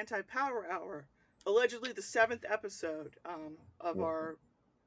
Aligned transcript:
Anti 0.00 0.22
Power 0.22 0.66
Hour. 0.70 1.06
Allegedly 1.46 1.92
the 1.92 2.02
seventh 2.02 2.44
episode 2.48 3.16
um, 3.26 3.56
of 3.80 4.00
our 4.00 4.36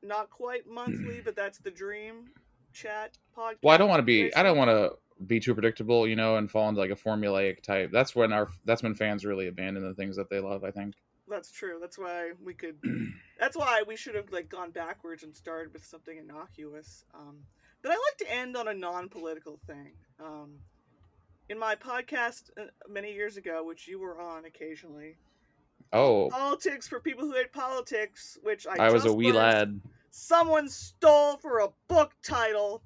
not 0.02 0.30
quite 0.30 0.68
monthly, 0.68 1.22
but 1.26 1.36
that's 1.36 1.60
the 1.60 1.72
dream 1.72 2.32
chat 2.74 3.18
podcast. 3.38 3.58
Well, 3.62 3.74
I 3.74 3.78
don't 3.78 3.90
want 3.90 4.00
to 4.00 4.04
be. 4.04 4.34
I 4.36 4.42
don't 4.44 4.58
want 4.58 4.70
to 4.70 4.94
be 5.26 5.40
too 5.40 5.54
predictable, 5.54 6.08
you 6.08 6.16
know, 6.16 6.38
and 6.38 6.50
fall 6.50 6.68
into 6.68 6.82
like 6.82 6.92
a 6.92 6.96
formulaic 6.96 7.62
type. 7.62 7.92
That's 7.92 8.16
when 8.16 8.34
our. 8.34 8.50
That's 8.66 8.82
when 8.82 8.96
fans 8.96 9.24
really 9.24 9.48
abandon 9.48 9.84
the 9.84 9.94
things 9.94 10.16
that 10.18 10.30
they 10.30 10.40
love. 10.40 10.64
I 10.64 10.72
think. 10.72 10.96
That's 11.28 11.52
true. 11.52 11.78
That's 11.80 11.98
why 11.98 12.32
we 12.44 12.56
could. 12.56 12.78
that's 13.40 13.56
why 13.56 13.84
we 13.88 13.96
should 13.96 14.16
have 14.16 14.32
like 14.32 14.50
gone 14.50 14.72
backwards 14.72 15.24
and 15.24 15.36
started 15.36 15.74
with 15.74 15.86
something 15.86 16.18
innocuous. 16.18 17.06
Um, 17.14 17.38
but 17.84 17.92
I 17.92 17.96
like 17.96 18.18
to 18.20 18.34
end 18.34 18.58
on 18.58 18.68
a 18.68 18.74
non-political 18.74 19.60
thing. 19.68 19.94
Um, 20.20 20.60
in 21.50 21.60
my 21.60 21.76
podcast 21.76 22.50
uh, 22.58 22.64
many 22.90 23.14
years 23.14 23.38
ago, 23.38 23.64
which 23.66 23.88
you 23.88 24.00
were 24.00 24.20
on 24.20 24.46
occasionally, 24.46 25.18
Oh, 25.92 26.30
politics 26.32 26.88
for 26.88 27.00
people 27.00 27.24
who 27.26 27.34
hate 27.34 27.52
politics, 27.54 28.38
which 28.42 28.66
I, 28.66 28.88
I 28.88 28.92
was 28.92 29.06
a 29.06 29.14
wee 29.14 29.26
learned 29.32 29.36
lad. 29.36 29.82
Someone 30.10 30.68
stole 30.68 31.38
for 31.38 31.60
a 31.60 31.70
book 31.88 32.14
title. 32.24 32.82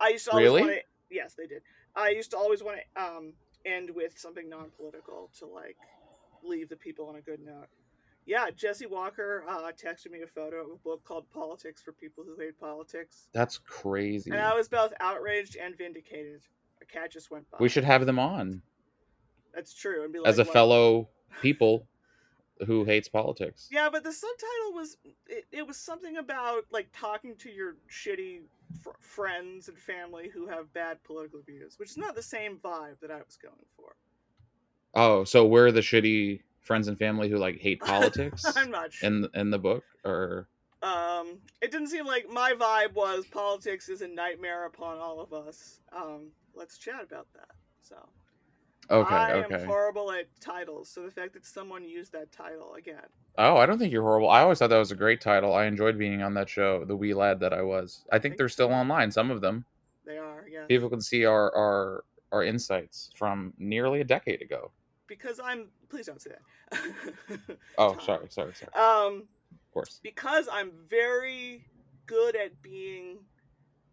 I 0.00 0.10
used 0.10 0.26
to 0.26 0.32
always 0.32 0.44
Really? 0.44 0.62
to. 0.62 0.80
Yes, 1.10 1.34
they 1.34 1.46
did. 1.46 1.62
I 1.96 2.10
used 2.10 2.30
to 2.30 2.36
always 2.36 2.62
want 2.62 2.78
to 2.96 3.02
um, 3.02 3.32
end 3.66 3.90
with 3.92 4.16
something 4.18 4.48
non-political 4.48 5.30
to 5.40 5.46
like 5.46 5.76
leave 6.44 6.68
the 6.68 6.76
people 6.76 7.08
on 7.08 7.16
a 7.16 7.20
good 7.20 7.40
note. 7.44 7.66
Yeah, 8.24 8.50
Jesse 8.54 8.86
Walker 8.86 9.42
uh, 9.48 9.72
texted 9.72 10.10
me 10.12 10.20
a 10.22 10.26
photo 10.26 10.58
of 10.60 10.70
a 10.70 10.76
book 10.76 11.02
called 11.02 11.24
"Politics 11.32 11.80
for 11.82 11.92
People 11.92 12.24
Who 12.24 12.40
Hate 12.40 12.60
Politics," 12.60 13.28
That's 13.32 13.58
crazy. 13.58 14.30
and 14.30 14.38
I 14.40 14.54
was 14.54 14.68
both 14.68 14.92
outraged 15.00 15.56
and 15.56 15.76
vindicated. 15.76 16.42
Cat 16.88 17.12
just 17.12 17.30
went 17.30 17.50
by. 17.50 17.58
We 17.60 17.68
should 17.68 17.84
have 17.84 18.06
them 18.06 18.18
on 18.18 18.62
That's 19.54 19.74
true. 19.74 20.04
And 20.04 20.12
be 20.12 20.18
like, 20.18 20.28
as 20.28 20.38
a 20.38 20.44
"What?" 20.44 20.52
fellow 20.52 21.08
people 21.42 21.86
who 22.66 22.84
hates 22.84 23.08
politics. 23.08 23.68
Yeah, 23.70 23.88
but 23.90 24.02
the 24.02 24.12
subtitle 24.12 24.72
was 24.74 24.96
it, 25.26 25.46
it 25.52 25.66
was 25.66 25.76
something 25.76 26.16
about 26.16 26.64
like 26.70 26.88
talking 26.92 27.36
to 27.36 27.50
your 27.50 27.76
shitty 27.90 28.40
fr- 28.82 28.90
friends 29.00 29.68
and 29.68 29.78
family 29.78 30.28
who 30.32 30.48
have 30.48 30.72
bad 30.72 31.02
political 31.04 31.40
views, 31.40 31.78
which 31.78 31.90
is 31.90 31.96
not 31.96 32.14
the 32.16 32.22
same 32.22 32.56
vibe 32.58 32.98
that 33.00 33.10
I 33.10 33.18
was 33.18 33.36
going 33.40 33.64
for. 33.76 33.94
Oh, 34.94 35.24
so 35.24 35.46
we're 35.46 35.70
the 35.70 35.80
shitty 35.80 36.40
friends 36.60 36.88
and 36.88 36.98
family 36.98 37.28
who 37.28 37.36
like 37.38 37.58
hate 37.60 37.80
politics 37.94 38.44
I'm 38.56 38.70
not 38.70 38.92
sure. 38.92 39.06
in 39.08 39.28
in 39.34 39.50
the 39.50 39.58
book, 39.58 39.84
or 40.04 40.48
Um, 40.82 41.38
it 41.62 41.70
didn't 41.70 41.88
seem 41.88 42.06
like 42.06 42.28
my 42.28 42.52
vibe 42.54 42.94
was 42.94 43.24
politics 43.26 43.88
is 43.88 44.02
a 44.02 44.08
nightmare 44.08 44.66
upon 44.66 44.98
all 44.98 45.20
of 45.20 45.32
us. 45.32 45.80
Um, 45.94 46.32
let's 46.58 46.78
chat 46.78 47.02
about 47.02 47.28
that. 47.34 47.50
So 47.82 47.96
okay, 48.90 49.14
I 49.14 49.32
okay. 49.34 49.54
am 49.62 49.66
horrible 49.66 50.10
at 50.12 50.26
titles, 50.40 50.90
so 50.90 51.02
the 51.02 51.10
fact 51.10 51.34
that 51.34 51.46
someone 51.46 51.84
used 51.84 52.12
that 52.12 52.32
title 52.32 52.74
again, 52.74 53.06
Oh, 53.38 53.56
I 53.56 53.66
don't 53.66 53.78
think 53.78 53.92
you're 53.92 54.02
horrible. 54.02 54.28
I 54.30 54.40
always 54.40 54.58
thought 54.58 54.70
that 54.70 54.78
was 54.78 54.90
a 54.90 54.96
great 54.96 55.20
title. 55.20 55.54
I 55.54 55.66
enjoyed 55.66 55.96
being 55.96 56.22
on 56.22 56.34
that 56.34 56.48
show, 56.48 56.84
the 56.84 56.96
wee 56.96 57.14
lad 57.14 57.38
that 57.40 57.52
I 57.52 57.62
was. 57.62 58.04
I 58.10 58.18
think 58.18 58.32
Thank 58.32 58.38
they're 58.38 58.48
still 58.48 58.72
online. 58.72 59.12
Some 59.12 59.30
of 59.30 59.40
them. 59.40 59.64
they 60.04 60.18
are 60.18 60.44
yeah. 60.50 60.64
People 60.66 60.90
can 60.90 61.00
see 61.00 61.24
our 61.24 61.54
our 61.54 62.04
our 62.32 62.42
insights 62.42 63.10
from 63.14 63.54
nearly 63.58 64.00
a 64.00 64.04
decade 64.04 64.42
ago. 64.42 64.72
Because 65.06 65.40
I'm 65.42 65.68
please 65.88 66.06
don't 66.06 66.20
say 66.20 66.32
that. 66.72 67.38
Oh, 67.78 67.94
Tom. 67.94 68.00
sorry, 68.00 68.26
sorry, 68.30 68.52
sorry. 68.54 68.72
Um, 68.74 69.28
Of 69.52 69.72
course. 69.72 70.00
because 70.02 70.48
I'm 70.52 70.72
very 70.88 71.64
good 72.06 72.34
at 72.36 72.60
being 72.62 73.18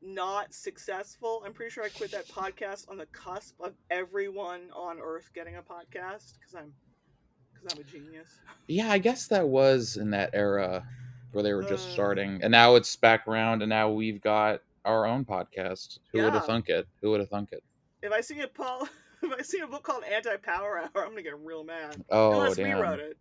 not 0.02 0.54
successful. 0.54 1.42
I'm 1.46 1.54
pretty 1.54 1.72
sure 1.72 1.84
I 1.84 1.90
quit 1.90 2.12
that 2.12 2.28
podcast 2.28 2.90
on 2.90 2.98
the 2.98 3.06
cusp 3.08 3.60
of 3.62 3.74
everyone 3.90 4.70
on 4.74 5.00
Earth 5.00 5.30
getting 5.34 5.56
a 5.56 5.62
podcast 5.62 6.34
because 6.40 6.56
I'm 6.56 6.74
because 7.54 7.74
I'm 7.74 7.80
a 7.82 7.84
genius. 7.84 8.40
Yeah, 8.68 8.92
I 8.92 8.98
guess 8.98 9.28
that 9.28 9.48
was 9.48 9.98
in 9.98 10.12
that 10.12 10.30
era 10.34 10.86
where 11.32 11.44
they 11.44 11.54
were 11.54 11.64
just 11.64 11.90
Uh. 11.90 11.92
starting, 11.94 12.40
and 12.44 12.52
now 12.52 12.76
it's 12.76 12.96
back 12.96 13.28
around, 13.28 13.62
and 13.62 13.70
now 13.70 13.90
we've 13.92 14.22
got 14.22 14.62
our 14.86 15.06
own 15.06 15.26
podcast. 15.26 16.00
Who 16.12 16.24
would 16.24 16.34
have 16.34 16.46
thunk 16.46 16.70
it? 16.70 16.88
Who 17.02 17.12
would 17.12 17.20
have 17.20 17.30
thunk 17.30 17.50
it? 17.52 17.64
If 18.04 18.12
I 18.12 18.22
see 18.22 18.40
a 18.42 18.48
Paul, 18.48 18.88
if 19.24 19.32
I 19.32 19.42
see 19.42 19.60
a 19.60 19.68
book 19.68 19.84
called 19.84 20.04
Anti 20.04 20.38
Power 20.38 20.78
Hour, 20.78 21.04
I'm 21.04 21.10
gonna 21.10 21.24
get 21.24 21.40
real 21.40 21.64
mad. 21.64 22.04
Oh 22.10 22.34
Unless 22.34 22.58
damn! 22.58 22.78
we 22.78 22.84
wrote 22.84 23.00
it. 23.00 23.18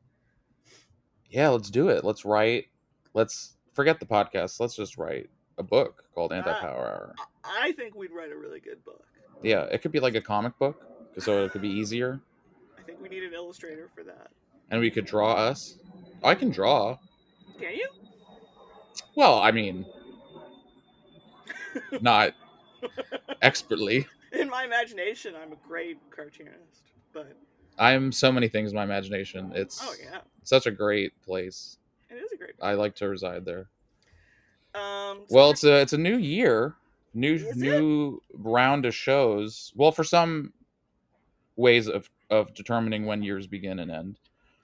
Yeah, 1.31 1.49
let's 1.49 1.71
do 1.71 1.89
it. 1.89 2.05
Let's 2.05 2.25
write. 2.25 2.67
Let's 3.15 3.57
forget 3.73 3.99
the 3.99 4.07
podcast. 4.07 4.61
Let's 4.61 4.77
just 4.77 4.99
write 4.99 5.31
a 5.59 5.63
book 5.63 6.05
called. 6.15 6.33
Anti 6.33 6.53
Power 6.53 6.69
Hour. 6.71 7.15
I- 7.45 7.73
think 7.73 7.95
we'd 7.95 8.13
write 8.13 8.31
a 8.31 8.37
really 8.37 8.61
good 8.61 8.85
book. 8.85 9.05
Yeah, 9.43 9.65
it 9.65 9.83
could 9.83 9.93
be 9.93 10.01
like 10.01 10.15
a 10.15 10.21
comic 10.21 10.59
book, 10.59 10.77
so 11.19 11.45
it 11.45 11.53
could 11.53 11.63
be 11.63 11.69
easier, 11.69 12.21
I 12.79 12.83
think 12.83 13.01
we 13.01 13.09
need 13.09 13.23
an 13.23 13.33
illustrator 13.35 13.91
for 13.95 14.05
that. 14.05 14.31
and 14.71 14.81
we 14.81 14.91
could 14.91 15.07
draw 15.07 15.33
us. 15.35 15.79
I 16.23 16.35
can 16.35 16.51
draw. 16.51 16.99
Can 17.59 17.75
you? 17.75 17.89
Well, 19.17 19.39
I 19.41 19.51
mean, 19.51 19.87
not 22.01 22.35
expertly. 23.43 24.07
In 24.33 24.49
my 24.49 24.65
imagination, 24.65 25.35
I'm 25.35 25.53
a 25.53 25.57
great 25.69 25.99
cartoonist, 26.15 26.83
but 27.13 27.37
I'm 27.79 28.13
so 28.13 28.33
many 28.33 28.49
things 28.49 28.71
in 28.71 28.77
my 28.77 28.85
imagination. 28.85 29.53
It's 29.55 29.81
oh 29.83 29.95
yeah, 30.03 30.21
such 30.43 30.67
a 30.67 30.71
great 30.71 31.13
place. 31.23 31.79
it 32.11 32.15
is 32.15 32.33
a 32.33 32.37
great. 32.37 32.53
I 32.61 32.75
like 32.75 32.95
to 32.97 33.09
reside 33.09 33.45
there. 33.45 33.69
Um, 34.75 35.21
Well, 35.31 35.51
it's 35.51 35.65
a 35.65 35.81
it's 35.81 35.93
a 35.93 35.99
new 35.99 36.17
year, 36.19 36.75
new 37.15 37.35
Is 37.35 37.43
it? 37.43 37.57
new 37.57 38.21
round 38.35 38.85
of 38.87 38.95
shows. 38.95 39.73
Well, 39.77 39.93
for 39.93 40.05
some 40.05 40.53
ways 41.57 41.89
of 41.89 42.11
of 42.31 42.53
determining 42.55 43.07
when 43.07 43.23
years 43.23 43.47
begin 43.47 43.79
and 43.79 43.91
end. 43.91 44.19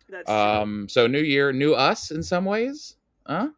that's 0.08 0.26
true. 0.26 0.34
Um, 0.34 0.88
so 0.88 1.06
new 1.06 1.20
year, 1.20 1.52
new 1.52 1.74
us 1.74 2.10
in 2.10 2.22
some 2.22 2.44
ways. 2.44 2.96
Huh? 3.26 3.50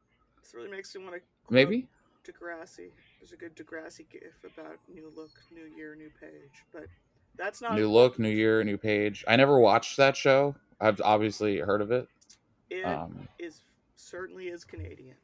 This 0.43 0.53
really 0.55 0.71
makes 0.71 0.95
me 0.95 1.03
want 1.05 1.17
to 1.17 1.23
Maybe. 1.49 1.87
Degrassi. 2.27 2.91
There's 3.21 3.33
a 3.33 3.37
good 3.37 3.57
Degrassi 3.57 4.05
gif 4.11 4.35
about 4.45 4.77
new 4.93 5.11
look, 5.17 5.31
new 5.55 5.65
year, 5.77 5.95
new 5.95 6.11
page, 6.21 6.53
but 6.73 6.85
that's 7.37 7.63
not 7.63 7.75
New 7.77 7.89
look, 7.91 8.19
new 8.19 8.29
year, 8.29 8.63
new 8.65 8.77
page. 8.77 9.25
I 9.27 9.37
never 9.37 9.59
watched 9.59 9.97
that 9.97 10.17
show. 10.17 10.55
I've 10.81 11.01
obviously 11.01 11.59
heard 11.59 11.81
of 11.81 11.91
it. 11.91 12.07
It 12.71 12.79
is 12.79 12.85
Um, 12.85 13.29
certainly 13.97 14.49
is 14.49 14.65
Canadian. 14.65 15.17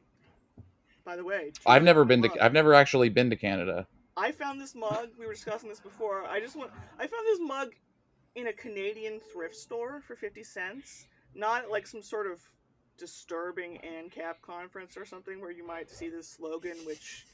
By 1.09 1.17
the 1.17 1.25
way, 1.25 1.53
I've 1.65 1.83
never 1.83 2.05
been 2.05 2.21
mug. 2.21 2.35
to. 2.35 2.45
I've 2.45 2.53
never 2.53 2.75
actually 2.75 3.09
been 3.09 3.31
to 3.31 3.37
Canada. 3.37 3.87
I 4.15 4.31
found 4.31 4.61
this 4.61 4.75
mug. 4.75 5.09
We 5.19 5.25
were 5.25 5.33
discussing 5.33 5.71
this 5.71 5.81
before. 5.81 6.27
I 6.27 6.39
just 6.39 6.55
want. 6.55 6.71
I 6.99 7.07
found 7.07 7.27
this 7.27 7.39
mug 7.41 7.69
in 8.35 8.49
a 8.49 8.53
Canadian 8.53 9.19
thrift 9.33 9.57
store 9.57 10.03
for 10.07 10.17
fifty 10.17 10.45
cents. 10.45 11.07
Not 11.35 11.71
like 11.71 11.87
some 11.87 12.03
sort 12.03 12.31
of 12.31 12.43
disturbing 12.99 13.81
ANCAP 13.83 14.43
conference 14.43 14.99
or 14.99 15.07
something 15.07 15.41
where 15.41 15.51
you 15.51 15.67
might 15.67 15.89
see 15.89 16.11
this 16.11 16.29
slogan, 16.29 16.77
which 16.85 17.25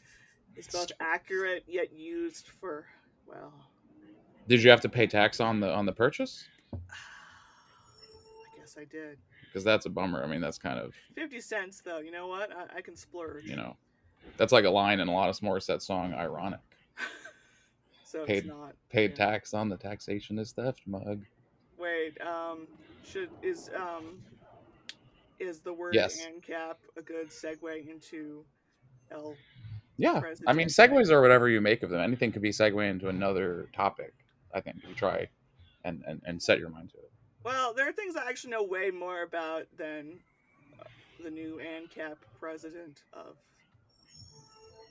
is 0.55 0.69
both 0.69 0.93
accurate 1.01 1.65
yet 1.67 1.93
used 1.93 2.47
for 2.61 2.87
well. 3.27 3.53
Did 4.47 4.63
you 4.63 4.71
have 4.71 4.83
to 4.83 4.89
pay 4.89 5.09
tax 5.09 5.41
on 5.41 5.59
the 5.59 5.75
on 5.75 5.85
the 5.85 5.93
purchase? 5.93 6.47
I 6.75 8.57
guess 8.57 8.77
I 8.79 8.85
did. 8.85 9.19
Because 9.55 9.65
that's 9.65 9.87
a 9.87 9.89
bummer. 9.89 10.25
I 10.25 10.27
mean, 10.27 10.41
that's 10.41 10.59
kind 10.59 10.81
of 10.81 10.95
50 11.15 11.41
cents, 11.41 11.81
though. 11.81 12.01
You 12.01 12.11
know 12.11 12.27
what? 12.27 12.51
I, 12.51 12.79
I 12.79 12.81
can 12.81 12.97
splurge. 12.97 13.45
you 13.45 13.55
know, 13.55 13.77
that's 14.37 14.51
like 14.51 14.65
a 14.65 14.71
line 14.71 14.99
in 14.99 15.07
Alanis 15.07 15.41
Morissette 15.41 15.81
song. 15.81 16.13
Ironic. 16.13 16.59
so 18.05 18.25
paid- 18.25 18.39
it's 18.39 18.47
not. 18.49 18.75
Paid 18.91 19.13
yeah. 19.13 19.27
tax 19.27 19.55
on 19.55 19.69
the 19.69 19.77
taxation 19.77 20.41
is 20.41 20.51
theft 20.51 20.81
mug. 20.87 21.23
Wait, 21.79 22.21
um, 22.21 22.67
should, 23.05 23.31
is, 23.43 23.71
um, 23.77 24.19
is 25.39 25.61
the 25.61 25.73
word 25.73 25.95
Yes. 25.95 26.27
ANCAP 26.27 26.75
a 26.97 27.03
good 27.03 27.29
segue 27.29 27.89
into 27.89 28.45
L? 29.13 29.37
Yeah, 29.99 30.21
I 30.49 30.53
mean, 30.53 30.67
segues 30.67 31.13
are 31.13 31.23
whatever 31.23 31.49
you 31.49 31.61
make 31.61 31.85
of 31.85 31.91
them. 31.91 32.01
Anything 32.01 32.33
could 32.33 32.43
be 32.43 32.51
segue 32.51 32.91
into 32.91 33.09
another 33.09 33.69
topic. 33.73 34.15
I 34.53 34.61
think 34.61 34.79
if 34.83 34.89
you 34.89 34.95
try 34.97 35.29
and, 35.85 36.03
and 36.09 36.21
and 36.25 36.43
set 36.43 36.59
your 36.59 36.71
mind 36.71 36.91
to 36.91 36.97
it. 36.97 37.13
Well, 37.45 37.75
there 37.75 37.89
are 37.89 37.93
things 37.93 38.17
I 38.17 38.29
actually 38.29 38.51
know 38.53 38.63
way 38.63 38.91
more 38.91 39.23
about 39.23 39.65
than 39.77 40.13
uh, 40.81 40.85
the 41.23 41.31
new 41.31 41.61
ANCAP 41.61 42.17
president 42.41 43.03
of. 43.13 43.37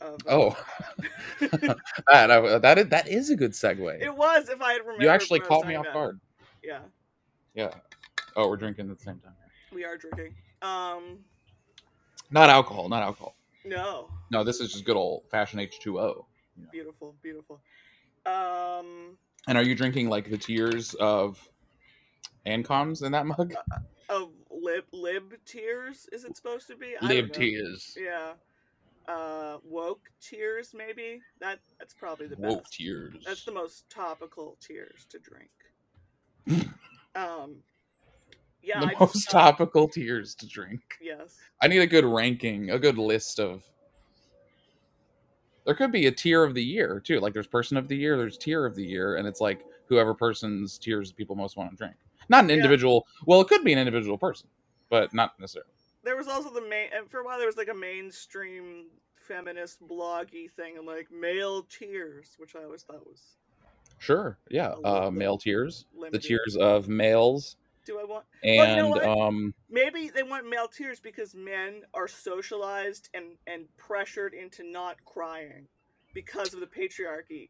of 0.01 0.19
uh, 0.27 0.29
Oh, 0.31 0.65
that 1.41 2.31
I- 2.31 2.57
that 2.59 2.77
is, 2.77 2.87
that 2.89 3.07
is 3.07 3.29
a 3.29 3.35
good 3.35 3.51
segue. 3.51 4.01
it 4.01 4.15
was 4.15 4.49
if 4.49 4.61
I 4.61 4.73
had 4.73 4.81
remembered. 4.81 5.03
you 5.03 5.09
actually 5.09 5.39
what 5.39 5.47
I 5.47 5.49
was 5.49 5.61
caught 5.61 5.67
me 5.67 5.75
off 5.75 5.85
about. 5.85 5.93
guard. 5.93 6.19
Yeah, 6.63 6.79
Yeah. 7.55 7.71
Oh, 8.35 8.47
we're 8.47 8.57
drinking 8.57 8.89
at 8.89 8.97
the 8.97 9.03
same 9.03 9.19
time. 9.19 9.33
we 9.71 9.83
are 9.83 9.97
drinking. 9.97 10.33
Um, 10.61 11.19
Not 12.31 12.49
alcohol. 12.49 12.87
Not 12.89 13.03
alcohol. 13.03 13.35
no, 13.65 14.09
No, 14.31 14.43
this 14.43 14.59
is 14.59 14.71
just 14.71 14.85
good 14.85 14.95
old 14.95 15.23
fashioned 15.29 15.61
H 15.61 15.79
two 15.81 15.99
O. 15.99 16.25
beautiful, 16.71 17.15
beautiful. 17.21 17.59
Um, 18.25 19.17
And 19.47 19.57
are 19.57 19.63
you 19.63 19.75
drinking 19.75 20.09
like 20.09 20.29
the 20.29 20.37
tears 20.37 20.93
of 20.95 21.37
Ancoms 22.45 23.03
in 23.03 23.11
that 23.11 23.25
mug? 23.27 23.53
of 24.09 24.29
lib 24.51 24.83
lib 24.91 25.33
tears 25.45 26.07
is 26.11 26.25
it 26.25 26.35
supposed 26.35 26.67
to 26.67 26.75
be? 26.75 26.95
I 27.01 27.05
Lib 27.07 27.31
tears. 27.31 27.97
Yeah. 27.99 28.33
uh, 29.07 29.57
woke 29.63 30.09
tears. 30.21 30.73
Maybe 30.77 31.21
that 31.39 31.59
that's 31.79 31.93
probably 31.93 32.27
the 32.27 32.35
best 32.35 32.49
Woke 32.55 32.63
best. 32.63 32.73
tears. 32.73 33.23
That's 33.25 33.45
the 33.45 33.53
most 33.53 33.89
topical 33.89 34.57
tears 34.59 35.05
to 35.09 35.19
drink. 35.19 35.49
um, 37.15 37.55
yeah, 38.61 38.81
the 38.81 38.87
I 38.87 38.95
most 38.99 39.29
thought- 39.31 39.57
topical 39.57 39.87
tears 39.87 40.35
to 40.35 40.47
drink. 40.47 40.81
Yes. 41.01 41.37
I 41.61 41.67
need 41.67 41.79
a 41.79 41.87
good 41.87 42.05
ranking, 42.05 42.71
a 42.71 42.79
good 42.79 42.97
list 42.97 43.39
of. 43.39 43.63
There 45.65 45.75
could 45.75 45.93
be 45.93 46.07
a 46.07 46.11
tier 46.11 46.43
of 46.43 46.53
the 46.53 46.63
year 46.63 46.99
too. 46.99 47.21
Like 47.21 47.33
there's 47.33 47.47
person 47.47 47.77
of 47.77 47.87
the 47.87 47.95
year, 47.95 48.17
there's 48.17 48.37
tier 48.37 48.65
of 48.65 48.75
the 48.75 48.83
year, 48.85 49.15
and 49.15 49.25
it's 49.25 49.39
like 49.39 49.61
whoever 49.87 50.13
person's 50.13 50.77
tears 50.77 51.11
people 51.13 51.35
most 51.37 51.55
want 51.55 51.71
to 51.71 51.77
drink. 51.77 51.95
Not 52.29 52.43
an 52.43 52.49
Yeah. 52.49 52.55
individual. 52.57 53.07
Well, 53.25 53.41
it 53.41 53.47
could 53.47 53.63
be 53.63 53.73
an 53.73 53.79
individual 53.79 54.17
person, 54.17 54.49
but 54.89 55.13
not 55.13 55.39
necessarily. 55.39 55.71
There 56.03 56.17
was 56.17 56.27
also 56.27 56.49
the 56.49 56.61
main, 56.61 56.89
and 56.93 57.09
for 57.09 57.19
a 57.19 57.25
while 57.25 57.37
there 57.37 57.47
was 57.47 57.57
like 57.57 57.69
a 57.69 57.73
mainstream 57.73 58.87
feminist 59.15 59.81
bloggy 59.81 60.51
thing, 60.51 60.77
and 60.77 60.85
like 60.85 61.09
male 61.11 61.63
tears, 61.63 62.35
which 62.37 62.55
I 62.55 62.63
always 62.63 62.83
thought 62.83 63.05
was 63.07 63.37
Sure, 63.99 64.37
yeah. 64.49 64.73
Uh, 64.83 65.09
male 65.09 65.37
tears, 65.37 65.85
the 66.11 66.19
tears 66.19 66.57
of 66.57 66.89
males, 66.89 67.55
Do 67.85 67.99
I 67.99 68.03
want? 68.03 68.25
and 68.43 68.87
you 68.87 69.01
know 69.01 69.21
um, 69.25 69.53
Maybe 69.69 70.09
they 70.09 70.23
want 70.23 70.47
male 70.49 70.67
tears 70.67 70.99
because 70.99 71.33
men 71.33 71.83
are 71.93 72.07
socialized 72.09 73.09
and 73.13 73.37
and 73.47 73.65
pressured 73.77 74.33
into 74.33 74.63
not 74.69 74.97
crying 75.05 75.67
because 76.13 76.53
of 76.53 76.59
the 76.59 76.67
patriarchy. 76.67 77.49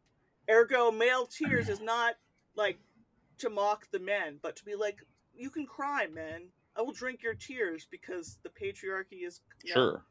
Ergo, 0.50 0.92
male 0.92 1.26
tears 1.26 1.70
is 1.70 1.82
not 1.82 2.16
like 2.56 2.78
to 3.40 3.50
mock 3.50 3.90
the 3.92 4.00
men, 4.00 4.40
but 4.42 4.56
to 4.58 4.66
be 4.66 4.76
like, 4.76 4.98
you 5.36 5.50
can 5.50 5.66
cry, 5.66 6.08
men. 6.08 6.50
I 6.76 6.82
will 6.82 6.92
drink 6.92 7.22
your 7.22 7.36
tears 7.36 7.88
because 7.90 8.40
the 8.44 8.50
patriarchy 8.50 9.26
is 9.28 9.42
sure, 9.66 10.04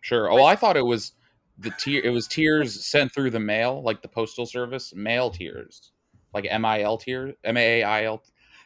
sure. 0.00 0.30
Oh, 0.30 0.44
I 0.44 0.56
thought 0.56 0.76
it 0.76 0.86
was 0.86 1.12
the 1.58 1.70
tier. 1.78 2.02
It 2.02 2.10
was 2.10 2.26
tears 2.26 2.86
sent 2.86 3.12
through 3.12 3.30
the 3.30 3.40
mail, 3.40 3.82
like 3.82 4.00
the 4.00 4.08
postal 4.08 4.46
service, 4.46 4.94
mail 4.94 5.30
tears, 5.30 5.92
like 6.32 6.46
M 6.48 6.64
I 6.64 6.82
L 6.82 6.96
tears, 6.96 7.34
M 7.44 7.56
A 7.56 7.82
I 7.82 8.04
L. 8.04 8.22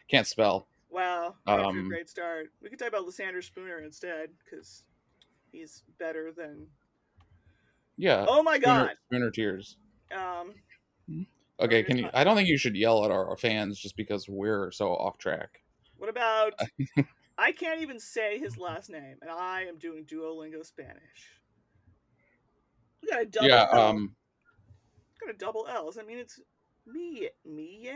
Can't 0.08 0.26
spell. 0.26 0.69
Wow, 0.90 1.37
a 1.46 1.52
Um, 1.52 1.88
great 1.88 2.08
start. 2.08 2.50
We 2.62 2.69
could 2.69 2.78
talk 2.78 2.88
about 2.88 3.06
Lysander 3.06 3.40
Spooner 3.40 3.78
instead 3.82 4.28
because 4.44 4.84
he's 5.50 5.82
better 5.99 6.32
than. 6.32 6.66
Yeah. 7.96 8.26
Oh 8.28 8.43
my 8.43 8.58
Spooner, 8.58 8.87
god. 8.87 8.96
Spooner 9.06 9.31
tears. 9.31 9.78
Um, 10.14 10.52
Okay, 11.62 11.85
can 11.85 11.97
you? 11.97 12.09
I 12.12 12.25
don't 12.25 12.37
think 12.37 12.49
you 12.49 12.59
should 12.59 12.76
yell 12.76 13.05
at 13.05 13.12
our 13.12 13.37
fans 13.37 13.79
just 13.79 13.97
because 13.97 14.29
we're 14.29 14.73
so 14.73 14.88
off 14.88 15.17
track. 15.17 15.61
what 15.97 16.09
about? 16.09 16.55
I 17.38 17.53
can't 17.53 17.81
even 17.81 18.00
say 18.00 18.38
his 18.38 18.59
last 18.59 18.91
name, 18.91 19.17
and 19.23 19.31
I 19.31 19.62
am 19.62 19.79
doing 19.79 20.05
Duolingo 20.05 20.67
Spanish. 20.67 21.38
We 23.00 23.11
got 23.11 23.23
a 23.23 23.26
double 23.26 23.49
yeah. 23.49 23.67
L. 23.73 23.81
Um. 23.81 24.17
got 25.20 25.35
a 25.35 25.38
double 25.38 25.67
L. 25.70 25.87
Does 25.87 25.94
that 25.94 26.06
mean 26.06 26.19
it's 26.19 26.41
me? 26.85 27.29
Me? 27.44 27.88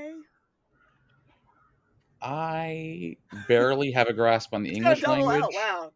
I 2.22 3.16
barely 3.46 3.90
have 3.90 4.06
a 4.06 4.12
grasp 4.12 4.54
on 4.54 4.62
the 4.62 4.70
It's 4.70 4.78
English 4.78 5.06
language, 5.06 5.42
L. 5.42 5.50
Wow. 5.52 5.92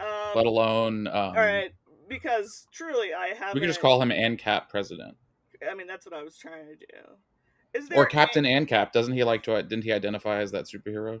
Um, 0.00 0.32
let 0.34 0.46
alone. 0.46 1.06
Um, 1.08 1.14
all 1.14 1.34
right, 1.34 1.72
because 2.08 2.66
truly, 2.72 3.12
I 3.12 3.34
have. 3.34 3.52
We 3.52 3.60
could 3.60 3.68
just 3.68 3.82
call 3.82 4.00
him 4.00 4.08
ANCAP 4.08 4.70
president 4.70 5.16
I 5.70 5.74
mean, 5.74 5.86
that's 5.86 6.06
what 6.06 6.14
I 6.14 6.22
was 6.22 6.36
trying 6.36 6.66
to 6.66 6.76
do. 6.76 6.98
Is 7.74 7.84
or 7.86 7.88
there 7.88 8.06
Captain 8.06 8.44
a- 8.44 8.48
ANCAP. 8.60 8.92
Doesn't 8.92 9.14
he 9.14 9.24
like 9.24 9.42
to? 9.44 9.62
Didn't 9.62 9.84
he 9.84 9.92
identify 9.92 10.40
as 10.40 10.52
that 10.52 10.66
superhero? 10.66 11.20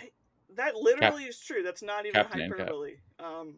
I, 0.00 0.10
that 0.56 0.76
literally 0.76 1.24
is 1.24 1.40
true. 1.40 1.62
That's 1.62 1.82
not 1.82 2.06
even 2.06 2.14
Captain 2.14 2.40
hyperbole. 2.50 2.94
Um, 3.18 3.56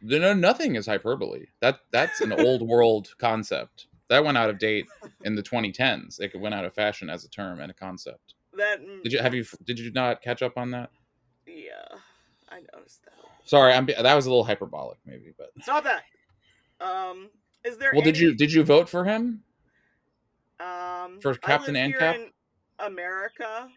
No, 0.00 0.32
nothing 0.32 0.76
is 0.76 0.86
hyperbole. 0.86 1.46
That 1.60 1.80
that's 1.90 2.20
an 2.20 2.32
old 2.32 2.62
world 2.62 3.08
concept 3.18 3.86
that 4.08 4.24
went 4.24 4.38
out 4.38 4.50
of 4.50 4.58
date 4.58 4.86
in 5.24 5.34
the 5.34 5.42
2010s. 5.42 6.20
It 6.20 6.38
went 6.38 6.54
out 6.54 6.64
of 6.64 6.74
fashion 6.74 7.10
as 7.10 7.24
a 7.24 7.28
term 7.30 7.60
and 7.60 7.70
a 7.70 7.74
concept. 7.74 8.34
that 8.56 8.80
Did 9.02 9.12
you 9.12 9.18
have 9.20 9.34
you 9.34 9.44
did 9.64 9.78
you 9.78 9.90
not 9.92 10.22
catch 10.22 10.42
up 10.42 10.56
on 10.56 10.70
that? 10.72 10.90
Yeah, 11.46 11.98
I 12.48 12.60
noticed 12.74 13.04
that. 13.04 13.14
Sorry, 13.44 13.72
I'm 13.72 13.86
that 13.86 14.14
was 14.14 14.26
a 14.26 14.30
little 14.30 14.44
hyperbolic, 14.44 14.98
maybe, 15.04 15.32
but 15.36 15.50
Stop 15.62 15.84
that. 15.84 16.04
Um, 16.80 17.30
is 17.64 17.76
there? 17.78 17.92
well, 17.92 18.02
did 18.02 18.18
you 18.18 18.34
did 18.34 18.52
you 18.52 18.62
vote 18.64 18.88
for 18.88 19.04
him? 19.04 19.42
Um, 20.60 21.18
For 21.20 21.34
Captain 21.34 21.74
ANCAP? 21.74 22.30
America, 22.78 23.68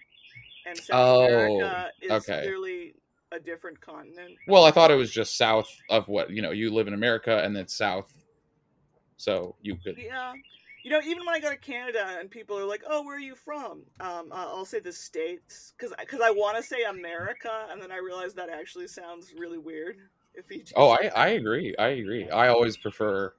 and 0.65 0.77
South 0.77 0.99
Oh, 0.99 1.25
America 1.25 1.91
is 2.01 2.11
okay. 2.11 2.41
clearly 2.43 2.95
a 3.31 3.39
different 3.39 3.79
continent. 3.81 4.35
Well, 4.47 4.63
I 4.63 4.71
thought 4.71 4.91
it 4.91 4.95
was 4.95 5.11
just 5.11 5.37
south 5.37 5.69
of 5.89 6.07
what 6.07 6.29
you 6.29 6.41
know. 6.41 6.51
You 6.51 6.71
live 6.71 6.87
in 6.87 6.93
America, 6.93 7.41
and 7.43 7.55
then 7.55 7.67
south, 7.67 8.13
so 9.17 9.55
you 9.61 9.75
could. 9.83 9.97
Yeah. 9.97 10.33
You 10.83 10.91
know, 10.91 10.99
even 10.99 11.25
when 11.25 11.33
I 11.33 11.39
go 11.39 11.49
to 11.49 11.55
Canada 11.55 12.17
and 12.19 12.29
people 12.29 12.59
are 12.59 12.65
like, 12.65 12.83
"Oh, 12.85 13.03
where 13.03 13.15
are 13.15 13.19
you 13.19 13.35
from?" 13.35 13.83
Um, 14.01 14.29
I'll 14.31 14.65
say 14.65 14.79
the 14.79 14.91
states 14.91 15.73
because 15.77 15.93
because 15.97 16.19
I 16.21 16.29
want 16.29 16.57
to 16.57 16.63
say 16.63 16.83
America, 16.83 17.67
and 17.69 17.81
then 17.81 17.91
I 17.91 17.97
realize 17.97 18.33
that 18.33 18.49
actually 18.49 18.87
sounds 18.87 19.33
really 19.37 19.57
weird. 19.57 19.97
If 20.33 20.51
you 20.51 20.63
Oh, 20.75 20.89
I 20.89 21.09
I 21.15 21.27
agree. 21.29 21.75
I 21.77 21.89
agree. 21.89 22.29
I 22.29 22.49
always 22.49 22.75
prefer, 22.75 23.33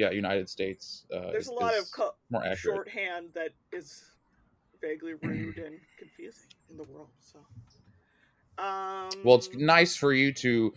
yeah, 0.00 0.10
United 0.10 0.48
States. 0.48 1.04
Uh, 1.14 1.30
there's 1.30 1.44
is- 1.44 1.48
a 1.48 1.52
lot 1.52 1.78
of 1.78 1.84
co- 1.92 2.14
more 2.30 2.42
accurate. 2.44 2.58
shorthand 2.76 3.28
that 3.34 3.50
is 3.72 4.02
vaguely 4.80 5.12
rude 5.22 5.58
and 5.58 5.78
confusing 5.98 6.48
in 6.70 6.76
the 6.78 6.84
world. 6.84 7.10
So, 7.20 7.38
um, 8.58 9.10
Well, 9.24 9.36
it's 9.36 9.50
nice 9.54 9.94
for 9.94 10.12
you 10.14 10.32
to 10.34 10.72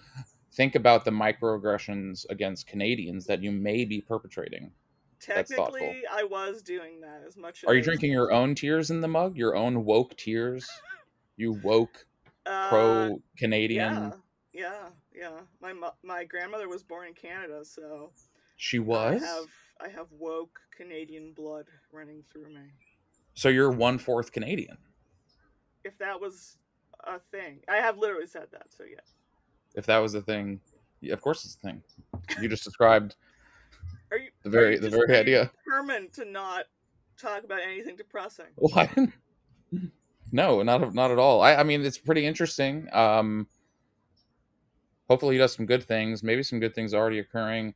think 0.54 0.76
about 0.76 1.06
the 1.06 1.12
microaggressions 1.12 2.26
against 2.30 2.68
Canadians 2.68 3.26
that 3.28 3.42
you 3.42 3.52
may 3.52 3.86
be 3.86 4.02
perpetrating. 4.02 4.72
technically 5.20 6.04
I 6.12 6.24
was 6.24 6.62
doing 6.62 7.00
that 7.02 7.24
as 7.26 7.38
much. 7.38 7.64
As 7.64 7.70
Are 7.70 7.76
you 7.76 7.82
drinking 7.82 8.12
your 8.12 8.32
own 8.32 8.56
tears 8.56 8.92
in 8.92 9.00
the 9.02 9.08
mug? 9.08 9.38
Your 9.38 9.56
own 9.56 9.86
woke 9.86 10.16
tears? 10.18 10.70
You 11.38 11.54
woke 11.64 12.06
uh, 12.46 12.68
pro 12.70 13.22
Canadian? 13.38 13.94
Yeah, 13.96 14.12
yeah, 14.54 14.90
yeah. 15.16 15.40
My 15.62 15.74
my 16.04 16.24
grandmother 16.26 16.68
was 16.68 16.84
born 16.84 17.08
in 17.08 17.14
Canada, 17.14 17.64
so 17.66 18.12
She 18.64 18.80
was. 18.80 19.22
I 19.22 19.26
have 19.26 19.46
I 19.82 19.90
have 19.90 20.08
woke 20.18 20.58
Canadian 20.76 21.34
blood 21.34 21.66
running 21.92 22.24
through 22.32 22.48
me. 22.48 22.62
So 23.34 23.50
you're 23.50 23.72
one 23.72 23.98
fourth 23.98 24.32
Canadian. 24.32 24.78
If 25.84 25.98
that 25.98 26.18
was 26.22 26.56
a 27.04 27.20
thing, 27.20 27.60
I 27.68 27.76
have 27.76 27.98
literally 27.98 28.26
said 28.26 28.48
that. 28.54 28.68
So 28.70 28.86
yes. 28.90 29.16
If 29.76 29.86
that 29.88 29.98
was 29.98 30.14
a 30.14 30.22
thing, 30.22 30.62
yeah, 31.02 31.12
of 31.12 31.20
course 31.20 31.44
it's 31.44 31.56
a 31.56 31.60
thing. 31.60 31.84
You 32.42 32.48
just 32.48 32.64
described 32.64 33.18
Are 34.12 34.18
you 34.18 34.30
the 34.44 34.50
very 34.50 34.78
the 34.78 34.90
very 34.90 35.14
idea. 35.14 35.52
determined 35.66 36.14
to 36.14 36.24
not 36.24 36.64
talk 37.22 37.44
about 37.44 37.60
anything 37.60 37.98
depressing? 37.98 38.46
Well, 38.56 38.88
didn't. 38.96 39.92
No, 40.32 40.64
not 40.64 40.94
not 40.94 41.12
at 41.12 41.20
all. 41.20 41.42
I, 41.42 41.56
I 41.56 41.64
mean, 41.64 41.84
it's 41.84 41.98
pretty 41.98 42.26
interesting. 42.26 42.88
Um, 42.94 43.46
hopefully, 45.10 45.36
he 45.36 45.40
does 45.40 45.54
some 45.54 45.66
good 45.66 45.84
things. 45.84 46.24
Maybe 46.24 46.44
some 46.44 46.62
good 46.62 46.74
things 46.74 46.94
already 46.94 47.20
occurring. 47.20 47.74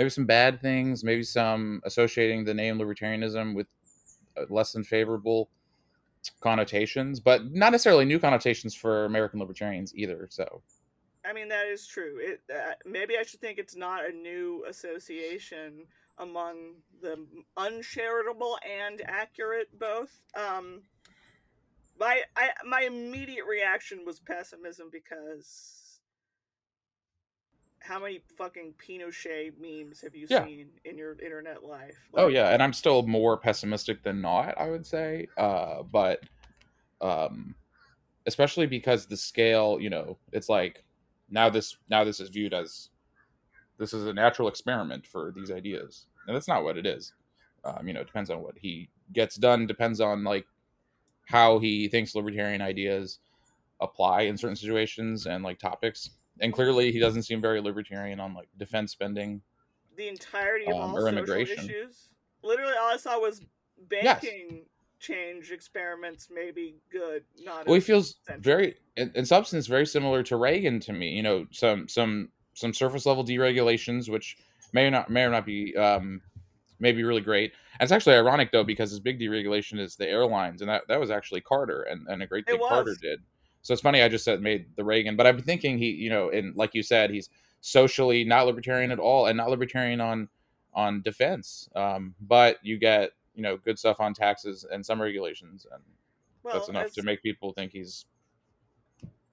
Maybe 0.00 0.08
some 0.08 0.24
bad 0.24 0.62
things. 0.62 1.04
Maybe 1.04 1.22
some 1.22 1.82
associating 1.84 2.42
the 2.42 2.54
name 2.54 2.78
libertarianism 2.78 3.54
with 3.54 3.66
uh, 4.34 4.46
less 4.48 4.72
than 4.72 4.82
favorable 4.82 5.50
connotations, 6.40 7.20
but 7.20 7.52
not 7.52 7.72
necessarily 7.72 8.06
new 8.06 8.18
connotations 8.18 8.74
for 8.74 9.04
American 9.04 9.38
libertarians 9.38 9.94
either. 9.94 10.26
So, 10.30 10.62
I 11.22 11.34
mean 11.34 11.48
that 11.50 11.66
is 11.66 11.86
true. 11.86 12.16
It 12.18 12.40
uh, 12.50 12.72
maybe 12.86 13.18
I 13.18 13.24
should 13.24 13.42
think 13.42 13.58
it's 13.58 13.76
not 13.76 14.08
a 14.08 14.10
new 14.10 14.64
association 14.66 15.84
among 16.16 16.76
the 17.02 17.26
uncharitable 17.58 18.56
and 18.66 19.02
accurate 19.04 19.68
both. 19.78 20.18
Um, 20.34 20.80
my 21.98 22.22
I 22.36 22.48
my 22.66 22.84
immediate 22.84 23.44
reaction 23.44 24.06
was 24.06 24.18
pessimism 24.18 24.88
because 24.90 25.79
how 27.80 27.98
many 28.00 28.20
fucking 28.36 28.74
Pinochet 28.78 29.52
memes 29.58 30.00
have 30.02 30.14
you 30.14 30.26
Yeah. 30.28 30.44
seen 30.44 30.68
in 30.84 30.96
your 30.98 31.18
internet 31.20 31.64
life? 31.64 31.96
oh 32.14 32.28
yeah, 32.28 32.50
and 32.50 32.62
I'm 32.62 32.72
still 32.72 33.02
more 33.06 33.36
pessimistic 33.36 34.02
than 34.02 34.20
not. 34.20 34.56
I 34.58 34.68
would 34.70 34.86
say, 34.86 35.28
uh, 35.36 35.82
but 35.82 36.20
um, 37.00 37.54
especially 38.26 38.66
because 38.66 39.06
the 39.06 39.16
scale, 39.16 39.78
you 39.80 39.90
know, 39.90 40.18
it's 40.32 40.48
like 40.48 40.84
now 41.30 41.48
this 41.48 41.76
now 41.88 42.04
this 42.04 42.20
is 42.20 42.28
viewed 42.28 42.54
as 42.54 42.90
this 43.78 43.94
is 43.94 44.06
a 44.06 44.12
natural 44.12 44.48
experiment 44.48 45.06
for 45.06 45.32
these 45.34 45.50
ideas, 45.50 46.06
and 46.26 46.36
that's 46.36 46.48
not 46.48 46.64
what 46.64 46.76
it 46.76 46.86
is. 46.86 47.12
Um, 47.64 47.86
you 47.88 47.94
know, 47.94 48.00
it 48.00 48.06
depends 48.06 48.30
on 48.30 48.42
what 48.42 48.56
he 48.58 48.88
gets 49.12 49.36
done. 49.36 49.66
Depends 49.66 50.00
on 50.00 50.24
like 50.24 50.46
how 51.26 51.58
he 51.58 51.88
thinks 51.88 52.14
libertarian 52.14 52.60
ideas 52.60 53.20
apply 53.80 54.22
in 54.22 54.36
certain 54.36 54.56
situations 54.56 55.26
and 55.26 55.42
like 55.42 55.58
topics. 55.58 56.10
And 56.40 56.52
clearly, 56.52 56.90
he 56.92 56.98
doesn't 56.98 57.22
seem 57.24 57.40
very 57.40 57.60
libertarian 57.60 58.20
on 58.20 58.34
like 58.34 58.48
defense 58.58 58.92
spending. 58.92 59.42
the 59.96 60.08
entirety 60.08 60.64
of 60.66 60.72
Um, 60.74 60.94
all 60.94 61.06
immigration. 61.06 61.64
issues. 61.64 62.08
Literally, 62.42 62.72
all 62.72 62.88
I 62.88 62.96
saw 62.96 63.18
was 63.20 63.42
Yes. 63.90 64.22
banking 64.22 64.66
change 64.98 65.50
experiments 65.52 66.28
Maybe 66.30 66.76
good, 66.90 67.24
not. 67.44 67.66
Well, 67.66 67.74
he 67.74 67.80
feels 67.80 68.16
very, 68.38 68.76
in, 68.96 69.10
in 69.14 69.26
substance, 69.26 69.66
very 69.66 69.86
similar 69.86 70.22
to 70.22 70.36
Reagan 70.36 70.80
to 70.80 70.92
me. 70.92 71.10
You 71.10 71.22
know, 71.22 71.46
some 71.50 71.86
some 71.88 72.30
some 72.54 72.72
surface 72.72 73.04
level 73.06 73.24
deregulations, 73.24 74.08
which 74.08 74.36
may 74.72 74.86
or 74.86 74.90
not 74.90 75.10
may 75.10 75.24
or 75.24 75.30
not 75.30 75.44
be 75.44 75.76
um, 75.76 76.22
may 76.78 76.92
be 76.92 77.02
really 77.04 77.20
great. 77.22 77.52
And 77.78 77.82
it's 77.82 77.92
actually 77.92 78.14
ironic 78.16 78.52
though 78.52 78.64
because 78.64 78.90
his 78.90 79.00
big 79.00 79.18
deregulation 79.20 79.78
is 79.78 79.96
the 79.96 80.08
airlines, 80.08 80.62
and 80.62 80.70
that, 80.70 80.82
that 80.88 81.00
was 81.00 81.10
actually 81.10 81.40
Carter 81.42 81.82
and, 81.82 82.06
and 82.08 82.22
a 82.22 82.26
great 82.26 82.46
thing 82.46 82.58
Carter 82.66 82.96
did. 83.00 83.20
So 83.62 83.72
it's 83.72 83.82
funny 83.82 84.02
I 84.02 84.08
just 84.08 84.24
said 84.24 84.40
made 84.40 84.66
the 84.76 84.84
Reagan, 84.84 85.16
but 85.16 85.26
I'm 85.26 85.42
thinking 85.42 85.78
he, 85.78 85.90
you 85.90 86.10
know, 86.10 86.30
and 86.30 86.56
like 86.56 86.74
you 86.74 86.82
said, 86.82 87.10
he's 87.10 87.28
socially 87.60 88.24
not 88.24 88.46
libertarian 88.46 88.90
at 88.90 88.98
all, 88.98 89.26
and 89.26 89.36
not 89.36 89.50
libertarian 89.50 90.00
on 90.00 90.28
on 90.72 91.02
defense. 91.02 91.68
Um, 91.74 92.14
but 92.20 92.58
you 92.62 92.78
get 92.78 93.12
you 93.34 93.42
know 93.42 93.56
good 93.56 93.78
stuff 93.78 94.00
on 94.00 94.14
taxes 94.14 94.64
and 94.70 94.84
some 94.84 95.00
regulations, 95.00 95.66
and 95.72 95.82
Well, 96.42 96.54
that's 96.54 96.68
enough 96.68 96.92
to 96.92 97.02
make 97.02 97.22
people 97.22 97.52
think 97.52 97.72
he's 97.72 98.06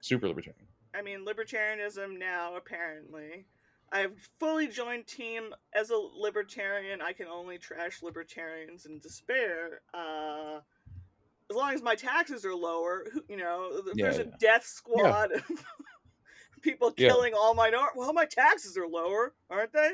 super 0.00 0.28
libertarian. 0.28 0.66
I 0.94 1.02
mean, 1.02 1.24
libertarianism 1.24 2.18
now, 2.18 2.56
apparently. 2.56 3.46
I've 3.90 4.28
fully 4.38 4.68
joined 4.68 5.06
team 5.06 5.54
as 5.72 5.90
a 5.90 5.96
libertarian. 5.96 7.00
I 7.00 7.12
can 7.12 7.26
only 7.26 7.56
trash 7.56 8.02
libertarians 8.02 8.84
in 8.84 8.98
despair. 8.98 9.80
Uh, 9.94 10.60
as 11.50 11.56
long 11.56 11.72
as 11.72 11.82
my 11.82 11.94
taxes 11.94 12.44
are 12.44 12.54
lower, 12.54 13.06
you 13.28 13.36
know, 13.36 13.70
if 13.86 13.96
Yeah, 13.96 14.04
there's 14.04 14.18
a 14.18 14.24
death 14.38 14.64
squad 14.64 15.32
of 15.32 15.42
people 16.62 16.92
Yeah. 16.96 17.08
killing 17.08 17.34
all 17.34 17.54
minor, 17.54 17.78
well, 17.96 18.12
my 18.12 18.26
taxes 18.26 18.76
are 18.76 18.86
lower, 18.86 19.34
aren't 19.50 19.72
they? 19.72 19.92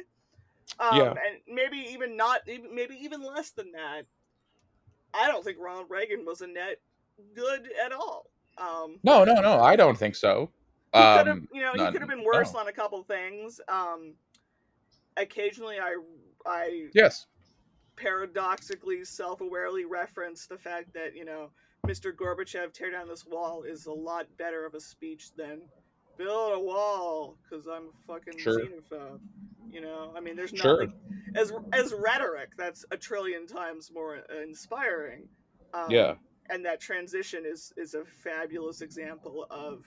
Um, 0.79 0.97
Yeah. 0.99 1.11
And 1.11 1.41
maybe 1.47 1.77
even 1.77 2.17
not, 2.17 2.41
maybe 2.47 2.97
even 2.97 3.23
less 3.23 3.51
than 3.51 3.73
that. 3.73 4.07
I 5.13 5.29
don't 5.29 5.45
think 5.45 5.59
Ronald 5.61 5.87
Reagan 5.91 6.25
was 6.25 6.41
a 6.41 6.47
net 6.47 6.81
good 7.35 7.69
at 7.85 7.93
all. 7.93 8.31
Um, 8.59 8.99
No, 9.05 9.25
no, 9.25 9.35
no, 9.35 9.61
I 9.61 9.77
don't 9.77 9.97
think 9.97 10.17
so. 10.17 10.51
he 10.93 11.01
Um, 11.01 11.49
you 11.53 11.61
know, 11.61 11.73
he 11.75 11.91
could 11.93 12.01
have 12.01 12.11
been 12.11 12.25
worse 12.25 12.53
no. 12.53 12.61
on 12.61 12.69
a 12.69 12.73
couple 12.73 13.03
things. 13.05 13.61
Um, 13.69 14.15
occasionally, 15.17 15.79
I, 15.79 15.97
I 16.47 16.89
yes, 16.95 17.27
paradoxically, 17.97 19.05
self-awarely 19.05 19.85
reference 19.89 20.47
the 20.47 20.59
fact 20.59 20.93
that 20.95 21.15
you 21.15 21.25
know, 21.25 21.51
Mr. 21.87 22.13
Gorbachev, 22.15 22.73
tear 22.73 22.91
down 22.91 23.09
this 23.09 23.27
wall 23.27 23.63
is 23.63 23.87
a 23.87 23.93
lot 23.93 24.27
better 24.39 24.65
of 24.67 24.75
a 24.75 24.81
speech 24.81 25.31
than 25.37 25.63
build 26.17 26.55
a 26.55 26.61
wall 26.61 27.37
because 27.43 27.67
I'm 27.67 27.89
a 27.89 27.93
fucking 28.07 28.39
Sure. 28.39 28.61
xenophobe. 28.61 29.21
You 29.73 29.81
know, 29.81 30.13
I 30.17 30.21
mean, 30.21 30.37
there's 30.37 30.55
Sure. 30.55 30.79
nothing 30.79 30.93
as 31.35 31.53
as 31.73 31.93
rhetoric 31.93 32.51
that's 32.57 32.85
a 32.91 32.97
trillion 32.97 33.47
times 33.47 33.91
more 33.93 34.19
uh, 34.31 34.41
inspiring. 34.43 35.29
Um, 35.73 35.91
Yeah. 35.91 36.15
and 36.51 36.65
that 36.65 36.81
transition 36.81 37.45
is 37.45 37.73
is 37.77 37.95
a 37.95 38.05
fabulous 38.05 38.81
example 38.81 39.47
of 39.51 39.85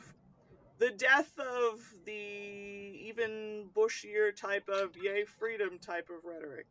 the 0.80 0.92
death 0.92 1.38
of 1.40 1.80
the 2.06 2.12
even 2.14 3.70
bushier 3.76 4.36
type 4.36 4.68
of 4.70 4.96
yay 4.98 5.24
freedom 5.26 5.80
type 5.80 6.10
of 6.10 6.24
rhetoric. 6.26 6.68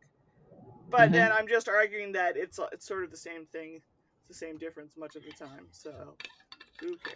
But 0.89 1.09
Mhm. 1.09 1.13
then 1.13 1.31
I'm 1.31 1.47
just 1.47 1.67
arguing 1.67 2.13
that 2.13 2.37
it's 2.37 2.59
it's 2.71 2.85
sort 2.85 3.03
of 3.03 3.11
the 3.11 3.17
same 3.17 3.45
thing, 3.45 3.81
it's 4.19 4.27
the 4.27 4.33
same 4.33 4.57
difference 4.57 4.95
much 4.97 5.15
of 5.15 5.23
the 5.23 5.31
time. 5.31 5.67
So? 5.71 6.15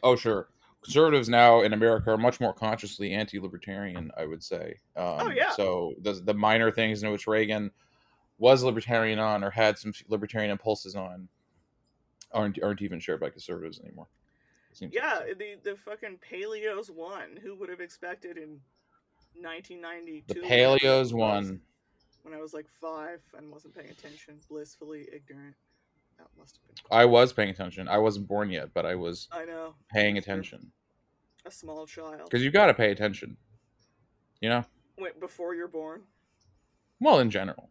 Oh, 0.04 0.16
sure. 0.16 0.50
Conservatives 0.84 1.30
now 1.30 1.62
in 1.62 1.74
America 1.74 2.10
are 2.12 2.18
much 2.18 2.40
more 2.40 2.54
consciously 2.54 3.14
anti-libertarian. 3.14 4.12
I 4.18 4.26
would 4.26 4.44
say. 4.44 4.80
Um, 4.96 5.18
Oh, 5.20 5.30
yeah. 5.30 5.52
So 5.52 5.94
the 6.00 6.14
the 6.14 6.34
minor 6.34 6.72
things 6.72 7.04
in 7.04 7.12
which 7.12 7.28
Reagan 7.28 7.72
was 8.40 8.64
libertarian 8.64 9.20
on 9.20 9.44
or 9.44 9.52
had 9.52 9.78
some 9.78 9.94
libertarian 10.08 10.50
impulses 10.52 10.96
on 10.96 11.30
aren't 12.32 12.62
aren't 12.64 12.82
even 12.82 13.00
shared 13.00 13.20
by 13.20 13.30
conservatives 13.30 13.80
anymore. 13.80 14.08
Seems 14.74 14.94
like. 14.94 15.04
Yeah, 15.04 15.34
the 15.38 15.56
the 15.64 15.76
fucking 15.78 16.18
paleos 16.20 16.90
won. 16.90 17.38
Who 17.44 17.56
would 17.56 17.70
have 17.70 17.82
expected 17.82 18.38
in 18.38 18.60
1992? 19.36 20.34
The 20.34 20.48
Paleos 20.48 21.14
won. 21.14 21.62
When 22.24 22.34
I 22.34 22.38
was 22.42 22.54
like 22.54 22.68
five 22.80 23.20
and 23.38 23.52
wasn't 23.52 23.76
paying 23.76 23.90
attention, 23.90 24.36
blissfully 24.50 25.08
ignorant. 25.14 25.56
That 26.18 26.28
must 26.38 26.58
have 26.58 26.76
been. 26.76 26.98
I 26.98 27.06
was 27.06 27.34
paying 27.34 27.50
attention. 27.50 27.88
I 27.88 27.98
wasn't 27.98 28.28
born 28.28 28.50
yet, 28.52 28.74
but 28.74 28.86
I 28.86 28.96
was 28.96 29.28
I 29.32 29.46
know. 29.46 29.74
paying 29.92 30.18
attention 30.18 30.72
A 31.46 31.52
small 31.52 31.86
child. 31.88 32.22
because 32.26 32.44
you 32.44 32.52
got 32.52 32.68
to 32.68 32.74
pay 32.74 32.92
attention. 32.92 33.38
You 34.40 34.50
know, 34.50 34.66
Wait, 34.98 35.20
before 35.20 35.56
you're 35.56 35.68
born. 35.68 36.02
well, 37.00 37.20
in 37.20 37.30
general. 37.30 37.70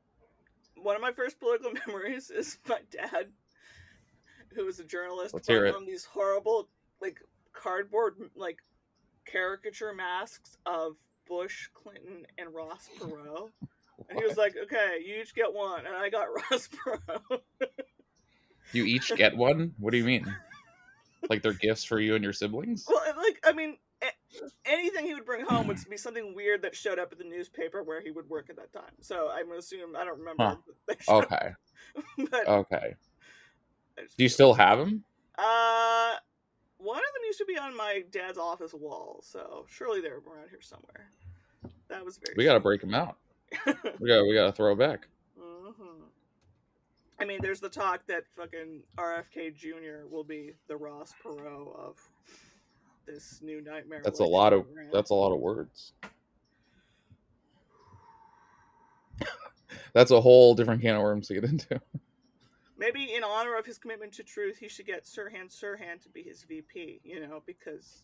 One 0.76 0.96
of 0.96 1.02
my 1.02 1.12
first 1.12 1.38
political 1.38 1.72
memories 1.86 2.30
is 2.30 2.58
my 2.68 2.80
dad, 2.90 3.26
who 4.54 4.64
was 4.64 4.80
a 4.80 4.84
journalist, 4.84 5.34
Let's 5.34 5.46
hear 5.46 5.60
putting 5.60 5.74
it. 5.74 5.76
on 5.78 5.86
these 5.86 6.04
horrible, 6.04 6.68
like 7.00 7.18
cardboard, 7.52 8.14
like 8.34 8.58
caricature 9.26 9.92
masks 9.92 10.56
of 10.66 10.96
Bush, 11.28 11.68
Clinton, 11.74 12.26
and 12.38 12.52
Ross 12.54 12.88
Perot. 12.98 13.50
And 14.08 14.18
he 14.18 14.24
was 14.24 14.36
like, 14.36 14.54
"Okay, 14.64 14.98
you 15.04 15.20
each 15.20 15.34
get 15.34 15.52
one," 15.52 15.86
and 15.86 15.94
I 15.94 16.08
got 16.08 16.28
Ross 16.50 16.68
Perot. 16.68 17.40
You 18.72 18.84
each 18.84 19.14
get 19.16 19.36
one. 19.36 19.74
What 19.78 19.92
do 19.92 19.98
you 19.98 20.04
mean? 20.04 20.34
Like 21.28 21.42
they're 21.42 21.52
gifts 21.52 21.84
for 21.84 22.00
you 22.00 22.14
and 22.14 22.24
your 22.24 22.32
siblings? 22.32 22.86
well, 22.88 23.02
like, 23.18 23.38
I 23.44 23.52
mean, 23.52 23.76
anything 24.64 25.06
he 25.06 25.14
would 25.14 25.26
bring 25.26 25.44
home 25.44 25.66
would 25.66 25.78
be 25.88 25.96
something 25.96 26.34
weird 26.34 26.62
that 26.62 26.74
showed 26.74 26.98
up 26.98 27.12
at 27.12 27.18
the 27.18 27.24
newspaper 27.24 27.82
where 27.82 28.00
he 28.00 28.10
would 28.10 28.28
work 28.28 28.48
at 28.50 28.56
that 28.56 28.72
time. 28.72 28.92
So 29.00 29.30
I'm 29.30 29.50
assume 29.52 29.96
I 29.96 30.04
don't 30.04 30.18
remember. 30.18 30.44
Huh. 30.44 30.56
that 30.86 30.98
they 30.98 31.04
showed 31.04 31.24
Okay. 31.24 31.54
but 32.30 32.48
Okay. 32.48 32.94
Do 33.96 34.22
you 34.22 34.28
still 34.28 34.54
have 34.54 34.78
them? 34.78 35.04
Uh, 35.36 36.14
one 36.78 36.96
of 36.96 37.12
them 37.14 37.22
used 37.26 37.38
to 37.38 37.44
be 37.44 37.58
on 37.58 37.76
my 37.76 38.02
dad's 38.10 38.38
office 38.38 38.72
wall, 38.72 39.20
so 39.22 39.66
surely 39.68 40.00
they're 40.00 40.14
around 40.14 40.48
here 40.48 40.62
somewhere. 40.62 41.10
That 41.88 42.04
was 42.04 42.18
very. 42.18 42.34
We 42.36 42.44
got 42.44 42.54
to 42.54 42.60
break 42.60 42.80
them 42.80 42.94
out. 42.94 43.16
We 43.98 44.08
got 44.08 44.22
we 44.22 44.34
got 44.34 44.46
to 44.46 44.52
throw 44.52 44.74
back. 44.74 45.06
hmm 45.38 46.04
I 47.20 47.26
mean, 47.26 47.40
there's 47.42 47.60
the 47.60 47.68
talk 47.68 48.06
that 48.06 48.24
fucking 48.34 48.82
RFK 48.96 49.54
Jr. 49.54 50.06
will 50.10 50.24
be 50.24 50.52
the 50.68 50.76
Ross 50.76 51.12
Perot 51.22 51.76
of 51.76 51.98
this 53.06 53.40
new 53.42 53.60
nightmare. 53.60 54.00
That's 54.02 54.20
a 54.20 54.24
lot 54.24 54.52
of 54.52 54.64
that's 54.92 55.10
a 55.10 55.14
lot 55.14 55.32
of 55.32 55.40
words. 55.40 55.92
That's 59.92 60.10
a 60.10 60.20
whole 60.20 60.54
different 60.54 60.82
can 60.82 60.96
of 60.96 61.02
worms 61.02 61.28
to 61.28 61.34
get 61.34 61.44
into. 61.44 61.80
Maybe 62.78 63.14
in 63.14 63.22
honor 63.22 63.56
of 63.56 63.66
his 63.66 63.76
commitment 63.76 64.12
to 64.14 64.22
truth, 64.22 64.58
he 64.58 64.68
should 64.68 64.86
get 64.86 65.04
Sirhan 65.04 65.48
Sirhan 65.48 66.00
to 66.02 66.08
be 66.08 66.22
his 66.22 66.44
VP. 66.44 67.00
You 67.04 67.20
know, 67.20 67.42
because 67.44 68.02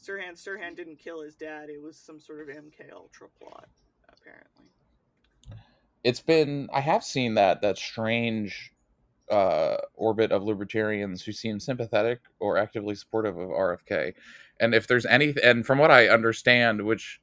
Sirhan 0.00 0.34
Sirhan 0.34 0.76
didn't 0.76 0.98
kill 0.98 1.22
his 1.22 1.34
dad; 1.34 1.70
it 1.70 1.82
was 1.82 1.96
some 1.96 2.20
sort 2.20 2.40
of 2.40 2.54
MK 2.54 2.92
Ultra 2.92 3.28
plot, 3.40 3.68
apparently. 4.08 4.71
It's 6.04 6.20
been 6.20 6.68
I 6.72 6.80
have 6.80 7.04
seen 7.04 7.34
that 7.34 7.62
that 7.62 7.78
strange 7.78 8.72
uh, 9.30 9.76
orbit 9.94 10.30
of 10.30 10.42
libertarians 10.42 11.22
who 11.22 11.32
seem 11.32 11.58
sympathetic 11.58 12.20
or 12.38 12.58
actively 12.58 12.94
supportive 12.94 13.38
of 13.38 13.48
RFK. 13.48 14.12
And 14.60 14.74
if 14.74 14.86
there's 14.86 15.06
any, 15.06 15.34
and 15.42 15.64
from 15.64 15.78
what 15.78 15.90
I 15.90 16.08
understand, 16.08 16.82
which 16.84 17.20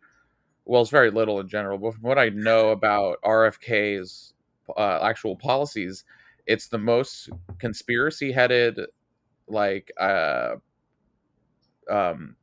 well, 0.66 0.82
it's 0.82 0.92
very 0.92 1.10
little 1.10 1.40
in 1.40 1.48
general, 1.48 1.78
but 1.78 1.94
from 1.94 2.04
what 2.04 2.20
I 2.20 2.30
know 2.30 2.70
about 2.70 3.18
RFK's 3.24 4.34
uh, 4.78 5.00
actual 5.02 5.36
policies, 5.36 6.04
it's 6.46 6.68
the 6.68 6.78
most 6.78 7.30
conspiracy-headed, 7.58 8.80
like 9.48 9.92
uh, 10.00 10.56
um, 11.90 12.36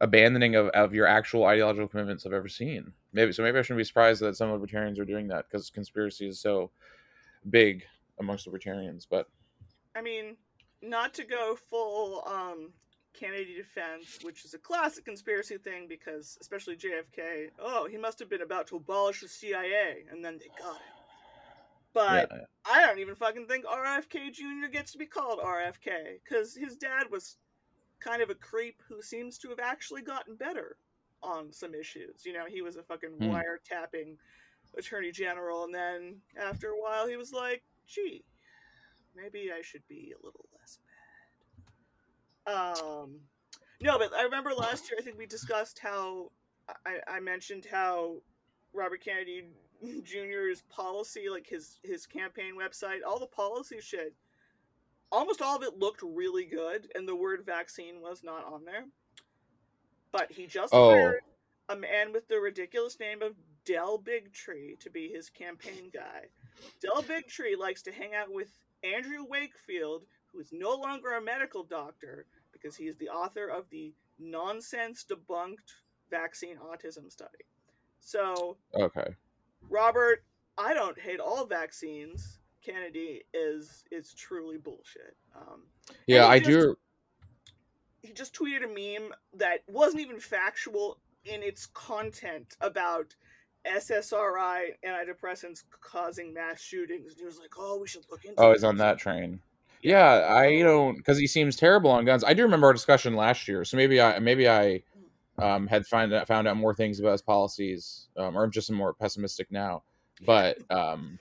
abandoning 0.00 0.54
of, 0.54 0.68
of 0.68 0.94
your 0.94 1.06
actual 1.06 1.44
ideological 1.44 1.88
commitments 1.88 2.26
I've 2.26 2.32
ever 2.32 2.48
seen. 2.48 2.92
Maybe 3.12 3.32
so. 3.32 3.42
Maybe 3.42 3.58
I 3.58 3.62
shouldn't 3.62 3.78
be 3.78 3.84
surprised 3.84 4.20
that 4.22 4.36
some 4.36 4.52
libertarians 4.52 4.98
are 4.98 5.04
doing 5.04 5.28
that 5.28 5.46
because 5.48 5.70
conspiracy 5.70 6.28
is 6.28 6.40
so 6.40 6.70
big 7.50 7.84
amongst 8.18 8.46
libertarians. 8.46 9.06
But 9.08 9.28
I 9.94 10.02
mean, 10.02 10.36
not 10.82 11.14
to 11.14 11.24
go 11.24 11.56
full 11.70 12.24
um, 12.26 12.72
Kennedy 13.14 13.56
defense, 13.56 14.18
which 14.22 14.44
is 14.44 14.54
a 14.54 14.58
classic 14.58 15.04
conspiracy 15.04 15.56
thing, 15.58 15.86
because 15.88 16.36
especially 16.40 16.76
JFK. 16.76 17.50
Oh, 17.58 17.88
he 17.90 17.96
must 17.96 18.18
have 18.18 18.28
been 18.28 18.42
about 18.42 18.66
to 18.68 18.76
abolish 18.76 19.22
the 19.22 19.28
CIA, 19.28 20.04
and 20.10 20.24
then 20.24 20.38
they 20.38 20.48
got 20.62 20.76
him. 20.76 20.96
But 21.94 22.28
yeah, 22.30 22.40
I 22.70 22.86
don't 22.86 22.98
even 22.98 23.14
fucking 23.14 23.46
think 23.46 23.64
RFK 23.64 24.30
Jr. 24.30 24.68
gets 24.70 24.92
to 24.92 24.98
be 24.98 25.06
called 25.06 25.38
RFK 25.38 26.20
because 26.22 26.54
his 26.54 26.76
dad 26.76 27.04
was 27.10 27.38
kind 28.06 28.22
of 28.22 28.30
a 28.30 28.34
creep 28.34 28.82
who 28.88 29.02
seems 29.02 29.38
to 29.38 29.48
have 29.48 29.58
actually 29.58 30.02
gotten 30.02 30.36
better 30.36 30.76
on 31.22 31.52
some 31.52 31.74
issues. 31.74 32.24
You 32.24 32.32
know, 32.32 32.46
he 32.46 32.62
was 32.62 32.76
a 32.76 32.82
fucking 32.82 33.10
Hmm. 33.18 33.24
wiretapping 33.24 34.16
attorney 34.78 35.10
general, 35.10 35.64
and 35.64 35.74
then 35.74 36.20
after 36.36 36.68
a 36.68 36.80
while, 36.80 37.06
he 37.08 37.16
was 37.16 37.32
like, 37.32 37.62
"Gee, 37.86 38.24
maybe 39.14 39.50
I 39.52 39.62
should 39.62 39.86
be 39.88 40.12
a 40.12 40.24
little 40.24 40.48
less 40.58 40.78
bad." 42.46 42.52
Um, 42.52 43.20
no, 43.80 43.98
but 43.98 44.14
I 44.14 44.22
remember 44.22 44.52
last 44.54 44.90
year. 44.90 44.98
I 45.00 45.02
think 45.02 45.18
we 45.18 45.26
discussed 45.26 45.78
how 45.78 46.30
I, 46.84 47.00
I 47.08 47.20
mentioned 47.20 47.66
how 47.70 48.22
Robert 48.72 49.00
Kennedy 49.02 49.48
Jr.'s 50.02 50.62
policy, 50.68 51.28
like 51.28 51.46
his 51.48 51.80
his 51.82 52.06
campaign 52.06 52.54
website, 52.56 53.00
all 53.06 53.18
the 53.18 53.26
policy 53.26 53.80
shit, 53.80 54.14
almost 55.10 55.42
all 55.42 55.56
of 55.56 55.62
it 55.62 55.78
looked 55.78 56.02
really 56.02 56.44
good, 56.44 56.90
and 56.94 57.06
the 57.08 57.16
word 57.16 57.44
vaccine 57.44 58.00
was 58.00 58.22
not 58.22 58.44
on 58.44 58.64
there. 58.64 58.86
But 60.12 60.32
he 60.32 60.46
just 60.46 60.72
Oh. 60.74 60.90
hired 60.90 61.22
a 61.68 61.76
man 61.76 62.12
with 62.12 62.28
the 62.28 62.40
ridiculous 62.40 62.98
name 63.00 63.22
of 63.22 63.36
Del 63.64 63.98
Bigtree 63.98 64.78
to 64.80 64.90
be 64.90 65.08
his 65.08 65.28
campaign 65.30 65.90
guy. 65.92 66.30
Del 66.80 67.02
Bigtree 67.02 67.56
likes 67.58 67.82
to 67.82 67.92
hang 67.92 68.14
out 68.14 68.30
with 68.30 68.48
Andrew 68.82 69.24
Wakefield, 69.24 70.06
who 70.32 70.38
is 70.38 70.52
no 70.52 70.74
longer 70.74 71.14
a 71.14 71.20
medical 71.20 71.64
doctor 71.64 72.26
because 72.52 72.76
he 72.76 72.86
is 72.86 72.96
the 72.96 73.08
author 73.08 73.48
of 73.48 73.68
the 73.70 73.92
nonsense 74.18 75.04
debunked 75.04 75.74
vaccine 76.10 76.56
autism 76.58 77.10
study. 77.10 77.44
So, 78.00 78.56
Okay. 78.74 79.16
Robert, 79.68 80.24
I 80.56 80.72
don't 80.72 80.98
hate 80.98 81.20
all 81.20 81.44
vaccines. 81.44 82.38
Kennedy 82.66 83.22
is 83.32 83.84
is 83.92 84.12
truly 84.14 84.58
bullshit. 84.58 85.16
Um, 85.36 85.62
Yeah, 86.06 86.26
I 86.26 86.38
just- 86.38 86.50
do. 86.50 86.76
he 88.02 88.12
just 88.12 88.34
tweeted 88.34 88.64
a 88.64 88.68
meme 88.68 89.12
that 89.34 89.60
wasn't 89.68 90.00
even 90.00 90.18
factual 90.18 90.98
in 91.24 91.42
its 91.42 91.66
content 91.66 92.56
about 92.60 93.14
SSRI 93.64 94.76
antidepressants 94.84 95.64
causing 95.80 96.32
mass 96.32 96.60
shootings. 96.60 97.12
And 97.12 97.18
he 97.20 97.24
was 97.24 97.38
like, 97.38 97.54
"Oh, 97.58 97.78
we 97.78 97.88
should 97.88 98.04
look 98.10 98.24
into." 98.24 98.40
Oh, 98.40 98.52
he's 98.52 98.64
on 98.64 98.76
that 98.78 98.98
train. 98.98 99.40
Yeah, 99.82 100.26
I 100.28 100.62
don't 100.62 100.96
because 100.96 101.18
he 101.18 101.26
seems 101.26 101.56
terrible 101.56 101.90
on 101.90 102.04
guns. 102.04 102.24
I 102.24 102.34
do 102.34 102.42
remember 102.42 102.66
our 102.68 102.72
discussion 102.72 103.14
last 103.14 103.46
year, 103.46 103.64
so 103.64 103.76
maybe 103.76 104.00
I 104.00 104.18
maybe 104.18 104.48
I 104.48 104.82
um, 105.38 105.66
had 105.66 105.86
find 105.86 106.12
out, 106.12 106.26
found 106.26 106.48
out 106.48 106.56
more 106.56 106.74
things 106.74 106.98
about 106.98 107.12
his 107.12 107.22
policies, 107.22 108.08
um, 108.16 108.36
or 108.36 108.44
I'm 108.44 108.50
just 108.50 108.70
more 108.70 108.94
pessimistic 108.94 109.50
now. 109.50 109.82
But 110.24 110.58
um, 110.70 111.18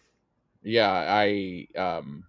yeah, 0.66 0.92
I 0.92 1.68
um, 1.78 2.26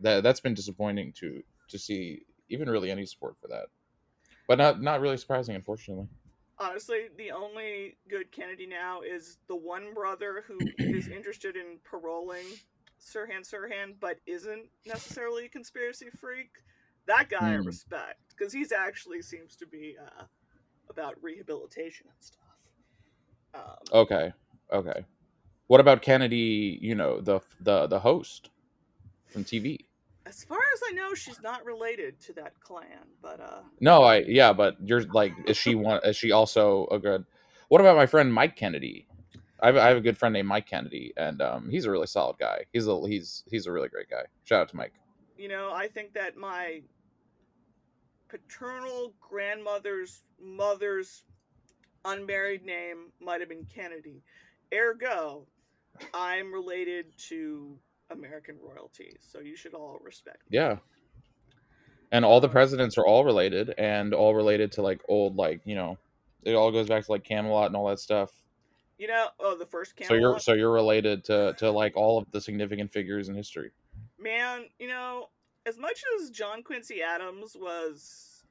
that 0.00 0.22
that's 0.22 0.40
been 0.40 0.54
disappointing 0.54 1.12
to 1.14 1.42
to 1.68 1.78
see 1.78 2.22
even 2.48 2.70
really 2.70 2.90
any 2.90 3.06
support 3.06 3.36
for 3.40 3.48
that, 3.48 3.66
but 4.48 4.58
not 4.58 4.82
not 4.82 5.00
really 5.00 5.18
surprising, 5.18 5.56
unfortunately. 5.56 6.08
Honestly, 6.58 7.08
the 7.16 7.30
only 7.30 7.98
good 8.08 8.30
Kennedy 8.32 8.66
now 8.66 9.00
is 9.00 9.38
the 9.48 9.56
one 9.56 9.94
brother 9.94 10.44
who 10.46 10.74
is 10.78 11.08
interested 11.10 11.56
in 11.56 11.80
paroling 11.84 12.60
Sirhan 13.00 13.40
Sirhan, 13.48 13.98
but 13.98 14.20
isn't 14.26 14.70
necessarily 14.84 15.46
a 15.46 15.48
conspiracy 15.48 16.10
freak. 16.10 16.58
That 17.06 17.30
guy 17.30 17.52
I 17.52 17.54
Hmm. 17.54 17.62
respect 17.64 18.20
because 18.36 18.52
he's 18.52 18.72
actually 18.72 19.22
seems 19.22 19.56
to 19.56 19.66
be 19.66 19.96
uh, 19.98 20.26
about 20.90 21.22
rehabilitation 21.22 22.08
and 22.10 22.22
stuff. 22.22 22.58
Um, 23.54 23.88
Okay, 23.92 24.32
okay. 24.72 25.04
What 25.70 25.78
about 25.78 26.02
Kennedy? 26.02 26.80
You 26.82 26.96
know 26.96 27.20
the 27.20 27.38
the 27.60 27.86
the 27.86 28.00
host 28.00 28.50
from 29.28 29.44
TV. 29.44 29.84
As 30.26 30.42
far 30.42 30.58
as 30.58 30.80
I 30.88 30.92
know, 30.94 31.14
she's 31.14 31.40
not 31.42 31.64
related 31.64 32.18
to 32.22 32.32
that 32.32 32.58
clan, 32.58 33.06
but 33.22 33.38
uh, 33.38 33.60
No, 33.78 34.02
I 34.02 34.24
yeah, 34.26 34.52
but 34.52 34.74
you're 34.84 35.02
like, 35.02 35.32
is 35.46 35.56
she 35.56 35.76
one? 35.76 36.00
Is 36.02 36.16
she 36.16 36.32
also 36.32 36.88
a 36.90 36.98
good? 36.98 37.24
What 37.68 37.80
about 37.80 37.94
my 37.94 38.06
friend 38.06 38.34
Mike 38.34 38.56
Kennedy? 38.56 39.06
I 39.60 39.66
have, 39.66 39.76
I 39.76 39.86
have 39.86 39.96
a 39.96 40.00
good 40.00 40.18
friend 40.18 40.32
named 40.32 40.48
Mike 40.48 40.66
Kennedy, 40.66 41.12
and 41.16 41.40
um, 41.40 41.70
he's 41.70 41.84
a 41.84 41.90
really 41.92 42.08
solid 42.08 42.38
guy. 42.40 42.64
He's 42.72 42.88
a 42.88 43.00
he's 43.06 43.44
he's 43.48 43.66
a 43.66 43.72
really 43.72 43.88
great 43.88 44.10
guy. 44.10 44.24
Shout 44.42 44.62
out 44.62 44.68
to 44.70 44.76
Mike. 44.76 44.94
you 45.38 45.46
know, 45.46 45.70
I 45.72 45.86
think 45.86 46.14
that 46.14 46.36
my 46.36 46.82
paternal 48.28 49.14
grandmother's 49.20 50.24
mother's 50.42 51.22
unmarried 52.04 52.64
name 52.64 53.12
might 53.20 53.38
have 53.38 53.48
been 53.48 53.66
Kennedy. 53.72 54.24
Ergo, 54.72 55.46
I'm 56.14 56.52
related 56.52 57.06
to 57.28 57.78
American 58.10 58.56
royalty, 58.62 59.16
so 59.20 59.40
you 59.40 59.56
should 59.56 59.74
all 59.74 59.98
respect 60.02 60.50
me. 60.50 60.58
Yeah, 60.58 60.76
and 62.12 62.24
all 62.24 62.40
the 62.40 62.48
presidents 62.48 62.98
are 62.98 63.06
all 63.06 63.24
related, 63.24 63.74
and 63.78 64.14
all 64.14 64.34
related 64.34 64.72
to 64.72 64.82
like 64.82 65.00
old 65.08 65.36
like 65.36 65.60
you 65.64 65.74
know, 65.74 65.98
it 66.42 66.54
all 66.54 66.72
goes 66.72 66.88
back 66.88 67.04
to 67.04 67.12
like 67.12 67.24
Camelot 67.24 67.66
and 67.66 67.76
all 67.76 67.88
that 67.88 68.00
stuff. 68.00 68.30
You 68.98 69.08
know, 69.08 69.28
oh, 69.38 69.56
the 69.56 69.66
first 69.66 69.96
Camelot. 69.96 70.10
So 70.10 70.14
you're 70.14 70.38
so 70.38 70.52
you're 70.52 70.72
related 70.72 71.24
to 71.24 71.54
to 71.58 71.70
like 71.70 71.96
all 71.96 72.18
of 72.18 72.30
the 72.30 72.40
significant 72.40 72.92
figures 72.92 73.28
in 73.28 73.34
history. 73.34 73.70
Man, 74.18 74.64
you 74.78 74.88
know, 74.88 75.28
as 75.66 75.78
much 75.78 76.02
as 76.20 76.30
John 76.30 76.62
Quincy 76.62 77.02
Adams 77.02 77.56
was 77.58 78.44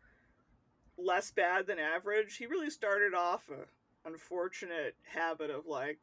less 0.97 1.32
bad 1.32 1.67
than 1.67 1.80
average, 1.80 2.38
he 2.38 2.45
really 2.45 2.69
started 2.69 3.13
off 3.13 3.49
a 3.49 4.08
unfortunate 4.08 4.95
habit 5.04 5.49
of 5.49 5.65
like, 5.67 5.99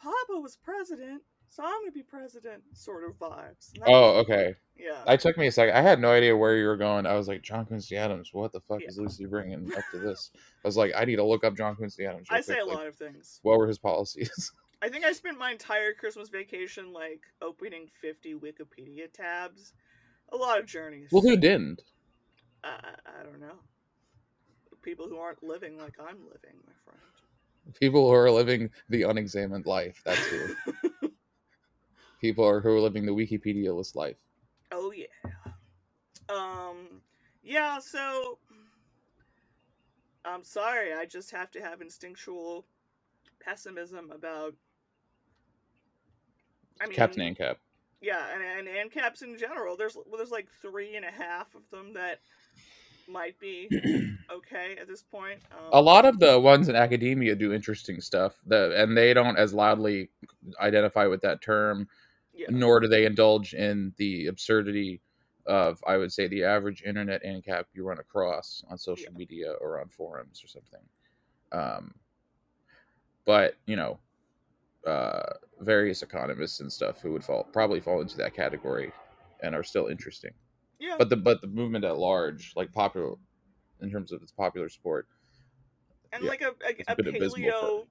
Papa 0.00 0.40
was 0.40 0.56
president, 0.56 1.22
so 1.48 1.62
I'm 1.64 1.80
gonna 1.82 1.92
be 1.92 2.02
president, 2.02 2.62
sort 2.74 3.04
of 3.04 3.18
vibes. 3.18 3.70
Oh, 3.86 4.18
okay. 4.20 4.54
yeah. 4.76 5.02
I 5.06 5.16
took 5.16 5.36
me 5.36 5.46
a 5.48 5.52
second. 5.52 5.76
I 5.76 5.80
had 5.82 6.00
no 6.00 6.10
idea 6.12 6.36
where 6.36 6.56
you 6.56 6.66
were 6.66 6.76
going. 6.76 7.06
I 7.06 7.14
was 7.14 7.26
like, 7.28 7.42
John 7.42 7.64
Quincy 7.66 7.96
Adams. 7.96 8.30
What 8.32 8.52
the 8.52 8.60
fuck 8.60 8.80
Yeah. 8.82 8.88
is 8.88 8.98
Lucy 8.98 9.26
bringing 9.26 9.72
up 9.76 9.84
to 9.92 9.98
this? 9.98 10.30
I 10.36 10.68
was 10.68 10.76
like, 10.76 10.92
I 10.96 11.04
need 11.04 11.16
to 11.16 11.24
look 11.24 11.44
up 11.44 11.56
John 11.56 11.74
Quincy 11.76 12.04
Adams. 12.06 12.28
I 12.30 12.40
say 12.40 12.54
quick, 12.54 12.64
a 12.64 12.68
like, 12.68 12.76
lot 12.76 12.86
of 12.86 12.96
things. 12.96 13.40
What 13.42 13.58
were 13.58 13.66
his 13.66 13.78
policies? 13.78 14.52
I 14.82 14.88
think 14.88 15.04
I 15.04 15.12
spent 15.12 15.36
my 15.38 15.50
entire 15.50 15.92
Christmas 15.92 16.28
vacation 16.28 16.92
like 16.92 17.22
opening 17.42 17.88
50 18.00 18.34
Wikipedia 18.34 19.12
tabs. 19.12 19.72
A 20.32 20.36
lot 20.36 20.58
of 20.60 20.66
journeys. 20.66 21.08
well, 21.10 21.22
who 21.22 21.36
didn't? 21.36 21.82
I 22.62 22.76
I 23.06 23.22
don't 23.24 23.40
know. 23.40 23.58
People 24.82 25.08
who 25.08 25.18
aren't 25.18 25.42
living 25.42 25.76
like 25.78 25.94
I'm 25.98 26.18
living, 26.18 26.56
my 26.66 26.72
friend. 26.84 27.00
People 27.74 28.08
who 28.08 28.14
are 28.14 28.30
living 28.30 28.70
the 28.88 29.02
unexamined 29.02 29.66
life. 29.66 30.00
That's 30.04 30.24
who. 30.26 30.54
People 32.20 32.44
are 32.44 32.60
who 32.60 32.70
are 32.70 32.80
living 32.80 33.06
the 33.06 33.12
Wikipedia-less 33.12 33.94
life. 33.94 34.16
Oh 34.72 34.92
yeah. 34.92 35.06
Um 36.28 37.02
yeah, 37.42 37.78
so 37.78 38.38
I'm 40.24 40.44
sorry, 40.44 40.92
I 40.92 41.04
just 41.06 41.30
have 41.30 41.50
to 41.52 41.60
have 41.60 41.80
instinctual 41.80 42.66
pessimism 43.40 44.10
about 44.10 44.54
I 46.80 46.86
mean 46.86 46.94
Captain 46.94 47.34
ANCAP. 47.34 47.56
Yeah, 48.00 48.22
and, 48.32 48.68
and 48.68 48.90
ANCAPs 48.90 49.22
in 49.22 49.38
general. 49.38 49.76
There's 49.76 49.96
well, 49.96 50.16
there's 50.16 50.30
like 50.30 50.48
three 50.60 50.96
and 50.96 51.04
a 51.04 51.10
half 51.10 51.54
of 51.54 51.68
them 51.70 51.92
that 51.94 52.20
might 53.08 53.38
be 53.40 53.68
okay 54.32 54.76
at 54.80 54.86
this 54.88 55.02
point. 55.02 55.40
Um, 55.52 55.70
A 55.72 55.80
lot 55.80 56.04
of 56.04 56.18
the 56.18 56.38
ones 56.38 56.68
in 56.68 56.76
academia 56.76 57.34
do 57.34 57.52
interesting 57.52 58.00
stuff, 58.00 58.34
that, 58.46 58.72
and 58.72 58.96
they 58.96 59.14
don't 59.14 59.36
as 59.36 59.54
loudly 59.54 60.10
identify 60.60 61.06
with 61.06 61.20
that 61.22 61.40
term. 61.40 61.88
yeah. 62.34 62.46
nor 62.50 62.80
do 62.80 62.86
they 62.88 63.04
indulge 63.06 63.54
in 63.54 63.92
the 63.96 64.26
absurdity 64.26 65.00
of 65.46 65.82
I 65.86 65.96
would 65.96 66.12
say 66.12 66.28
the 66.28 66.44
average 66.44 66.82
internet 66.82 67.24
ANCAP 67.24 67.64
you 67.72 67.82
run 67.84 67.98
across 67.98 68.62
on 68.68 68.76
social 68.78 69.10
Yeah. 69.10 69.18
media 69.18 69.52
or 69.60 69.80
on 69.80 69.88
forums 69.88 70.44
or 70.44 70.48
something. 70.48 70.80
Um, 71.52 71.94
but 73.24 73.56
you 73.66 73.76
know, 73.76 73.98
uh, 74.86 75.32
various 75.60 76.02
economists 76.02 76.60
and 76.60 76.70
stuff 76.72 77.00
who 77.00 77.12
would 77.12 77.24
fall 77.24 77.44
probably 77.52 77.80
fall 77.80 78.00
into 78.02 78.16
that 78.18 78.34
category 78.34 78.92
and 79.42 79.54
are 79.54 79.64
still 79.64 79.86
interesting. 79.86 80.32
Yeah. 80.78 80.96
But 80.98 81.10
the 81.10 81.16
but 81.16 81.40
the 81.40 81.46
movement 81.46 81.84
at 81.84 81.98
large, 81.98 82.52
like 82.56 82.72
popular 82.72 83.14
in 83.80 83.90
terms 83.90 84.12
of 84.12 84.22
its 84.22 84.32
popular 84.32 84.68
sport, 84.68 85.06
and 86.12 86.22
yeah, 86.22 86.28
like 86.28 86.42
a, 86.42 86.54
a, 86.66 86.92
a 86.92 86.96
paleo 86.96 87.86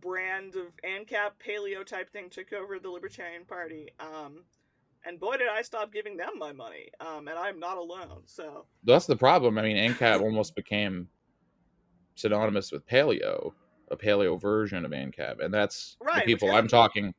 brand 0.00 0.54
of 0.54 0.66
ANCAP 0.84 1.32
paleo 1.44 1.84
type 1.84 2.10
thing 2.10 2.30
took 2.30 2.52
over 2.52 2.78
the 2.78 2.90
Libertarian 2.90 3.44
Party. 3.44 3.88
Um, 3.98 4.44
and 5.04 5.18
boy, 5.18 5.36
did 5.36 5.48
I 5.48 5.62
stop 5.62 5.92
giving 5.92 6.16
them 6.16 6.38
my 6.38 6.52
money. 6.52 6.88
Um, 7.00 7.28
and 7.28 7.38
I'm 7.38 7.58
not 7.58 7.78
alone. 7.78 8.22
So 8.26 8.66
that's 8.84 9.06
the 9.06 9.16
problem. 9.16 9.58
I 9.58 9.62
mean, 9.62 9.76
ANCAP 9.76 10.20
almost 10.22 10.54
became 10.54 11.08
synonymous 12.14 12.72
with 12.72 12.86
paleo, 12.86 13.52
a 13.90 13.96
paleo 13.96 14.40
version 14.40 14.84
of 14.84 14.90
ANCAP, 14.90 15.42
and 15.42 15.52
that's 15.52 15.96
Right, 16.00 16.24
the 16.24 16.32
people 16.32 16.50
I'm 16.50 16.68
talking, 16.68 17.14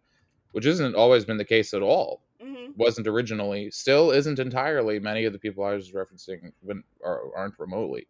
which 0.52 0.66
isn't 0.66 0.96
always 0.96 1.26
been 1.26 1.38
the 1.38 1.46
case 1.46 1.74
at 1.74 1.82
all. 1.82 2.22
Mhm. 2.42 2.76
Wasn't 2.78 3.08
originally, 3.08 3.72
still 3.72 4.12
isn't 4.12 4.40
entirely. 4.40 5.00
Many 5.00 5.26
of 5.26 5.34
the 5.34 5.40
people 5.40 5.64
I 5.64 5.74
was 5.74 5.92
referencing 5.92 6.52
when 6.62 6.84
are, 7.04 7.22
aren't 7.36 7.60
remotely, 7.60 8.08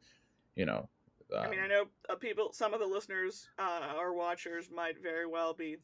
you 0.56 0.66
know. 0.66 0.90
Um, 1.36 1.46
I 1.46 1.50
mean, 1.50 1.60
I 1.60 1.68
know 1.68 1.86
uh, 2.10 2.16
people, 2.16 2.52
some 2.54 2.74
of 2.74 2.80
the 2.80 2.88
listeners 2.88 3.50
uh, 3.60 3.94
or 4.00 4.14
watchers 4.14 4.70
might 4.74 5.02
very 5.02 5.28
well 5.28 5.54
be 5.54 5.78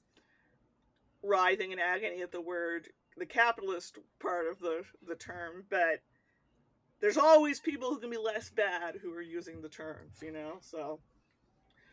writhing 1.21 1.71
in 1.71 1.79
agony 1.79 2.21
at 2.21 2.31
the 2.31 2.41
word, 2.41 2.89
the 3.17 3.25
capitalist 3.25 3.97
part 4.19 4.47
of 4.47 4.59
the, 4.59 4.83
the 5.07 5.15
term, 5.15 5.65
but 5.69 6.01
there's 6.99 7.17
always 7.17 7.59
people 7.59 7.89
who 7.89 7.99
can 7.99 8.09
be 8.09 8.17
less 8.17 8.49
bad 8.49 8.95
who 9.01 9.13
are 9.13 9.21
using 9.21 9.61
the 9.61 9.69
terms, 9.69 10.17
you 10.21 10.31
know? 10.31 10.57
So, 10.61 10.99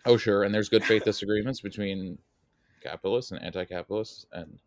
oh 0.06 0.16
sure, 0.16 0.44
and 0.44 0.54
there's 0.54 0.68
good 0.68 0.84
faith 0.84 1.04
disagreements 1.04 1.60
between 1.60 2.18
capitalists 2.82 3.32
and 3.32 3.42
anti-capitalists, 3.42 4.26
and 4.32 4.58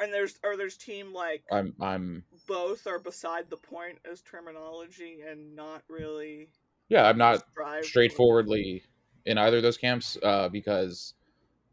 and 0.00 0.12
there's, 0.12 0.38
or 0.42 0.56
there's 0.56 0.76
team 0.76 1.12
like 1.12 1.44
I'm 1.50 1.74
I'm 1.80 2.24
both 2.46 2.86
are 2.86 2.98
beside 2.98 3.50
the 3.50 3.56
point 3.56 3.98
as 4.10 4.20
terminology 4.22 5.18
and 5.28 5.54
not 5.54 5.82
really 5.88 6.48
yeah 6.88 7.08
I'm 7.08 7.18
not 7.18 7.44
straightforwardly 7.82 8.82
in 9.26 9.38
either 9.38 9.58
of 9.58 9.62
those 9.62 9.76
camps 9.76 10.16
uh, 10.22 10.48
because 10.48 11.14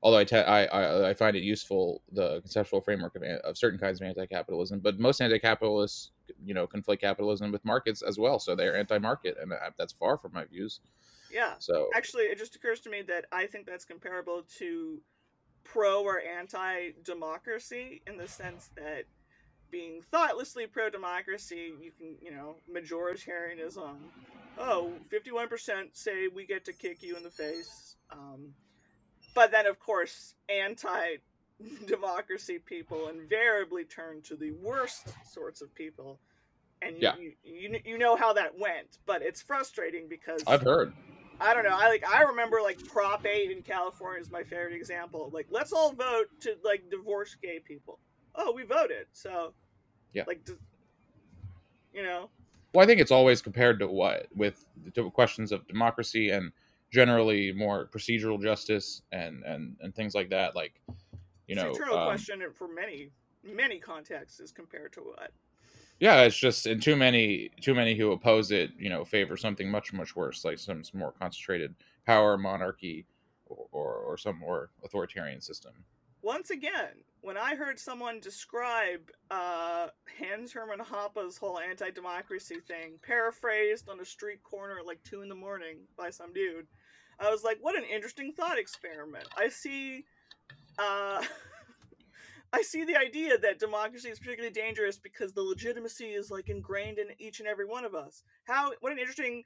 although 0.04 0.18
I, 0.18 0.24
te- 0.24 0.38
I, 0.38 0.66
I 0.66 1.10
I 1.10 1.14
find 1.14 1.36
it 1.36 1.44
useful 1.44 2.02
the 2.12 2.42
conceptual 2.42 2.82
framework 2.82 3.16
of, 3.16 3.24
of 3.24 3.58
certain 3.58 3.80
kinds 3.80 4.02
of 4.02 4.08
anti-capitalism, 4.08 4.80
but 4.80 5.00
most 5.00 5.22
anti-capitalists 5.22 6.12
you 6.46 6.54
know 6.54 6.68
conflate 6.68 7.00
capitalism 7.00 7.52
with 7.52 7.64
markets 7.66 8.02
as 8.02 8.20
well, 8.20 8.40
so 8.40 8.56
they're 8.56 8.78
anti-market, 8.78 9.38
and 9.42 9.52
that's 9.78 9.94
far 9.94 10.18
from 10.18 10.34
my 10.34 10.46
views. 10.46 10.80
Yeah. 11.32 11.54
So 11.60 11.90
Actually, 11.96 12.24
it 12.24 12.38
just 12.38 12.56
occurs 12.56 12.80
to 12.82 12.90
me 12.90 13.02
that 13.04 13.26
I 13.32 13.46
think 13.48 13.66
that's 13.66 13.86
comparable 13.86 14.46
to 14.60 15.02
pro 15.72 16.04
or 16.04 16.20
anti 16.22 16.92
democracy 17.04 18.02
in 18.08 18.18
the 18.18 18.28
sense 18.28 18.70
that 18.76 19.06
being 19.72 20.02
thoughtlessly 20.12 20.66
pro 20.68 20.90
democracy, 20.90 21.74
you 21.82 21.92
can, 21.92 22.16
you 22.22 22.32
know, 22.32 22.56
majoritarianism. 22.74 23.98
Oh, 24.58 25.02
51% 25.14 25.50
say 25.94 26.28
we 26.34 26.46
get 26.46 26.66
to 26.66 26.74
kick 26.74 27.04
you 27.04 27.16
in 27.18 27.24
the 27.24 27.30
face. 27.30 27.96
Um, 28.12 28.54
but 29.36 29.52
then, 29.52 29.68
of 29.68 29.80
course, 29.80 30.34
anti 30.50 31.18
democracy 31.86 32.60
people 32.66 33.10
invariably 33.10 33.84
turn 33.84 34.22
to 34.24 34.36
the 34.36 34.52
worst 34.52 35.16
sorts 35.24 35.62
of 35.62 35.74
people. 35.76 36.20
And 36.82 36.96
you, 36.98 37.04
Yeah. 37.04 37.16
you, 37.16 37.32
you, 37.44 37.80
you 37.86 37.98
know 37.98 38.16
how 38.16 38.34
that 38.34 38.58
went, 38.58 39.00
but 39.06 39.22
it's 39.22 39.42
frustrating 39.42 40.08
because 40.10 40.44
I've 40.48 40.62
heard. 40.62 40.94
I 41.40 41.54
don't 41.54 41.64
know. 41.64 41.76
I 41.76 41.88
like 41.90 42.08
I 42.08 42.24
remember 42.24 42.62
like 42.62 42.84
Prop 42.88 43.26
8 43.26 43.52
in 43.52 43.62
California 43.62 44.22
is 44.22 44.32
my 44.32 44.44
favorite 44.44 44.74
example. 44.74 45.30
Like 45.32 45.48
let's 45.50 45.72
all 45.72 45.94
vote 45.94 46.28
to 46.42 46.56
like 46.64 46.90
divorce 46.90 47.36
gay 47.42 47.60
people. 47.60 48.00
Oh, 48.36 48.52
we 48.52 48.64
voted. 48.64 49.08
So 49.14 49.54
Yeah. 50.14 50.24
Like 50.28 50.44
d- 50.46 50.54
you 51.94 52.04
know, 52.04 52.30
Well, 52.74 52.84
I 52.84 52.88
think 52.88 53.02
it's 53.02 53.12
always 53.12 53.42
compared 53.42 53.80
to 53.80 53.88
what 53.88 54.28
with 54.36 54.66
the 54.94 55.10
questions 55.10 55.52
of 55.52 55.68
democracy 55.68 56.30
and 56.30 56.52
generally 56.92 57.52
more 57.52 57.88
procedural 57.88 58.42
justice 58.42 59.02
and 59.12 59.44
and 59.44 59.76
and 59.82 59.96
things 59.96 60.16
like 60.16 60.30
that. 60.30 60.56
Like, 60.56 60.82
you 60.88 60.96
it's 61.50 61.62
know, 61.62 61.70
a 61.70 61.74
eternal 61.74 61.98
um, 61.98 62.08
question 62.08 62.42
for 62.54 62.68
many 62.68 63.10
many 63.44 63.80
contexts 63.80 64.40
is 64.40 64.52
compared 64.52 64.94
to 64.94 65.02
what. 65.02 65.32
Yeah, 66.00 66.22
it's 66.22 66.38
just 66.38 66.68
and 66.68 66.82
too 66.82 66.96
many 66.96 67.50
too 67.62 67.74
many 67.74 67.96
who 67.96 68.12
oppose 68.12 68.52
it, 68.52 68.72
you 68.78 68.90
know, 68.90 69.04
favor 69.04 69.36
something 69.36 69.70
much 69.70 69.94
much 69.94 70.16
worse, 70.16 70.46
like 70.46 70.60
some, 70.60 70.84
some 70.84 71.00
more 71.00 71.12
concentrated 71.12 71.74
power, 72.06 72.38
monarchy, 72.38 73.06
or, 73.48 73.68
or 73.72 73.94
or 73.96 74.18
some 74.18 74.38
more 74.40 74.70
authoritarian 74.84 75.42
system. 75.42 75.74
Once 76.22 76.50
again, 76.50 76.92
when 77.22 77.38
I 77.38 77.56
heard 77.56 77.80
someone 77.80 78.20
describe 78.20 79.12
uh, 79.32 79.88
Hans 80.20 80.52
Hermann 80.52 80.80
Hoppe's 80.80 81.38
whole 81.38 81.60
anti-democracy 81.60 82.58
thing, 82.68 83.00
paraphrased 83.02 83.90
on 83.90 84.00
a 84.00 84.06
street 84.06 84.44
corner 84.44 84.80
at 84.80 84.86
like 84.86 85.02
two 85.04 85.22
in 85.22 85.30
the 85.30 85.36
morning 85.36 85.78
by 85.98 86.10
some 86.10 86.34
dude, 86.34 86.68
I 87.20 87.32
was 87.32 87.44
like, 87.44 87.58
"What 87.62 87.78
an 87.78 87.86
interesting 87.86 88.34
thought 88.34 88.60
experiment." 88.60 89.28
I 89.36 89.50
see, 89.50 90.06
uh, 90.78 91.24
I 92.54 92.62
see 92.62 92.84
the 92.86 92.98
idea 92.98 93.38
that 93.38 93.60
democracy 93.60 94.10
is 94.10 94.20
particularly 94.20 94.54
dangerous 94.54 94.98
because 94.98 95.34
the 95.34 95.42
legitimacy 95.42 96.06
is 96.06 96.32
like 96.32 96.50
ingrained 96.50 96.98
in 96.98 97.08
each 97.20 97.40
and 97.40 97.48
every 97.48 97.66
one 97.66 97.86
of 97.86 97.94
us. 97.94 98.24
How? 98.46 98.72
What 98.80 98.92
an 98.94 99.00
interesting 99.00 99.44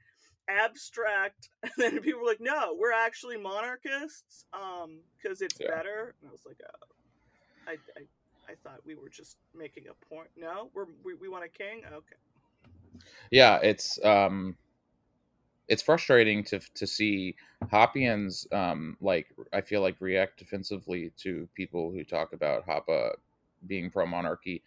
abstract 0.48 1.48
and 1.62 1.72
then 1.78 2.00
people 2.00 2.20
were 2.20 2.26
like 2.26 2.40
no 2.40 2.74
we're 2.78 2.92
actually 2.92 3.36
monarchists 3.36 4.44
um 4.52 5.00
because 5.22 5.40
it's 5.40 5.58
Yeah. 5.60 5.68
better 5.68 6.14
and 6.20 6.28
i 6.28 6.32
was 6.32 6.42
like 6.44 6.56
oh 6.64 6.86
I, 7.68 7.72
I 7.96 8.52
i 8.52 8.54
thought 8.64 8.80
we 8.84 8.94
were 8.94 9.08
just 9.08 9.36
making 9.54 9.84
a 9.88 10.14
point 10.14 10.28
no 10.36 10.70
we're 10.74 10.86
we, 11.04 11.14
we 11.14 11.28
want 11.28 11.44
a 11.44 11.48
king 11.48 11.82
okay 11.86 12.16
yeah 13.30 13.58
it's 13.62 14.04
um 14.04 14.56
it's 15.68 15.82
frustrating 15.82 16.44
to 16.44 16.60
to 16.74 16.86
see 16.86 17.34
Hoppians 17.70 18.46
um 18.52 18.96
like 19.00 19.26
I 19.52 19.60
feel 19.60 19.80
like 19.80 19.96
react 20.00 20.38
defensively 20.38 21.12
to 21.18 21.48
people 21.54 21.90
who 21.90 22.04
talk 22.04 22.32
about 22.32 22.66
Hoppe 22.66 23.12
being 23.66 23.90
pro 23.90 24.06
monarchy 24.06 24.62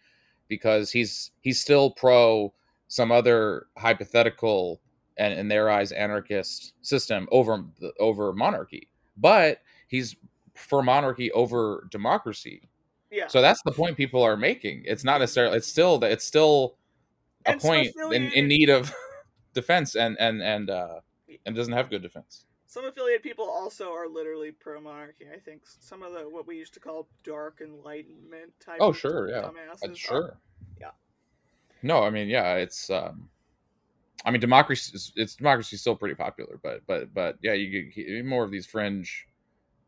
because 0.48 0.90
he's 0.90 1.32
he's 1.40 1.60
still 1.60 1.90
pro 1.90 2.52
some 2.88 3.10
other 3.12 3.66
hypothetical 3.76 4.80
and 5.18 5.34
in 5.34 5.48
their 5.48 5.70
eyes 5.70 5.92
anarchist 5.92 6.74
system 6.82 7.28
over 7.30 7.64
over 7.98 8.32
monarchy 8.32 8.88
but 9.16 9.60
he's 9.88 10.16
for 10.56 10.82
monarchy 10.82 11.30
over 11.32 11.86
democracy. 11.90 12.68
Yeah. 13.10 13.28
So 13.28 13.40
that's 13.40 13.60
the 13.64 13.72
point 13.72 13.96
people 13.96 14.22
are 14.22 14.36
making. 14.36 14.82
It's 14.86 15.04
not 15.04 15.20
necessarily 15.20 15.58
it's 15.58 15.66
still 15.66 16.02
it's 16.02 16.24
still 16.24 16.76
a 17.46 17.52
And 17.52 17.60
point 17.60 17.92
in, 18.12 18.32
in 18.32 18.48
need 18.48 18.68
of 18.68 18.92
defense 19.56 19.96
and 19.96 20.16
and 20.20 20.40
and 20.40 20.70
uh 20.70 21.00
and 21.44 21.56
doesn't 21.56 21.72
have 21.72 21.90
good 21.90 22.02
defense. 22.02 22.44
Some 22.68 22.84
affiliate 22.84 23.22
people 23.22 23.48
also 23.48 23.90
are 23.92 24.08
literally 24.08 24.52
pro 24.52 24.80
monarchy 24.80 25.26
i 25.34 25.38
think 25.38 25.62
some 25.64 26.02
of 26.02 26.12
the 26.12 26.28
what 26.28 26.46
we 26.46 26.56
used 26.56 26.74
to 26.74 26.80
call 26.80 27.08
dark 27.24 27.62
enlightenment 27.64 28.52
type 28.60 28.78
oh 28.80 28.92
sure 28.92 29.30
yeah. 29.30 29.48
sure. 29.94 30.36
Yeah. 30.80 30.90
no 31.82 32.02
i 32.02 32.10
mean 32.10 32.28
yeah 32.28 32.54
it's 32.54 32.90
um 32.90 33.30
i 34.24 34.30
mean 34.30 34.40
democracy 34.40 34.92
is 34.94 35.12
it's 35.16 35.36
democracy 35.36 35.76
is 35.76 35.80
still 35.80 35.96
pretty 35.96 36.16
popular 36.16 36.58
but 36.62 36.80
but 36.86 37.14
but 37.14 37.38
yeah 37.40 37.54
you 37.54 37.90
get 37.90 38.26
more 38.26 38.44
of 38.44 38.50
these 38.50 38.66
fringe 38.66 39.26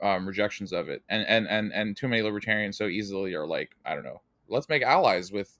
um 0.00 0.26
rejections 0.26 0.72
of 0.72 0.88
it. 0.88 1.02
And 1.09 1.26
and 1.26 1.48
and 1.48 1.72
and 1.72 1.96
too 1.96 2.09
many 2.09 2.22
libertarians 2.22 2.78
so 2.78 2.87
easily 2.87 3.35
are 3.35 3.46
like 3.46 3.72
i 3.85 3.94
don't 3.94 4.04
know 4.04 4.22
let's 4.48 4.68
make 4.68 4.83
allies 4.83 5.33
with 5.33 5.52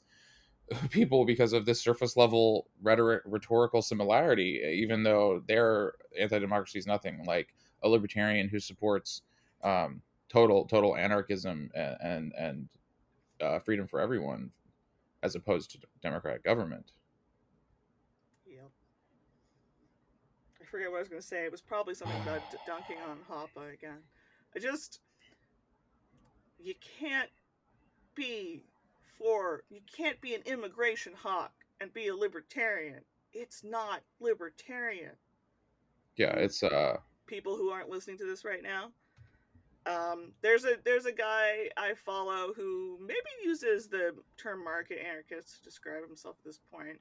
people 0.91 1.25
because 1.25 1.53
of 1.53 1.65
this 1.65 1.81
surface 1.81 2.17
level 2.17 2.69
rhetoric 2.83 3.23
rhetorical 3.25 3.83
similarity 3.83 4.63
even 4.75 5.03
though 5.03 5.43
their 5.47 5.95
anti-democracy 6.19 6.79
is 6.79 6.87
nothing 6.87 7.25
like 7.25 7.55
a 7.83 7.89
libertarian 7.89 8.49
who 8.49 8.59
supports 8.59 9.23
um 9.63 10.03
total 10.29 10.67
total 10.67 10.97
anarchism 10.97 11.71
and 11.75 11.97
and, 12.01 12.33
and 12.39 12.69
uh, 13.41 13.59
freedom 13.61 13.87
for 13.87 14.01
everyone 14.01 14.51
as 15.23 15.35
opposed 15.35 15.71
to 15.71 15.79
democratic 16.03 16.43
government 16.43 16.93
Yep. 18.47 18.71
I 20.61 20.65
forget 20.65 20.91
what 20.91 20.97
I 20.97 21.01
was 21.01 21.09
going 21.09 21.21
to 21.21 21.27
say. 21.27 21.45
It 21.45 21.53
was 21.53 21.61
probably 21.61 21.95
something 21.95 22.21
about 22.23 22.43
dunking 22.67 22.97
on 23.09 23.19
Hoppe 23.31 23.73
again. 23.73 23.99
I 24.57 24.59
just. 24.59 25.01
You 26.59 26.75
can't 26.99 27.31
be 28.17 28.65
for. 29.19 29.63
You 29.69 29.81
can't 29.97 30.21
be 30.21 30.35
an 30.35 30.43
immigration 30.47 31.13
hawk 31.15 31.53
and 31.81 31.93
be 31.93 32.09
a 32.09 32.15
libertarian. 32.17 33.01
It's 33.33 33.63
not 33.65 34.03
libertarian. 34.21 35.13
yeah 36.17 36.33
it's 36.37 36.63
uh 36.63 36.97
People 37.27 37.57
who 37.57 37.69
aren't 37.71 37.91
listening 37.91 38.19
to 38.19 38.25
this 38.27 38.45
right 38.45 38.63
now. 38.63 38.91
Um, 39.87 40.33
there's 40.43 40.65
a 40.65 40.77
there's 40.85 41.07
a 41.07 41.13
guy 41.13 41.69
I 41.77 41.95
follow 41.95 42.53
who 42.55 42.99
maybe 43.01 43.19
uses 43.45 43.87
the 43.89 44.15
term 44.37 44.63
market 44.63 44.99
anarchist 44.99 45.59
to 45.59 45.63
describe 45.63 46.07
himself 46.07 46.37
at 46.41 46.45
this 46.45 46.61
point, 46.71 46.99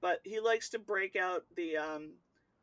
but 0.00 0.20
he 0.24 0.38
likes 0.38 0.68
to 0.70 0.78
break 0.78 1.16
out 1.16 1.44
the 1.56 1.76
um, 1.76 2.12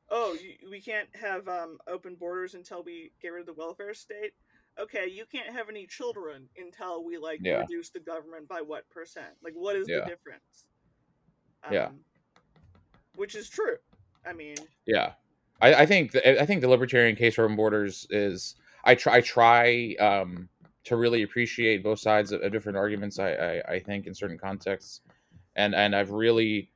oh 0.10 0.38
you, 0.41 0.69
we 0.69 0.79
can't 0.79 1.10
have 1.19 1.47
um, 1.47 1.79
open 1.88 2.15
borders 2.15 2.53
until 2.53 2.83
we 2.83 3.12
get 3.21 3.29
rid 3.29 3.41
of 3.41 3.47
the 3.47 3.62
welfare 3.62 3.93
state. 3.93 4.33
Okay, 4.79 5.07
you 5.09 5.25
can't 5.25 5.49
have 5.49 5.69
any 5.69 5.87
children 5.87 6.47
until 6.57 7.03
we 7.03 7.17
like 7.17 7.39
Yeah. 7.43 7.61
reduce 7.61 7.89
the 7.89 7.99
government 7.99 8.47
by 8.47 8.61
what 8.61 8.87
percent? 8.89 9.33
Like 9.43 9.53
what 9.53 9.75
is 9.75 9.87
Yeah. 9.89 10.01
the 10.01 10.05
difference? 10.05 10.65
Yeah. 11.71 11.87
Um, 11.87 11.99
which 13.15 13.35
is 13.35 13.49
true. 13.49 13.77
I 14.25 14.33
mean, 14.33 14.57
yeah 14.85 15.13
i, 15.61 15.73
I 15.73 15.85
think 15.85 16.11
the, 16.11 16.41
i 16.41 16.45
think 16.45 16.61
the 16.61 16.67
libertarian 16.67 17.15
case 17.15 17.35
for 17.35 17.45
open 17.45 17.55
borders 17.55 18.05
is 18.09 18.55
i 18.83 18.93
try 18.93 19.15
I 19.17 19.21
try 19.21 19.95
um 19.99 20.49
to 20.83 20.95
really 20.97 21.23
appreciate 21.23 21.83
both 21.83 21.99
sides 21.99 22.31
of, 22.31 22.41
of 22.41 22.51
different 22.51 22.77
arguments 22.77 23.19
I, 23.19 23.31
I 23.31 23.61
i 23.75 23.79
think 23.79 24.05
in 24.05 24.13
certain 24.13 24.37
contexts 24.37 25.01
and 25.55 25.73
and 25.73 25.95
i've 25.95 26.11
really 26.11 26.69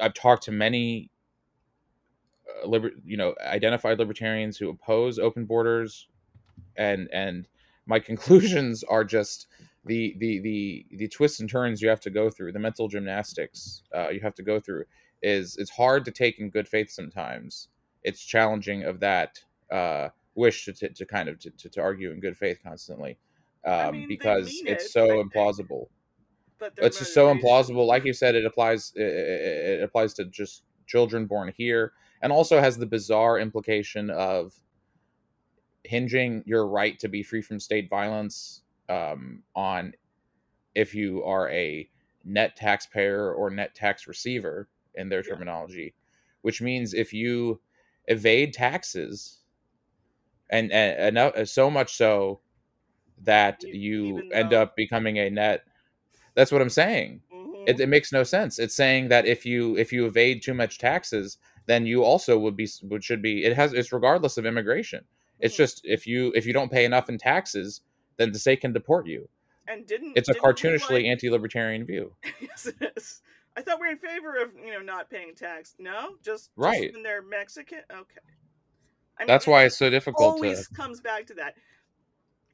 uh, 0.00 0.04
i've 0.04 0.14
talked 0.14 0.42
to 0.44 0.52
many 0.52 1.10
uh, 2.62 2.68
liber- 2.68 2.92
you 3.04 3.16
know 3.16 3.34
identified 3.44 3.98
libertarians 3.98 4.58
who 4.58 4.68
oppose 4.68 5.18
open 5.18 5.46
borders 5.46 6.08
and 6.76 7.08
and 7.12 7.48
my 7.86 7.98
conclusions 8.10 8.84
are 8.84 9.04
just 9.04 9.46
the 9.84 10.14
the 10.18 10.38
the 10.40 10.86
the 10.96 11.08
twists 11.08 11.40
and 11.40 11.50
turns 11.50 11.82
you 11.82 11.88
have 11.88 12.00
to 12.00 12.10
go 12.10 12.30
through 12.30 12.52
the 12.52 12.58
mental 12.58 12.88
gymnastics 12.88 13.82
uh, 13.94 14.08
you 14.10 14.20
have 14.20 14.34
to 14.34 14.42
go 14.42 14.60
through 14.60 14.84
is 15.22 15.56
it's 15.56 15.70
hard 15.70 16.04
to 16.04 16.10
take 16.10 16.38
in 16.38 16.50
good 16.50 16.68
faith 16.68 16.90
sometimes. 16.90 17.68
It's 18.02 18.22
challenging 18.24 18.82
of 18.82 19.00
that 19.00 19.38
uh 19.70 20.08
wish 20.34 20.64
to, 20.64 20.72
to, 20.72 20.88
to 20.88 21.06
kind 21.06 21.28
of 21.28 21.38
to, 21.38 21.50
to, 21.50 21.68
to 21.68 21.80
argue 21.80 22.10
in 22.10 22.20
good 22.20 22.36
faith 22.36 22.58
constantly 22.62 23.18
um 23.66 23.72
I 23.74 23.90
mean, 23.92 24.08
because 24.08 24.50
it's 24.66 24.86
it, 24.86 24.90
so 24.90 25.22
implausible. 25.22 25.86
but 26.58 26.72
it's 26.78 26.98
just 26.98 27.14
so 27.14 27.32
implausible. 27.32 27.86
Like 27.86 28.04
you 28.04 28.12
said 28.12 28.34
it 28.34 28.44
applies 28.44 28.92
it 28.96 29.02
it 29.02 29.82
applies 29.82 30.14
to 30.14 30.24
just 30.24 30.64
children 30.86 31.26
born 31.26 31.52
here 31.56 31.92
and 32.22 32.32
also 32.32 32.60
has 32.60 32.76
the 32.76 32.86
bizarre 32.86 33.38
implication 33.38 34.10
of 34.10 34.52
hinging 35.84 36.42
your 36.46 36.66
right 36.66 36.98
to 36.98 37.08
be 37.08 37.22
free 37.22 37.42
from 37.42 37.58
state 37.60 37.88
violence 37.90 38.62
um, 38.88 39.42
on 39.54 39.92
if 40.74 40.94
you 40.94 41.22
are 41.24 41.48
a 41.50 41.88
net 42.24 42.56
taxpayer 42.56 43.32
or 43.32 43.50
net 43.50 43.74
tax 43.74 44.06
receiver 44.06 44.68
in 44.94 45.08
their 45.08 45.22
Yeah. 45.22 45.34
terminology 45.34 45.94
which 46.42 46.60
means 46.60 46.92
if 46.94 47.12
you 47.12 47.60
evade 48.08 48.52
taxes 48.52 49.38
and, 50.50 50.70
and 50.72 51.16
enough 51.16 51.46
so 51.48 51.70
much 51.70 51.94
so 51.94 52.40
that 53.24 53.62
you 53.62 54.18
even 54.18 54.32
end 54.32 54.50
though- 54.50 54.62
up 54.62 54.76
becoming 54.76 55.18
a 55.18 55.30
net 55.30 55.64
that's 56.34 56.52
what 56.52 56.62
i'm 56.62 56.68
saying 56.70 57.20
Mhm. 57.32 57.68
it, 57.68 57.80
it 57.80 57.88
makes 57.88 58.12
no 58.12 58.22
sense 58.22 58.58
it's 58.58 58.74
saying 58.74 59.08
that 59.08 59.26
if 59.26 59.44
you 59.46 59.76
if 59.76 59.92
you 59.92 60.06
evade 60.06 60.42
too 60.42 60.54
much 60.54 60.78
taxes 60.78 61.38
then 61.66 61.86
you 61.86 62.02
also 62.04 62.38
would 62.38 62.56
be 62.56 62.68
would 62.84 63.04
should 63.04 63.22
be 63.22 63.44
it 63.44 63.54
has 63.54 63.72
it's 63.72 63.92
regardless 63.92 64.36
of 64.36 64.46
immigration. 64.46 65.04
It's 65.42 65.54
Mhm. 65.54 65.58
just 65.58 65.80
if 65.84 66.06
you 66.06 66.32
if 66.34 66.46
you 66.46 66.52
don't 66.52 66.70
pay 66.72 66.84
enough 66.86 67.08
in 67.10 67.18
taxes, 67.18 67.82
then 68.16 68.32
the 68.32 68.38
state 68.38 68.60
can 68.62 68.72
deport 68.72 69.06
you. 69.06 69.28
and 69.68 69.86
didn't 69.86 70.16
It's 70.16 70.28
a 70.28 70.32
didn't 70.32 70.44
cartoonishly 70.44 70.90
like- 70.90 71.04
anti-libertarian 71.04 71.84
view. 71.84 72.16
yes, 72.40 72.66
it 72.66 72.92
is. 72.96 73.22
I 73.56 73.62
thought 73.62 73.80
we 73.80 73.86
are 73.86 73.90
in 73.92 73.98
favor 73.98 74.36
of 74.42 74.54
you 74.56 74.72
know 74.72 74.80
not 74.80 75.08
paying 75.10 75.34
tax. 75.34 75.74
No, 75.78 76.16
just 76.22 76.50
Right. 76.56 76.82
Just 76.84 76.94
when 76.94 77.02
they're 77.02 77.22
Mexican. 77.22 77.80
Okay. 77.90 78.20
I 79.18 79.22
mean, 79.22 79.26
That's 79.28 79.46
why 79.46 79.64
it's 79.64 79.76
so 79.76 79.88
difficult 79.90 80.34
always 80.34 80.66
to. 80.68 80.74
comes 80.74 81.00
back 81.00 81.26
to 81.26 81.34
that. 81.34 81.54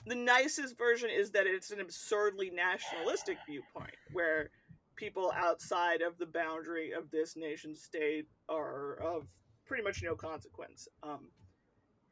The 0.07 0.15
nicest 0.17 0.77
version 0.77 1.09
is 1.11 1.31
that 1.33 1.47
it's 1.47 1.71
an 1.71 1.81
absurdly 1.81 2.51
nationalistic 2.51 3.39
viewpoint 3.47 3.95
where 4.13 4.51
people 4.97 5.31
outside 5.35 6.03
of 6.03 6.19
the 6.19 6.27
boundary 6.27 6.93
of 6.93 7.11
this 7.11 7.37
nation 7.37 7.75
state 7.75 8.27
are 8.49 8.95
of 8.97 9.27
pretty 9.67 9.83
much 9.83 10.03
no 10.03 10.15
consequence. 10.17 10.89
Um, 11.03 11.31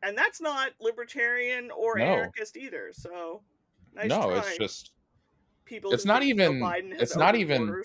and 0.03 0.17
that's 0.17 0.41
not 0.41 0.73
libertarian 0.81 1.71
or 1.71 1.97
No. 1.99 2.05
anarchist 2.05 2.57
either. 2.57 2.91
So 2.93 3.43
nice 3.95 4.09
no, 4.09 4.31
try, 4.31 4.39
it's 4.39 4.59
just 4.59 4.93
people. 5.65 5.93
it's 5.93 6.05
not 6.05 6.23
even- 6.23 6.63
it's 6.99 7.17
not 7.17 7.35
even- 7.35 7.83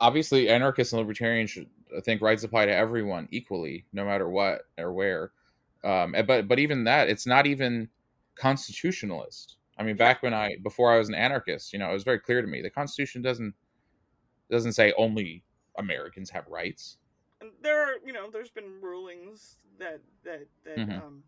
obviously 0.00 0.48
anarchists 0.48 0.92
and 0.92 1.00
libertarians 1.00 1.50
should 1.50 1.68
I 1.96 2.00
think 2.00 2.22
rights 2.22 2.44
apply 2.44 2.66
to 2.66 2.72
everyone 2.74 3.26
equally, 3.32 3.84
no 3.92 4.04
matter 4.04 4.28
what 4.28 4.62
or 4.78 4.92
where. 4.92 5.32
Um, 5.82 6.14
but 6.26 6.46
but 6.46 6.58
even 6.60 6.84
that, 6.84 7.08
it's 7.08 7.26
not 7.26 7.46
even 7.46 7.88
constitutionalist. 8.36 9.56
I 9.76 9.82
mean, 9.82 9.96
back 9.96 10.22
when 10.22 10.32
I 10.32 10.56
before 10.62 10.92
I 10.92 10.98
was 10.98 11.08
an 11.08 11.14
anarchist, 11.14 11.72
you 11.72 11.78
know, 11.78 11.90
it 11.90 11.94
was 11.94 12.04
very 12.04 12.20
clear 12.20 12.42
to 12.42 12.46
me 12.46 12.62
the 12.62 12.70
Constitution 12.70 13.22
doesn't 13.22 13.54
doesn't 14.50 14.72
say 14.72 14.92
only 14.96 15.42
Americans 15.78 16.30
have 16.30 16.46
rights. 16.48 16.98
There 17.62 17.82
are, 17.82 17.94
you 18.04 18.12
know, 18.12 18.30
there's 18.30 18.50
been 18.50 18.80
rulings 18.80 19.56
that 19.78 20.00
that 20.24 20.46
that 20.64 20.76
Mhm. 20.78 21.02
um, 21.02 21.22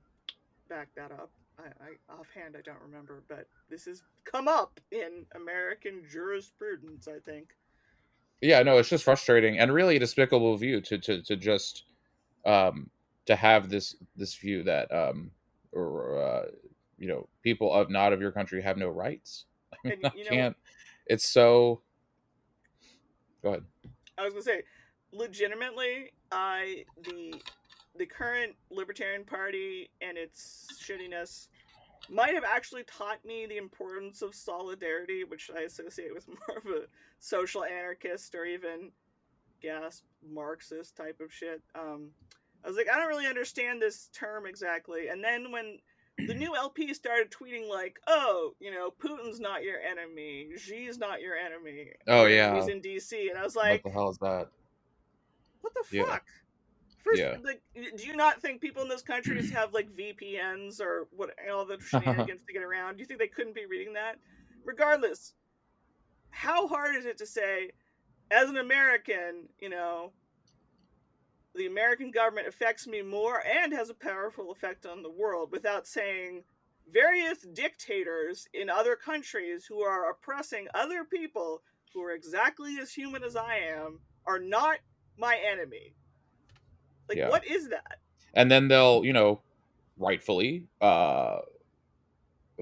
back 0.68 0.88
that 0.96 1.12
up. 1.12 1.30
I, 1.58 1.64
I 1.84 2.12
offhand 2.20 2.56
I 2.56 2.62
don't 2.62 2.80
remember, 2.80 3.22
but 3.28 3.46
this 3.68 3.84
has 3.84 4.02
come 4.24 4.48
up 4.48 4.80
in 4.90 5.26
American 5.34 6.02
jurisprudence. 6.08 7.08
I 7.08 7.18
think. 7.20 7.54
Yeah, 8.40 8.62
no, 8.62 8.78
it's 8.78 8.88
just 8.88 9.04
frustrating 9.04 9.58
and 9.58 9.72
really 9.72 9.96
a 9.96 10.00
despicable 10.00 10.56
view 10.56 10.80
to 10.82 10.98
to 10.98 11.22
to 11.22 11.36
just 11.36 11.84
um 12.44 12.90
to 13.26 13.36
have 13.36 13.68
this 13.68 13.94
this 14.16 14.34
view 14.34 14.62
that 14.64 14.90
um 14.92 15.30
or 15.72 16.20
uh 16.20 16.46
you 16.98 17.06
know 17.08 17.28
people 17.42 17.72
of 17.72 17.88
not 17.90 18.12
of 18.12 18.20
your 18.20 18.32
country 18.32 18.60
have 18.62 18.76
no 18.76 18.88
rights. 18.88 19.44
I 19.72 19.76
mean, 19.88 19.92
And, 20.02 20.06
I 20.06 20.12
you 20.16 20.24
know- 20.24 20.30
can't. 20.30 20.56
It's 21.06 21.28
so. 21.28 21.82
Go 23.42 23.50
ahead. 23.50 23.64
I 24.16 24.22
was 24.24 24.32
gonna 24.32 24.42
say, 24.42 24.62
legitimately, 25.12 26.12
I 26.30 26.84
the 27.04 27.34
the 27.98 28.06
current 28.06 28.54
Libertarian 28.70 29.24
Party 29.24 29.90
and 30.00 30.16
its 30.16 30.66
shittiness 30.82 31.48
might 32.10 32.34
have 32.34 32.44
actually 32.44 32.84
taught 32.84 33.24
me 33.24 33.46
the 33.46 33.58
importance 33.58 34.22
of 34.22 34.34
solidarity, 34.34 35.24
which 35.24 35.50
I 35.54 35.62
associate 35.62 36.14
with 36.14 36.26
more 36.48 36.58
of 36.58 36.66
a 36.66 36.86
social 37.20 37.64
anarchist 37.64 38.34
or 38.34 38.44
even 38.44 38.90
gas 39.60 40.02
Marxist 40.28 40.96
type 40.96 41.20
of 41.20 41.32
shit. 41.32 41.62
Um, 41.74 42.10
I 42.64 42.68
was 42.68 42.76
like, 42.76 42.88
I 42.92 42.98
don't 42.98 43.08
really 43.08 43.26
understand 43.26 43.80
this 43.80 44.08
term 44.12 44.46
exactly. 44.46 45.08
And 45.08 45.22
then 45.22 45.52
when 45.52 45.78
the 46.26 46.34
new 46.34 46.54
LP 46.56 46.92
started 46.94 47.30
tweeting 47.30 47.68
like, 47.68 47.98
"Oh, 48.06 48.54
you 48.60 48.70
know, 48.70 48.90
Putin's 48.90 49.40
not 49.40 49.62
your 49.62 49.80
enemy, 49.80 50.48
Xi's 50.56 50.98
not 50.98 51.20
your 51.20 51.36
enemy." 51.36 51.92
Oh, 52.06 52.26
yeah. 52.26 52.54
he's 52.54 52.68
in 52.68 52.80
DC, 52.80 53.30
and 53.30 53.38
I 53.38 53.42
was 53.42 53.56
like, 53.56 53.84
what 53.84 53.90
the 53.90 53.98
hell 53.98 54.10
is 54.10 54.18
that? 54.18 54.48
What 55.62 55.74
the 55.74 55.84
Yeah. 55.96 56.04
fuck? 56.04 56.26
First, 57.02 57.20
Yeah. 57.20 57.36
like, 57.42 57.62
do 57.74 58.06
you 58.06 58.14
not 58.14 58.40
think 58.40 58.60
people 58.60 58.82
in 58.82 58.88
those 58.88 59.02
countries 59.02 59.50
have 59.52 59.72
like 59.72 59.90
VPNs 59.96 60.80
or 60.80 61.08
what 61.10 61.30
all 61.50 61.64
the 61.64 61.78
shenanigans 61.88 62.44
to 62.46 62.52
get 62.52 62.62
around? 62.62 62.96
Do 62.96 63.00
you 63.00 63.06
think 63.06 63.18
they 63.18 63.28
couldn't 63.28 63.54
be 63.54 63.66
reading 63.66 63.94
that? 63.94 64.18
Regardless, 64.64 65.34
how 66.30 66.68
hard 66.68 66.94
is 66.94 67.04
it 67.06 67.18
to 67.18 67.26
say, 67.26 67.72
as 68.30 68.48
an 68.48 68.56
American, 68.56 69.48
you 69.60 69.68
know, 69.68 70.12
the 71.54 71.66
American 71.66 72.10
government 72.10 72.46
affects 72.46 72.86
me 72.86 73.02
more 73.02 73.42
and 73.44 73.72
has 73.72 73.90
a 73.90 73.94
powerful 73.94 74.52
effect 74.52 74.86
on 74.86 75.02
the 75.02 75.10
world 75.10 75.50
without 75.52 75.86
saying 75.86 76.44
various 76.90 77.40
dictators 77.52 78.48
in 78.54 78.70
other 78.70 78.96
countries 78.96 79.66
who 79.66 79.82
are 79.82 80.10
oppressing 80.10 80.66
other 80.74 81.04
people 81.04 81.62
who 81.92 82.02
are 82.02 82.12
exactly 82.12 82.78
as 82.80 82.92
human 82.92 83.22
as 83.22 83.36
I 83.36 83.56
am 83.56 84.00
are 84.24 84.38
not 84.38 84.78
my 85.16 85.38
enemy. 85.46 85.94
Like, 87.08 87.18
Yeah. 87.18 87.28
what 87.28 87.46
is 87.46 87.68
that? 87.70 87.98
And 88.34 88.50
then 88.50 88.68
they'll, 88.68 89.04
you 89.04 89.12
know, 89.12 89.40
rightfully 89.98 90.66
uh 90.80 91.40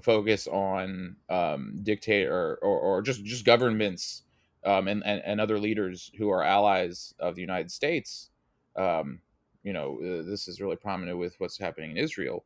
focus 0.03 0.47
on 0.49 1.17
um 1.29 1.79
dictator 1.83 2.59
or, 2.63 2.79
or 2.79 3.03
just 3.03 3.25
just 3.25 3.45
governments 3.45 4.23
um 4.65 4.89
and, 4.89 5.03
and 5.05 5.23
and 5.25 5.41
other 5.41 5.59
leaders 5.59 6.11
who 6.19 6.31
are 6.31 6.43
allies 6.43 7.15
of 7.19 7.35
the 7.35 7.41
United 7.41 7.71
States. 7.71 8.31
Um 8.77 9.21
you 9.63 9.73
know, 9.75 9.99
uh, 10.01 10.23
this 10.23 10.49
is 10.49 10.61
really 10.61 10.77
prominent 10.77 11.19
with 11.19 11.35
what's 11.39 11.59
happening 11.59 11.91
in 11.91 11.97
Israel. 11.99 12.45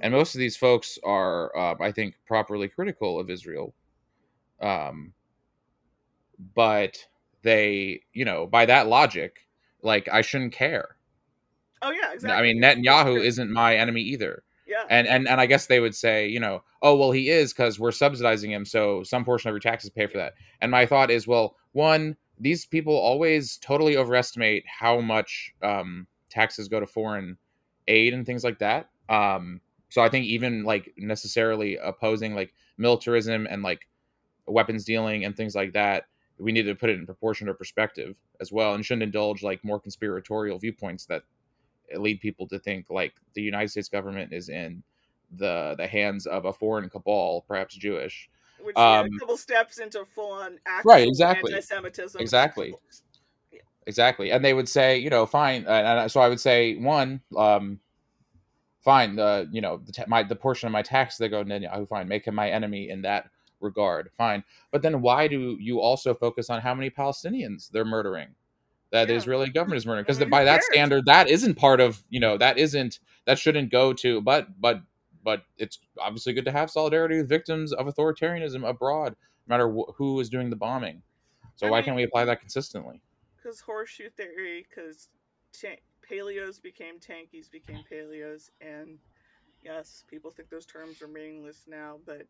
and 0.00 0.12
most 0.12 0.34
of 0.34 0.38
these 0.38 0.56
folks 0.56 0.98
are 1.04 1.54
uh, 1.56 1.74
i 1.80 1.92
think 1.92 2.16
properly 2.26 2.68
critical 2.68 3.20
of 3.20 3.30
israel 3.30 3.72
um 4.60 5.12
but 6.54 7.06
they 7.44 8.00
you 8.12 8.24
know 8.24 8.46
by 8.46 8.66
that 8.66 8.88
logic 8.88 9.46
like 9.82 10.08
i 10.10 10.20
shouldn't 10.20 10.52
care. 10.52 10.96
Oh 11.82 11.90
yeah, 11.90 12.12
exactly. 12.12 12.38
i 12.38 12.42
mean 12.42 12.60
netanyahu 12.60 13.22
isn't 13.22 13.50
my 13.52 13.76
enemy 13.76 14.00
either. 14.00 14.42
Yeah. 14.66 14.84
and 14.88 15.06
and 15.06 15.28
and 15.28 15.40
i 15.40 15.46
guess 15.46 15.66
they 15.66 15.78
would 15.78 15.94
say 15.94 16.26
you 16.26 16.40
know 16.40 16.64
oh 16.80 16.96
well 16.96 17.12
he 17.12 17.28
is 17.28 17.52
because 17.52 17.78
we're 17.78 17.92
subsidizing 17.92 18.50
him 18.50 18.64
so 18.64 19.02
some 19.04 19.24
portion 19.24 19.50
of 19.50 19.52
your 19.52 19.60
taxes 19.60 19.90
pay 19.90 20.06
for 20.06 20.16
that. 20.16 20.34
And 20.60 20.70
my 20.70 20.86
thought 20.86 21.10
is 21.10 21.26
well 21.26 21.56
one 21.72 22.16
these 22.40 22.66
people 22.66 22.96
always 22.96 23.58
totally 23.58 23.96
overestimate 23.96 24.64
how 24.66 25.00
much 25.00 25.52
um 25.62 26.06
taxes 26.30 26.66
go 26.66 26.80
to 26.80 26.86
foreign 26.86 27.36
aid 27.86 28.14
and 28.14 28.24
things 28.26 28.42
like 28.42 28.58
that. 28.58 28.88
Um 29.08 29.60
so 29.90 30.00
i 30.00 30.08
think 30.08 30.24
even 30.24 30.64
like 30.64 30.92
necessarily 30.96 31.76
opposing 31.76 32.34
like 32.34 32.54
militarism 32.78 33.46
and 33.48 33.62
like 33.62 33.86
weapons 34.46 34.84
dealing 34.84 35.24
and 35.24 35.36
things 35.36 35.54
like 35.54 35.72
that 35.74 36.06
we 36.38 36.52
need 36.52 36.62
to 36.64 36.74
put 36.74 36.90
it 36.90 36.98
in 36.98 37.06
proportion 37.06 37.48
or 37.48 37.54
perspective 37.54 38.16
as 38.40 38.50
well 38.50 38.74
and 38.74 38.84
shouldn't 38.84 39.02
indulge 39.02 39.42
like 39.42 39.62
more 39.64 39.78
conspiratorial 39.78 40.58
viewpoints 40.58 41.06
that 41.06 41.22
lead 41.96 42.20
people 42.20 42.46
to 42.48 42.58
think 42.58 42.86
like 42.90 43.14
the 43.34 43.42
united 43.42 43.68
states 43.68 43.88
government 43.88 44.32
is 44.32 44.48
in 44.48 44.82
the 45.36 45.74
the 45.78 45.86
hands 45.86 46.26
of 46.26 46.44
a 46.44 46.52
foreign 46.52 46.88
cabal 46.88 47.44
perhaps 47.46 47.74
jewish 47.74 48.28
Which 48.60 48.76
um, 48.76 49.06
a 49.06 49.18
couple 49.18 49.36
steps 49.36 49.78
into 49.78 50.04
full 50.14 50.32
on 50.32 50.58
Right, 50.84 51.06
exactly. 51.06 51.52
anti-Semitism. 51.52 52.20
Exactly. 52.20 52.74
exactly 53.86 54.30
and 54.30 54.44
they 54.44 54.54
would 54.54 54.68
say 54.68 54.98
you 54.98 55.10
know 55.10 55.26
fine 55.26 55.66
uh, 55.66 55.70
and 55.70 56.10
so 56.10 56.20
i 56.20 56.28
would 56.28 56.40
say 56.40 56.74
one 56.76 57.20
um 57.36 57.78
fine 58.80 59.18
uh 59.18 59.44
you 59.50 59.60
know 59.60 59.80
the 59.86 60.04
my 60.08 60.22
the 60.22 60.36
portion 60.36 60.66
of 60.66 60.72
my 60.72 60.82
tax 60.82 61.16
that 61.18 61.28
go 61.28 61.42
to 61.42 61.48
Netanyahu, 61.48 61.88
fine 61.88 62.08
make 62.08 62.26
him 62.26 62.34
my 62.34 62.50
enemy 62.50 62.90
in 62.90 63.02
that 63.02 63.30
regard 63.64 64.10
fine. 64.16 64.44
But 64.70 64.82
then 64.82 65.00
why 65.00 65.26
do 65.28 65.56
you 65.60 65.80
also 65.80 66.14
focus 66.14 66.50
on 66.50 66.60
how 66.60 66.74
many 66.74 66.90
palestinians 66.90 67.70
they're 67.70 67.84
murdering? 67.84 68.28
That 68.92 69.08
the 69.08 69.14
israeli 69.16 69.50
government 69.50 69.78
is 69.78 69.86
murdering 69.86 70.04
because 70.04 70.18
by 70.30 70.44
that 70.44 70.60
cares? 70.60 70.66
standard 70.70 71.06
that 71.06 71.28
isn't 71.28 71.54
part 71.56 71.80
of 71.80 72.04
you 72.10 72.20
know 72.20 72.38
that 72.38 72.58
isn't 72.58 73.00
that 73.26 73.40
shouldn't 73.40 73.72
go 73.72 73.92
to 73.94 74.20
but 74.20 74.60
but 74.60 74.82
but 75.24 75.42
it's 75.58 75.80
obviously 75.98 76.32
good 76.32 76.44
to 76.44 76.52
have 76.52 76.70
solidarity 76.70 77.16
with 77.16 77.28
victims 77.28 77.72
of 77.72 77.86
authoritarianism 77.86 78.62
abroad 78.68 79.16
no 79.48 79.52
matter 79.54 79.68
wh- 79.68 79.92
who 79.96 80.20
is 80.20 80.28
doing 80.30 80.48
the 80.50 80.56
bombing. 80.56 81.02
So 81.56 81.66
I 81.66 81.70
why 81.70 81.78
mean- 81.78 81.84
can't 81.86 81.96
we 81.96 82.02
apply 82.04 82.24
that 82.26 82.40
consistently? 82.40 83.00
Because 83.36 83.60
horseshoe 83.60 84.10
theory, 84.10 84.64
because 84.68 85.08
ta- 85.52 85.82
paleos 86.08 86.62
became 86.62 86.98
tankies 86.98 87.50
became 87.50 87.80
paleos, 87.90 88.50
and 88.60 88.98
yes, 89.62 90.04
people 90.08 90.30
think 90.30 90.48
those 90.50 90.66
terms 90.66 91.02
are 91.02 91.08
meaningless 91.08 91.64
now, 91.66 91.98
but 92.06 92.26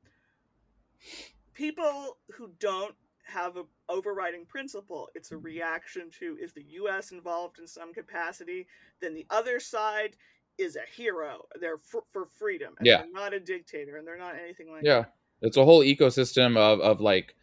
people 1.55 2.19
who 2.33 2.51
don't 2.59 2.95
have 3.25 3.57
a 3.57 3.65
overriding 3.89 4.45
principle, 4.47 5.09
it's 5.15 5.33
a 5.33 5.37
reaction 5.37 6.11
to 6.19 6.37
is 6.41 6.53
the 6.53 6.65
U.S. 6.71 7.11
involved 7.11 7.59
in 7.59 7.67
some 7.67 7.93
capacity, 7.93 8.67
then 9.01 9.15
the 9.15 9.27
other 9.31 9.59
side 9.59 10.17
is 10.59 10.77
a 10.77 10.83
hero. 10.95 11.43
They're 11.61 11.79
for, 11.79 12.03
for 12.13 12.27
freedom. 12.27 12.75
And 12.79 12.87
Yeah. 12.87 12.99
They're 12.99 13.13
not 13.13 13.35
a 13.35 13.41
dictator, 13.41 13.97
and 13.97 14.07
they're 14.07 14.19
not 14.19 14.35
anything 14.43 14.71
like 14.71 14.85
Yeah, 14.85 15.05
it's 15.41 15.57
a 15.57 15.65
whole 15.65 15.83
ecosystem 15.83 16.57
of 16.57 16.81
of 16.81 17.01
like 17.01 17.35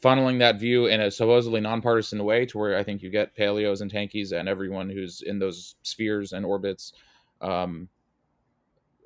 funneling 0.00 0.40
that 0.40 0.60
view 0.60 0.86
in 0.86 1.00
a 1.00 1.10
supposedly 1.10 1.60
nonpartisan 1.60 2.22
way 2.22 2.44
to 2.46 2.58
where 2.58 2.76
I 2.76 2.82
think 2.82 3.02
you 3.02 3.10
get 3.10 3.36
paleos 3.36 3.80
and 3.80 3.90
tankies 3.90 4.32
and 4.32 4.48
everyone 4.48 4.90
who's 4.90 5.22
in 5.22 5.38
those 5.38 5.74
spheres 5.82 6.32
and 6.32 6.44
orbits 6.44 6.92
um, 7.40 7.88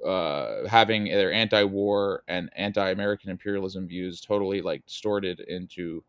uh, 0.04 0.66
having 0.68 1.04
their 1.04 1.32
anti-war 1.32 2.22
and 2.28 2.50
anti-American 2.56 3.30
imperialism 3.30 3.86
views 3.86 4.20
totally 4.20 4.62
like 4.62 4.84
distorted 4.86 5.40
into 5.40 6.02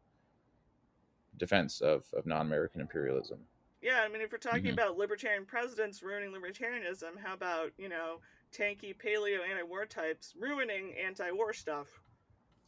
defense 1.38 1.82
of, 1.82 2.06
of 2.14 2.26
non-American 2.26 2.82
imperialism. 2.82 3.40
Yeah, 3.82 4.02
I 4.06 4.10
mean, 4.10 4.22
if 4.22 4.32
we're 4.32 4.38
talking 4.38 4.66
Mhm. 4.66 4.74
about 4.74 4.98
libertarian 4.98 5.46
presidents 5.46 6.04
ruining 6.04 6.32
libertarianism, 6.32 7.18
how 7.24 7.34
about 7.34 7.72
you 7.78 7.90
know 7.90 8.20
tanky 8.54 8.96
paleo 8.96 9.40
anti-war 9.48 9.86
types 9.86 10.36
ruining 10.40 10.94
anti-war 10.98 11.54
stuff? 11.54 11.88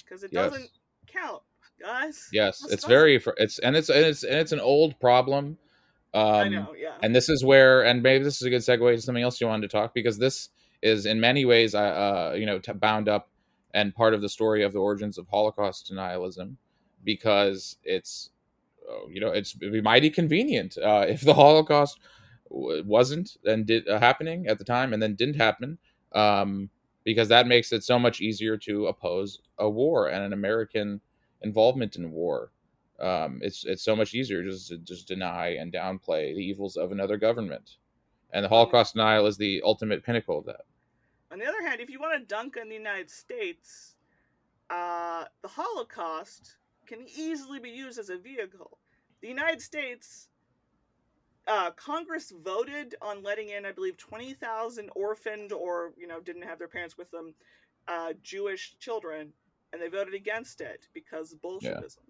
Because 0.03 0.23
it 0.23 0.31
Yes. 0.33 0.51
doesn't 0.51 0.71
count, 1.07 1.43
guys. 1.79 2.29
Yes, 2.31 2.59
Just 2.59 2.63
it's 2.73 2.81
doesn't. 2.83 2.89
very 2.89 3.19
fr- 3.19 3.31
it's 3.37 3.59
and 3.59 3.75
it's 3.75 3.89
and 3.89 4.05
it's 4.05 4.23
and 4.23 4.35
it's 4.35 4.51
an 4.51 4.59
old 4.59 4.99
problem. 4.99 5.57
Um, 6.15 6.23
I 6.23 6.49
know. 6.49 6.73
Yeah. 6.73 6.97
and 7.01 7.15
this 7.15 7.29
is 7.29 7.43
where 7.43 7.83
and 7.85 8.01
maybe 8.01 8.23
this 8.23 8.37
is 8.41 8.43
a 8.47 8.49
good 8.49 8.61
segue 8.61 8.95
to 8.95 9.01
something 9.01 9.23
else 9.23 9.39
you 9.39 9.47
wanted 9.47 9.69
to 9.69 9.77
talk 9.77 9.93
because 9.93 10.17
this 10.17 10.49
is 10.83 11.05
in 11.05 11.19
many 11.19 11.45
ways 11.45 11.75
uh, 11.75 11.79
uh 11.79 12.35
you 12.37 12.45
know 12.45 12.59
t- 12.59 12.73
bound 12.73 13.09
up 13.09 13.29
and 13.73 13.95
part 13.95 14.13
of 14.13 14.21
the 14.21 14.29
story 14.29 14.63
of 14.63 14.73
the 14.73 14.79
origins 14.79 15.17
of 15.17 15.27
holocaust 15.27 15.91
denialism 15.91 16.55
because 17.03 17.77
it's 17.83 18.29
uh, 18.89 19.07
you 19.07 19.19
know 19.19 19.29
it's 19.29 19.55
it'd 19.61 19.73
be 19.73 19.81
mighty 19.81 20.09
convenient 20.09 20.77
uh, 20.77 21.05
if 21.07 21.21
the 21.21 21.33
holocaust 21.33 21.99
w- 22.49 22.83
wasn't 22.85 23.37
and 23.45 23.65
did 23.65 23.87
uh, 23.87 23.99
happening 23.99 24.47
at 24.47 24.57
the 24.59 24.65
time 24.65 24.93
and 24.93 25.01
then 25.01 25.15
didn't 25.15 25.35
happen 25.35 25.77
um, 26.13 26.69
because 27.03 27.27
that 27.27 27.47
makes 27.47 27.71
it 27.71 27.83
so 27.83 27.97
much 27.97 28.21
easier 28.21 28.57
to 28.57 28.87
oppose 28.87 29.41
a 29.59 29.69
war 29.69 30.09
and 30.09 30.23
an 30.23 30.33
american 30.33 31.01
involvement 31.41 31.95
in 31.95 32.11
war 32.11 32.51
um, 32.99 33.39
it's 33.41 33.65
it's 33.65 33.83
so 33.83 33.95
much 33.95 34.13
easier 34.13 34.43
just 34.43 34.69
to 34.69 34.77
just 34.77 35.07
deny 35.07 35.49
and 35.59 35.73
downplay 35.73 36.33
the 36.33 36.43
evils 36.43 36.77
of 36.77 36.91
another 36.91 37.17
government, 37.17 37.77
and 38.31 38.45
the 38.45 38.49
Holocaust 38.49 38.93
denial 38.93 39.25
is 39.25 39.37
the 39.37 39.61
ultimate 39.65 40.03
pinnacle 40.03 40.39
of 40.39 40.45
that. 40.45 40.61
On 41.33 41.39
the 41.39 41.47
other 41.47 41.63
hand, 41.63 41.81
if 41.81 41.89
you 41.89 41.99
want 41.99 42.19
to 42.19 42.25
dunk 42.27 42.57
on 42.61 42.69
the 42.69 42.75
United 42.75 43.09
States, 43.09 43.95
uh, 44.69 45.25
the 45.41 45.47
Holocaust 45.47 46.57
can 46.85 47.07
easily 47.17 47.59
be 47.59 47.71
used 47.71 47.97
as 47.97 48.09
a 48.09 48.17
vehicle. 48.17 48.77
The 49.21 49.29
United 49.29 49.59
States, 49.59 50.29
uh, 51.47 51.71
Congress 51.71 52.31
voted 52.43 52.93
on 53.01 53.23
letting 53.23 53.49
in, 53.49 53.65
I 53.65 53.71
believe, 53.71 53.97
20,000 53.97 54.91
orphaned 54.95 55.51
or, 55.51 55.93
you 55.97 56.05
know, 56.05 56.19
didn't 56.19 56.43
have 56.43 56.59
their 56.59 56.67
parents 56.67 56.99
with 56.99 57.09
them 57.09 57.33
uh, 57.87 58.13
Jewish 58.21 58.75
children, 58.77 59.33
and 59.71 59.81
they 59.81 59.87
voted 59.87 60.13
against 60.13 60.61
it 60.61 60.87
because 60.93 61.33
of 61.33 61.41
Bolshevism. 61.41 62.03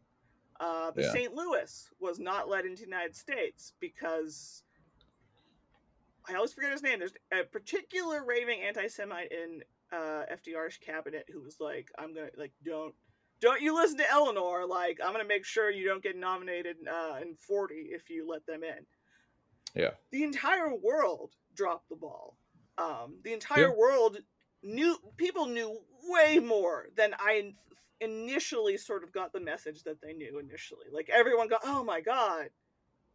Uh, 0.59 0.91
the 0.91 1.03
Yeah. 1.03 1.13
St. 1.13 1.33
Louis 1.33 1.89
was 1.97 2.19
not 2.19 2.49
let 2.49 2.65
into 2.65 2.81
the 2.81 2.89
United 2.89 3.15
States 3.15 3.73
because 3.79 4.63
I 6.27 6.35
always 6.35 6.53
forget 6.53 6.71
his 6.71 6.83
name. 6.83 6.99
There's 6.99 7.13
a 7.31 7.43
particular 7.43 8.23
raving 8.25 8.61
anti-Semite 8.61 9.31
in 9.31 9.61
uh, 9.91 10.23
FDR's 10.31 10.77
cabinet 10.77 11.25
who 11.31 11.41
was 11.41 11.57
like, 11.59 11.89
"I'm 11.97 12.13
gonna 12.13 12.29
like 12.37 12.53
don't 12.63 12.95
don't 13.39 13.61
you 13.61 13.75
listen 13.75 13.97
to 13.97 14.09
Eleanor? 14.09 14.65
Like 14.65 14.99
I'm 15.03 15.11
gonna 15.11 15.25
make 15.25 15.45
sure 15.45 15.69
you 15.69 15.85
don't 15.87 16.03
get 16.03 16.15
nominated 16.17 16.77
uh, 16.87 17.17
in 17.21 17.35
40 17.35 17.75
if 17.91 18.09
you 18.09 18.27
let 18.27 18.45
them 18.45 18.63
in." 18.63 18.85
Yeah. 19.75 19.91
The 20.11 20.23
entire 20.23 20.73
world 20.73 21.31
dropped 21.55 21.89
the 21.89 21.95
ball. 21.95 22.37
Um, 22.77 23.17
the 23.23 23.33
entire 23.33 23.67
Yeah. 23.69 23.75
world 23.75 24.17
knew 24.61 24.97
people 25.17 25.45
knew 25.47 25.79
way 26.03 26.39
more 26.39 26.87
than 26.95 27.13
I 27.19 27.53
initially 27.99 28.77
sort 28.77 29.03
of 29.03 29.11
got 29.11 29.33
the 29.33 29.39
message 29.39 29.83
that 29.83 30.01
they 30.01 30.13
knew 30.13 30.39
initially. 30.39 30.87
Like 30.91 31.09
everyone 31.09 31.47
got, 31.47 31.61
"Oh 31.63 31.83
my 31.83 32.01
god, 32.01 32.49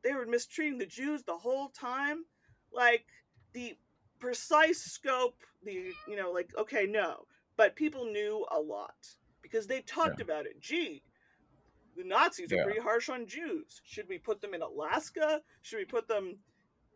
they 0.03 0.13
were 0.13 0.27
mistreating 0.27 0.79
the 0.79 0.87
Jews 0.87 1.23
the 1.25 1.39
whole 1.39 1.71
time." 1.71 2.25
Like 2.73 3.07
the 3.53 3.77
precise 4.19 4.81
scope, 4.81 5.37
the 5.65 5.93
you 6.07 6.17
know, 6.17 6.31
like 6.33 6.51
okay, 6.59 6.87
no, 6.87 7.27
but 7.57 7.77
people 7.77 8.05
knew 8.05 8.47
a 8.51 8.61
lot 8.61 8.97
because 9.43 9.67
they 9.67 9.81
talked 9.81 10.21
about 10.21 10.47
it. 10.47 10.61
Gee, 10.61 11.03
the 11.97 12.05
Nazis 12.05 12.53
are 12.53 12.63
pretty 12.65 12.81
harsh 12.81 13.09
on 13.09 13.27
Jews. 13.27 13.81
Should 13.85 14.09
we 14.09 14.19
put 14.19 14.41
them 14.41 14.55
in 14.55 14.63
Alaska? 14.63 15.41
Should 15.63 15.79
we 15.79 15.85
put 15.85 16.09
them 16.09 16.39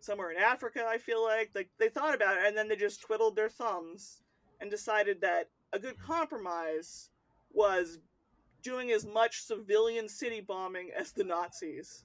somewhere 0.01 0.31
in 0.31 0.39
Africa? 0.39 0.85
I 0.89 0.99
feel 0.99 1.23
like 1.25 1.51
like 1.55 1.71
they 1.79 1.89
thought 1.89 2.15
about 2.15 2.39
it 2.39 2.47
and 2.47 2.57
then 2.57 2.69
they 2.69 2.77
just 2.77 3.03
twiddled 3.03 3.37
their 3.37 3.49
thumbs 3.49 4.23
and 4.61 4.71
decided 4.71 5.21
that 5.21 5.49
a 5.73 5.79
good 5.79 5.97
mm-hmm. 5.97 6.13
compromise 6.13 7.11
was 7.53 7.99
doing 8.63 8.93
as 8.93 9.05
much 9.05 9.43
civilian 9.43 10.09
city 10.09 10.41
bombing 10.41 10.91
as 10.97 11.13
the 11.13 11.25
Nazis. 11.25 12.05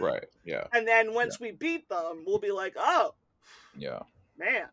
Right. 0.00 0.26
Yeah. 0.44 0.64
And 0.72 0.86
then 0.86 1.14
once 1.14 1.38
we 1.40 1.52
beat 1.52 1.88
them, 1.88 2.24
we'll 2.26 2.38
be 2.38 2.50
like, 2.50 2.74
oh, 2.76 3.14
Yeah. 3.76 4.00
man, 4.38 4.66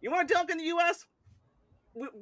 you 0.00 0.10
want 0.10 0.28
to 0.28 0.34
dunk 0.34 0.50
in 0.50 0.58
the 0.58 0.64
U.S. 0.64 1.06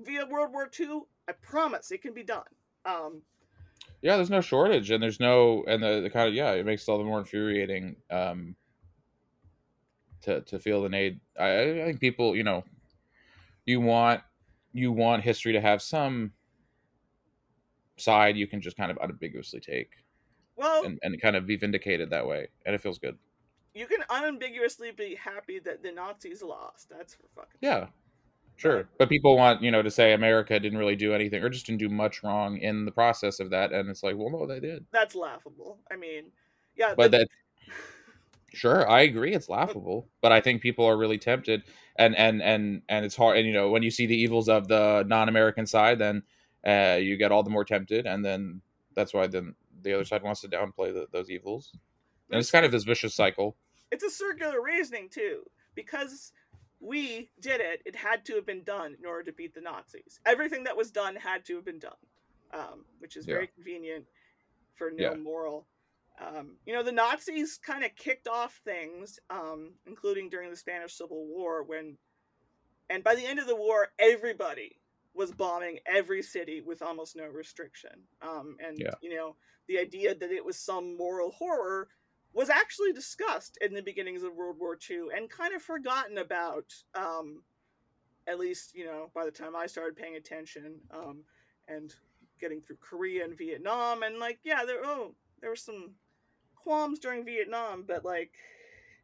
via 0.05 0.27
World 0.27 0.53
War 0.53 0.71
II? 0.79 1.01
I 1.29 1.33
promise 1.33 1.91
it 1.91 2.03
can 2.03 2.15
be 2.15 2.23
done. 2.23 2.45
Um, 2.85 3.23
Yeah. 4.03 4.17
There's 4.17 4.31
no 4.31 4.41
shortage, 4.41 4.91
and 4.91 5.03
there's 5.03 5.21
no, 5.21 5.65
and 5.67 5.83
the, 5.83 6.01
the 6.03 6.11
kind 6.11 6.29
of 6.29 6.35
yeah, 6.35 6.53
it 6.53 6.67
makes 6.67 6.87
it 6.87 6.91
all 6.91 6.99
the 6.99 7.05
more 7.05 7.19
infuriating. 7.19 7.97
Um, 8.11 8.57
to 10.23 10.41
to 10.43 10.59
feel 10.59 10.83
the 10.83 10.89
need. 10.89 11.21
I, 11.39 11.61
I 11.83 11.85
think 11.85 12.01
people, 12.01 12.37
you 12.37 12.43
know, 12.45 12.65
you 13.65 13.81
want 13.81 14.21
you 14.73 14.93
want 14.93 15.23
history 15.23 15.53
to 15.53 15.61
have 15.61 15.81
some 15.81 16.33
side 17.97 18.37
you 18.37 18.47
can 18.47 18.61
just 18.61 18.77
kind 18.77 18.91
of 18.91 18.99
unambiguously 19.01 19.59
take 19.61 19.91
well, 20.57 20.85
and, 20.85 20.99
and 21.03 21.21
kind 21.21 21.37
of 21.37 21.47
be 21.47 21.57
vindicated 21.57 22.11
that 22.11 22.27
way, 22.27 22.49
and 22.65 22.75
it 22.75 22.81
feels 22.81 22.99
good. 22.99 23.17
you 23.75 23.87
can 23.87 24.03
unambiguously 24.11 24.91
be 24.91 25.15
happy 25.15 25.59
that 25.61 25.83
the 25.83 25.93
Nazis 25.93 26.43
lost. 26.43 26.89
That's 26.91 27.15
for 27.15 27.25
fucking 27.35 27.59
Yeah, 27.61 27.87
sure. 28.57 28.89
But 28.99 29.09
people 29.09 29.37
want 29.37 29.63
you 29.63 29.71
know 29.71 29.83
to 29.83 29.91
say 29.91 30.13
America 30.15 30.59
didn't 30.59 30.79
really 30.79 30.97
do 30.97 31.13
anything 31.15 31.43
or 31.43 31.49
just 31.51 31.67
didn't 31.67 31.81
do 31.81 31.89
much 31.91 32.23
wrong 32.23 32.59
in 32.59 32.85
the 32.85 32.93
process 32.93 33.39
of 33.41 33.51
that, 33.51 33.73
and 33.73 33.89
it's 33.91 34.03
like, 34.03 34.17
well, 34.17 34.31
no, 34.31 34.47
they 34.47 34.61
did. 34.61 34.87
That's 34.93 35.15
laughable. 35.15 35.79
I 35.93 35.97
mean, 35.97 36.33
yeah, 36.77 36.95
But 36.97 37.11
that, 37.13 37.29
sure, 38.55 38.89
I 38.89 39.03
agree, 39.03 39.35
it's 39.35 39.49
laughable. 39.49 40.09
But 40.23 40.33
I 40.33 40.41
think 40.41 40.63
people 40.63 40.87
are 40.87 40.97
really 40.97 41.19
tempted, 41.19 41.63
and 41.97 42.17
and 42.17 42.43
and 42.43 42.83
and 42.89 43.05
it's 43.05 43.17
hard. 43.17 43.37
And 43.39 43.47
you 43.47 43.53
know, 43.53 43.71
when 43.71 43.83
you 43.83 43.91
see 43.91 44.07
the 44.07 44.17
evils 44.17 44.49
of 44.49 44.69
the 44.69 45.05
non-American 45.07 45.67
side, 45.67 45.99
then 45.99 46.23
uh, 46.67 46.99
you 47.01 47.17
get 47.17 47.33
all 47.33 47.43
the 47.43 47.51
more 47.51 47.65
tempted, 47.65 48.07
and 48.07 48.25
then 48.25 48.63
that's 48.95 49.13
why 49.13 49.27
then 49.27 49.55
the 49.87 49.95
other 49.95 50.05
side 50.05 50.23
wants 50.23 50.41
to 50.43 50.49
downplay 50.49 50.93
the, 50.93 51.07
those 51.13 51.31
evils, 51.31 51.71
and 52.31 52.39
it's 52.41 52.51
kind 52.51 52.67
of 52.67 52.73
this 52.73 52.85
vicious 52.85 53.15
cycle. 53.15 53.57
it's 53.93 54.03
a 54.05 54.11
circular 54.11 54.61
reasoning 54.61 55.09
too 55.09 55.43
because 55.77 56.33
we 56.81 57.31
did 57.41 57.61
it 57.61 57.81
it 57.87 57.95
had 57.97 58.25
to 58.25 58.35
have 58.35 58.45
been 58.45 58.65
done 58.65 58.97
in 58.99 59.07
order 59.07 59.23
to 59.23 59.33
beat 59.33 59.55
the 59.55 59.61
nazis 59.61 60.21
everything 60.27 60.65
that 60.65 60.77
was 60.77 60.91
done 60.91 61.15
had 61.17 61.45
to 61.45 61.55
have 61.55 61.65
been 61.65 61.79
done 61.79 61.93
um, 62.53 62.85
which 62.99 63.17
is 63.17 63.25
very 63.27 63.43
Yeah. 63.45 63.55
convenient 63.55 64.05
for 64.75 64.91
no 64.91 65.11
Yeah. 65.13 65.15
moral 65.15 65.67
um, 66.21 66.57
you 66.67 66.75
know 66.75 66.83
the 66.83 66.93
nazis 66.93 67.59
kind 67.59 67.85
of 67.85 67.95
kicked 67.95 68.27
off 68.29 68.61
things 68.65 69.19
um, 69.31 69.73
including 69.87 70.29
during 70.29 70.51
the 70.51 70.57
spanish 70.57 70.95
civil 70.95 71.25
war 71.27 71.63
when 71.63 71.97
and 72.91 73.03
by 73.05 73.15
the 73.15 73.25
end 73.27 73.39
of 73.39 73.47
the 73.47 73.57
war 73.57 73.89
everybody 73.99 74.79
was 75.17 75.33
bombing 75.33 75.79
every 75.87 76.23
city 76.23 76.61
with 76.61 76.83
almost 76.83 77.17
no 77.17 77.27
restriction 77.27 78.07
um, 78.23 78.57
and 78.61 78.79
Yeah. 78.79 78.95
you 79.01 79.15
know 79.15 79.37
the 79.69 79.79
idea 79.79 80.15
that 80.15 80.31
it 80.31 80.45
was 80.45 80.57
some 80.59 80.97
moral 80.97 81.31
horror 81.33 81.89
was 82.33 82.51
actually 82.51 82.93
discussed 82.93 83.57
in 83.63 83.73
the 83.73 83.81
beginnings 83.83 84.23
of 84.23 84.35
World 84.35 84.59
War 84.59 84.77
II 84.91 85.09
and 85.17 85.31
kind 85.31 85.55
of 85.55 85.63
forgotten 85.63 86.19
about, 86.19 86.71
um, 86.95 87.43
at 88.27 88.39
least, 88.39 88.75
you 88.75 88.85
know, 88.85 89.11
by 89.15 89.25
the 89.25 89.31
time 89.31 89.57
I 89.57 89.67
started 89.67 89.97
paying 89.97 90.17
attention 90.17 90.81
um, 90.91 91.25
and 91.67 91.95
getting 92.39 92.61
through 92.61 92.77
Korea 92.77 93.25
and 93.25 93.39
Vietnam. 93.39 94.03
And, 94.03 94.19
like, 94.19 94.41
yeah, 94.45 94.67
there, 94.67 94.85
oh, 94.85 95.15
there 95.41 95.49
were 95.49 95.57
some 95.57 95.95
qualms 96.57 96.99
during 96.99 97.25
Vietnam, 97.25 97.85
but, 97.89 98.05
like, 98.05 98.35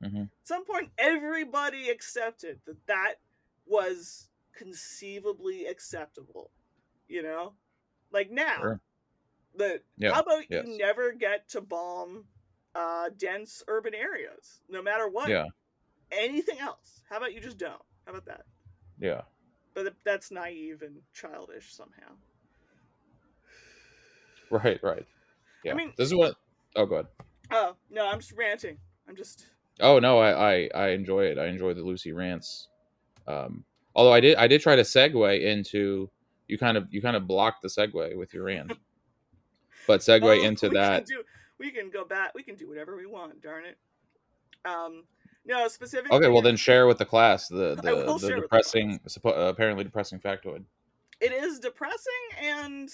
Mhm. 0.03 0.25
at 0.25 0.47
some 0.47 0.67
point, 0.67 0.91
everybody 0.99 1.89
accepted 1.89 2.61
that 2.67 2.87
that 2.87 3.15
was 3.65 4.29
conceivably 4.57 5.67
acceptable, 5.67 6.51
you 7.09 7.23
know? 7.23 7.53
Like, 8.13 8.31
now, 8.31 8.57
Sure. 8.61 8.81
the, 9.57 9.81
Yeah, 9.97 10.13
how 10.15 10.21
about 10.21 10.45
yes. 10.51 10.65
you 10.67 10.79
never 10.79 11.13
get 11.13 11.49
to 11.51 11.61
bomb 11.61 12.25
uh, 12.75 13.11
dense 13.17 13.63
urban 13.69 13.95
areas, 13.95 14.61
no 14.69 14.83
matter 14.83 15.09
what. 15.09 15.29
Yeah, 15.29 15.47
Anything 16.11 16.59
else? 16.59 17.03
How 17.09 17.17
about 17.19 17.33
you 17.35 17.41
just 17.41 17.59
don't? 17.59 17.81
How 18.07 18.13
about 18.13 18.27
that? 18.27 18.45
yeah. 18.99 19.23
But 19.75 19.95
that's 20.05 20.31
naive 20.31 20.83
and 20.83 20.97
childish 21.15 21.73
somehow. 21.75 22.13
Right, 24.51 24.79
right. 24.83 25.07
Yeah. 25.65 25.73
I 25.73 25.75
mean- 25.77 25.95
this 25.97 26.09
is 26.09 26.15
what. 26.15 26.35
Oh, 26.77 26.85
go 26.87 26.97
ahead. 26.97 27.07
Oh 27.51 27.77
no, 27.91 28.07
I'm 28.07 28.19
just 28.19 28.33
ranting. 28.33 28.79
I'm 29.09 29.17
just. 29.17 29.47
Oh 29.81 29.99
no, 29.99 30.19
I, 30.19 30.53
I 30.55 30.71
I 30.75 30.89
enjoy 30.91 31.25
it. 31.25 31.39
I 31.39 31.47
enjoy 31.47 31.73
the 31.75 31.83
Lucy 31.83 32.13
rants. 32.13 32.69
Um, 33.27 33.65
although 33.95 34.13
I 34.13 34.21
did 34.21 34.37
I 34.37 34.47
did 34.47 34.61
try 34.61 34.77
to 34.77 34.83
segue 34.83 35.41
into 35.43 36.11
you 36.49 36.59
kind 36.59 36.77
of 36.77 36.89
you 36.91 37.01
kind 37.03 37.17
of 37.17 37.27
blocked 37.27 37.63
the 37.63 37.69
segue 37.69 38.17
with 38.17 38.33
your 38.35 38.45
rant, 38.45 38.73
but 39.87 40.01
segue 40.01 40.23
Oh, 40.23 40.43
into 40.43 40.69
we 40.69 40.75
that. 40.77 41.07
Can 41.07 41.17
do, 41.19 41.23
we 41.59 41.71
can 41.71 41.91
go 41.91 42.05
back. 42.05 42.33
We 42.35 42.43
can 42.43 42.55
do 42.57 42.69
whatever 42.69 42.97
we 42.97 43.07
want. 43.07 43.41
Darn 43.43 43.65
it. 43.65 43.79
Um, 44.65 45.05
no 45.45 45.67
specifically. 45.69 46.17
Okay, 46.17 46.29
well 46.29 46.43
then 46.43 46.57
share 46.57 46.87
with 46.87 46.99
the 46.99 47.05
class 47.05 47.49
the 47.49 47.75
the, 47.83 48.17
the 48.21 48.41
depressing 48.41 49.01
suppo- 49.09 49.49
apparently 49.49 49.85
depressing 49.85 50.21
factoid. 50.21 50.63
it 51.21 51.33
is 51.33 51.59
depressing, 51.59 52.13
and 52.41 52.89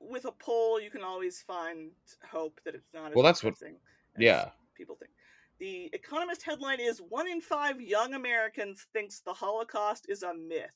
with 0.00 0.24
a 0.24 0.32
poll, 0.32 0.80
you 0.80 0.90
can 0.90 1.02
always 1.02 1.42
find 1.42 1.90
hope 2.28 2.60
that 2.64 2.74
it's 2.74 2.88
not 2.92 3.10
as 3.10 3.14
Well, 3.14 3.24
that's 3.24 3.44
what- 3.44 3.54
depressing 3.54 3.76
as 4.16 4.22
Yeah, 4.22 4.48
people 4.74 4.96
think. 4.96 5.11
The 5.58 5.90
Economist 5.92 6.42
headline 6.42 6.80
is 6.80 7.00
One 7.00 7.28
in 7.28 7.40
five 7.40 7.80
young 7.80 8.14
Americans 8.14 8.86
thinks 8.92 9.20
the 9.20 9.32
Holocaust 9.32 10.06
is 10.08 10.22
a 10.22 10.34
myth, 10.34 10.70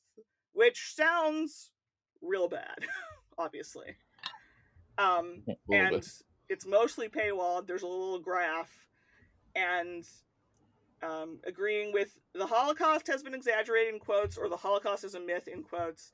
which 0.52 0.92
sounds 0.94 1.70
real 2.22 2.48
bad, 2.48 2.78
obviously. 3.38 3.96
Um, 4.98 5.42
and 5.70 5.90
bit. 5.90 6.08
it's 6.48 6.66
mostly 6.66 7.08
paywalled. 7.08 7.66
There's 7.66 7.82
a 7.82 7.86
little 7.86 8.20
graph, 8.20 8.70
and 9.54 10.04
um, 11.02 11.40
agreeing 11.46 11.92
with 11.92 12.18
the 12.34 12.46
Holocaust 12.46 13.06
has 13.08 13.22
been 13.22 13.34
exaggerated 13.34 13.94
in 13.94 14.00
quotes, 14.00 14.38
or 14.38 14.48
the 14.48 14.56
Holocaust 14.56 15.04
is 15.04 15.14
a 15.14 15.20
myth 15.20 15.48
in 15.48 15.62
quotes 15.62 16.12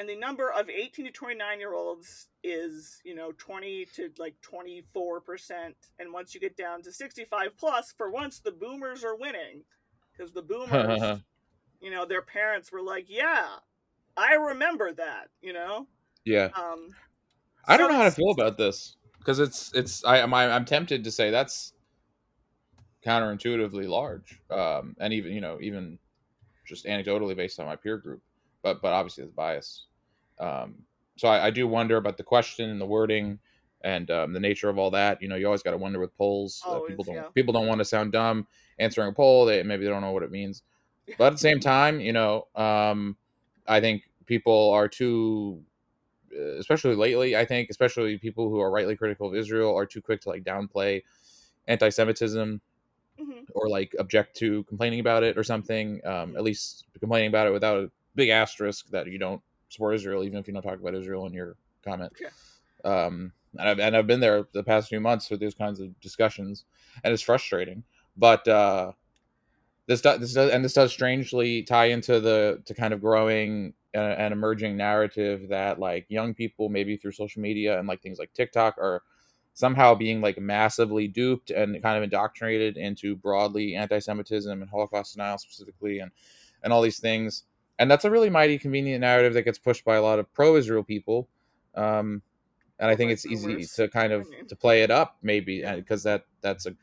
and 0.00 0.08
the 0.08 0.16
number 0.16 0.50
of 0.50 0.70
18 0.70 1.04
to 1.04 1.12
29 1.12 1.60
year 1.60 1.74
olds 1.74 2.28
is 2.42 3.02
you 3.04 3.14
know 3.14 3.32
20 3.36 3.86
to 3.96 4.10
like 4.18 4.34
24 4.40 5.20
percent. 5.20 5.76
And 5.98 6.10
once 6.10 6.34
you 6.34 6.40
get 6.40 6.56
down 6.56 6.82
to 6.84 6.92
65 6.92 7.50
plus 7.58 7.92
for 7.98 8.10
once 8.10 8.40
the 8.40 8.50
boomers 8.50 9.04
are 9.04 9.14
winning. 9.14 9.62
Because 10.10 10.32
the 10.32 10.40
boomers 10.40 11.20
you 11.82 11.90
know 11.90 12.06
their 12.06 12.22
parents 12.22 12.72
were 12.72 12.82
like 12.82 13.06
yeah 13.08 13.46
i 14.16 14.34
remember 14.34 14.90
that 14.92 15.28
you 15.42 15.52
know? 15.52 15.86
Yeah. 16.24 16.48
Um 16.54 16.88
i 17.68 17.76
don't 17.76 17.90
know 17.90 17.98
how 17.98 18.04
to 18.04 18.10
feel 18.10 18.30
about 18.30 18.56
this 18.56 18.96
because 19.18 19.38
it's 19.38 19.70
it's 19.74 20.02
i 20.04 20.18
am 20.18 20.32
i'm 20.32 20.64
tempted 20.64 21.04
to 21.04 21.10
say 21.10 21.30
that's 21.30 21.74
counterintuitively 23.04 23.86
large 23.86 24.40
um 24.50 24.96
and 24.98 25.12
even 25.12 25.32
you 25.32 25.42
know 25.42 25.58
even 25.60 25.98
just 26.66 26.86
anecdotally 26.86 27.36
based 27.36 27.60
on 27.60 27.66
my 27.66 27.76
peer 27.76 27.98
group 27.98 28.22
but 28.62 28.80
but 28.80 28.92
obviously 28.92 29.24
it's 29.24 29.32
bias 29.32 29.86
um, 30.40 30.74
so 31.16 31.28
I, 31.28 31.46
I, 31.46 31.50
do 31.50 31.68
wonder 31.68 31.98
about 31.98 32.16
the 32.16 32.22
question 32.22 32.70
and 32.70 32.80
the 32.80 32.86
wording 32.86 33.38
and 33.82 34.10
um, 34.10 34.32
the 34.32 34.40
nature 34.40 34.70
of 34.70 34.78
all 34.78 34.90
that. 34.92 35.20
You 35.20 35.28
know, 35.28 35.36
you 35.36 35.46
always 35.46 35.62
got 35.62 35.72
to 35.72 35.76
wonder 35.76 36.00
with 36.00 36.16
polls. 36.16 36.62
Always, 36.64 36.82
uh, 36.82 36.86
people 36.86 37.04
don't 37.04 37.14
yeah. 37.16 37.28
people 37.34 37.52
don't 37.52 37.66
want 37.66 37.78
to 37.78 37.84
sound 37.84 38.12
dumb 38.12 38.46
answering 38.78 39.08
a 39.08 39.12
poll. 39.12 39.44
They 39.44 39.62
maybe 39.62 39.84
they 39.84 39.90
don't 39.90 40.00
know 40.00 40.12
what 40.12 40.22
it 40.22 40.30
means. 40.30 40.62
But 41.18 41.26
at 41.26 41.32
the 41.32 41.38
same 41.38 41.60
time, 41.60 42.00
you 42.00 42.12
know, 42.12 42.46
um, 42.54 43.16
I 43.66 43.80
think 43.80 44.04
people 44.26 44.70
are 44.70 44.88
too, 44.88 45.62
uh, 46.34 46.56
especially 46.58 46.94
lately. 46.94 47.36
I 47.36 47.44
think 47.44 47.68
especially 47.68 48.16
people 48.16 48.48
who 48.48 48.60
are 48.60 48.70
rightly 48.70 48.96
critical 48.96 49.28
of 49.28 49.34
Israel 49.34 49.76
are 49.76 49.86
too 49.86 50.00
quick 50.00 50.22
to 50.22 50.30
like 50.30 50.44
downplay 50.44 51.02
anti-Semitism. 51.68 52.60
Mm-hmm. 53.20 53.40
Or 53.54 53.68
like 53.68 53.94
object 53.98 54.34
to 54.38 54.64
complaining 54.64 55.00
about 55.00 55.22
it 55.24 55.36
or 55.36 55.44
something. 55.44 56.00
Um, 56.06 56.36
at 56.36 56.42
least 56.42 56.86
complaining 57.00 57.28
about 57.28 57.46
it 57.46 57.52
without 57.52 57.76
a 57.76 57.90
big 58.14 58.30
asterisk 58.30 58.88
that 58.88 59.08
you 59.08 59.18
don't 59.18 59.42
support 59.70 59.94
Israel, 59.94 60.24
even 60.24 60.38
if 60.38 60.46
you 60.46 60.52
don't 60.52 60.62
talk 60.62 60.78
about 60.78 60.94
Israel 60.94 61.26
in 61.26 61.32
your 61.32 61.56
comment. 61.84 62.12
Yeah. 62.20 62.28
Um, 62.84 63.32
and 63.58 63.68
I've 63.68 63.80
and 63.80 63.96
I've 63.96 64.06
been 64.06 64.20
there 64.20 64.46
the 64.52 64.62
past 64.62 64.88
few 64.88 65.00
months 65.00 65.30
with 65.30 65.40
these 65.40 65.54
kinds 65.54 65.80
of 65.80 65.98
discussions, 66.00 66.64
and 67.02 67.12
it's 67.12 67.22
frustrating. 67.22 67.82
But 68.16 68.46
uh, 68.46 68.92
this 69.86 70.00
does 70.00 70.20
this 70.20 70.34
does 70.34 70.50
and 70.52 70.64
this 70.64 70.74
does 70.74 70.92
strangely 70.92 71.62
tie 71.62 71.86
into 71.86 72.20
the 72.20 72.62
to 72.66 72.74
kind 72.74 72.94
of 72.94 73.00
growing 73.00 73.74
and, 73.92 74.32
emerging 74.32 74.76
narrative 74.76 75.48
that 75.48 75.80
like 75.80 76.06
young 76.08 76.32
people 76.32 76.68
maybe 76.68 76.96
through 76.96 77.10
social 77.10 77.42
media 77.42 77.76
and 77.76 77.88
like 77.88 78.00
things 78.00 78.18
like 78.18 78.32
TikTok 78.32 78.78
are 78.78 79.02
somehow 79.54 79.92
being 79.94 80.20
like 80.20 80.38
massively 80.38 81.08
duped 81.08 81.50
and 81.50 81.82
kind 81.82 81.96
of 81.96 82.04
indoctrinated 82.04 82.76
into 82.76 83.16
broadly 83.16 83.74
anti-Semitism 83.74 84.62
and 84.62 84.70
Holocaust 84.70 85.14
denial 85.14 85.38
specifically 85.38 85.98
and 85.98 86.12
and 86.62 86.72
all 86.72 86.82
these 86.82 87.00
things 87.00 87.44
and 87.80 87.90
that's 87.90 88.04
a 88.04 88.10
really 88.10 88.28
mighty 88.28 88.58
convenient 88.58 89.00
narrative 89.00 89.32
that 89.32 89.42
gets 89.42 89.58
pushed 89.58 89.86
by 89.86 89.96
a 89.96 90.02
lot 90.02 90.18
of 90.18 90.30
pro-Israel 90.34 90.84
people. 90.84 91.28
Um, 91.74 92.20
and 92.78 92.90
I 92.90 92.94
think 92.94 93.10
it's 93.10 93.24
easy 93.24 93.64
to 93.76 93.88
kind 93.88 94.12
of 94.12 94.28
to 94.48 94.54
play 94.54 94.82
it 94.82 94.90
up, 94.90 95.16
maybe, 95.22 95.64
because 95.76 96.02
that 96.02 96.24
that's 96.42 96.66
a 96.66 96.76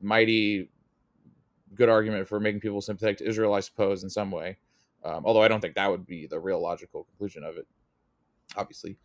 mighty 0.00 0.70
good 1.74 1.90
argument 1.90 2.26
for 2.26 2.40
making 2.40 2.60
people 2.60 2.80
sympathetic 2.80 3.18
to 3.18 3.26
Israel, 3.26 3.52
I 3.52 3.60
suppose, 3.60 4.02
in 4.02 4.08
some 4.08 4.30
way. 4.30 4.56
Um, 5.04 5.24
although 5.26 5.42
I 5.42 5.48
don't 5.48 5.60
think 5.60 5.74
that 5.74 5.90
would 5.90 6.06
be 6.06 6.26
the 6.26 6.40
real 6.40 6.60
logical 6.60 7.04
conclusion 7.04 7.44
of 7.44 7.58
it, 7.58 7.66
obviously. 8.56 8.96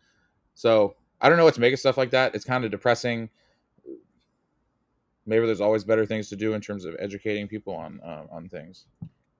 So 0.54 0.96
I 1.20 1.28
don't 1.28 1.36
know 1.36 1.44
what 1.44 1.54
to 1.54 1.60
make 1.60 1.74
of 1.74 1.80
stuff 1.80 1.98
like 1.98 2.10
that. 2.10 2.34
It's 2.34 2.46
kind 2.46 2.64
of 2.64 2.70
depressing. 2.70 3.28
Maybe 5.26 5.44
there's 5.44 5.60
always 5.60 5.84
better 5.84 6.06
things 6.06 6.30
to 6.30 6.36
do 6.36 6.54
in 6.54 6.62
terms 6.62 6.86
of 6.86 6.96
educating 6.98 7.46
people 7.46 7.74
on 7.74 8.00
uh, 8.02 8.24
on 8.30 8.48
things. 8.48 8.86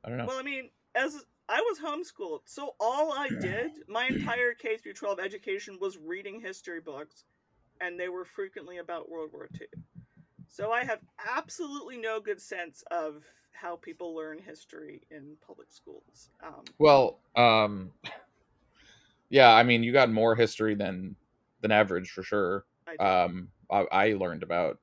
I 0.04 0.10
don't 0.10 0.18
know. 0.18 0.26
Well, 0.26 0.38
I 0.38 0.42
mean, 0.42 0.68
as 0.94 1.24
I 1.48 1.60
was 1.60 1.78
homeschooled, 1.78 2.40
so 2.44 2.74
all 2.80 3.12
I 3.12 3.28
did 3.28 3.72
my 3.88 4.06
entire 4.06 4.54
K 4.54 4.76
through 4.76 4.94
12 4.94 5.18
education 5.20 5.78
was 5.80 5.98
reading 5.98 6.40
history 6.40 6.80
books, 6.80 7.24
and 7.80 7.98
they 7.98 8.08
were 8.08 8.24
frequently 8.24 8.78
about 8.78 9.10
World 9.10 9.30
War 9.32 9.48
II. 9.60 9.66
So 10.48 10.70
I 10.70 10.84
have 10.84 11.00
absolutely 11.34 11.96
no 11.96 12.20
good 12.20 12.40
sense 12.40 12.84
of 12.90 13.24
how 13.52 13.76
people 13.76 14.14
learn 14.14 14.38
history 14.38 15.02
in 15.10 15.36
public 15.46 15.70
schools. 15.70 16.30
Um, 16.44 16.64
well, 16.78 17.20
um, 17.36 17.92
yeah, 19.30 19.52
I 19.52 19.62
mean, 19.62 19.82
you 19.82 19.92
got 19.92 20.10
more 20.10 20.34
history 20.34 20.74
than 20.74 21.16
than 21.60 21.70
average 21.70 22.10
for 22.10 22.22
sure. 22.22 22.64
I 22.86 23.24
um, 23.24 23.48
I, 23.70 23.86
I 23.90 24.12
learned 24.14 24.42
about 24.42 24.78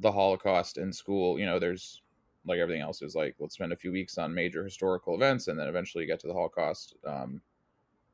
the 0.00 0.12
Holocaust 0.12 0.76
in 0.76 0.92
school. 0.92 1.38
You 1.38 1.46
know, 1.46 1.58
there's 1.58 2.02
like 2.46 2.58
everything 2.58 2.82
else 2.82 3.02
is 3.02 3.14
like 3.14 3.34
let's 3.38 3.54
spend 3.54 3.72
a 3.72 3.76
few 3.76 3.92
weeks 3.92 4.18
on 4.18 4.34
major 4.34 4.64
historical 4.64 5.14
events 5.14 5.48
and 5.48 5.58
then 5.58 5.68
eventually 5.68 6.06
get 6.06 6.20
to 6.20 6.26
the 6.26 6.32
holocaust 6.32 6.94
um, 7.06 7.40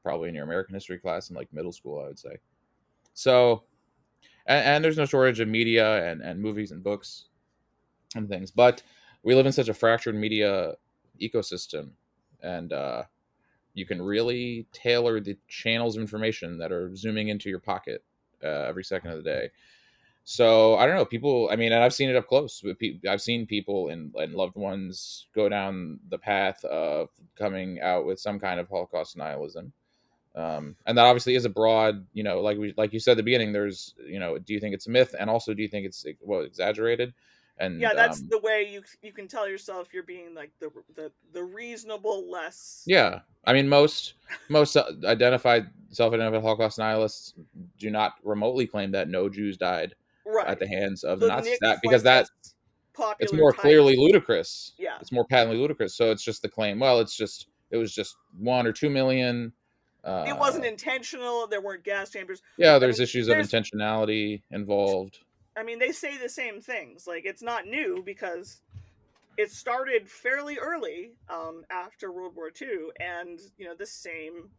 probably 0.03 0.29
in 0.29 0.35
your 0.35 0.45
american 0.45 0.75
history 0.75 0.99
class 0.99 1.31
in 1.31 1.37
like 1.37 1.53
middle 1.53 1.72
school 1.72 2.03
i 2.03 2.09
would 2.09 2.18
say. 2.18 2.37
So 3.14 3.64
and, 4.47 4.66
and, 4.66 4.85
there's 4.85 4.99
no 4.99 5.07
shortage 5.07 5.41
of 5.41 5.49
media 5.49 6.11
and, 6.11 6.20
and 6.20 6.41
movies 6.41 6.72
and 6.72 6.83
books 6.83 7.27
and 8.14 8.29
things 8.29 8.51
but 8.51 8.83
we 9.22 9.35
live 9.35 9.47
in 9.47 9.53
such 9.53 9.68
a 9.68 9.75
fractured 9.75 10.14
media 10.14 10.75
ecosystem 11.20 11.91
and 12.43 12.72
uh, 12.72 13.03
you 13.75 13.87
can 13.87 14.03
really 14.03 14.66
tailor 14.72 15.20
the 15.20 15.37
channels 15.49 15.97
of 15.97 16.03
information 16.03 16.59
that 16.59 16.72
are 16.72 16.95
zooming 16.95 17.29
into 17.29 17.49
your 17.49 17.59
pocket 17.61 18.05
uh, 18.43 18.64
every 18.68 18.85
second 18.85 19.11
of 19.11 19.16
the 19.18 19.22
day 19.22 19.51
so 20.25 20.77
I 20.77 20.87
don't 20.87 20.97
know. 20.97 21.05
People, 21.05 21.49
I 21.53 21.57
mean, 21.57 21.72
and 21.72 21.85
I've 21.85 21.95
seen 21.95 22.09
it 22.09 22.16
up 22.16 22.27
close. 22.27 22.62
I've 23.09 23.20
seen 23.20 23.47
people 23.47 23.89
and, 23.89 24.14
and 24.14 24.35
loved 24.35 24.57
ones 24.57 25.27
go 25.35 25.51
down 25.51 26.01
the 26.09 26.18
path 26.18 26.64
of 26.64 27.11
coming 27.37 27.81
out 27.81 28.07
with 28.07 28.18
some 28.18 28.41
kind 28.41 28.59
of 28.59 28.68
Holocaust 28.68 29.16
denialism. 29.16 29.70
Um, 30.35 30.77
and 30.87 30.97
that 30.99 31.05
obviously 31.05 31.35
is 31.37 31.45
a 31.45 31.51
broad, 31.51 32.07
you 32.12 32.25
know, 32.25 32.41
like 32.41 32.59
we, 32.59 32.72
like 32.77 32.93
you 32.93 33.01
said 33.01 33.12
at 33.12 33.16
the 33.18 33.22
beginning. 33.22 33.53
There's, 33.53 33.95
you 34.05 34.18
know, 34.18 34.39
do 34.39 34.55
you 34.55 34.61
think 34.61 34.75
it's 34.75 34.87
a 34.87 34.91
myth, 34.91 35.14
and 35.18 35.31
also 35.31 35.55
do 35.55 35.62
you 35.62 35.68
think 35.68 35.87
it's 35.87 36.05
well 36.22 36.41
exaggerated? 36.41 37.12
And 37.59 37.81
yeah, 37.81 37.95
that's 37.95 38.20
um, 38.20 38.29
the 38.31 38.41
way 38.41 38.68
you 38.68 38.83
you 39.01 39.12
can 39.12 39.29
tell 39.29 39.49
yourself 39.49 39.89
you're 39.93 40.03
being 40.03 40.35
like 40.35 40.51
the 40.59 40.70
the 40.97 41.12
the 41.33 41.45
reasonable, 41.45 42.29
less. 42.29 42.83
Yeah, 42.85 43.20
I 43.45 43.53
mean, 43.53 43.68
most 43.68 44.14
most 44.49 44.77
identified 44.77 45.68
self-identified 45.91 46.43
Holocaust 46.43 46.81
denialists 46.81 47.35
do 47.79 47.91
not 47.91 48.14
remotely 48.25 48.66
claim 48.66 48.91
that 48.91 49.09
no 49.09 49.29
Jews 49.29 49.57
died 49.57 49.95
right. 50.27 50.47
at 50.47 50.59
the 50.59 50.68
hands 50.68 51.05
of 51.05 51.20
the, 51.20 51.27
the 51.27 51.33
Nazis. 51.33 51.59
That 51.61 51.79
because 51.83 52.03
that 52.05 52.29
it's 53.18 53.33
more 53.33 53.53
clearly 53.53 53.97
ludicrous. 53.97 54.72
Yeah, 54.79 54.97
it's 55.01 55.12
more 55.12 55.25
patently 55.25 55.59
ludicrous. 55.59 55.97
So 55.97 56.11
it's 56.11 56.25
just 56.25 56.43
the 56.43 56.49
claim. 56.49 56.79
Well, 56.79 57.01
it's 57.01 57.16
just 57.16 57.49
it 57.70 57.77
was 57.77 57.95
just 57.95 58.16
one 58.39 58.66
or 58.66 58.72
two 58.72 58.91
million. 58.91 59.53
Uh, 60.03 60.27
it 60.29 60.39
wasn't 60.39 60.66
intentional. 60.66 61.47
There 61.47 61.62
weren't 61.62 61.85
gas 61.85 62.11
chambers. 62.11 62.43
Yeah, 62.59 62.79
there's 62.79 62.99
I 62.99 63.01
mean, 63.01 63.05
issues 63.05 63.27
there's, 63.27 63.53
of 63.53 63.62
intentionality 63.62 64.43
involved. 64.51 65.18
I 65.57 65.62
mean, 65.62 65.79
they 65.79 65.93
say 65.93 66.18
the 66.18 66.29
same 66.29 66.61
things. 66.61 67.07
Like 67.07 67.25
it's 67.25 67.43
not 67.43 67.66
new 67.66 68.03
because 68.05 68.61
it 69.37 69.51
started 69.51 70.09
fairly 70.09 70.59
early 70.59 71.12
um, 71.29 71.64
after 71.70 72.12
World 72.12 72.37
War 72.37 72.51
II, 72.61 72.91
and 73.01 73.41
you 73.57 73.66
know 73.66 73.75
the 73.75 73.87
same 73.87 74.51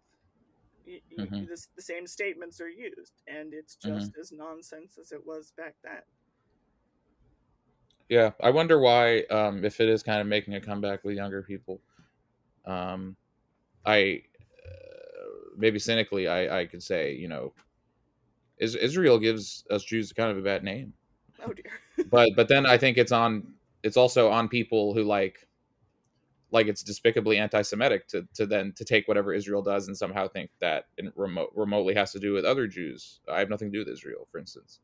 mm-hmm. 0.88 1.46
the, 1.46 1.66
the, 1.76 1.82
same 1.82 2.08
statements 2.08 2.62
are 2.62 2.70
used, 2.70 3.22
and 3.28 3.54
it's 3.54 3.78
mm-hmm. 3.78 3.98
just 3.98 4.12
mm-hmm. 4.12 4.22
as 4.22 4.32
nonsense 4.32 4.98
as 5.00 5.12
it 5.12 5.26
was 5.26 5.52
back 5.58 5.76
then. 5.84 6.02
Yeah, 8.10 8.32
I 8.42 8.52
wonder 8.52 8.80
why, 8.80 9.22
um, 9.32 9.66
if 9.66 9.82
it 9.82 9.90
is 9.90 10.04
kind 10.04 10.22
of 10.22 10.28
making 10.28 10.54
a 10.54 10.62
comeback 10.62 11.04
with 11.04 11.16
younger 11.16 11.42
people. 11.42 11.82
Um, 12.66 13.16
I 13.86 14.22
uh, 14.66 15.54
maybe 15.58 15.80
cynically, 15.80 16.28
I, 16.28 16.62
I 16.62 16.66
could 16.66 16.84
say, 16.84 17.14
you 17.14 17.28
know, 17.28 17.54
is, 18.58 18.76
Israel 18.76 19.20
gives 19.20 19.66
us 19.70 19.84
Jews 19.84 20.14
kind 20.14 20.32
of 20.32 20.38
a 20.38 20.42
bad 20.42 20.64
name. 20.64 20.94
Oh 21.44 21.54
dear. 21.54 22.06
but 22.10 22.30
but 22.36 22.48
then 22.48 22.66
I 22.66 22.78
think 22.78 22.98
it's 22.98 23.12
on 23.12 23.54
it's 23.84 23.98
also 23.98 24.30
on 24.30 24.48
people 24.48 24.94
who 24.94 25.04
like 25.04 25.48
like 26.56 26.68
it's 26.68 26.82
despicably 26.82 27.38
anti-Semitic 27.38 28.08
to 28.08 28.26
to 28.34 28.46
then 28.46 28.72
to 28.78 28.86
take 28.86 29.08
whatever 29.08 29.34
Israel 29.34 29.62
does 29.62 29.88
and 29.88 29.96
somehow 29.96 30.28
think 30.28 30.50
that 30.62 30.86
it 30.98 31.12
remote 31.16 31.52
remotely 31.54 31.94
has 31.94 32.14
to 32.14 32.20
do 32.20 32.32
with 32.32 32.46
other 32.46 32.66
Jews. 32.66 33.20
I 33.32 33.40
have 33.40 33.50
nothing 33.50 33.72
to 33.72 33.78
do 33.78 33.80
with 33.80 33.94
Israel, 33.94 34.26
for 34.32 34.40
instance. 34.40 34.80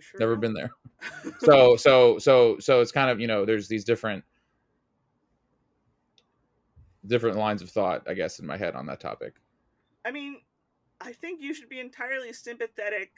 Sure 0.00 0.20
Never 0.20 0.36
been 0.36 0.52
there. 0.52 0.70
so 1.38 1.76
so 1.76 2.18
so 2.18 2.58
so 2.60 2.82
it's 2.82 2.92
kind 2.92 3.10
of 3.10 3.20
you 3.20 3.26
know 3.26 3.46
there's 3.46 3.68
these 3.68 3.84
different 3.84 4.22
different 7.06 7.38
lines 7.38 7.62
of 7.62 7.70
thought, 7.70 8.02
I 8.06 8.12
guess, 8.14 8.38
in 8.38 8.46
my 8.46 8.58
head 8.58 8.74
on 8.74 8.86
that 8.86 9.00
topic. 9.00 9.34
I 10.04 10.10
mean, 10.10 10.36
I 11.00 11.12
think 11.12 11.40
you 11.40 11.54
should 11.54 11.70
be 11.70 11.80
entirely 11.80 12.32
sympathetic 12.34 13.12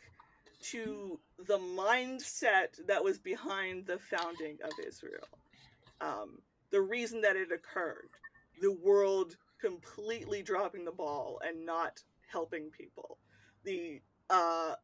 to 0.63 1.19
the 1.47 1.59
mindset 1.59 2.87
that 2.87 3.03
was 3.03 3.19
behind 3.19 3.87
the 3.87 3.99
founding 3.99 4.59
of 4.65 4.73
Israel. 4.87 5.27
Um, 6.01 6.39
the 6.71 6.81
reason 6.81 7.21
that 7.23 7.37
it 7.37 7.53
occurred, 7.53 8.11
the 8.61 8.73
world 8.73 9.37
completely 9.61 10.43
dropping 10.43 10.85
the 10.85 10.93
ball 10.93 11.41
and 11.47 11.64
not 11.64 12.01
helping 12.31 12.71
people, 12.71 13.19
the 13.64 14.01
uh, 14.31 14.75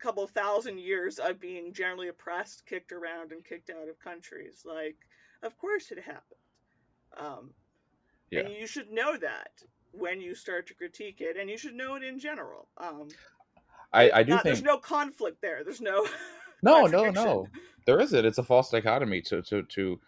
couple 0.00 0.26
thousand 0.26 0.78
years 0.78 1.18
of 1.18 1.40
being 1.40 1.72
generally 1.72 2.08
oppressed, 2.08 2.66
kicked 2.66 2.92
around, 2.92 3.32
and 3.32 3.44
kicked 3.44 3.70
out 3.70 3.88
of 3.88 3.98
countries. 3.98 4.62
Like, 4.64 4.96
of 5.42 5.56
course 5.58 5.90
it 5.90 5.98
happened. 5.98 6.40
Um, 7.16 7.50
Yeah. 8.30 8.40
And 8.40 8.54
you 8.54 8.66
should 8.66 8.90
know 8.90 9.16
that 9.18 9.50
when 9.92 10.20
you 10.20 10.34
start 10.34 10.66
to 10.68 10.74
critique 10.74 11.20
it, 11.20 11.36
and 11.36 11.50
you 11.50 11.58
should 11.58 11.74
know 11.74 11.94
it 11.96 12.02
in 12.02 12.18
general. 12.18 12.68
Um, 12.78 13.08
I, 13.92 14.10
I 14.10 14.22
do 14.22 14.30
not- 14.30 14.42
think 14.42 14.54
there's 14.54 14.62
no 14.62 14.78
conflict 14.78 15.42
there. 15.42 15.62
There's 15.64 15.80
no. 15.82 16.06
no, 16.62 16.86
no, 16.86 17.10
no. 17.10 17.46
There 17.86 18.00
isn't. 18.00 18.24
It's 18.24 18.38
a 18.38 18.42
false 18.42 18.70
dichotomy 18.70 19.20
to 19.22 19.42
to 19.42 19.62
to. 19.62 20.00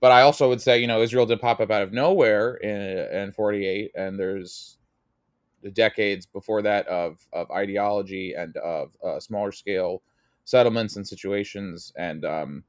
But 0.00 0.12
I 0.12 0.22
also 0.22 0.48
would 0.48 0.62
say, 0.62 0.78
you 0.78 0.86
know, 0.86 1.02
Israel 1.02 1.26
did 1.26 1.40
pop 1.40 1.60
up 1.60 1.70
out 1.70 1.82
of 1.82 1.92
nowhere 1.92 2.54
in 2.54 2.80
in 3.22 3.32
'48, 3.32 3.92
and 3.94 4.18
there's 4.18 4.78
the 5.62 5.70
decades 5.70 6.26
before 6.26 6.62
that 6.62 6.86
of 6.88 7.18
of 7.32 7.50
ideology 7.50 8.34
and 8.34 8.56
of 8.56 8.90
uh, 9.04 9.20
smaller 9.20 9.52
scale 9.52 10.02
settlements 10.44 10.96
and 10.96 11.06
situations, 11.06 11.92
and 11.96 12.24
um, 12.24 12.64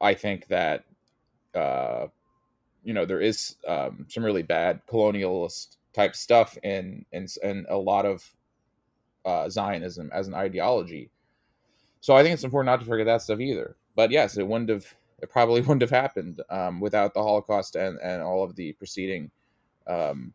I 0.00 0.14
think 0.14 0.46
that 0.48 0.84
uh, 1.54 2.06
you 2.84 2.94
know 2.94 3.04
there 3.04 3.20
is 3.20 3.56
um, 3.66 4.06
some 4.08 4.24
really 4.24 4.42
bad 4.42 4.82
colonialist 4.86 5.76
type 5.92 6.14
stuff 6.14 6.56
in 6.62 7.04
in 7.12 7.26
in 7.42 7.66
a 7.68 7.76
lot 7.76 8.06
of 8.06 8.24
uh, 9.24 9.48
Zionism 9.48 10.10
as 10.12 10.28
an 10.28 10.34
ideology. 10.34 11.10
So 12.00 12.16
I 12.16 12.22
think 12.22 12.34
it's 12.34 12.44
important 12.44 12.66
not 12.66 12.80
to 12.80 12.86
forget 12.86 13.06
that 13.06 13.22
stuff 13.22 13.40
either. 13.40 13.76
But 13.94 14.10
yes, 14.10 14.36
it 14.36 14.46
wouldn't 14.46 14.70
have 14.70 14.94
it 15.22 15.30
probably 15.30 15.60
wouldn't 15.62 15.82
have 15.82 15.90
happened 15.90 16.42
um, 16.50 16.80
without 16.80 17.14
the 17.14 17.22
Holocaust 17.22 17.76
and 17.76 17.98
and 18.00 18.22
all 18.22 18.42
of 18.42 18.56
the 18.56 18.72
preceding 18.74 19.30
um, 19.86 20.32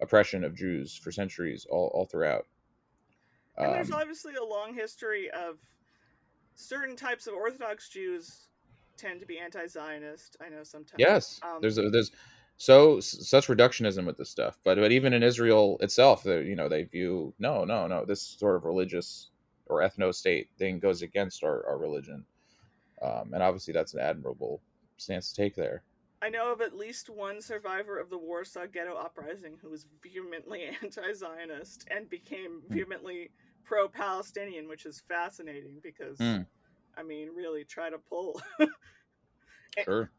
oppression 0.00 0.44
of 0.44 0.54
Jews 0.56 0.96
for 0.96 1.12
centuries 1.12 1.66
all, 1.70 1.90
all 1.94 2.06
throughout. 2.06 2.46
And 3.56 3.72
there's 3.72 3.90
Um, 3.90 4.00
obviously 4.00 4.34
a 4.34 4.44
long 4.44 4.74
history 4.74 5.30
of 5.30 5.58
certain 6.54 6.96
types 6.96 7.26
of 7.26 7.34
Orthodox 7.34 7.88
Jews 7.88 8.48
tend 8.96 9.20
to 9.20 9.26
be 9.26 9.38
anti-Zionist. 9.38 10.36
I 10.40 10.48
know 10.48 10.64
sometimes. 10.64 10.96
yes, 10.98 11.40
Um, 11.42 11.58
there's 11.60 11.78
a, 11.78 11.90
there's 11.90 12.10
so 12.56 13.00
such 13.00 13.48
reductionism 13.48 14.06
with 14.06 14.16
this 14.16 14.30
stuff. 14.30 14.58
But 14.64 14.76
but 14.78 14.92
even 14.92 15.12
in 15.12 15.22
Israel 15.22 15.78
itself, 15.80 16.22
they, 16.22 16.42
you 16.44 16.56
know, 16.56 16.68
they 16.68 16.84
view 16.84 17.34
no 17.38 17.64
no 17.64 17.86
no 17.86 18.04
this 18.04 18.22
sort 18.22 18.56
of 18.56 18.64
religious 18.64 19.30
or 19.66 19.80
ethno 19.80 20.14
state 20.14 20.50
thing 20.58 20.78
goes 20.78 21.02
against 21.02 21.42
our, 21.42 21.66
our 21.66 21.78
religion. 21.78 22.24
Um, 23.02 23.32
and 23.34 23.42
obviously 23.42 23.72
that's 23.74 23.94
an 23.94 24.00
admirable 24.00 24.60
stance 24.96 25.30
to 25.30 25.34
take 25.36 25.54
there. 25.54 25.82
I 26.22 26.30
know 26.30 26.52
of 26.52 26.60
at 26.62 26.74
least 26.76 27.10
one 27.10 27.42
survivor 27.42 27.98
of 27.98 28.08
the 28.08 28.16
Warsaw 28.18 28.66
Ghetto 28.66 28.94
Uprising 28.94 29.58
who 29.60 29.68
was 29.70 29.86
vehemently 30.02 30.64
anti-Zionist 30.82 31.86
and 31.90 32.08
became 32.08 32.62
Hmm. 32.68 32.74
vehemently 32.74 33.30
pro-Palestinian, 33.64 34.68
which 34.68 34.86
is 34.86 35.00
fascinating 35.08 35.80
because, 35.82 36.18
Hmm. 36.18 36.42
I 36.96 37.02
mean, 37.02 37.30
really 37.34 37.64
try 37.64 37.90
to 37.90 37.98
pull 37.98 38.40
Sure. 39.84 40.10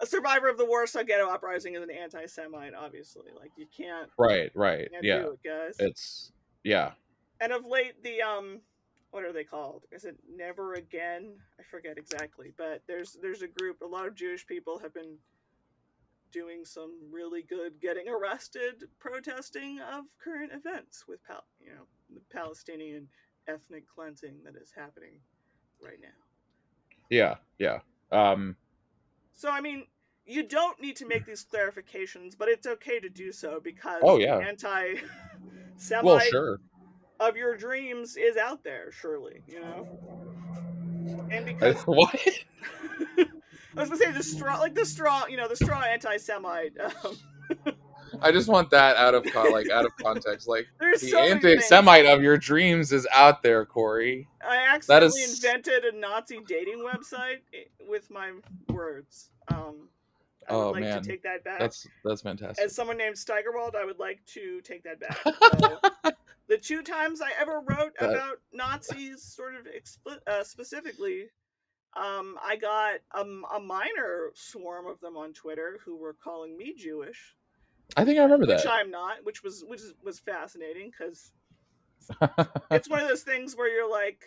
a 0.00 0.06
survivor 0.06 0.48
of 0.48 0.58
the 0.58 0.64
Warsaw 0.66 1.04
Ghetto 1.04 1.28
Uprising 1.28 1.76
is 1.76 1.82
an 1.82 1.90
anti-Semite. 1.90 2.74
Obviously, 2.74 3.30
like 3.38 3.52
you 3.56 3.66
can't, 3.74 4.10
Right, 4.18 4.50
right. 4.54 4.90
can't 4.90 5.04
Yeah. 5.04 5.22
do 5.22 5.30
it, 5.32 5.40
guys. 5.44 5.76
It's 5.78 6.32
yeah. 6.64 6.92
and 7.40 7.52
of 7.52 7.64
late 7.64 8.02
the 8.02 8.20
um 8.22 8.60
what 9.12 9.24
are 9.24 9.32
they 9.32 9.44
called 9.44 9.84
is 9.92 10.04
it 10.04 10.16
never 10.36 10.74
again 10.74 11.34
i 11.60 11.62
forget 11.70 11.96
exactly 11.98 12.52
but 12.58 12.82
there's 12.88 13.16
there's 13.22 13.42
a 13.42 13.46
group 13.48 13.80
a 13.82 13.86
lot 13.86 14.06
of 14.06 14.14
jewish 14.14 14.44
people 14.46 14.78
have 14.78 14.92
been 14.92 15.16
doing 16.32 16.64
some 16.64 16.92
really 17.12 17.42
good 17.42 17.78
getting 17.80 18.08
arrested 18.08 18.84
protesting 18.98 19.78
of 19.80 20.04
current 20.22 20.50
events 20.52 21.04
with 21.06 21.22
pal 21.24 21.44
you 21.60 21.68
know 21.70 21.82
the 22.14 22.20
palestinian 22.32 23.06
ethnic 23.48 23.84
cleansing 23.94 24.36
that 24.44 24.56
is 24.60 24.72
happening 24.74 25.20
right 25.84 25.98
now 26.00 26.08
Yeah, 27.10 27.36
yeah. 27.58 27.80
Um 28.10 28.56
so 29.34 29.50
i 29.50 29.60
mean 29.60 29.84
you 30.24 30.42
don't 30.46 30.80
need 30.80 30.96
to 30.96 31.06
make 31.06 31.26
these 31.26 31.44
clarifications 31.44 32.32
but 32.38 32.48
it's 32.48 32.66
okay 32.66 32.98
to 33.00 33.08
do 33.10 33.30
so 33.32 33.60
because 33.62 34.00
Oh, 34.02 34.18
yeah. 34.18 34.38
anti 34.38 34.94
Semite 35.76 36.04
well, 36.04 36.20
sure. 36.20 36.58
Of 37.20 37.36
your 37.36 37.56
dreams 37.56 38.16
is 38.16 38.36
out 38.36 38.64
there, 38.64 38.90
surely, 38.92 39.42
you 39.46 39.60
know. 39.60 39.88
And 41.30 41.48
I- 41.48 41.52
because 41.52 41.82
what? 41.86 42.14
I 43.18 43.80
was 43.80 43.88
gonna 43.88 43.96
say 43.96 44.10
the 44.12 44.22
straw, 44.22 44.58
like 44.58 44.74
the 44.74 44.84
straw, 44.84 45.26
you 45.26 45.36
know, 45.36 45.48
the 45.48 45.56
straw 45.56 45.80
anti-Semite. 45.82 46.74
Um, 47.04 47.16
I 48.20 48.30
just 48.30 48.48
want 48.48 48.68
that 48.70 48.96
out 48.96 49.14
of 49.14 49.24
con- 49.32 49.50
like 49.52 49.70
out 49.70 49.84
of 49.86 49.96
context. 49.96 50.46
Like 50.46 50.66
there's 50.78 51.00
the 51.00 51.10
so 51.10 51.18
anti-Semite 51.20 52.04
of 52.06 52.22
your 52.22 52.36
dreams 52.36 52.92
is 52.92 53.06
out 53.14 53.42
there, 53.42 53.64
Cory. 53.64 54.28
I 54.46 54.56
That 54.56 54.74
accidentally 55.02 55.20
is- 55.22 55.42
invented 55.44 55.84
a 55.84 55.96
Nazi 55.96 56.40
dating 56.46 56.84
website 56.84 57.38
with 57.88 58.10
my 58.10 58.32
words. 58.68 59.30
Um, 59.48 59.88
I 60.48 60.54
would 60.54 60.60
Oh, 60.60 60.70
like 60.72 60.80
man. 60.82 61.02
to 61.02 61.08
take 61.08 61.22
that 61.22 61.42
back. 61.44 61.60
That's 61.60 61.86
that's 62.04 62.20
fantastic. 62.20 62.64
As 62.64 62.74
someone 62.74 62.98
named 62.98 63.16
Steigerwald, 63.16 63.74
I 63.74 63.84
would 63.86 63.98
like 63.98 64.20
to 64.34 64.60
take 64.62 64.82
that 64.84 65.00
back. 65.00 65.18
So, 65.24 66.10
the 66.52 66.58
two 66.58 66.82
times 66.82 67.22
I 67.22 67.30
ever 67.40 67.62
wrote 67.66 67.94
That- 67.98 68.10
about 68.10 68.36
Nazis, 68.52 69.22
sort 69.22 69.54
of 69.54 69.62
expli- 69.64 70.20
uh, 70.26 70.44
specifically, 70.44 71.30
um, 71.96 72.36
I 72.42 72.56
got 72.56 72.96
a, 73.14 73.22
a 73.56 73.58
minor 73.60 74.32
swarm 74.34 74.86
of 74.86 75.00
them 75.00 75.16
on 75.16 75.32
Twitter 75.32 75.80
who 75.82 75.96
were 75.96 76.12
calling 76.12 76.54
me 76.58 76.74
Jewish, 76.76 77.34
I 77.96 78.04
think 78.04 78.18
I 78.18 78.22
remember 78.24 78.42
which 78.46 78.48
that. 78.62 78.64
Which 78.64 78.66
I'm 78.66 78.90
not, 78.90 79.24
which 79.24 79.42
was 79.42 79.64
which 79.66 79.80
was 80.04 80.18
fascinating 80.18 80.90
because 80.90 81.32
it's 82.70 82.88
one 82.88 83.00
of 83.02 83.08
those 83.08 83.22
things 83.22 83.56
where 83.56 83.68
you're 83.68 83.90
like, 83.90 84.22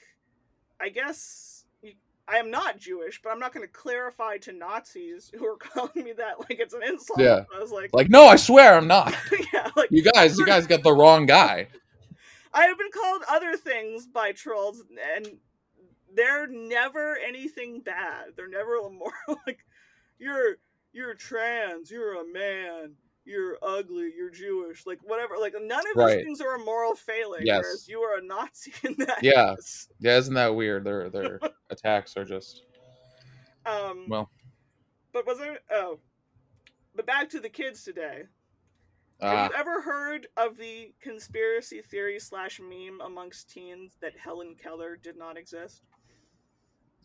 I 0.79 0.89
guess 0.89 1.65
you, 1.81 1.93
I 2.27 2.37
am 2.37 2.49
not 2.51 2.79
Jewish, 2.79 3.21
but 3.23 3.31
I'm 3.31 3.39
not 3.39 3.53
going 3.53 3.65
to 3.65 3.71
clarify 3.71 4.37
to 4.39 4.51
Nazis 4.51 5.31
who 5.35 5.45
are 5.45 5.57
calling 5.59 6.03
me 6.05 6.13
that 6.13 6.39
like 6.39 6.59
it's 6.59 6.73
an 6.73 6.83
insult. 6.83 7.19
Yeah. 7.19 7.43
I 7.55 7.59
was 7.59 7.71
like, 7.71 7.91
like, 7.93 8.09
no, 8.09 8.25
I 8.27 8.35
swear 8.35 8.75
I'm 8.77 8.87
not. 8.87 9.15
yeah, 9.53 9.69
like 9.75 9.89
You 9.91 10.03
guys, 10.03 10.37
you 10.37 10.45
guys 10.45 10.65
got 10.67 10.83
the 10.83 10.93
wrong 10.93 11.25
guy. 11.25 11.67
I 12.55 12.65
have 12.67 12.77
been 12.77 12.91
called 12.91 13.21
other 13.29 13.57
things 13.57 14.07
by 14.07 14.31
trolls, 14.31 14.81
and 15.17 15.27
they're 16.15 16.47
never 16.47 17.17
anything 17.17 17.81
bad. 17.81 18.27
They're 18.35 18.47
never 18.47 18.89
more 18.89 19.11
like 19.45 19.59
you're 20.17 20.55
you're 20.93 21.13
trans, 21.13 21.91
you're 21.91 22.21
a 22.21 22.25
man, 22.33 22.93
you're 23.25 23.57
ugly, 23.61 24.13
you're 24.15 24.29
Jewish, 24.29 24.85
like 24.85 24.99
whatever. 25.03 25.35
Like 25.37 25.53
none 25.61 25.83
of 25.91 25.97
those 25.97 26.15
things 26.15 26.39
are 26.39 26.55
a 26.55 26.59
moral 26.63 26.95
failing. 26.95 27.41
Yes. 27.45 27.63
Whereas 27.63 27.87
you 27.89 27.99
are 27.99 28.17
a 28.19 28.23
Nazi 28.23 28.71
in 28.83 28.95
that. 28.99 29.19
Yeah. 29.21 29.55
case. 29.55 29.89
Yeah, 29.99 30.17
isn't 30.17 30.33
that 30.35 30.55
weird? 30.55 30.85
Their 30.85 31.09
their 31.09 31.39
attacks 31.69 32.15
are 32.15 32.25
just 32.25 32.63
Um. 33.65 34.05
well. 34.07 34.29
But 35.11 35.25
was 35.27 35.39
it? 35.41 35.61
Oh. 35.69 35.99
But 36.95 37.05
back 37.05 37.29
to 37.31 37.39
the 37.41 37.49
kids 37.49 37.83
today. 37.83 38.23
Have 39.21 39.51
you 39.51 39.57
ever 39.57 39.81
heard 39.81 40.27
of 40.37 40.57
the 40.57 40.93
conspiracy 41.01 41.81
theory 41.81 42.19
slash 42.19 42.59
meme 42.59 42.99
amongst 43.03 43.49
teens 43.49 43.93
that 44.01 44.17
Helen 44.17 44.55
Keller 44.61 44.97
did 44.97 45.17
not 45.17 45.37
exist? 45.37 45.81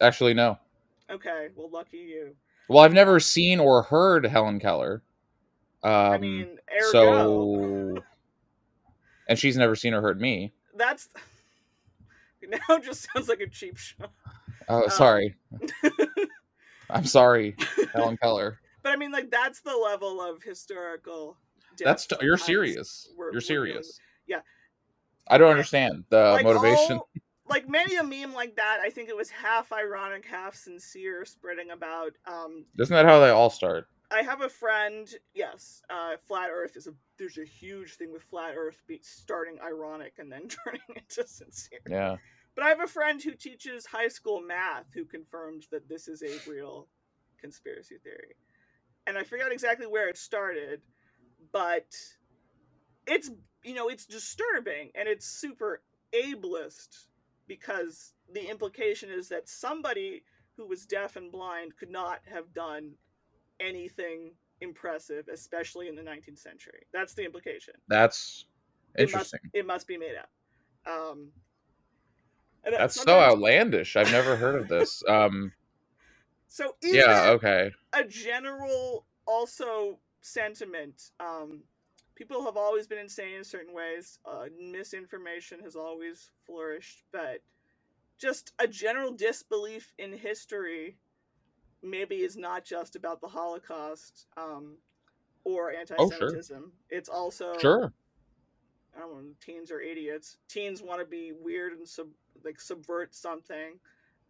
actually, 0.01 0.35
no. 0.35 0.59
Okay, 1.11 1.49
well, 1.55 1.69
lucky 1.71 1.99
you. 1.99 2.35
Well, 2.69 2.79
I've 2.85 2.93
never 2.93 3.21
seen 3.21 3.59
or 3.61 3.83
heard 3.83 4.25
Helen 4.27 4.59
Keller. 4.61 5.03
Um, 5.83 5.93
I 5.93 6.19
mean, 6.19 6.59
ergo, 6.73 6.91
so, 6.93 8.03
and 9.29 9.39
she's 9.39 9.57
never 9.57 9.75
seen 9.75 9.93
or 9.95 10.01
heard 10.01 10.21
me. 10.21 10.53
that's 10.77 11.09
now 12.49 12.59
it 12.77 12.85
just 12.85 13.09
sounds 13.13 13.29
like 13.29 13.41
a 13.41 13.49
cheap 13.49 13.77
shot. 13.77 14.11
Oh, 14.69 14.85
Um, 14.85 14.91
sorry. 14.91 15.35
I'm 16.91 17.05
sorry, 17.05 17.57
Helen 17.93 18.17
Keller. 18.17 18.59
But 18.83 18.93
I 18.93 18.97
mean, 18.97 19.13
like 19.13 19.31
that's 19.31 19.61
the 19.61 19.77
level 19.77 20.21
of 20.21 20.43
historical. 20.43 21.37
That's 21.85 22.07
t- 22.07 22.17
you're 22.21 22.37
serious. 22.37 23.09
we're- 23.17 23.31
You're 23.33 23.41
serious. 23.41 23.99
Yeah. 24.27 24.41
I 25.29 25.39
don't 25.39 25.51
understand 25.51 26.05
the 26.09 26.31
Like, 26.33 26.45
motivation. 26.45 26.99
all- 26.99 27.09
like 27.47 27.69
many 27.69 27.97
a 27.97 28.03
meme 28.05 28.33
like 28.33 28.57
that, 28.57 28.79
I 28.81 28.91
think 28.91 29.09
it 29.09 29.17
was 29.17 29.29
half 29.31 29.73
ironic, 29.73 30.25
half 30.25 30.55
sincere, 30.55 31.25
spreading 31.25 31.71
about. 31.71 32.17
Um, 32.27 32.65
Isn't 32.79 32.95
that 32.95 33.07
how 33.07 33.19
they 33.21 33.31
all 33.31 33.51
start? 33.51 33.87
I 34.13 34.23
have 34.23 34.41
a 34.41 34.49
friend. 34.49 35.09
Yes, 35.35 35.83
uh, 35.91 36.17
flat 36.27 36.51
Earth 36.51 36.77
is 36.77 36.87
a. 36.89 36.95
There's 37.17 37.39
a 37.39 37.45
huge 37.45 37.95
thing 37.97 38.13
with 38.13 38.23
flat 38.25 38.55
Earth 38.57 38.83
be 38.87 38.99
starting 39.03 39.59
ironic 39.61 40.15
and 40.19 40.31
then 40.33 40.49
turning 40.65 40.81
into 40.89 41.27
sincere. 41.27 41.81
Yeah. 41.89 42.17
But 42.57 42.65
I 42.65 42.69
have 42.71 42.81
a 42.81 42.89
friend 42.89 43.23
who 43.23 43.33
teaches 43.33 43.87
high 43.87 44.09
school 44.09 44.41
math 44.41 44.93
who 44.95 45.05
confirms 45.05 45.69
that 45.69 45.89
this 45.89 46.09
is 46.09 46.23
a 46.23 46.51
real 46.51 46.89
conspiracy 47.41 47.99
theory. 48.03 48.35
And 49.07 49.17
I 49.17 49.23
forgot 49.23 49.53
exactly 49.53 49.87
where 49.87 50.09
it 50.09 50.17
started, 50.19 50.83
but 51.53 51.87
it's 53.07 53.31
you 53.63 53.75
know, 53.75 53.89
it's 53.89 54.07
disturbing 54.07 54.91
and 54.95 55.09
it's 55.09 55.27
super 55.27 55.83
ableist 56.15 57.07
because 57.47 58.15
the 58.33 58.49
implication 58.49 59.11
is 59.11 59.29
that 59.29 59.49
somebody 59.49 60.23
who 60.57 60.67
was 60.67 60.87
deaf 60.87 61.17
and 61.17 61.31
blind 61.31 61.77
could 61.77 61.91
not 61.91 62.21
have 62.33 62.53
done 62.55 62.93
anything 63.61 64.33
impressive, 64.61 65.29
especially 65.29 65.89
in 65.89 65.95
the 65.95 66.03
19th 66.03 66.39
century. 66.39 66.87
That's 66.93 67.15
the 67.15 67.25
implication. 67.25 67.75
That's 67.89 68.47
It 68.95 69.03
must, 69.13 69.35
interesting. 69.35 69.41
it 69.53 69.67
must 69.67 69.87
be 69.87 69.97
made 69.97 70.15
up. 70.17 70.31
Um, 70.91 71.29
That's 72.65 73.01
so 73.03 73.21
outlandish. 73.21 73.97
I've 73.97 74.13
never 74.13 74.37
heard 74.37 74.61
of 74.61 74.69
this. 74.69 75.03
Um, 75.09 75.53
So 76.49 76.77
yeah, 76.83 77.31
okay. 77.31 77.73
a 77.93 78.05
general 78.05 79.05
also 79.27 79.99
sentiment? 80.21 81.11
Um, 81.21 81.63
people 82.15 82.45
have 82.45 82.57
always 82.57 82.87
been 82.87 82.99
insane 82.99 83.35
in 83.37 83.45
certain 83.45 83.75
ways. 83.75 84.19
Uh, 84.25 84.47
misinformation 84.61 85.61
has 85.61 85.77
always 85.77 86.31
flourished, 86.47 87.03
but 87.13 87.43
just 88.19 88.53
a 88.59 88.67
general 88.67 89.13
disbelief 89.13 89.93
in 89.99 90.13
history 90.13 90.97
maybe 91.83 92.17
is 92.17 92.37
not 92.37 92.65
just 92.65 92.95
about 92.97 93.21
the 93.21 93.29
Holocaust 93.29 94.27
um, 94.37 94.77
or 95.45 95.73
anti-Semitism. 95.73 96.73
It's 96.91 97.09
also 97.09 97.57
Sure. 97.59 97.93
I 98.95 98.99
don't 99.01 99.13
know, 99.13 99.31
teens 99.41 99.71
are 99.71 99.81
idiots. 99.81 100.37
Teens 100.49 100.83
want 100.83 101.01
to 101.01 101.07
be 101.07 101.33
weird 101.33 101.73
and 101.73 101.89
sub 101.89 102.09
like 102.45 102.61
subvert 102.61 103.15
something, 103.15 103.79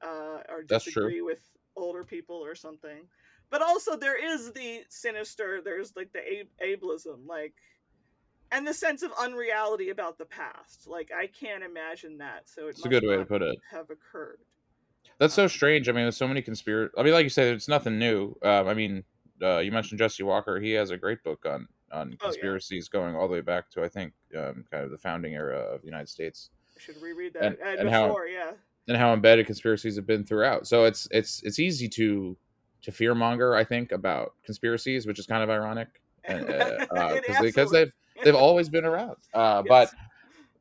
uh, 0.03 0.43
or 0.49 0.63
disagree 0.63 1.23
with 1.23 1.41
older 1.77 2.05
people 2.05 2.37
or 2.37 2.55
something. 2.55 3.09
But 3.51 3.63
also 3.63 3.97
there 3.97 4.17
is 4.17 4.53
the 4.53 4.83
sinister. 4.89 5.61
There's 5.65 5.95
like 5.97 6.13
the 6.13 6.21
ab- 6.41 6.49
ableism, 6.65 7.27
like, 7.27 7.55
and 8.53 8.67
the 8.67 8.75
sense 8.75 9.03
of 9.03 9.11
unreality 9.21 9.91
about 9.91 10.19
the 10.19 10.25
past. 10.25 10.87
Like 10.87 11.11
I 11.17 11.27
can't 11.27 11.63
imagine 11.65 12.19
that. 12.19 12.49
So 12.49 12.67
it 12.67 12.71
It's 12.71 12.85
a 12.85 12.89
good 12.89 13.05
way 13.05 13.17
to 13.17 13.25
put 13.25 13.43
it. 13.43 13.59
Have 13.71 13.91
occurred. 13.91 14.39
That's 15.19 15.35
so 15.35 15.45
Um, 15.45 15.49
strange. 15.49 15.89
I 15.89 15.93
mean, 15.93 16.05
there's 16.05 16.17
so 16.17 16.29
many 16.29 16.43
conspiracy. 16.43 16.93
I 16.97 17.03
mean, 17.03 17.13
like 17.13 17.25
you 17.25 17.29
said, 17.31 17.55
it's 17.55 17.69
nothing 17.69 17.99
new. 17.99 18.35
Um, 18.43 18.69
I 18.69 18.75
mean, 18.75 19.05
uh, 19.43 19.59
you 19.59 19.71
mentioned 19.73 19.99
Jesse 19.99 20.23
Walker. 20.23 20.59
He 20.61 20.71
has 20.73 20.91
a 20.91 20.97
great 20.97 21.23
book 21.25 21.45
on 21.47 21.67
on 21.93 22.07
Oh, 22.09 22.11
yeah. 22.11 22.17
conspiracies 22.19 22.89
going 22.89 23.17
all 23.17 23.27
the 23.27 23.33
way 23.35 23.41
back 23.41 23.69
to 23.71 23.83
I 23.83 23.89
think 23.89 24.13
um, 24.37 24.65
kind 24.71 24.85
of 24.85 24.93
the 24.93 24.99
founding 24.99 25.35
era 25.35 25.59
of 25.59 25.81
the 25.81 25.87
United 25.87 26.09
States 26.09 26.51
I 26.77 26.81
should 26.81 27.03
reread 27.03 27.33
that. 27.35 27.43
And- 27.43 27.59
And, 27.59 27.81
and 27.81 27.91
how- 27.91 28.17
yeah. 28.27 28.53
and 28.87 28.97
how 28.97 29.13
embedded 29.13 29.47
conspiracies 29.47 29.97
have 29.97 30.07
been 30.07 30.25
throughout. 30.25 30.69
So 30.69 30.85
it's 30.85 31.09
it's 31.11 31.43
it's 31.43 31.59
easy 31.59 31.89
to 31.89 32.37
to 32.83 32.93
fearmonger. 32.93 33.57
I 33.57 33.65
think 33.65 33.93
about 33.93 34.35
conspiracies, 34.45 35.07
which 35.07 35.19
is 35.19 35.27
kind 35.27 35.43
of 35.43 35.51
ironic 35.51 35.89
because 36.27 37.19
It 37.29 37.39
because 37.41 37.71
they've 37.71 37.93
they've 38.25 38.35
always 38.35 38.69
been 38.69 38.85
around. 38.85 39.17
Uh, 39.35 39.63
Yes. 39.65 39.69
But 39.69 39.91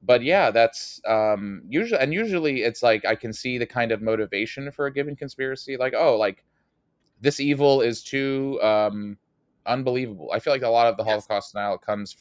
but 0.03 0.23
yeah, 0.23 0.51
that's 0.51 1.01
um 1.07 1.63
usually 1.67 1.99
and 2.01 2.13
usually 2.13 2.63
it's 2.63 2.83
like 2.83 3.05
I 3.05 3.15
can 3.15 3.33
see 3.33 3.57
the 3.57 3.65
kind 3.65 3.91
of 3.91 4.01
motivation 4.01 4.71
for 4.71 4.85
a 4.87 4.93
given 4.93 5.15
conspiracy, 5.15 5.77
like 5.77 5.93
oh, 5.95 6.17
like 6.17 6.43
this 7.21 7.39
evil 7.39 7.81
is 7.81 8.03
too 8.03 8.59
um 8.61 9.17
unbelievable. 9.65 10.31
I 10.33 10.39
feel 10.39 10.53
like 10.53 10.61
a 10.63 10.69
lot 10.69 10.87
of 10.87 10.97
the 10.97 11.03
Yes. 11.03 11.27
Holocaust 11.27 11.53
denial 11.53 11.77
comes 11.77 12.17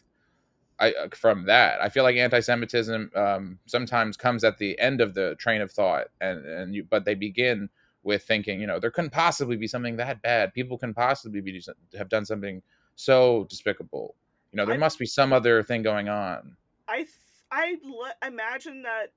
I 0.80 0.92
uh, 0.92 1.08
from 1.14 1.44
that. 1.46 1.80
I 1.80 1.88
feel 1.88 2.04
like 2.04 2.16
anti-Semitism 2.16 3.10
um, 3.14 3.58
sometimes 3.66 4.16
comes 4.16 4.44
at 4.44 4.58
the 4.58 4.78
end 4.78 5.00
of 5.00 5.14
the 5.14 5.34
train 5.36 5.60
of 5.60 5.72
thought, 5.72 6.06
and 6.20 6.44
and 6.46 6.74
you, 6.74 6.84
but 6.84 7.04
they 7.04 7.14
begin 7.14 7.68
with 8.02 8.22
thinking, 8.22 8.60
you 8.60 8.66
know, 8.66 8.78
there 8.78 8.90
couldn't 8.90 9.10
possibly 9.10 9.56
be 9.56 9.66
something 9.66 9.96
that 9.96 10.22
bad. 10.22 10.54
People 10.54 10.78
can 10.78 10.94
possibly 10.94 11.40
be 11.40 11.62
have 11.96 12.08
done 12.08 12.24
something 12.24 12.62
so 12.94 13.44
despicable. 13.50 14.14
You 14.52 14.56
know, 14.56 14.64
there 14.66 14.74
I- 14.74 14.78
must 14.78 14.98
be 14.98 15.06
some 15.06 15.32
other 15.32 15.62
thing 15.62 15.82
going 15.82 16.08
on. 16.08 16.56
I 16.86 16.98
th- 16.98 17.08
I 17.50 17.76
imagine 18.26 18.82
that 18.82 19.12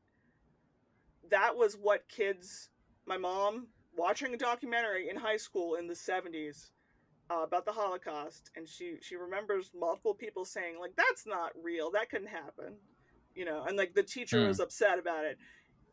that 1.30 1.56
was 1.56 1.76
what 1.76 2.08
kids, 2.10 2.70
my 3.06 3.18
mom, 3.18 3.68
watching 3.96 4.34
a 4.34 4.38
documentary 4.38 5.10
in 5.10 5.16
high 5.16 5.38
school 5.38 5.76
in 5.76 5.88
the 5.88 5.96
seventies 5.96 6.72
uh, 7.30 7.44
about 7.44 7.66
the 7.66 7.72
Holocaust, 7.72 8.52
and 8.56 8.68
she 8.68 8.98
she 9.02 9.16
remembers 9.16 9.72
multiple 9.74 10.14
people 10.14 10.44
saying 10.44 10.80
like 10.80 10.96
that's 10.98 11.26
not 11.26 11.52
real, 11.62 11.92
that 11.92 12.10
couldn't 12.10 12.28
happen, 12.28 12.76
you 13.36 13.46
know, 13.46 13.64
and 13.64 13.78
like 13.78 13.94
the 13.94 14.04
teacher 14.04 14.42
Hmm. 14.42 14.48
was 14.48 14.60
upset 14.60 15.00
about 15.00 15.24
it, 15.26 15.38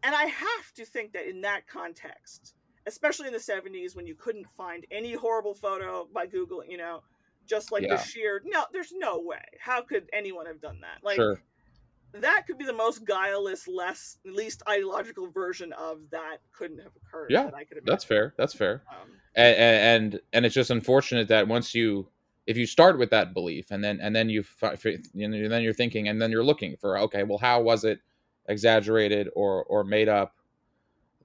and 0.03 0.15
I 0.15 0.25
have 0.25 0.73
to 0.75 0.85
think 0.85 1.13
that 1.13 1.29
in 1.29 1.41
that 1.43 1.67
context, 1.67 2.55
especially 2.89 3.29
in 3.29 3.33
the 3.33 3.41
seventies 3.41 3.95
when 3.95 4.07
you 4.07 4.15
couldn't 4.15 4.47
find 4.57 4.85
any 4.91 5.13
horrible 5.15 5.55
photo 5.55 6.09
by 6.13 6.27
Google, 6.27 6.65
you 6.65 6.77
know. 6.77 7.03
Just 7.47 7.73
like 7.73 7.83
Yeah. 7.85 7.97
the 7.97 8.03
sheer 8.03 8.43
no, 8.45 8.65
there's 8.73 8.93
no 8.93 9.21
way. 9.21 9.45
How 9.61 9.81
could 9.81 10.09
anyone 10.13 10.47
have 10.47 10.61
done 10.61 10.81
that? 10.81 11.03
Like, 11.03 11.17
sure. 11.17 11.41
that 12.13 12.47
could 12.47 12.59
be 12.59 12.67
the 12.67 12.73
most 12.75 13.07
guileless, 13.07 13.67
less 13.69 14.19
least 14.25 14.63
ideological 14.69 15.31
version 15.31 15.73
of 15.73 16.01
that 16.11 16.39
couldn't 16.53 16.79
have 16.79 16.93
occurred. 16.97 17.31
Yeah, 17.31 17.45
that 17.45 17.55
I 17.55 17.65
could 17.65 17.81
That's 17.87 18.05
fair. 18.05 18.35
That's 18.37 18.53
fair. 18.55 18.83
Um, 18.91 19.09
and, 19.35 19.57
and 19.57 20.21
and 20.33 20.47
it's 20.47 20.55
just 20.55 20.71
unfortunate 20.71 21.29
that 21.29 21.47
once 21.49 21.75
you 21.75 22.09
if 22.47 22.57
you 22.57 22.67
start 22.67 22.99
with 22.99 23.11
that 23.11 23.35
belief 23.35 23.71
and 23.71 23.85
then 23.85 24.01
and 24.01 24.17
then 24.17 24.29
you 24.29 24.43
you 25.15 25.29
know, 25.29 25.49
then 25.49 25.63
you're 25.63 25.73
thinking 25.75 26.09
and 26.09 26.21
then 26.21 26.31
you're 26.31 26.43
looking 26.45 26.77
for 26.77 26.99
okay 26.99 27.23
well 27.23 27.39
how 27.39 27.61
was 27.61 27.85
it 27.85 28.01
exaggerated 28.49 29.29
or 29.37 29.65
or 29.65 29.85
made 29.85 30.09
up 30.09 30.35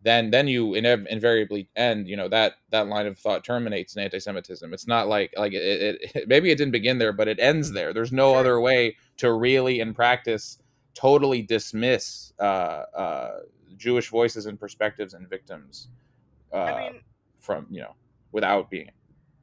then 0.03 0.29
then 0.31 0.47
you 0.47 0.69
inev- 0.71 1.07
invariably 1.07 1.67
end 1.75 2.07
you 2.07 2.15
know 2.17 2.27
that 2.27 2.55
that 2.69 2.87
line 2.87 3.07
of 3.07 3.17
thought 3.17 3.43
terminates 3.43 3.95
in 3.95 4.03
anti-semitism 4.03 4.73
it's 4.73 4.87
not 4.87 5.07
like 5.07 5.33
like 5.37 5.53
it, 5.53 5.61
it, 5.63 6.11
it 6.15 6.27
maybe 6.27 6.51
it 6.51 6.57
didn't 6.57 6.71
begin 6.71 6.97
there 6.97 7.13
but 7.13 7.27
it 7.27 7.39
ends 7.39 7.71
there 7.71 7.93
there's 7.93 8.11
no 8.11 8.31
Sure. 8.33 8.39
other 8.39 8.59
way 8.59 8.95
to 9.17 9.31
really 9.33 9.79
in 9.79 9.93
practice 9.93 10.59
totally 10.93 11.41
dismiss 11.41 12.33
uh 12.39 12.43
uh 12.95 13.39
jewish 13.77 14.09
voices 14.09 14.45
and 14.45 14.59
perspectives 14.59 15.13
and 15.13 15.27
victims 15.29 15.87
uh 16.53 16.57
I 16.57 16.77
mean, 16.91 17.01
from 17.39 17.65
you 17.69 17.81
know 17.81 17.93
without 18.31 18.69
being 18.69 18.89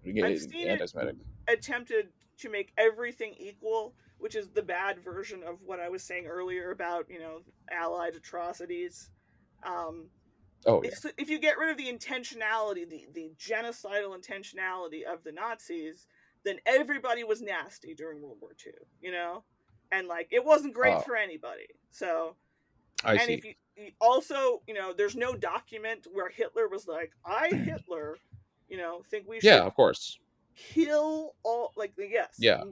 I've 0.06 0.38
seen 0.38 0.66
it- 0.66 0.68
anti-Semitic. 0.70 1.16
attempted 1.48 2.08
to 2.38 2.48
make 2.48 2.72
everything 2.78 3.34
equal, 3.38 3.94
which 4.18 4.34
is 4.34 4.48
the 4.48 4.62
bad 4.62 4.98
version 5.04 5.42
of 5.46 5.58
what 5.62 5.78
I 5.78 5.90
was 5.90 6.02
saying 6.02 6.26
earlier 6.26 6.70
about 6.70 7.06
you 7.10 7.18
know 7.18 7.40
allied 7.70 8.14
atrocities. 8.14 9.10
Um, 9.62 10.06
Oh 10.66 10.82
yeah, 10.82 10.90
if, 10.90 11.06
if 11.16 11.30
you 11.30 11.38
get 11.38 11.58
rid 11.58 11.70
of 11.70 11.76
the 11.78 11.90
intentionality, 11.90 12.88
the, 12.88 13.06
the 13.14 13.32
genocidal 13.38 14.16
intentionality 14.18 15.04
of 15.04 15.24
the 15.24 15.32
Nazis, 15.32 16.06
then 16.44 16.58
everybody 16.66 17.24
was 17.24 17.40
nasty 17.40 17.94
during 17.94 18.20
World 18.22 18.38
War 18.40 18.50
II, 18.66 18.72
you 19.00 19.10
know? 19.12 19.42
And 19.92 20.06
like 20.06 20.28
it 20.30 20.44
wasn't 20.44 20.74
great 20.74 20.96
Oh. 20.96 21.00
for 21.00 21.16
anybody. 21.16 21.66
So 21.90 22.36
I 23.04 23.12
and 23.14 23.22
see. 23.22 23.32
if 23.34 23.44
you, 23.44 23.54
you 23.76 23.90
also, 24.00 24.62
you 24.66 24.74
know, 24.74 24.92
there's 24.92 25.16
no 25.16 25.34
document 25.34 26.06
where 26.12 26.28
Hitler 26.28 26.68
was 26.68 26.86
like, 26.86 27.12
I 27.24 27.48
Hitler, 27.54 28.16
you 28.68 28.76
know, 28.76 29.02
think 29.10 29.26
we 29.26 29.36
should 29.40 29.44
yeah, 29.48 29.62
of 29.64 29.74
course. 29.74 30.18
kill 30.56 31.34
all 31.42 31.72
like 31.76 31.96
the 31.96 32.06
yes. 32.08 32.34
Yeah. 32.38 32.62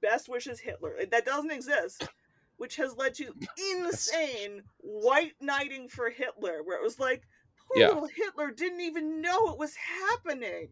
Best 0.00 0.28
wishes 0.28 0.60
Hitler. 0.60 0.94
That 1.10 1.24
doesn't 1.26 1.50
exist. 1.50 2.08
Which 2.56 2.76
has 2.76 2.96
led 2.96 3.14
to 3.14 3.32
insane 3.72 4.62
white 4.78 5.32
knighting 5.40 5.88
for 5.88 6.08
Hitler, 6.08 6.62
where 6.62 6.76
it 6.78 6.82
was 6.84 7.00
like, 7.00 7.22
poor 7.72 7.80
Yeah. 7.80 7.88
little 7.88 8.06
Hitler 8.08 8.50
didn't 8.50 8.80
even 8.80 9.20
know 9.20 9.50
it 9.52 9.58
was 9.58 9.74
happening. 9.76 10.68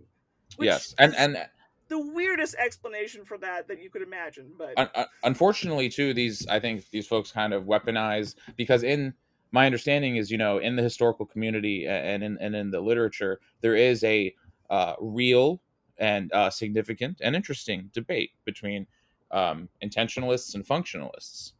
Which 0.57 0.67
yes, 0.67 0.95
and 0.99 1.15
and 1.17 1.49
the 1.89 1.99
weirdest 1.99 2.55
explanation 2.57 3.25
for 3.25 3.39
that 3.39 3.69
that 3.69 3.83
you 3.83 3.91
could 3.91 4.03
imagine. 4.03 4.53
But 4.57 4.79
un- 4.79 4.91
un- 4.95 5.07
unfortunately 5.25 5.89
too, 5.89 6.13
these 6.15 6.47
I 6.49 6.61
think 6.61 6.89
these 6.91 7.07
folks 7.07 7.31
kind 7.31 7.53
of 7.53 7.65
weaponize 7.65 8.35
because 8.57 8.83
in 8.83 9.15
my 9.51 9.67
understanding 9.67 10.17
is 10.17 10.31
you 10.31 10.39
know 10.39 10.59
in 10.59 10.77
the 10.77 10.83
historical 10.83 11.27
community 11.27 11.87
and 11.87 12.23
in 12.23 12.39
and 12.41 12.55
in 12.55 12.71
the 12.71 12.81
literature 12.81 13.41
there 13.61 13.77
is 13.77 14.05
a 14.05 14.35
uh, 14.71 14.95
real 15.01 15.61
and 15.99 16.33
uh, 16.33 16.49
significant 16.51 17.21
and 17.23 17.37
interesting 17.37 17.91
debate 17.93 18.31
between 18.45 18.87
um, 19.31 19.69
intentionalists 19.83 20.55
and 20.55 20.67
functionalists. 20.67 21.53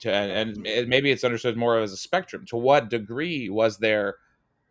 To, 0.00 0.12
and, 0.12 0.56
and 0.56 0.66
it- 0.66 0.88
maybe 0.88 1.10
it's 1.10 1.24
understood 1.24 1.56
more 1.56 1.78
as 1.78 1.92
a 1.92 1.96
spectrum. 1.96 2.46
To 2.46 2.56
what 2.56 2.88
degree 2.88 3.48
was 3.48 3.78
there 3.78 4.16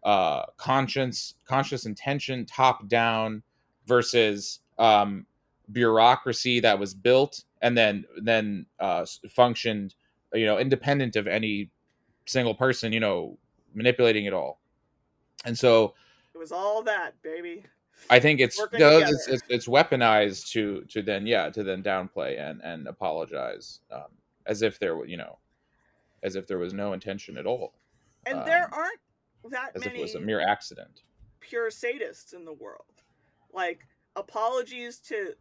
uh, 0.04 0.46
conscience, 0.58 1.36
conscious 1.46 1.86
intention, 1.86 2.46
top 2.46 2.88
down 2.88 3.44
versus 3.86 4.60
um, 4.78 5.26
bureaucracy 5.72 6.60
that 6.60 6.78
was 6.78 6.94
built 6.94 7.44
and 7.62 7.78
then 7.78 8.06
then 8.22 8.66
uh, 8.80 9.06
functioned, 9.30 9.96
you 10.34 10.46
know, 10.46 10.58
independent 10.58 11.16
of 11.16 11.28
any 11.28 11.70
single 12.26 12.56
person, 12.56 12.94
you 12.94 13.00
know, 13.00 13.38
manipulating 13.74 14.26
it 14.26 14.34
all. 14.34 14.60
And 15.46 15.58
so 15.58 15.94
it 16.34 16.38
was 16.38 16.52
all 16.52 16.84
that, 16.84 17.22
baby. 17.22 17.64
I 18.10 18.20
think 18.20 18.40
it's 18.40 18.58
it's, 18.72 19.28
it's 19.28 19.44
it's 19.50 19.68
weaponized 19.68 20.50
to 20.52 20.82
to 20.86 21.02
then 21.02 21.28
yeah 21.28 21.50
to 21.50 21.64
then 21.64 21.84
downplay 21.84 22.40
and 22.40 22.62
and 22.64 22.88
apologize 22.88 23.82
um, 23.92 24.08
as 24.46 24.62
if 24.62 24.80
there 24.80 24.96
were 24.96 25.06
you 25.06 25.18
know 25.18 25.38
as 26.24 26.36
if 26.38 26.48
there 26.48 26.58
was 26.58 26.74
no 26.74 26.94
intention 26.94 27.38
at 27.38 27.46
all 27.46 27.74
And 28.26 28.40
Um, 28.40 28.46
there 28.46 28.74
aren't 28.74 29.00
that 29.52 29.72
as 29.76 29.86
if 29.86 29.94
it 29.94 30.00
was 30.02 30.16
a 30.16 30.20
mere 30.20 30.42
accident. 30.42 31.02
pure 31.40 31.70
sadists 31.70 32.34
in 32.34 32.46
the 32.46 32.54
world. 32.54 33.04
Like 33.54 33.88
apologies 34.16 35.00
to 35.08 35.34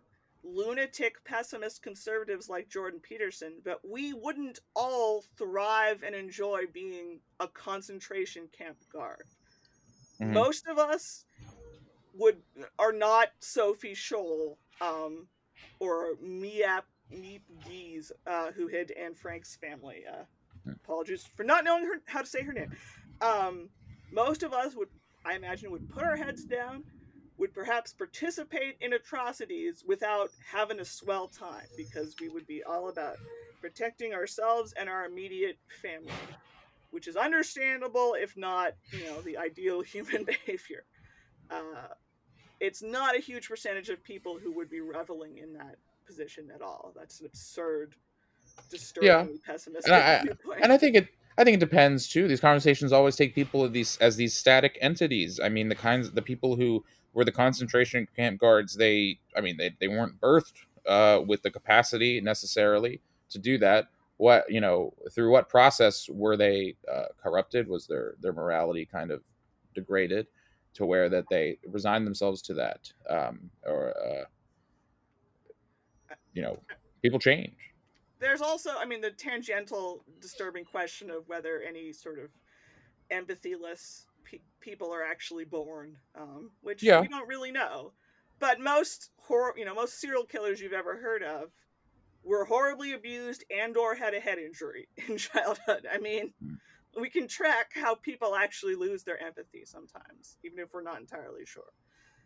lunatic 0.44 1.22
pessimist 1.24 1.82
conservatives 1.82 2.49
like 2.49 2.68
Jordan 2.68 3.01
Peterson, 3.01 3.55
but 3.64 3.80
we 3.86 4.12
wouldn't 4.12 4.61
all 4.74 5.24
thrive 5.36 6.03
and 6.05 6.14
enjoy 6.14 6.62
being 6.72 7.20
a 7.40 7.49
concentration 7.49 8.49
camp 8.57 8.78
guard. 8.92 9.24
Mhm. 10.20 10.32
Most 10.32 10.66
of 10.68 10.78
us 10.78 11.24
would 12.14 12.42
are 12.78 12.92
not 12.92 13.28
Sophie 13.40 13.94
Scholl 13.94 14.57
um, 14.80 15.28
or 15.80 16.14
Miap 16.22 16.84
Miep 17.12 17.42
Gies, 17.64 18.12
uh, 18.26 18.53
who 18.53 18.66
hid 18.68 18.90
Anne 18.92 19.14
Frank's 19.14 19.57
family. 19.57 20.05
Uh, 20.07 20.24
Hmm. 20.64 20.72
apologies 20.72 21.24
for 21.36 21.44
not 21.44 21.64
knowing 21.64 21.84
her, 21.84 22.01
how 22.07 22.20
to 22.20 22.26
say 22.26 22.42
her 22.42 22.53
name. 22.53 22.76
Um, 23.20 23.70
most 24.12 24.42
of 24.42 24.52
us 24.52 24.74
would, 24.74 24.88
I 25.24 25.34
imagine, 25.34 25.70
would 25.70 25.88
put 25.88 26.04
our 26.04 26.16
heads 26.16 26.44
down, 26.44 26.84
would 27.36 27.54
perhaps 27.54 27.92
participate 27.92 28.76
in 28.80 28.92
atrocities 28.92 29.84
without 29.86 30.30
having 30.52 30.80
a 30.80 30.84
swell 30.84 31.28
time 31.28 31.66
because 31.76 32.14
we 32.20 32.28
would 32.28 32.46
be 32.46 32.62
all 32.64 32.88
about 32.88 33.16
protecting 33.61 34.12
ourselves 34.14 34.72
and 34.78 34.88
our 34.88 35.04
immediate 35.04 35.59
family, 35.82 36.12
which 36.90 37.06
is 37.06 37.16
understandable 37.16 38.14
if 38.20 38.36
not, 38.36 38.72
you 38.92 39.04
know, 39.04 39.20
the 39.20 39.36
ideal 39.36 39.80
human 39.94 40.24
behavior. 40.24 40.84
Uh, 41.50 41.88
it's 42.61 42.82
not 42.82 43.16
a 43.16 43.20
huge 43.20 43.48
percentage 43.48 43.88
of 43.88 44.02
people 44.02 44.38
who 44.42 44.52
would 44.52 44.68
be 44.68 44.80
reveling 44.80 45.38
in 45.38 45.52
that 45.54 45.76
position 46.06 46.48
at 46.54 46.61
all. 46.62 46.92
That's 46.96 47.20
an 47.20 47.26
absurd, 47.26 47.94
disturbingly 48.70 49.38
pessimistic 49.46 49.92
And 49.92 50.02
I- 50.02 50.22
viewpoint. 50.22 50.61
and 50.62 50.72
I 50.72 50.78
think 50.78 50.96
it 50.96 51.09
I 51.39 51.45
think 51.45 51.55
it 51.55 51.61
depends 51.61 52.09
too. 52.09 52.26
These 52.26 52.41
conversations 52.41 52.93
always 52.93 53.14
take 53.14 53.32
people 53.32 53.64
of 53.64 53.72
these 53.72 53.97
as 53.99 54.16
these 54.16 54.34
static 54.34 54.76
entities. 54.80 55.39
I 55.43 55.49
mean, 55.49 55.68
the 55.68 55.76
kinds 55.76 56.11
the 56.11 56.20
people 56.20 56.57
who 56.57 56.84
were 57.14 57.24
the 57.24 57.32
concentration 57.32 58.09
camp 58.16 58.41
guards, 58.41 58.74
they 58.74 59.20
I 59.36 59.41
mean, 59.41 59.57
they, 59.57 59.70
they 59.78 59.86
weren't 59.86 60.20
birthed 60.20 60.55
uh, 60.84 61.20
with 61.24 61.43
the 61.43 61.51
capacity 61.51 62.20
necessarily 62.20 63.01
to 63.30 63.39
do 63.39 63.57
that. 63.59 63.86
What 64.16 64.51
you 64.51 64.61
know, 64.61 64.93
through 65.12 65.30
what 65.30 65.49
process 65.49 66.09
were 66.11 66.36
they 66.36 66.74
uh, 66.93 67.05
corrupted? 67.22 67.68
Was 67.68 67.86
their 67.86 68.14
their 68.20 68.32
morality 68.32 68.84
kind 68.84 69.12
of 69.12 69.22
degraded 69.76 70.26
to 70.74 70.84
where 70.84 71.09
that 71.09 71.26
they 71.30 71.59
resigned 71.68 72.05
themselves 72.05 72.43
to 72.43 72.55
that, 72.55 72.93
um, 73.09 73.49
or 73.64 73.95
uh, 73.97 74.24
you 76.32 76.43
know, 76.43 76.59
people 77.01 77.20
change. 77.20 77.67
There's 78.20 78.40
also 78.40 78.70
i 78.78 78.84
mean 78.84 79.00
the 79.00 79.10
tangential 79.10 80.04
disturbing 80.20 80.64
question 80.64 81.10
of 81.10 81.28
whether 81.28 81.60
any 81.62 81.92
sort 81.92 82.18
of 82.18 82.30
empathyless 83.10 84.04
pe- 84.24 84.40
people 84.60 84.92
are 84.92 85.02
actually 85.04 85.44
born 85.44 85.96
um, 86.14 86.50
which 86.60 86.82
Yeah. 86.82 87.00
we 87.00 87.08
don't 87.08 87.28
really 87.28 87.50
know 87.52 87.92
but 88.38 88.60
most 88.60 89.10
horror 89.18 89.54
you 89.56 89.64
know 89.64 89.74
most 89.74 90.00
serial 90.00 90.24
killers 90.24 90.60
you've 90.60 90.72
ever 90.72 90.96
heard 90.96 91.22
of 91.22 91.50
were 92.22 92.44
horribly 92.44 92.92
abused 92.92 93.44
and 93.50 93.76
or 93.76 93.94
had 93.94 94.14
a 94.14 94.20
head 94.20 94.38
injury 94.38 94.88
in 95.08 95.16
childhood 95.16 95.86
i 95.92 95.98
mean 95.98 96.32
Mm. 96.44 96.58
we 97.00 97.10
can 97.10 97.28
track 97.28 97.70
how 97.74 97.94
people 97.94 98.34
actually 98.34 98.74
lose 98.74 99.04
their 99.04 99.22
empathy 99.22 99.64
sometimes 99.64 100.38
even 100.44 100.58
if 100.58 100.72
we're 100.72 100.82
not 100.82 101.00
entirely 101.00 101.44
sure 101.46 101.72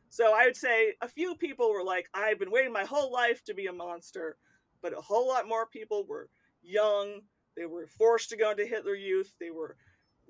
so 0.09 0.33
i 0.35 0.45
would 0.47 0.57
say 0.57 0.95
a 1.01 1.09
few 1.09 1.35
people 1.37 1.73
were 1.73 1.85
like 1.85 2.09
i've 2.15 2.39
been 2.39 2.51
waiting 2.51 2.73
my 2.73 2.85
whole 2.85 3.13
life 3.13 3.43
to 3.45 3.55
be 3.55 3.67
a 3.67 3.73
monster 3.73 4.37
but 4.83 4.93
a 4.97 5.01
whole 5.01 5.27
lot 5.29 5.49
more 5.49 5.67
people 5.67 6.05
were 6.07 6.29
young. 6.63 7.21
They 7.57 7.67
were 7.67 7.87
forced 7.87 8.31
to 8.31 8.37
go 8.37 8.51
into 8.51 8.67
Hitler 8.67 8.95
Youth. 8.95 9.35
They 9.39 9.51
were, 9.51 9.77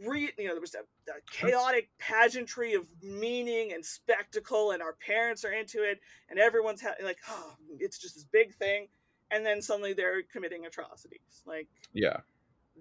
re- 0.05 0.33
you 0.39 0.47
know, 0.49 0.55
there 0.55 0.61
was 0.61 0.75
a, 0.75 1.11
a 1.11 1.21
chaotic 1.31 1.89
pageantry 1.99 2.75
of 2.75 2.87
meaning 3.03 3.73
and 3.73 3.85
spectacle, 3.85 4.73
and 4.73 4.83
our 4.83 4.95
parents 4.95 5.45
are 5.45 5.53
into 5.53 5.83
it, 5.83 6.01
and 6.29 6.39
everyone's 6.39 6.83
ha- 6.83 6.95
like, 7.03 7.19
oh, 7.29 7.55
it's 7.79 7.99
just 7.99 8.15
this 8.15 8.25
big 8.25 8.55
thing, 8.55 8.89
and 9.31 9.45
then 9.47 9.63
suddenly 9.63 9.93
they're 9.93 10.23
committing 10.23 10.67
atrocities. 10.67 11.43
Like 11.47 11.69
Yeah. 11.93 12.19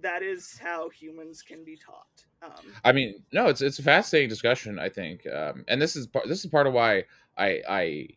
that 0.02 0.24
is 0.24 0.58
how 0.58 0.90
humans 0.90 1.42
can 1.42 1.64
be 1.64 1.78
taught. 1.78 2.26
Um, 2.42 2.74
I 2.84 2.92
mean, 2.92 3.24
no, 3.32 3.48
it's 3.48 3.62
it's 3.62 3.78
a 3.78 3.84
fascinating 3.84 4.30
discussion. 4.30 4.80
I 4.80 4.90
think, 4.90 5.28
um, 5.28 5.64
and 5.68 5.80
this 5.80 5.96
is 5.96 6.08
part 6.08 6.28
this 6.28 6.44
is 6.44 6.50
part 6.50 6.66
of 6.66 6.74
why 6.74 7.04
I 7.38 7.62
I 7.70 8.08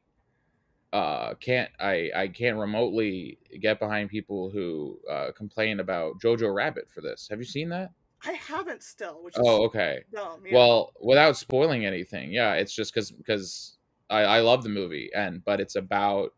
uh, 0.95 1.35
can't 1.35 1.69
I 1.81 2.11
I 2.15 2.29
can't 2.29 2.57
remotely 2.57 3.39
get 3.61 3.81
behind 3.81 4.11
people 4.11 4.49
who 4.49 4.99
uh, 5.11 5.33
complain 5.37 5.81
about 5.81 6.21
Jojo 6.21 6.55
Rabbit 6.55 6.89
for 6.89 7.01
this. 7.01 7.27
Have 7.29 7.41
you 7.41 7.45
seen 7.45 7.69
that? 7.71 7.91
I 8.25 8.33
haven't 8.33 8.83
still, 8.83 9.23
which 9.23 9.35
is 9.37 9.43
Oh, 9.45 9.65
okay. 9.65 10.05
dumb. 10.13 10.43
yeah. 10.47 10.55
Well, 10.55 10.93
without 11.03 11.37
spoiling 11.37 11.85
anything, 11.85 12.33
yeah, 12.33 12.55
it's 12.55 12.73
just 12.73 12.95
because 12.95 13.11
because 13.11 13.77
I, 14.09 14.21
I 14.21 14.41
love 14.41 14.63
the 14.63 14.69
movie 14.69 15.11
and 15.15 15.45
but 15.45 15.61
it's 15.61 15.75
about 15.75 16.33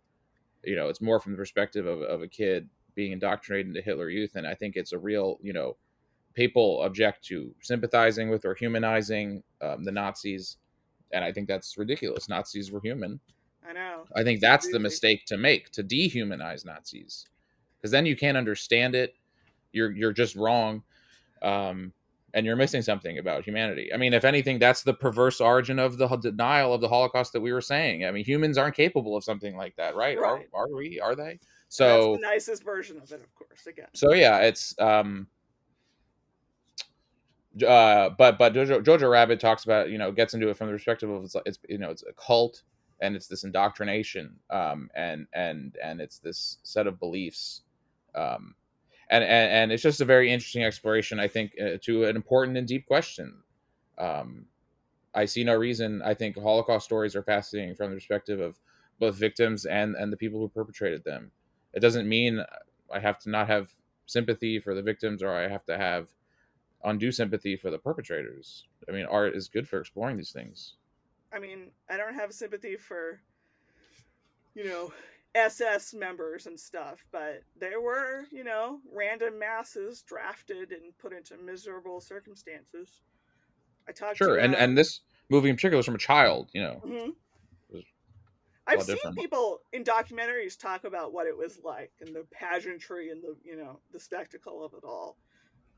you 0.65 0.75
know 0.75 0.89
it's 0.89 1.03
more 1.03 1.21
from 1.21 1.33
the 1.33 1.39
perspective 1.39 1.85
of, 1.87 2.01
of 2.03 2.23
a 2.23 2.29
kid 2.29 2.69
being 2.95 3.13
indoctrinated 3.13 3.69
into 3.69 3.83
Hitler 3.83 4.09
Youth, 4.09 4.37
and 4.37 4.47
I 4.47 4.55
think 4.55 4.77
it's 4.77 4.93
a 4.95 4.99
real 4.99 5.39
you 5.43 5.53
know 5.53 5.77
people 6.33 6.83
object 6.83 7.25
to 7.27 7.55
sympathizing 7.61 8.31
with 8.31 8.47
or 8.47 8.55
humanizing 8.55 9.43
um, 9.61 9.85
the 9.85 9.93
Nazis, 9.93 10.57
and 11.13 11.23
I 11.23 11.31
think 11.31 11.47
that's 11.47 11.77
ridiculous. 11.77 12.29
Nazis 12.31 12.73
were 12.73 12.81
human. 12.83 13.21
I 13.69 13.73
know. 13.73 14.05
I 14.15 14.23
think 14.23 14.41
that's 14.41 14.71
the 14.71 14.79
mistake 14.79 15.25
to 15.27 15.37
make 15.37 15.71
to 15.71 15.83
dehumanize 15.83 16.65
Nazis, 16.65 17.27
because 17.77 17.91
then 17.91 18.07
you 18.07 18.17
can't 18.17 18.37
understand 18.37 18.95
it. 18.95 19.15
You're 19.73 19.91
you're 19.91 20.13
just 20.13 20.37
wrong, 20.37 20.83
um, 21.43 21.93
and 22.35 22.47
you're 22.47 22.57
missing 22.57 22.83
something 22.83 23.19
about 23.19 23.45
humanity. 23.45 23.93
I 23.93 23.97
mean, 23.97 24.15
if 24.15 24.25
anything, 24.25 24.59
that's 24.59 24.83
the 24.83 24.95
perverse 24.95 25.41
origin 25.41 25.79
of 25.79 25.99
the 25.99 26.07
denial 26.17 26.73
of 26.73 26.81
the 26.81 26.89
Holocaust 26.89 27.33
that 27.33 27.41
we 27.41 27.53
were 27.53 27.61
saying. 27.61 28.05
I 28.05 28.11
mean, 28.11 28.25
humans 28.25 28.59
aren't 28.59 28.77
capable 28.77 29.17
of 29.17 29.25
something 29.25 29.57
like 29.57 29.75
that, 29.77 29.97
right? 29.97 30.19
Right. 30.19 30.47
Are, 30.53 30.65
are 30.65 30.75
we? 30.75 31.01
Are 31.01 31.15
they? 31.15 31.39
That's 31.67 31.77
So 31.77 32.17
the 32.17 32.29
nicest 32.29 32.63
version 32.63 32.99
of 32.99 33.11
it, 33.11 33.21
of 33.21 33.35
course. 33.35 33.67
Again, 33.67 33.89
so 33.95 34.13
yeah, 34.13 34.39
it's 34.41 34.79
um 34.79 35.27
uh 37.67 38.11
but 38.11 38.39
but 38.39 38.53
Jojo, 38.53 38.83
Jojo 38.83 39.11
Rabbit 39.11 39.41
talks 39.41 39.65
about 39.65 39.91
you 39.91 39.99
know 39.99 40.13
gets 40.13 40.35
into 40.35 40.49
it 40.49 40.57
from 40.57 40.69
the 40.69 40.75
perspective 40.75 41.11
of 41.11 41.25
it's, 41.25 41.37
it's 41.45 41.59
you 41.69 41.79
know 41.79 41.91
it's 41.91 42.05
a 42.05 42.13
cult 42.13 42.63
and 43.01 43.17
it's 43.17 43.27
this 43.27 43.45
indoctrination 43.45 44.37
um 44.51 44.91
and 44.95 45.27
and 45.33 45.77
and 45.83 46.01
it's 46.01 46.19
this 46.19 46.59
set 46.63 46.87
of 46.87 46.99
beliefs 46.99 47.63
um 48.15 48.55
and 49.11 49.23
and, 49.23 49.53
and 49.53 49.73
it's 49.73 49.83
just 49.83 50.01
a 50.01 50.05
very 50.05 50.33
interesting 50.33 50.65
exploration 50.65 51.21
I 51.21 51.29
think 51.29 51.53
uh, 51.61 51.79
to 51.83 52.05
an 52.05 52.17
important 52.17 52.57
and 52.57 52.67
deep 52.67 52.87
question 52.87 53.43
um 53.99 54.47
I 55.15 55.25
see 55.25 55.45
no 55.45 55.55
reason 55.55 56.03
I 56.03 56.15
think 56.15 56.37
Holocaust 56.37 56.87
stories 56.87 57.17
are 57.17 57.23
fascinating 57.23 57.75
from 57.75 57.91
the 57.91 57.97
perspective 57.97 58.41
of 58.41 58.59
both 58.99 59.17
victims 59.17 59.67
and 59.67 59.95
and 59.97 60.13
the 60.13 60.17
people 60.17 60.41
who 60.41 60.49
perpetrated 60.49 61.05
them 61.05 61.31
it 61.73 61.81
doesn't 61.81 62.09
mean 62.09 62.45
I 62.93 63.01
have 63.01 63.19
to 63.21 63.31
not 63.31 63.49
have 63.49 63.75
sympathy 64.07 64.59
for 64.61 64.75
the 64.75 64.83
victims 64.83 65.23
or 65.23 65.31
I 65.31 65.49
have 65.49 65.65
to 65.67 65.77
have 65.77 66.09
undue 66.85 67.11
sympathy 67.13 67.57
for 67.57 67.71
the 67.71 67.79
perpetrators. 67.79 68.65
I 68.89 68.93
mean, 68.93 69.07
art 69.07 69.35
is 69.35 69.49
good 69.49 69.69
for 69.69 69.81
exploring 69.81 70.17
these 70.17 70.33
things. 70.33 70.75
I 71.33 71.39
mean, 71.39 71.71
I 71.89 71.97
don't 71.97 72.15
have 72.15 72.33
sympathy 72.33 72.77
for, 72.77 73.21
you 74.55 74.65
know, 74.65 74.93
SS 75.35 75.93
members 75.93 76.47
and 76.47 76.59
stuff, 76.59 77.05
but 77.13 77.43
there 77.59 77.81
were, 77.81 78.25
you 78.31 78.45
know, 78.45 78.81
random 78.93 79.39
masses 79.39 80.03
drafted 80.03 80.73
and 80.73 80.97
put 80.99 81.13
into 81.13 81.37
miserable 81.37 82.01
circumstances. 82.01 83.03
I 83.89 83.93
talked 83.93 84.17
Sure, 84.17 84.39
and 84.39 84.55
and 84.55 84.77
this 84.77 85.01
movie 85.29 85.51
in 85.51 85.57
particular 85.57 85.81
is 85.81 85.87
from 85.87 85.95
a 85.95 85.99
child. 85.99 86.49
You 86.53 86.63
know, 86.63 86.83
mhm. 86.85 87.13
I've 88.69 88.83
seen 88.83 88.97
different. 88.97 89.17
people 89.19 89.61
in 89.73 89.85
documentaries 89.85 90.59
talk 90.59 90.85
about 90.85 91.13
what 91.13 91.29
it 91.29 91.37
was 91.37 91.61
like 91.63 91.93
and 92.01 92.15
the 92.15 92.27
pageantry 92.33 93.11
and 93.11 93.23
the 93.23 93.37
you 93.45 93.57
know 93.57 93.79
the 93.93 94.01
spectacle 94.01 94.65
of 94.65 94.73
it 94.75 94.85
all. 94.85 95.17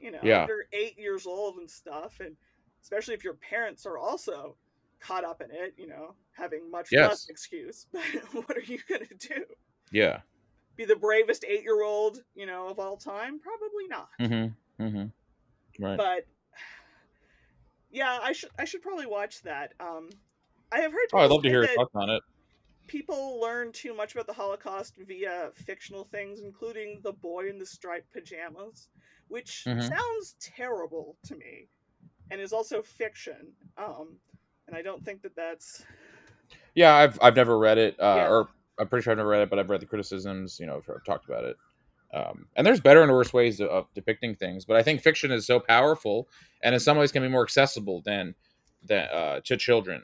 You 0.00 0.12
know, 0.12 0.20
Yeah. 0.22 0.46
you're 0.46 0.66
eight 0.72 0.98
years 0.98 1.26
old 1.26 1.56
and 1.56 1.70
stuff, 1.70 2.20
and 2.20 2.36
especially 2.82 3.14
if 3.14 3.24
your 3.24 3.34
parents 3.34 3.84
are 3.84 3.98
also 3.98 4.56
caught 5.00 5.24
up 5.24 5.40
in 5.40 5.50
it, 5.50 5.74
you 5.76 5.86
know, 5.86 6.14
having 6.32 6.70
much 6.70 6.88
Yes. 6.92 7.08
less 7.08 7.28
excuse. 7.28 7.86
But 7.92 8.02
what 8.48 8.56
are 8.56 8.62
you 8.62 8.78
gonna 8.88 9.06
do? 9.18 9.44
yeah. 9.92 10.20
Be 10.76 10.84
the 10.84 10.94
bravest 10.96 11.44
eight-year-old, 11.44 12.22
you 12.36 12.46
know, 12.46 12.68
of 12.68 12.78
all 12.78 12.96
time? 12.96 13.40
Probably 13.40 13.88
not. 13.88 14.08
Mm-hmm. 14.20 14.82
Mm-hmm. 14.84 15.84
Right. 15.84 15.96
But 15.96 16.26
yeah, 17.90 18.18
I 18.22 18.32
should 18.32 18.50
I 18.58 18.64
should 18.64 18.82
probably 18.82 19.06
watch 19.06 19.42
that. 19.42 19.72
Um, 19.80 20.08
I 20.70 20.80
have 20.80 20.92
heard. 20.92 21.08
oh, 21.14 21.18
I'd 21.18 21.30
love 21.30 21.42
to 21.42 21.48
hear 21.48 21.64
your 21.64 21.74
thoughts 21.74 21.90
on 21.94 22.10
it. 22.10 22.22
people 22.86 23.40
learn 23.40 23.72
too 23.72 23.94
much 23.94 24.14
about 24.14 24.26
the 24.26 24.32
Holocaust 24.32 24.94
via 25.06 25.50
fictional 25.54 26.04
things, 26.04 26.40
including 26.40 27.00
The 27.02 27.12
Boy 27.12 27.48
in 27.48 27.58
the 27.58 27.66
Striped 27.66 28.10
Pajamas, 28.12 28.88
which 29.28 29.64
Mhm. 29.66 29.82
sounds 29.88 30.36
terrible 30.40 31.16
to 31.24 31.36
me 31.36 31.68
and 32.30 32.40
is 32.40 32.52
also 32.52 32.82
fiction. 32.82 33.52
Um, 33.76 34.20
and 34.68 34.76
I 34.76 34.82
don't 34.82 35.04
think 35.04 35.22
that 35.22 35.34
that's. 35.34 35.82
Yeah, 36.74 36.94
I've 36.94 37.18
I've 37.20 37.34
never 37.34 37.58
read 37.58 37.78
it, 37.78 37.98
uh, 37.98 38.14
Yeah. 38.16 38.28
or 38.28 38.48
I'm 38.78 38.86
pretty 38.88 39.02
sure 39.02 39.10
I've 39.10 39.16
never 39.16 39.30
read 39.30 39.42
it, 39.42 39.50
but 39.50 39.58
I've 39.58 39.70
read 39.70 39.80
the 39.80 39.86
criticisms. 39.86 40.60
You 40.60 40.66
know, 40.66 40.76
I've, 40.76 40.88
I've 40.94 41.04
talked 41.04 41.28
about 41.28 41.44
it. 41.44 41.56
Um, 42.14 42.46
and 42.56 42.66
there's 42.66 42.80
better 42.80 43.02
and 43.02 43.10
worse 43.12 43.32
ways 43.32 43.60
of, 43.60 43.68
of 43.68 43.86
depicting 43.94 44.34
things, 44.34 44.64
but 44.64 44.76
I 44.76 44.82
think 44.82 45.02
fiction 45.02 45.30
is 45.32 45.46
so 45.46 45.58
powerful, 45.60 46.28
and 46.62 46.74
in 46.74 46.80
some 46.80 46.96
ways 46.96 47.10
can 47.12 47.22
be 47.22 47.28
more 47.28 47.42
accessible 47.42 48.02
than 48.04 48.34
than 48.84 49.08
uh, 49.08 49.40
to 49.44 49.56
children. 49.56 50.02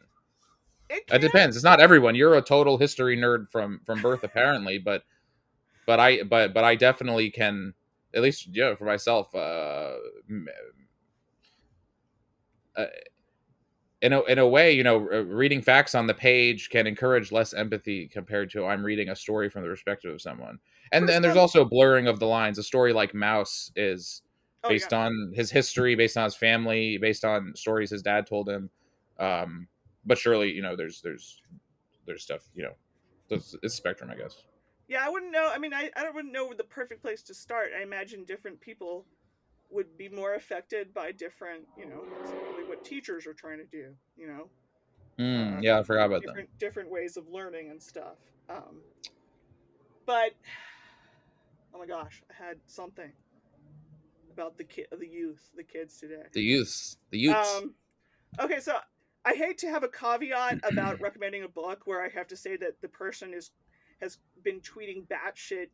It, 0.91 1.05
It 1.11 1.21
depends. 1.21 1.57
It's 1.57 1.65
not 1.65 1.81
everyone. 1.81 2.15
You're 2.15 2.35
a 2.35 2.43
total 2.43 2.79
history 2.79 3.17
nerd 3.17 3.51
from 3.51 3.81
from 3.87 4.03
birth, 4.03 4.25
apparently, 4.25 4.79
but 4.79 5.05
but 5.87 6.01
I 6.01 6.23
but 6.25 6.53
but 6.53 6.65
I 6.65 6.75
definitely 6.75 7.31
can 7.31 7.75
at 8.15 8.23
least 8.23 8.49
you 8.49 8.63
know 8.63 8.77
for 8.77 8.85
myself. 8.85 9.35
Uh, 9.35 9.95
uh, 12.77 12.87
in 14.03 14.13
a 14.13 14.23
in 14.23 14.39
a 14.39 14.47
way, 14.47 14.73
you 14.73 14.83
know, 14.83 14.99
reading 14.99 15.63
facts 15.63 15.95
on 15.95 16.07
the 16.07 16.15
page 16.15 16.69
can 16.71 16.87
encourage 16.87 17.33
less 17.33 17.55
empathy 17.55 18.09
compared 18.09 18.51
to 18.51 18.67
I'm 18.67 18.85
reading 18.85 19.09
a 19.09 19.17
story 19.17 19.49
from 19.49 19.63
the 19.63 19.69
perspective 19.69 20.13
of 20.13 20.21
someone. 20.21 20.59
And 20.93 21.09
then 21.09 21.23
there's 21.23 21.37
also 21.37 21.65
blurring 21.65 22.07
of 22.07 22.21
the 22.21 22.27
lines. 22.27 22.59
A 22.59 22.63
story 22.63 22.93
like 22.93 23.13
Maus 23.13 23.71
is 23.75 24.23
Oh, 24.65 24.69
based 24.71 24.93
yeah. 24.93 25.05
on 25.05 25.33
his 25.35 25.51
history, 25.51 25.95
based 25.95 26.17
on 26.17 26.25
his 26.25 26.35
family, 26.35 26.97
based 26.97 27.25
on 27.25 27.53
stories 27.55 27.91
his 27.91 28.01
dad 28.03 28.27
told 28.27 28.49
him. 28.49 28.71
Um, 29.19 29.69
but 30.07 30.17
surely, 30.17 30.51
you 30.53 30.63
know, 30.63 30.75
there's 30.75 31.03
there's 31.03 31.43
there's 32.07 32.23
stuff, 32.23 32.49
you 32.55 32.63
know, 32.63 32.73
it's, 33.29 33.55
it's 33.63 33.75
spectrum, 33.75 34.11
I 34.11 34.17
guess. 34.17 34.45
Yeah, 34.89 35.05
I 35.05 35.11
wouldn't 35.11 35.33
know. 35.33 35.51
I 35.55 35.59
mean, 35.59 35.75
I, 35.75 35.91
I 35.97 36.11
wouldn't 36.11 36.33
know 36.33 36.53
the 36.55 36.65
perfect 36.65 37.03
place 37.03 37.23
to 37.25 37.35
start. 37.35 37.71
I 37.79 37.83
imagine 37.83 38.25
different 38.25 38.61
people 38.61 39.07
would 39.71 39.97
be 39.99 40.09
more 40.09 40.35
affected 40.35 40.95
by 40.95 41.13
different, 41.13 41.67
you 41.79 41.87
know, 41.87 42.05
teachers 42.85 43.27
are 43.27 43.35
trying 43.35 43.59
to 43.59 43.65
do, 43.65 43.95
you 44.17 44.27
know, 44.27 44.49
Mm, 45.19 45.59
Uh, 45.59 45.61
yeah, 45.61 45.79
I 45.79 45.83
forgot 45.85 46.07
about 46.07 46.23
that. 46.23 46.27
different 46.29 46.59
different 46.59 46.91
ways 46.91 47.17
of 47.17 47.29
learning 47.29 47.71
and 47.71 47.81
stuff. 47.81 48.19
Um, 48.49 48.83
but 50.07 50.33
oh 51.75 51.79
my 51.79 51.87
gosh, 51.87 52.23
I 52.31 52.45
had 52.45 52.59
something 52.67 53.13
about 54.33 54.59
the 54.59 54.65
kid, 54.65 54.87
the 54.99 55.07
youth, 55.07 55.51
the 55.55 55.63
kids 55.63 55.99
today. 55.99 56.25
The 56.33 56.43
youths, 56.43 56.97
the 57.11 57.19
youths. 57.19 57.57
Um, 57.59 57.75
okay, 58.41 58.59
so 58.59 58.77
I 59.25 59.35
hate 59.35 59.59
to 59.59 59.69
have 59.69 59.85
a 59.85 59.89
caveat 59.89 60.59
about 60.65 61.01
recommending 61.01 61.45
a 61.45 61.49
book 61.49 61.83
where 61.85 62.03
I 62.03 62.09
have 62.09 62.27
to 62.29 62.37
say 62.37 62.57
that 62.57 62.81
the 62.83 62.89
person 62.89 63.33
is 63.33 63.53
has 64.01 64.19
been 64.43 64.61
tweeting 64.61 65.07
batshit 65.07 65.69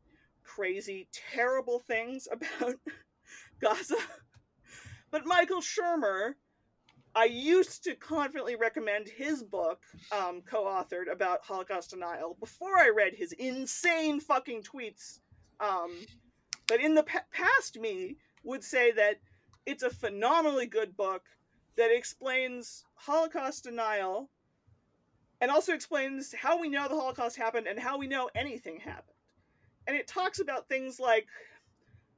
crazy, 0.44 1.08
terrible 1.32 1.78
things 1.78 2.28
about 2.32 2.74
Gaza. 3.60 3.96
But 5.10 5.24
Michael 5.26 5.60
Shermer, 5.62 6.34
I 7.14 7.24
used 7.24 7.82
to 7.84 7.94
confidently 7.94 8.54
recommend 8.54 9.08
his 9.08 9.42
book, 9.42 9.82
um, 10.12 10.42
co-authored 10.42 11.10
about 11.12 11.42
Holocaust 11.42 11.90
denial 11.90 12.36
before 12.38 12.78
I 12.78 12.90
read 12.90 13.14
his 13.14 13.32
insane 13.32 14.20
fucking 14.20 14.62
tweets. 14.62 15.18
Um, 15.58 15.90
but 16.68 16.80
in 16.80 16.94
the 16.94 17.02
pa- 17.02 17.24
past, 17.32 17.78
me 17.78 18.16
would 18.44 18.62
say 18.62 18.92
that 18.92 19.16
it's 19.66 19.82
a 19.82 19.90
phenomenally 19.90 20.66
good 20.66 20.96
book 20.96 21.22
that 21.76 21.94
explains 21.94 22.84
Holocaust 22.94 23.64
denial 23.64 24.30
and 25.40 25.50
also 25.50 25.72
explains 25.72 26.34
how 26.34 26.60
we 26.60 26.68
know 26.68 26.88
the 26.88 26.94
Holocaust 26.94 27.36
happened 27.36 27.66
and 27.66 27.78
how 27.78 27.98
we 27.98 28.06
know 28.06 28.30
anything 28.34 28.78
happened. 28.78 29.16
And 29.86 29.96
it 29.96 30.06
talks 30.06 30.38
about 30.38 30.68
things 30.68 31.00
like 31.00 31.26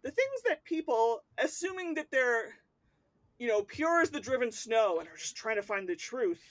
the 0.03 0.11
things 0.11 0.43
that 0.49 0.65
people, 0.65 1.23
assuming 1.39 1.95
that 1.95 2.09
they're, 2.11 2.57
you 3.39 3.49
know, 3.49 3.63
pure 3.63 4.01
as 4.03 4.11
the 4.11 4.21
driven 4.21 4.53
snow 4.53 4.99
and 5.01 5.09
are 5.09 5.17
just 5.17 5.37
trying 5.37 5.57
to 5.57 5.63
find 5.63 5.89
the 5.89 5.97
truth, 5.97 6.43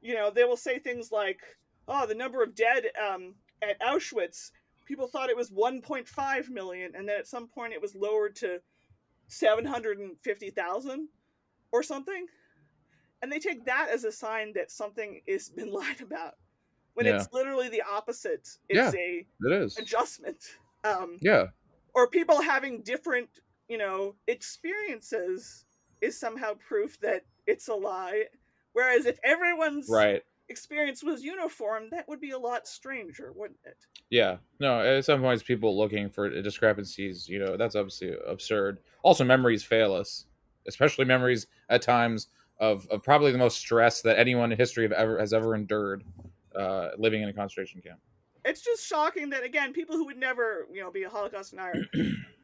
you 0.00 0.14
know, 0.14 0.30
they 0.30 0.44
will 0.44 0.56
say 0.56 0.78
things 0.78 1.10
like, 1.12 1.40
oh, 1.86 2.06
the 2.06 2.14
number 2.14 2.42
of 2.42 2.54
dead 2.54 2.84
um, 3.02 3.34
at 3.62 3.80
Auschwitz, 3.80 4.50
people 4.86 5.06
thought 5.08 5.30
it 5.30 5.36
was 5.36 5.50
1.5 5.50 6.48
million, 6.50 6.92
and 6.94 7.08
then 7.08 7.18
at 7.18 7.26
some 7.26 7.48
point 7.48 7.72
it 7.72 7.82
was 7.82 7.94
lowered 7.94 8.34
to 8.36 8.60
750,000 9.26 11.08
or 11.72 11.82
something. 11.82 12.26
And 13.20 13.32
they 13.32 13.38
take 13.38 13.64
that 13.66 13.88
as 13.92 14.04
a 14.04 14.12
sign 14.12 14.52
that 14.54 14.70
something 14.70 15.20
has 15.28 15.48
been 15.56 15.72
lied 15.72 16.00
about. 16.00 16.34
When 16.94 17.06
Yeah. 17.06 17.16
it's 17.16 17.32
literally 17.32 17.68
the 17.68 17.82
opposite. 17.82 18.48
It's 18.68 18.94
Yeah. 18.94 19.00
a 19.00 19.26
it 19.42 19.52
is. 19.52 19.76
adjustment. 19.78 20.42
Um, 20.84 21.18
Yeah. 21.20 21.48
or 21.94 22.08
people 22.08 22.40
having 22.40 22.82
different, 22.82 23.28
you 23.68 23.78
know, 23.78 24.16
experiences 24.26 25.64
is 26.00 26.18
somehow 26.18 26.54
proof 26.54 26.98
that 27.00 27.24
it's 27.46 27.68
a 27.68 27.74
lie. 27.74 28.24
Whereas 28.72 29.06
if 29.06 29.18
everyone's 29.24 29.88
Right. 29.88 30.22
experience 30.48 31.02
was 31.02 31.22
uniform, 31.22 31.88
that 31.90 32.08
would 32.08 32.20
be 32.20 32.30
a 32.30 32.38
lot 32.38 32.66
stranger, 32.68 33.32
wouldn't 33.34 33.60
it? 33.64 33.86
Yeah. 34.10 34.38
No, 34.60 34.80
at 34.80 35.04
some 35.04 35.20
points, 35.20 35.42
people 35.42 35.76
looking 35.76 36.08
for 36.10 36.28
discrepancies, 36.42 37.28
you 37.28 37.38
know, 37.38 37.56
that's 37.56 37.76
obviously 37.76 38.14
absurd. 38.26 38.78
Also, 39.02 39.24
memories 39.24 39.62
fail 39.62 39.92
us, 39.92 40.26
especially 40.66 41.04
memories 41.04 41.46
at 41.68 41.82
times 41.82 42.28
of, 42.58 42.86
of 42.88 43.02
probably 43.02 43.32
the 43.32 43.38
most 43.38 43.58
stress 43.58 44.02
that 44.02 44.18
anyone 44.18 44.50
in 44.52 44.58
history 44.58 44.84
have 44.84 44.92
ever 44.92 45.18
has 45.18 45.32
ever 45.32 45.54
endured 45.54 46.04
uh, 46.56 46.90
living 46.98 47.22
in 47.22 47.28
a 47.28 47.32
concentration 47.32 47.80
camp. 47.80 48.00
It's 48.44 48.62
just 48.62 48.86
shocking 48.86 49.30
that 49.30 49.44
again, 49.44 49.72
people 49.72 49.96
who 49.96 50.06
would 50.06 50.16
never, 50.16 50.66
you 50.72 50.80
know, 50.80 50.90
be 50.90 51.02
a 51.02 51.10
Holocaust 51.10 51.50
denier. 51.50 51.84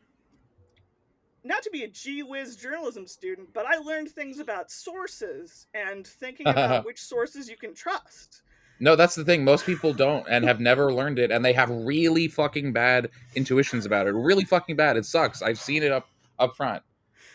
not 1.45 1.63
to 1.63 1.71
be 1.71 1.85
a 1.85 1.89
gee 1.89 2.23
whiz 2.23 2.57
journalism 2.57 3.07
student, 3.07 3.53
but 3.53 3.67
I 3.67 3.77
learned 3.77 4.11
things 4.11 4.39
about 4.39 4.71
sources 4.71 5.67
and 5.75 6.07
thinking 6.07 6.47
about 6.49 6.85
which 6.87 7.01
sources 7.01 7.49
you 7.49 7.57
can 7.57 7.75
trust. 7.75 8.43
No, 8.81 8.97
that's 8.97 9.15
the 9.15 9.25
thing. 9.25 9.45
Most 9.45 9.67
people 9.67 9.93
don't 9.93 10.27
and 10.29 10.45
have 10.45 10.59
never 10.59 10.93
learned 10.93 11.19
it, 11.19 11.31
and 11.31 11.45
they 11.45 11.53
have 11.53 11.71
really 11.71 12.27
fucking 12.29 12.73
bad 12.73 13.09
intuitions 13.37 13.87
about 13.87 14.07
it. 14.07 14.13
Really 14.13 14.45
fucking 14.45 14.77
bad. 14.77 14.97
It 14.97 15.07
sucks. 15.07 15.43
I've 15.43 15.61
seen 15.61 15.83
it 15.83 15.93
up 15.93 16.09
up 16.39 16.57
front. 16.57 16.83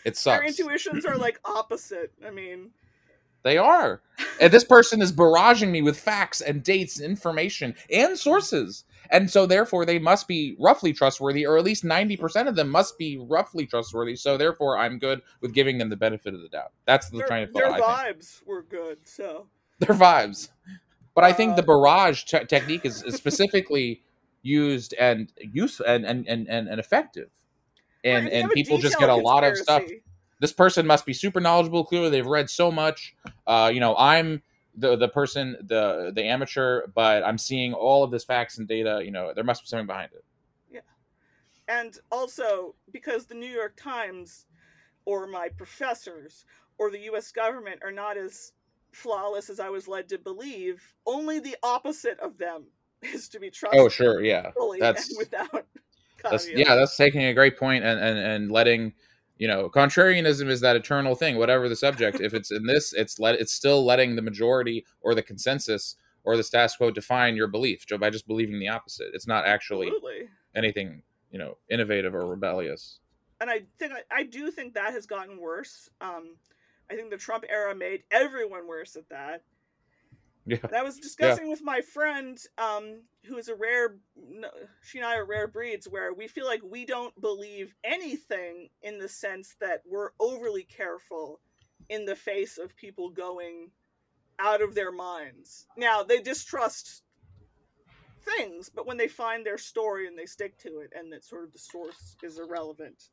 It 0.05 0.17
sucks. 0.17 0.39
Their 0.39 0.47
intuitions 0.47 1.05
are 1.05 1.17
like 1.17 1.39
opposite. 1.45 2.11
I 2.25 2.31
mean, 2.31 2.71
They 3.43 3.57
are. 3.57 4.01
And 4.41 4.51
this 4.51 4.65
person 4.65 5.01
is 5.01 5.13
barraging 5.13 5.69
me 5.69 5.81
with 5.81 5.97
facts 5.97 6.41
and 6.41 6.63
dates 6.63 6.99
and 6.99 7.09
information 7.09 7.75
and 7.91 8.17
sources. 8.17 8.83
And 9.11 9.29
so 9.29 9.45
therefore 9.45 9.85
they 9.85 9.99
must 9.99 10.27
be 10.27 10.55
roughly 10.59 10.93
trustworthy, 10.93 11.45
or 11.45 11.57
at 11.57 11.63
least 11.63 11.83
90% 11.83 12.47
of 12.47 12.55
them 12.55 12.69
must 12.69 12.97
be 12.97 13.17
roughly 13.17 13.65
trustworthy. 13.65 14.15
So 14.15 14.37
therefore 14.37 14.77
I'm 14.77 14.99
good 14.99 15.21
with 15.41 15.53
giving 15.53 15.77
them 15.77 15.89
the 15.89 15.97
benefit 15.97 16.33
of 16.33 16.41
the 16.41 16.49
doubt. 16.49 16.71
That's 16.85 17.09
the 17.09 17.19
their, 17.19 17.27
train 17.27 17.43
of 17.43 17.53
their 17.53 17.71
thought. 17.77 18.05
Think. 18.05 18.17
vibes 18.19 18.45
were 18.45 18.63
good. 18.63 18.99
So 19.05 19.47
Their 19.79 19.95
vibes. 19.95 20.49
But 21.15 21.23
I 21.23 21.33
think 21.33 21.55
the 21.55 21.63
Uh, 21.63 21.65
barrage 21.65 22.23
te- 22.23 22.45
technique 22.45 22.85
is, 22.85 23.03
is 23.03 23.15
specifically 23.15 24.03
used 24.41 24.93
and 24.99 25.31
use 25.39 25.81
and 25.81 26.05
and, 26.05 26.27
and, 26.27 26.47
and, 26.47 26.79
effective. 26.79 27.29
And 28.03 28.25
Right, 28.25 28.33
and 28.33 28.51
people 28.51 28.77
just 28.77 28.97
get 28.97 29.09
a 29.09 29.15
lot 29.15 29.43
of 29.43 29.57
stuff 29.57 29.83
this 30.39 30.53
person 30.53 30.87
must 30.87 31.05
be 31.05 31.13
super 31.13 31.39
knowledgeable 31.39 31.83
clearly 31.83 32.09
they've 32.09 32.25
read 32.25 32.49
so 32.49 32.71
much 32.71 33.15
uh, 33.47 33.69
you 33.73 33.79
know 33.79 33.95
i'm 33.97 34.41
the 34.79 34.95
the 34.95 35.07
person 35.09 35.57
the 35.61 36.11
the 36.15 36.23
amateur 36.23 36.87
but 36.95 37.23
i'm 37.23 37.37
seeing 37.37 37.73
all 37.73 38.03
of 38.03 38.11
this 38.11 38.23
facts 38.23 38.57
and 38.57 38.67
data 38.67 39.01
you 39.03 39.11
know 39.11 39.33
there 39.33 39.43
must 39.43 39.61
be 39.63 39.67
something 39.67 39.87
behind 39.87 40.11
it. 40.13 40.23
Yeah. 40.71 40.79
And 41.67 41.97
also, 42.11 42.75
because 42.91 43.25
the 43.25 43.35
New 43.35 43.49
York 43.49 43.75
Times 43.77 44.45
or 45.05 45.27
my 45.27 45.49
professors 45.49 46.45
or 46.77 46.91
the 46.91 47.01
US 47.11 47.31
government 47.31 47.81
are 47.83 47.91
not 47.91 48.17
as 48.17 48.53
flawless 48.91 49.49
as 49.49 49.59
I 49.59 49.69
was 49.69 49.87
led 49.87 50.09
to 50.09 50.17
believe, 50.17 50.81
only 51.05 51.39
the 51.39 51.57
opposite 51.63 52.19
of 52.19 52.37
them 52.37 52.65
is 53.01 53.29
to 53.29 53.39
be 53.39 53.49
trusted. 53.49 53.79
Oh 53.79 53.89
sure. 53.89 54.21
Yeah. 54.23 54.51
Fully 54.51 54.79
that's- 54.79 55.09
and 55.09 55.17
without 55.17 55.65
that's 56.23 56.49
yeah 56.49 56.75
that's 56.75 56.97
taking 56.97 57.23
a 57.23 57.33
great 57.33 57.57
point 57.57 57.83
and 57.83 57.99
and, 57.99 58.17
and 58.19 58.51
letting 58.51 58.93
you 59.39 59.47
know 59.47 59.69
contrarianism 59.69 60.47
is 60.47 60.61
that 60.61 60.75
eternal 60.75 61.15
thing 61.15 61.37
whatever 61.37 61.67
the 61.67 61.75
subject 61.75 62.21
if 62.21 62.35
it's 62.35 62.51
in 62.51 62.65
this 62.67 62.93
it's 62.93 63.19
let 63.19 63.35
it's 63.35 63.53
still 63.53 63.83
letting 63.83 64.15
the 64.15 64.21
majority 64.21 64.85
or 65.01 65.15
the 65.15 65.23
consensus 65.23 65.95
or 66.23 66.37
the 66.37 66.43
status 66.43 66.75
quo 66.75 66.91
define 66.91 67.35
your 67.35 67.47
belief 67.47 67.85
by 67.99 68.11
just 68.11 68.27
believing 68.27 68.59
the 68.59 68.67
opposite 68.67 69.07
it's 69.13 69.27
not 69.27 69.45
actually 69.47 69.87
Absolutely. 69.87 70.29
anything 70.55 71.01
you 71.31 71.39
know 71.39 71.57
innovative 71.71 72.13
or 72.13 72.27
rebellious 72.27 72.99
and 73.41 73.49
I 73.49 73.61
think 73.77 73.93
I 74.11 74.23
do 74.23 74.51
think 74.51 74.73
that 74.73 74.93
has 74.93 75.05
gotten 75.05 75.39
worse. 75.39 75.89
Um, 76.01 76.35
I 76.91 76.95
think 76.95 77.09
the 77.09 77.17
Trump 77.17 77.45
era 77.49 77.73
made 77.73 78.03
everyone 78.11 78.67
worse 78.67 78.95
at 78.95 79.09
that. 79.09 79.43
Yeah 80.49 80.57
I 80.75 80.83
was 80.83 80.97
discussing 80.97 81.49
with 81.49 81.61
my 81.63 81.81
friend, 81.81 82.37
um, 82.57 83.01
who 83.25 83.37
is 83.37 83.47
a 83.47 83.55
rare, 83.55 83.97
she 84.81 84.97
and 84.97 85.07
I 85.07 85.17
are 85.17 85.25
rare 85.25 85.47
breeds, 85.47 85.87
where 85.87 86.13
we 86.13 86.27
feel 86.27 86.45
like 86.45 86.61
we 86.63 86.85
don't 86.85 87.19
believe 87.21 87.73
anything 87.83 88.69
in 88.81 88.99
the 88.99 89.09
sense 89.09 89.55
that 89.61 89.81
we're 89.85 90.11
overly 90.19 90.63
careful 90.63 91.39
in 91.89 92.05
the 92.05 92.15
face 92.15 92.57
of 92.57 92.75
people 92.75 93.09
going 93.09 93.71
out 94.39 94.61
of 94.61 94.75
their 94.75 94.91
minds. 94.91 95.67
Now 95.77 96.03
they 96.03 96.21
distrust 96.21 97.03
things, 98.37 98.69
but 98.69 98.85
when 98.85 98.97
they 98.97 99.07
find 99.07 99.45
their 99.45 99.57
story 99.57 100.07
and 100.07 100.17
they 100.17 100.25
stick 100.25 100.57
to 100.59 100.79
it, 100.79 100.91
and 100.95 101.11
that 101.13 101.23
sort 101.23 101.43
of 101.43 101.51
the 101.53 101.59
source 101.59 102.15
is 102.23 102.39
irrelevant, 102.39 103.09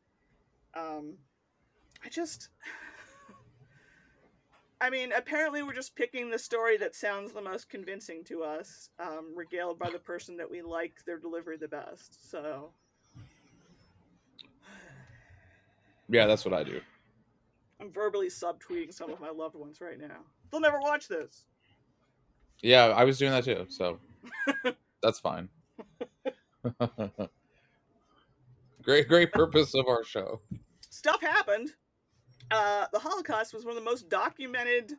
um, 0.75 1.15
I 2.05 2.09
just. 2.09 2.49
I 4.81 4.91
mean, 4.91 5.13
apparently 5.13 5.63
we're 5.63 5.73
just 5.73 5.97
picking 5.97 6.31
the 6.31 6.39
story 6.39 6.77
that 6.79 6.95
sounds 6.95 7.33
the 7.33 7.41
most 7.41 7.71
convincing 7.71 8.23
to 8.25 8.43
us, 8.43 8.91
um, 8.99 9.33
regaled 9.35 9.79
by 9.79 9.91
the 9.91 9.99
person 9.99 10.37
that 10.37 10.51
we 10.51 10.61
like 10.61 10.97
their 11.07 11.19
delivery 11.19 11.57
the 11.57 11.69
best. 11.69 12.31
So, 12.31 12.71
yeah 16.09 16.27
that's 16.27 16.45
what 16.45 16.55
i 16.55 16.63
do 16.63 16.81
I'm 17.81 17.93
verbally 17.93 18.29
subtweeting 18.29 18.93
some 18.93 19.11
of 19.11 19.21
my 19.21 19.29
loved 19.31 19.55
ones 19.55 19.81
right 19.81 20.01
now. 20.01 20.21
They'll 20.51 20.61
never 20.61 20.81
watch 20.81 21.09
this. 21.09 21.45
Yeah, 22.63 22.87
I 22.87 23.05
was 23.05 23.19
doing 23.19 23.33
that 23.33 23.45
too, 23.45 23.67
so 23.69 23.99
that's 25.03 25.21
fine. 25.21 25.51
great, 28.83 29.09
great 29.09 29.31
purpose 29.33 29.75
of 29.75 29.89
our 29.89 30.05
show. 30.05 30.41
Stuff 30.89 31.21
happened. 31.21 31.75
Uh, 32.51 32.87
the 32.93 32.99
Holocaust 32.99 33.53
was 33.53 33.65
one 33.65 33.77
of 33.77 33.83
the 33.83 33.89
most 33.89 34.09
documented. 34.09 34.93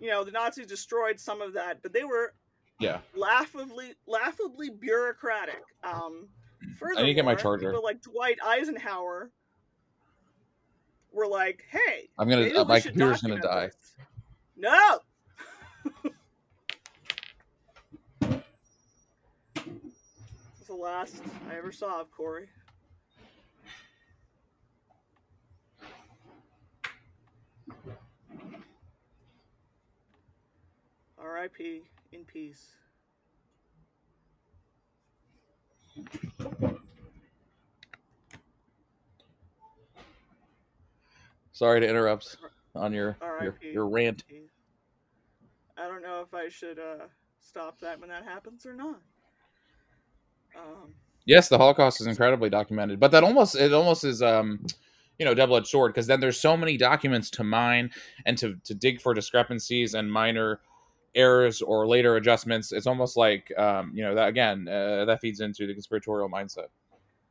You 0.00 0.08
know, 0.10 0.24
the 0.24 0.30
Nazis 0.30 0.66
destroyed 0.66 1.18
some 1.20 1.40
of 1.40 1.52
that, 1.54 1.82
but 1.82 1.92
they 1.92 2.04
were 2.04 2.34
Yeah, 2.80 3.00
laughably, 3.14 3.94
laughably 4.06 4.70
bureaucratic. 4.70 5.62
Um, 5.82 6.28
I 6.96 7.02
need 7.02 7.08
to 7.08 7.14
get 7.14 7.24
my 7.24 7.34
charger. 7.34 7.70
People 7.70 7.82
like 7.84 8.02
Dwight 8.02 8.38
Eisenhower 8.44 9.30
were 11.12 11.26
like, 11.26 11.64
"Hey, 11.70 12.08
I'm 12.18 12.28
gonna. 12.28 12.48
Uh, 12.48 12.64
my 12.64 12.80
computer's 12.80 13.22
gonna 13.22 13.40
die. 13.40 13.66
this." 13.66 13.94
No. 14.56 15.00
It's 20.58 20.66
the 20.66 20.74
last 20.74 21.22
I 21.50 21.56
ever 21.56 21.72
saw 21.72 22.00
of 22.00 22.10
Cory. 22.10 22.48
R.I.P. 31.18 31.82
in 32.12 32.24
peace. 32.24 32.72
Sorry 41.52 41.80
to 41.80 41.88
interrupt 41.88 42.36
on 42.74 42.92
your 42.92 43.16
your, 43.42 43.58
your 43.60 43.88
rant. 43.88 44.22
I 45.76 45.88
don't 45.88 46.02
know 46.02 46.22
if 46.22 46.32
I 46.34 46.48
should 46.48 46.78
uh, 46.78 47.06
stop 47.40 47.80
that 47.80 47.98
when 48.00 48.08
that 48.10 48.24
happens 48.24 48.64
or 48.66 48.74
not. 48.74 49.00
Um, 50.56 50.94
Yes, 51.24 51.48
the 51.50 51.58
Holocaust 51.58 52.00
is 52.00 52.06
incredibly 52.06 52.48
documented, 52.48 52.98
but 52.98 53.10
that 53.10 53.22
almost 53.22 53.54
it 53.54 53.74
almost 53.74 54.02
is 54.04 54.22
um 54.22 54.64
you 55.18 55.24
know 55.24 55.34
double 55.34 55.56
edged 55.56 55.66
sword 55.66 55.92
because 55.92 56.06
then 56.06 56.20
there's 56.20 56.40
so 56.40 56.56
many 56.56 56.76
documents 56.76 57.30
to 57.30 57.44
mine 57.44 57.90
and 58.26 58.38
to 58.38 58.56
to 58.64 58.74
dig 58.74 59.00
for 59.00 59.14
discrepancies 59.14 59.94
and 59.94 60.12
minor 60.12 60.60
errors 61.14 61.62
or 61.62 61.86
later 61.86 62.16
adjustments. 62.16 62.72
It's 62.72 62.86
almost 62.86 63.16
like 63.16 63.52
um 63.58 63.92
you 63.94 64.02
know 64.02 64.14
that 64.14 64.28
again 64.28 64.68
uh, 64.68 65.04
that 65.04 65.20
feeds 65.20 65.40
into 65.40 65.66
the 65.66 65.72
conspiratorial 65.74 66.30
mindset, 66.30 66.68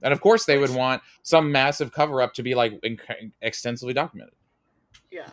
and 0.02 0.14
of 0.14 0.22
course 0.22 0.46
they 0.46 0.58
would 0.58 0.74
want 0.74 1.02
some 1.24 1.52
massive 1.52 1.92
cover 1.92 2.22
up 2.22 2.34
to 2.36 2.44
be 2.44 2.56
like 2.56 2.80
inc- 2.82 3.32
extensively 3.42 3.94
documented. 3.94 4.36
Yeah. 5.12 5.30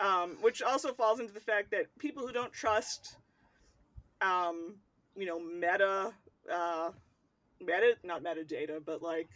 Um, 0.00 0.36
which 0.40 0.60
also 0.62 0.92
falls 0.92 1.20
into 1.20 1.32
the 1.32 1.40
fact 1.40 1.70
that 1.70 1.86
people 1.98 2.26
who 2.26 2.32
don't 2.32 2.52
trust, 2.52 3.16
um, 4.20 4.74
you 5.16 5.24
know, 5.24 5.38
meta, 5.38 6.12
uh, 6.52 6.90
meta, 7.60 7.96
not 8.02 8.22
metadata, 8.22 8.84
but 8.84 9.02
like, 9.02 9.28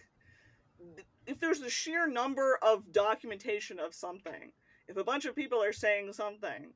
if 1.26 1.38
there's 1.40 1.60
a 1.60 1.70
sheer 1.70 2.06
number 2.06 2.58
of 2.62 2.92
documentation 2.92 3.78
of 3.78 3.94
something, 3.94 4.52
if 4.88 4.96
a 4.96 5.04
bunch 5.04 5.24
of 5.24 5.34
people 5.34 5.62
are 5.62 5.72
saying 5.72 6.12
something, 6.12 6.72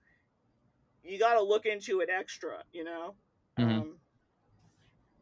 you 1.02 1.18
got 1.18 1.34
to 1.34 1.42
look 1.42 1.66
into 1.66 2.00
it 2.00 2.08
extra, 2.10 2.64
you 2.72 2.84
know? 2.84 3.14
Mhm. 3.58 3.80
Um, 3.80 4.00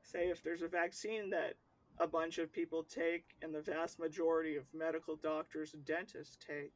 say 0.03 0.29
if 0.29 0.43
there's 0.43 0.63
a 0.63 0.69
vaccine 0.69 1.31
that 1.31 1.57
a 1.99 2.07
bunch 2.07 2.39
of 2.39 2.53
people 2.53 2.83
take 2.83 3.25
and 3.43 3.55
the 3.55 3.61
vast 3.61 3.99
majority 3.99 4.57
of 4.57 4.65
medical 4.75 5.17
doctors 5.17 5.75
and 5.75 5.85
dentists 5.85 6.37
take, 6.37 6.73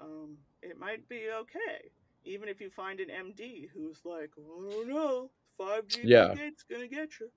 um, 0.00 0.38
it 0.62 0.78
might 0.78 1.08
be 1.08 1.30
okay. 1.30 1.90
Even 2.24 2.48
if 2.48 2.60
you 2.60 2.70
find 2.70 3.00
an 3.00 3.10
MD 3.10 3.68
who's 3.72 4.04
like, 4.04 4.30
oh 4.38 4.84
no, 4.86 5.30
5G 5.58 6.00
Yeah. 6.04 6.34
gate's 6.34 6.62
gonna 6.64 6.88
get 6.88 7.20
you. 7.20 7.30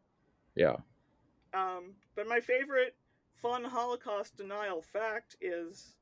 Yeah. 0.56 0.78
Um, 1.54 1.96
but 2.16 2.28
my 2.28 2.39
favorite 2.39 2.96
fun 3.42 3.64
Holocaust 3.64 4.38
denial 4.38 4.82
fact 4.82 5.36
is 5.42 5.96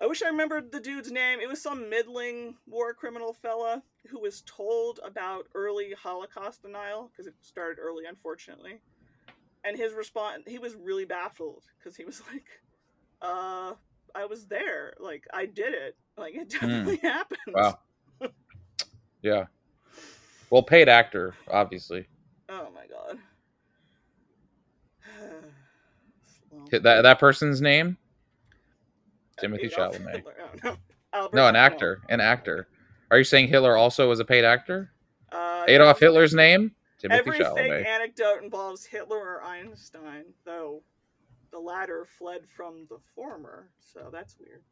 I 0.00 0.06
wish 0.06 0.22
I 0.22 0.28
remembered 0.28 0.72
the 0.72 0.80
dude's 0.80 1.10
name. 1.10 1.40
It 1.40 1.48
was 1.48 1.62
some 1.62 1.88
middling 1.88 2.56
war 2.66 2.92
criminal 2.92 3.32
fella 3.32 3.82
who 4.10 4.20
was 4.20 4.42
told 4.42 5.00
about 5.04 5.46
early 5.54 5.94
Holocaust 5.98 6.62
denial 6.62 7.10
because 7.10 7.26
it 7.26 7.34
started 7.40 7.80
early, 7.80 8.04
unfortunately. 8.06 8.80
And 9.64 9.76
his 9.76 9.94
response, 9.94 10.42
he 10.46 10.58
was 10.58 10.74
really 10.74 11.06
baffled 11.06 11.64
because 11.78 11.96
he 11.96 12.04
was 12.04 12.22
like, 12.32 12.46
uh, 13.22 13.72
I 14.14 14.26
was 14.26 14.46
there. 14.46 14.92
Like, 15.00 15.24
I 15.32 15.46
did 15.46 15.72
it. 15.72 15.96
Like, 16.18 16.34
it 16.34 16.50
definitely 16.50 16.96
happened. 17.02 17.38
Wow. 17.54 17.78
Yeah. 19.22 19.46
Well, 20.50 20.62
paid 20.62 20.88
actor, 20.88 21.34
obviously. 21.50 22.06
Oh 22.48 22.68
my 22.74 22.86
god. 22.86 23.18
That 26.82 27.02
that 27.02 27.18
person's 27.18 27.60
name? 27.60 27.96
Timothée 29.40 29.72
Chalamet. 29.72 30.22
Oh, 30.24 30.28
no. 30.64 30.76
No, 31.32 31.48
an 31.48 31.56
actor. 31.56 32.02
An 32.10 32.20
actor. 32.20 32.68
Are 33.10 33.16
you 33.16 33.24
saying 33.24 33.48
Hitler 33.48 33.74
also 33.76 34.08
was 34.08 34.20
a 34.20 34.24
paid 34.24 34.44
actor? 34.44 34.90
Uh, 35.32 35.64
Adolf 35.66 35.96
every- 35.96 36.06
Hitler's 36.08 36.34
name? 36.34 36.72
Timothée 37.02 37.10
Every 37.10 37.32
fake 37.38 37.46
Chalamet. 37.46 37.86
anecdote 37.86 38.42
involves 38.42 38.84
Hitler 38.84 39.16
or 39.18 39.42
Einstein, 39.42 40.24
though 40.44 40.82
the 41.52 41.58
latter 41.58 42.06
fled 42.18 42.42
from 42.54 42.86
the 42.90 42.98
former, 43.14 43.70
so 43.80 44.08
that's 44.12 44.36
weird. 44.38 44.62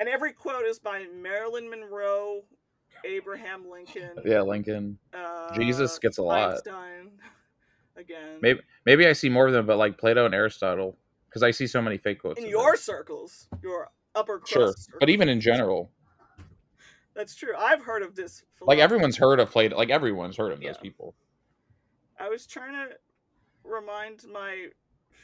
And 0.00 0.08
every 0.08 0.32
quote 0.32 0.64
is 0.64 0.78
by 0.80 1.06
Marilyn 1.14 1.68
Monroe, 1.70 2.42
Abraham 3.04 3.68
Lincoln, 3.70 4.10
Yeah, 4.24 4.40
Lincoln. 4.42 4.98
uh, 5.12 5.54
Jesus 5.54 5.98
gets 6.00 6.18
a 6.18 6.22
lot. 6.22 6.52
Einstein, 6.54 7.10
again. 7.96 8.38
Maybe 8.40 8.60
maybe 8.86 9.06
I 9.06 9.12
see 9.12 9.28
more 9.28 9.46
of 9.46 9.52
them, 9.52 9.66
but 9.66 9.76
like 9.76 9.98
Plato 9.98 10.24
and 10.26 10.34
Aristotle, 10.34 10.96
because 11.34 11.42
I 11.42 11.50
see 11.50 11.66
so 11.66 11.82
many 11.82 11.98
fake 11.98 12.20
quotes. 12.20 12.40
in 12.40 12.46
your 12.48 12.72
them. 12.74 12.80
circles, 12.80 13.48
your 13.60 13.90
upper 14.14 14.38
crust. 14.38 14.52
sure, 14.88 14.98
but 15.00 15.08
even 15.10 15.28
in 15.28 15.40
general, 15.50 15.90
that's 17.14 17.34
true. 17.34 17.54
I've 17.58 17.82
heard 17.82 18.02
of 18.04 18.14
this. 18.14 18.44
like 18.60 18.78
everyone's 18.78 19.16
heard 19.16 19.40
of 19.40 19.50
Plato. 19.50 19.76
Like 19.76 19.90
everyone's 19.90 20.36
heard 20.36 20.52
of 20.52 20.60
those 20.60 20.78
people. 20.78 21.16
I 22.20 22.28
was 22.28 22.46
trying 22.46 22.72
to 22.74 22.94
remind 23.64 24.22
my 24.32 24.66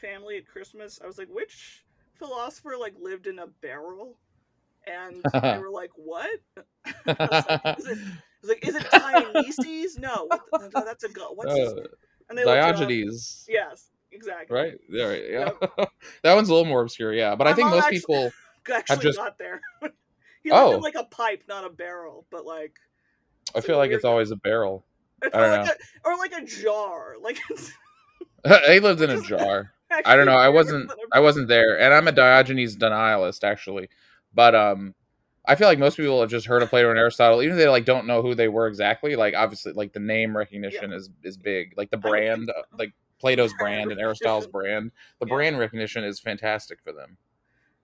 family 0.01 0.35
at 0.35 0.45
Christmas. 0.45 0.99
I 1.01 1.07
was 1.07 1.17
like, 1.17 1.29
which 1.29 1.85
philosopher 2.15 2.73
like 2.77 2.93
lived 2.99 3.27
in 3.27 3.39
a 3.39 3.47
barrel? 3.47 4.17
And 4.85 5.23
they 5.31 5.57
were 5.59 5.69
like, 5.69 5.91
"What?" 5.95 6.27
I 7.07 7.75
was 7.77 7.77
like, 7.77 7.79
is 7.79 7.85
it, 7.85 7.97
I 7.99 8.41
was 8.41 8.49
like, 8.49 8.67
"Is 8.67 8.75
it 8.75 8.91
Dionysus?" 8.91 9.97
No, 9.97 10.27
that's 10.73 11.03
a 11.05 11.09
god. 11.09 11.31
What's? 11.35 11.51
Uh, 11.53 11.83
And 12.29 12.37
they 12.37 12.43
looked 12.43 12.57
up. 12.57 12.75
Diogenes, 12.77 13.45
Yes, 13.47 13.91
exactly. 14.11 14.55
right? 14.55 14.73
Yeah, 14.89 15.05
right, 15.05 15.23
yeah. 15.29 15.49
that 16.23 16.35
one's 16.35 16.49
a 16.49 16.53
little 16.53 16.67
more 16.67 16.81
obscure, 16.81 17.13
yeah. 17.13 17.35
But 17.35 17.47
I 17.47 17.51
My 17.51 17.55
think 17.55 17.69
most 17.69 17.83
actually- 17.85 17.99
people. 17.99 18.31
Actually, 18.71 18.97
just- 19.03 19.17
got 19.17 19.37
there. 19.39 19.59
he 20.43 20.51
Oh. 20.51 20.75
in 20.75 20.81
like 20.81 20.95
a 20.95 21.03
pipe, 21.05 21.43
not 21.47 21.65
a 21.65 21.69
barrel, 21.69 22.25
but 22.29 22.45
like 22.45 22.73
I 23.55 23.61
feel 23.61 23.77
like 23.77 23.89
it's 23.91 24.03
weird- 24.03 24.11
always 24.11 24.31
a 24.31 24.35
barrel. 24.35 24.85
I 25.23 25.29
don't 25.29 25.61
like 25.65 25.69
a, 25.69 26.07
or 26.07 26.17
like 26.17 26.33
a 26.33 26.45
jar. 26.45 27.15
Like 27.21 27.39
it's 27.49 27.71
he 28.67 28.79
lived 28.79 29.01
in 29.01 29.09
a 29.11 29.21
jar. 29.21 29.71
I 30.05 30.15
don't 30.15 30.25
know. 30.25 30.37
I 30.37 30.49
wasn't. 30.49 30.91
I 31.11 31.19
wasn't 31.19 31.47
there, 31.47 31.79
and 31.79 31.93
I'm 31.93 32.07
a 32.07 32.11
Diogenes 32.11 32.75
denialist 32.77 33.43
actually. 33.43 33.89
But 34.33 34.55
um, 34.55 34.95
I 35.45 35.55
feel 35.55 35.67
like 35.67 35.79
most 35.79 35.97
people 35.97 36.21
have 36.21 36.29
just 36.29 36.47
heard 36.47 36.63
of 36.63 36.69
Plato 36.69 36.89
and 36.89 36.97
Aristotle, 36.97 37.41
even 37.43 37.57
if 37.57 37.61
they 37.63 37.67
like 37.69 37.85
don't 37.85 38.07
know 38.07 38.21
who 38.21 38.33
they 38.33 38.47
were 38.47 38.67
exactly. 38.67 39.15
Like 39.15 39.33
obviously, 39.35 39.73
like 39.73 39.93
the 39.93 39.99
name 39.99 40.35
recognition 40.35 40.91
is 40.93 41.09
is 41.23 41.35
big. 41.37 41.73
Like 41.77 41.91
the 41.91 41.97
I 41.97 41.99
brand, 41.99 42.51
like 42.79 42.93
Plato's 43.21 43.53
Brand 43.59 43.91
and 43.91 44.01
Aristotle's 44.01 44.47
brand. 44.47 44.91
The 45.19 45.27
Yeah. 45.27 45.33
brand 45.35 45.59
recognition 45.59 46.03
is 46.03 46.19
fantastic 46.19 46.79
for 46.83 46.91
them. 46.91 47.17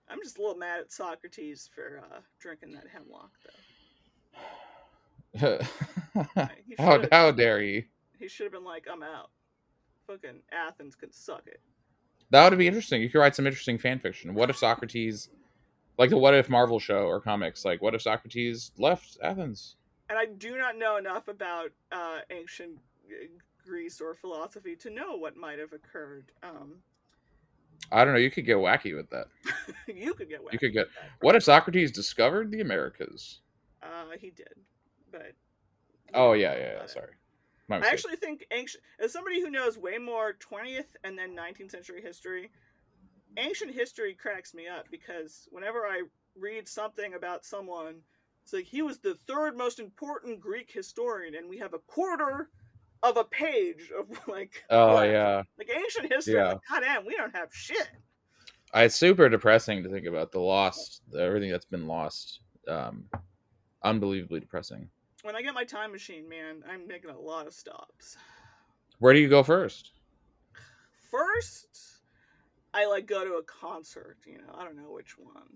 I'm 0.08 0.18
just 0.22 0.38
a 0.38 0.40
little 0.42 0.56
mad 0.56 0.80
at 0.80 0.90
Socrates 0.92 1.70
for 1.74 2.02
uh, 2.02 2.20
drinking 2.40 2.72
that 2.72 2.86
hemlock, 2.92 3.30
though. 5.40 5.58
How 6.78 7.04
how 7.12 7.30
dare 7.30 7.60
you? 7.62 7.84
He 8.18 8.28
should 8.28 8.44
have 8.44 8.52
been 8.52 8.64
like, 8.64 8.86
"I'm 8.90 9.02
out." 9.02 9.30
Fucking 10.06 10.40
Athens 10.50 10.94
can 10.96 11.12
suck 11.12 11.42
it. 11.46 11.60
That 12.30 12.48
would 12.50 12.58
be 12.58 12.66
interesting. 12.66 13.02
You 13.02 13.10
could 13.10 13.18
write 13.20 13.36
some 13.36 13.46
interesting 13.46 13.78
fan 13.78 13.98
fiction. 14.00 14.34
What 14.34 14.48
if 14.50 14.56
Socrates, 14.56 15.28
like 15.98 16.10
the 16.10 16.16
What 16.18 16.34
If 16.34 16.48
Marvel 16.48 16.78
show 16.80 17.02
or 17.06 17.20
comics, 17.20 17.64
like 17.64 17.82
what 17.82 17.94
if 17.94 18.02
Socrates 18.02 18.72
left 18.78 19.18
Athens? 19.22 19.76
And 20.08 20.18
I 20.18 20.24
do 20.26 20.56
not 20.56 20.76
know 20.78 20.96
enough 20.96 21.28
about 21.28 21.70
uh, 21.92 22.20
ancient 22.30 22.78
uh, 23.10 23.26
Greece 23.68 24.00
or 24.00 24.14
philosophy 24.14 24.74
to 24.76 24.90
know 24.90 25.16
what 25.16 25.36
might 25.36 25.58
have 25.58 25.72
occurred. 25.72 26.32
Um, 26.42 26.76
I 27.92 28.04
don't 28.04 28.14
know. 28.14 28.20
You 28.20 28.30
could 28.30 28.46
get 28.46 28.56
wacky 28.56 28.96
with 28.96 29.10
that. 29.10 29.26
you 29.86 30.14
could 30.14 30.28
get. 30.28 30.44
wacky. 30.44 30.54
You 30.54 30.58
could 30.58 30.72
get-. 30.72 30.88
What 31.20 31.36
if 31.36 31.42
Socrates 31.42 31.92
discovered 31.92 32.50
the 32.50 32.60
Americas? 32.60 33.40
Uh, 33.82 34.16
he 34.18 34.30
did, 34.30 34.54
but. 35.10 35.32
Oh 36.14 36.32
yeah, 36.32 36.54
yeah. 36.56 36.72
yeah 36.80 36.86
sorry, 36.86 37.12
I 37.70 37.88
actually 37.88 38.16
think 38.16 38.46
ancient, 38.50 38.82
as 38.98 39.12
somebody 39.12 39.40
who 39.40 39.50
knows 39.50 39.76
way 39.76 39.98
more 39.98 40.32
20th 40.32 40.96
and 41.04 41.18
then 41.18 41.36
19th 41.36 41.70
century 41.70 42.00
history, 42.00 42.50
ancient 43.36 43.74
history 43.74 44.14
cracks 44.14 44.54
me 44.54 44.66
up 44.66 44.86
because 44.90 45.46
whenever 45.50 45.80
I 45.86 46.02
read 46.34 46.68
something 46.68 47.14
about 47.14 47.44
someone, 47.44 48.02
It's 48.42 48.52
like 48.54 48.64
he 48.64 48.80
was 48.80 48.98
the 48.98 49.14
third 49.14 49.56
most 49.56 49.78
important 49.78 50.40
Greek 50.40 50.70
historian, 50.72 51.34
and 51.34 51.48
we 51.48 51.58
have 51.58 51.74
a 51.74 51.78
quarter 51.78 52.48
of 53.02 53.16
a 53.16 53.24
page 53.24 53.90
of 53.98 54.06
like 54.28 54.62
Oh 54.70 55.02
yeah, 55.02 55.42
like 55.58 55.70
ancient 55.74 56.12
history. 56.12 56.34
Yeah. 56.34 56.48
Like, 56.48 56.60
God 56.70 56.80
damn, 56.80 57.06
we 57.06 57.16
don't 57.16 57.34
have 57.34 57.52
shit. 57.52 57.88
It's 58.74 58.94
super 58.94 59.28
depressing 59.28 59.82
to 59.82 59.88
think 59.88 60.06
about 60.06 60.30
the 60.30 60.40
lost, 60.40 61.02
everything 61.18 61.50
that's 61.50 61.64
been 61.64 61.86
lost. 61.86 62.40
Um, 62.68 63.04
unbelievably 63.82 64.40
depressing. 64.40 64.88
When 65.22 65.34
I 65.34 65.42
get 65.42 65.54
my 65.54 65.64
time 65.64 65.92
machine, 65.92 66.28
man, 66.28 66.62
I'm 66.70 66.86
making 66.86 67.10
a 67.10 67.18
lot 67.18 67.46
of 67.46 67.54
stops. 67.54 68.16
Where 68.98 69.14
do 69.14 69.20
you 69.20 69.28
go 69.28 69.42
first? 69.42 69.92
First, 71.10 72.02
I 72.74 72.86
like 72.86 73.06
go 73.06 73.24
to 73.24 73.34
a 73.34 73.42
concert. 73.42 74.18
You 74.26 74.38
know, 74.38 74.54
I 74.54 74.64
don't 74.64 74.76
know 74.76 74.92
which 74.92 75.16
one, 75.18 75.48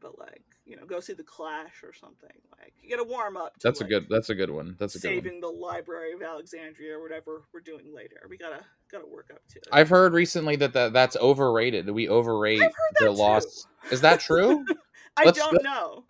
but 0.00 0.18
like 0.18 0.42
you 0.64 0.76
know, 0.76 0.86
go 0.86 1.00
see 1.00 1.12
the 1.12 1.22
Clash 1.22 1.82
or 1.82 1.92
something. 1.92 2.30
Like 2.58 2.72
you 2.82 2.90
got 2.90 3.02
to 3.02 3.08
warm 3.08 3.36
up. 3.36 3.54
That's 3.62 3.80
a 3.80 3.84
good. 3.84 4.06
That's 4.08 4.30
a 4.30 4.34
good 4.34 4.50
one. 4.50 4.76
That's 4.78 4.94
a 4.94 4.98
good 4.98 5.08
one. 5.08 5.16
saving 5.16 5.40
the 5.40 5.48
Library 5.48 6.12
of 6.12 6.22
Alexandria 6.22 6.96
or 6.96 7.02
whatever 7.02 7.42
we're 7.52 7.60
doing 7.60 7.94
later. 7.94 8.26
We 8.28 8.36
gotta 8.36 8.60
gotta 8.90 9.06
work 9.06 9.30
up 9.32 9.40
to 9.50 9.58
it. 9.58 9.68
I've 9.72 9.88
heard 9.88 10.12
recently 10.12 10.56
that, 10.56 10.72
that 10.72 10.92
that's 10.92 11.16
overrated. 11.16 11.86
That 11.86 11.94
we 11.94 12.08
overrate 12.08 12.60
the 12.98 13.06
too. 13.06 13.10
lost. 13.10 13.66
Is 13.90 14.00
that 14.00 14.20
true? 14.20 14.64
I 15.16 15.24
let's- 15.24 15.38
don't 15.38 15.62
know. 15.62 16.04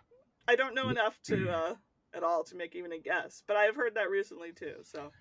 I 0.47 0.55
don't 0.55 0.75
know 0.75 0.89
enough 0.89 1.19
to 1.25 1.49
uh, 1.55 1.75
at 2.13 2.23
all 2.23 2.43
to 2.45 2.55
make 2.55 2.75
even 2.75 2.93
a 2.93 2.99
guess, 2.99 3.43
but 3.47 3.57
I've 3.57 3.75
heard 3.75 3.95
that 3.95 4.09
recently 4.09 4.51
too. 4.51 4.75
So 4.83 5.11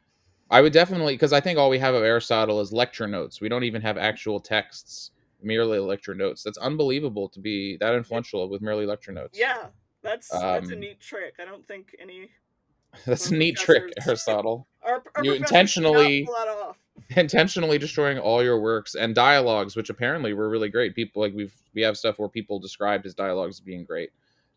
I 0.51 0.61
would 0.61 0.73
definitely 0.73 1.15
because 1.15 1.33
I 1.33 1.41
think 1.41 1.59
all 1.59 1.71
we 1.71 1.79
have 1.79 1.95
of 1.95 2.03
Aristotle 2.03 2.61
is 2.61 2.73
lecture 2.73 3.07
notes. 3.07 3.41
We 3.41 3.49
don't 3.49 3.65
even 3.65 3.83
have 3.83 3.97
actual 3.97 4.41
texts, 4.41 5.11
merely 5.45 5.79
lecture 5.79 6.15
notes. 6.15 6.43
That's 6.43 6.59
unbelievable 6.59 7.29
to 7.31 7.41
be 7.41 7.77
that 7.79 7.95
influential 7.95 8.49
with 8.49 8.63
merely 8.63 8.87
lecture 8.87 9.13
notes. 9.13 9.39
yeah, 9.39 9.67
that's 10.03 10.29
that's 10.29 10.71
a 10.71 10.75
Um, 10.75 10.81
neat 10.81 11.01
trick. 11.01 11.35
I 11.41 11.45
don't 11.45 11.67
think 11.67 11.95
any 11.99 12.31
that's 13.07 13.31
a 13.31 13.35
neat 13.35 13.57
trick. 13.57 13.93
Aristotle. 14.07 14.67
our, 14.83 15.03
our 15.15 15.25
You 15.25 15.33
intentionally- 15.35 16.25
cannot 16.25 16.37
pull 16.37 16.45
that 16.45 16.67
off. 16.69 16.79
Intentionally 17.17 17.77
destroying 17.77 18.19
all 18.19 18.43
your 18.43 18.61
works 18.61 18.95
and 18.95 19.15
dialogues, 19.17 19.75
which 19.77 19.91
apparently 19.91 20.33
were 20.33 20.49
really 20.49 20.69
great. 20.69 20.95
People 20.95 21.21
like 21.23 21.35
we've 21.35 21.53
we 21.75 21.83
have 21.83 21.99
stuff 21.99 22.19
where 22.21 22.29
people 22.29 22.59
described 22.61 23.05
his 23.05 23.15
dialogues 23.15 23.57
as 23.57 23.61
being 23.61 23.85
great 23.85 24.11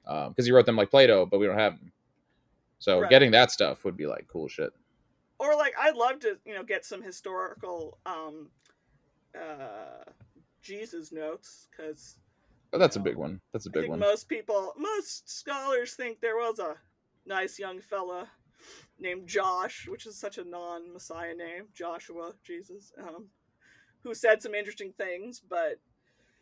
because 0.05 0.45
he 0.45 0.51
wrote 0.51 0.65
them 0.67 0.75
like 0.77 0.91
Plato, 0.91 1.25
but 1.25 1.39
we 1.39 1.47
don't 1.47 1.57
have 1.57 1.73
them. 1.79 1.91
So 2.79 2.99
Right. 3.01 3.09
getting 3.09 3.31
that 3.31 3.49
stuff 3.51 3.83
would 3.83 3.97
be 3.97 4.05
like 4.05 4.27
cool 4.27 4.47
shit. 4.47 4.71
Or 5.39 5.55
like 5.55 5.73
I'd 5.79 5.95
love 5.95 6.19
to 6.21 6.37
you 6.45 6.53
know 6.53 6.63
get 6.63 6.85
some 6.85 7.01
historical 7.01 7.97
um 8.05 8.49
uh 9.35 10.03
Jesus 10.67 11.11
notes 11.11 11.67
because 11.71 12.17
But 12.71 12.79
that's 12.79 12.97
a 12.97 12.99
big 12.99 13.15
one. 13.15 13.39
That's 13.53 13.65
a 13.65 13.69
big 13.69 13.89
one. 13.89 13.99
most 13.99 14.27
people, 14.27 14.73
most 14.77 15.29
scholars 15.29 15.93
think 15.93 16.19
there 16.19 16.35
was 16.35 16.59
a 16.59 16.75
nice 17.25 17.57
young 17.57 17.79
fella 17.79 18.27
named 18.99 19.27
Josh, 19.27 19.87
which 19.87 20.05
is 20.05 20.19
such 20.19 20.37
a 20.37 20.43
non-Messiah 20.43 21.35
name, 21.35 21.67
Joshua, 21.73 22.33
Jesus, 22.43 22.91
um, 23.01 23.27
who 24.03 24.13
said 24.13 24.41
some 24.41 24.53
interesting 24.53 24.93
things, 24.97 25.39
but 25.39 25.79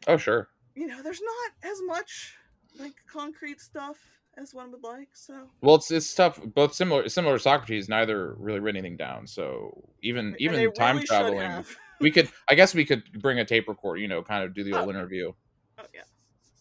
Oh 0.08 0.18
sure. 0.18 0.50
you 0.76 0.88
know, 0.88 1.04
there's 1.04 1.22
not 1.22 1.72
as 1.72 1.82
much 1.86 2.36
like 2.80 2.96
concrete 3.08 3.62
stuff 3.62 3.98
as 4.38 4.54
one 4.54 4.72
would 4.72 4.84
like. 4.84 5.10
So 5.14 5.50
Well, 5.62 5.76
it's 5.76 5.92
it's 5.92 6.14
tough. 6.14 6.40
Both 6.44 6.74
similar 6.74 7.08
similar 7.10 7.36
to 7.36 7.40
Socrates, 7.40 7.90
neither 7.90 8.34
really 8.38 8.60
written 8.60 8.80
anything 8.80 8.98
down. 8.98 9.28
So 9.28 9.84
even 10.02 10.36
even 10.40 10.74
time 10.74 10.96
really 10.96 11.08
traveling. 11.08 11.66
we 12.00 12.12
could. 12.12 12.30
I 12.50 12.56
guess 12.56 12.74
we 12.74 12.86
could 12.86 13.04
bring 13.22 13.40
a 13.40 13.46
tape 13.46 13.68
recorder. 13.68 14.00
You 14.00 14.08
know, 14.08 14.22
kind 14.24 14.44
of 14.44 14.54
do 14.54 14.64
the 14.64 14.74
old 14.78 14.88
Oh. 14.88 14.92
interview. 14.92 15.32
Oh 15.78 15.84
yeah, 15.94 16.02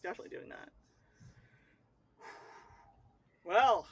definitely 0.03 0.37
doing 0.37 0.49
that. 0.49 0.69
Well, 3.45 3.87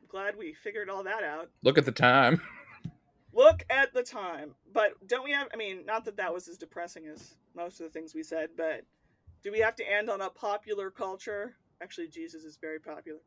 I'm 0.00 0.06
glad 0.08 0.36
we 0.36 0.54
figured 0.54 0.88
all 0.88 1.02
that 1.04 1.22
out. 1.24 1.50
Look 1.62 1.78
at 1.78 1.84
the 1.84 1.92
time. 1.92 2.40
Look 3.32 3.64
at 3.68 3.92
the 3.92 4.02
time. 4.02 4.54
But 4.72 4.92
don't 5.08 5.24
we 5.24 5.32
have? 5.32 5.48
I 5.52 5.56
mean, 5.56 5.84
not 5.84 6.04
that 6.04 6.16
that 6.18 6.32
was 6.32 6.46
as 6.48 6.56
depressing 6.56 7.06
as 7.08 7.34
most 7.54 7.80
of 7.80 7.86
the 7.86 7.90
things 7.92 8.14
we 8.14 8.22
said, 8.22 8.50
but 8.56 8.82
do 9.42 9.50
we 9.50 9.58
have 9.58 9.74
to 9.76 9.90
end 9.92 10.08
on 10.08 10.20
a 10.20 10.30
popular 10.30 10.90
culture? 10.90 11.54
Actually, 11.82 12.08
Jesus 12.08 12.44
is 12.44 12.56
very 12.60 12.78
popular. 12.78 13.18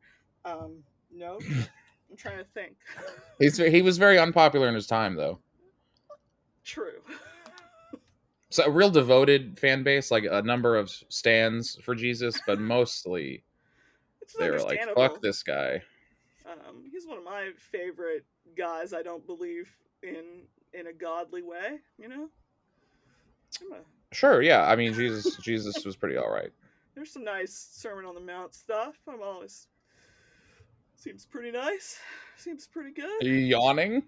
Um, 0.46 0.82
no, 1.12 1.38
I'm 2.10 2.16
trying 2.16 2.38
to 2.38 2.44
think. 2.54 2.76
He's 3.38 3.58
he 3.58 3.82
was 3.82 3.98
very 3.98 4.18
unpopular 4.18 4.68
in 4.68 4.74
his 4.74 4.86
time, 4.86 5.14
though. 5.14 5.40
True. 6.68 7.00
So 8.50 8.64
a 8.64 8.70
real 8.70 8.88
devoted 8.88 9.58
fan 9.58 9.82
base, 9.82 10.10
like 10.10 10.24
a 10.24 10.40
number 10.40 10.74
of 10.74 10.88
stands 10.88 11.78
for 11.82 11.94
Jesus, 11.94 12.40
but 12.46 12.58
mostly 12.74 13.44
they 14.38 14.50
were 14.50 14.60
like, 14.60 14.80
"Fuck 14.94 15.20
this 15.20 15.42
guy." 15.42 15.82
Um, 16.46 16.82
he's 16.90 17.06
one 17.06 17.18
of 17.18 17.24
my 17.24 17.50
favorite 17.58 18.24
guys. 18.56 18.94
I 18.94 19.02
don't 19.02 19.26
believe 19.26 19.70
in 20.02 20.24
in 20.72 20.86
a 20.86 20.94
godly 20.94 21.42
way. 21.42 21.80
You 21.98 22.08
know. 22.08 22.28
A 23.70 23.82
Sure, 24.12 24.40
yeah. 24.40 24.64
I 24.64 24.76
mean, 24.76 24.94
Jesus 24.94 25.36
Jesus 25.42 25.84
was 25.84 25.94
pretty 25.94 26.16
all 26.16 26.30
right. 26.30 26.50
There's 26.94 27.12
some 27.12 27.24
nice 27.24 27.52
Sermon 27.52 28.06
on 28.06 28.14
the 28.14 28.20
Mount 28.22 28.54
stuff. 28.54 28.96
I'm 29.06 29.22
always 29.22 29.66
seems 30.96 31.26
pretty 31.26 31.50
nice. 31.50 31.98
Seems 32.38 32.66
pretty 32.66 32.98
Are 32.98 33.06
good. 33.20 33.26
you 33.26 33.34
yawning? 33.34 34.04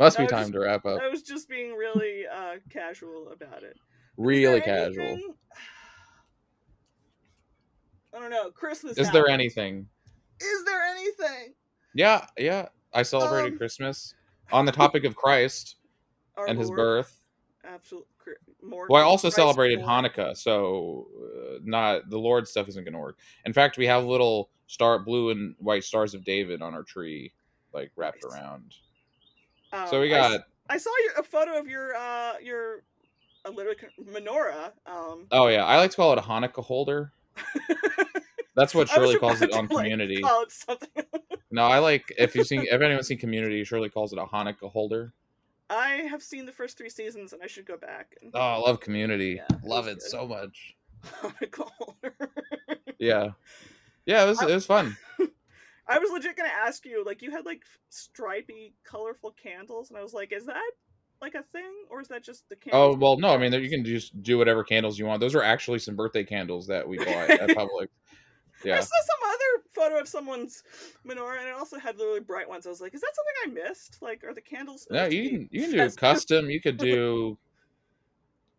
Must 0.00 0.18
be 0.18 0.26
time 0.26 0.42
just- 0.44 0.52
to 0.54 0.60
wrap 0.60 0.86
up. 0.86 1.00
I 1.00 1.08
was 1.08 1.22
just 1.22 1.48
being 1.48 1.74
really 1.74 2.24
uh, 2.26 2.56
casual 2.70 3.28
about 3.32 3.62
it. 3.62 3.76
Really 4.16 4.60
casual. 4.60 5.04
anything- 5.04 5.34
I 8.14 8.18
don't 8.18 8.30
know. 8.30 8.50
Christmas. 8.50 8.98
Is 8.98 9.10
there 9.12 9.28
anything? 9.28 9.86
Is 10.40 10.64
there 10.64 10.82
anything? 10.82 11.54
Yeah, 11.94 12.26
yeah. 12.36 12.68
I 12.92 13.02
celebrated 13.02 13.52
Um, 13.52 13.58
Christmas 13.58 14.14
on 14.50 14.64
the 14.64 14.72
topic 14.72 15.04
of 15.04 15.14
Christ 15.14 15.76
and 16.48 16.58
his 16.58 16.70
birth. 16.70 17.20
Absolute. 17.64 18.06
More. 18.62 18.86
Well, 18.90 19.00
I 19.02 19.04
also 19.04 19.28
Christ 19.28 19.36
celebrated 19.36 19.80
born. 19.80 20.04
Hanukkah, 20.04 20.36
so 20.36 21.08
uh, 21.24 21.58
not 21.64 22.10
the 22.10 22.18
Lord 22.18 22.46
stuff 22.46 22.68
isn't 22.68 22.84
going 22.84 22.92
to 22.92 22.98
work. 22.98 23.18
In 23.46 23.52
fact, 23.52 23.78
we 23.78 23.86
have 23.86 24.04
little 24.04 24.50
star, 24.66 24.98
blue 24.98 25.30
and 25.30 25.54
white 25.58 25.82
stars 25.84 26.14
of 26.14 26.24
David 26.24 26.60
on 26.62 26.74
our 26.74 26.82
tree, 26.82 27.32
like 27.72 27.90
wrapped 27.96 28.22
around. 28.24 28.74
Um, 29.72 29.86
So 29.88 30.00
we 30.00 30.08
got. 30.08 30.42
I, 30.68 30.76
saw 30.78 30.90
your, 31.04 31.20
a 31.20 31.22
photo 31.22 31.58
of 31.58 31.66
your 31.66 31.94
uh 31.96 32.34
your 32.42 32.82
literally 33.52 33.76
con- 33.76 33.90
menorah. 34.04 34.72
Um, 34.86 35.26
Oh 35.30 35.48
yeah, 35.48 35.64
I 35.64 35.76
like 35.76 35.90
to 35.90 35.96
call 35.96 36.12
it 36.12 36.18
a 36.18 36.22
Hanukkah 36.22 36.64
holder. 36.64 37.12
That's 38.56 38.74
what 38.74 38.88
Shirley 38.88 39.18
calls 39.18 39.40
it 39.42 39.52
on 39.52 39.68
to, 39.68 39.74
like, 39.74 39.84
Community. 39.84 40.22
Something. 40.48 40.88
No, 41.52 41.64
I 41.64 41.78
like 41.78 42.04
if 42.16 42.36
you've 42.36 42.46
seen 42.46 42.64
if 42.70 42.80
anyone's 42.80 43.08
seen 43.08 43.18
Community, 43.18 43.64
Shirley 43.64 43.88
calls 43.88 44.12
it 44.12 44.20
a 44.20 44.24
Hanukkah 44.24 44.70
holder. 44.70 45.12
I 45.68 46.02
have 46.08 46.22
seen 46.22 46.46
the 46.46 46.52
first 46.52 46.78
three 46.78 46.90
seasons, 46.90 47.32
and 47.32 47.42
I 47.42 47.48
should 47.48 47.64
go 47.64 47.76
back 47.76 48.14
and 48.22 48.30
Oh, 48.34 48.38
I 48.40 48.56
love 48.56 48.78
Community. 48.78 49.36
Yeah, 49.36 49.58
love 49.64 49.88
it 49.88 49.98
good. 49.98 50.02
so 50.02 50.28
much. 50.28 50.76
Hanukkah 51.22 51.68
holder. 51.76 52.14
Yeah, 53.00 53.30
yeah, 54.06 54.24
it 54.24 54.28
was 54.28 54.42
it 54.42 54.54
was 54.54 54.66
fun. 54.66 54.96
I 55.90 55.98
was 55.98 56.10
legit 56.10 56.36
gonna 56.36 56.48
ask 56.48 56.84
you, 56.84 57.04
like, 57.04 57.20
you 57.20 57.30
had 57.30 57.44
like 57.44 57.62
stripy, 57.88 58.74
colorful 58.84 59.32
candles, 59.32 59.90
and 59.90 59.98
I 59.98 60.02
was 60.02 60.14
like, 60.14 60.32
is 60.32 60.46
that 60.46 60.70
like 61.20 61.34
a 61.34 61.42
thing, 61.42 61.72
or 61.90 62.00
is 62.00 62.08
that 62.08 62.22
just 62.22 62.48
the 62.48 62.56
candles? 62.56 62.96
Oh 62.96 62.98
well, 62.98 63.18
no, 63.18 63.28
I 63.28 63.36
mean 63.38 63.52
you 63.52 63.68
can 63.68 63.84
just 63.84 64.22
do 64.22 64.38
whatever 64.38 64.64
candles 64.64 64.98
you 64.98 65.06
want. 65.06 65.20
Those 65.20 65.34
are 65.34 65.42
actually 65.42 65.80
some 65.80 65.96
birthday 65.96 66.24
candles 66.24 66.66
that 66.68 66.88
we 66.88 66.98
bought 66.98 67.08
at 67.08 67.40
Publix. 67.56 67.88
I 68.62 68.68
Yeah, 68.68 68.80
saw 68.80 68.82
some 68.84 69.28
other 69.28 69.64
photo 69.72 70.00
of 70.00 70.08
someone's 70.08 70.62
menorah, 71.06 71.38
and 71.40 71.48
it 71.48 71.54
also 71.54 71.78
had 71.78 71.96
really 71.96 72.20
bright 72.20 72.48
ones. 72.48 72.66
I 72.66 72.70
was 72.70 72.80
like, 72.80 72.94
is 72.94 73.00
that 73.00 73.12
something 73.14 73.58
I 73.64 73.68
missed? 73.68 73.98
Like, 74.00 74.22
are 74.24 74.34
the 74.34 74.40
candles? 74.40 74.86
no, 74.90 75.06
you 75.06 75.30
can 75.30 75.48
you 75.50 75.60
can 75.62 75.70
do 75.72 75.90
custom. 75.90 76.50
You 76.50 76.60
could 76.60 76.76
do, 76.90 77.36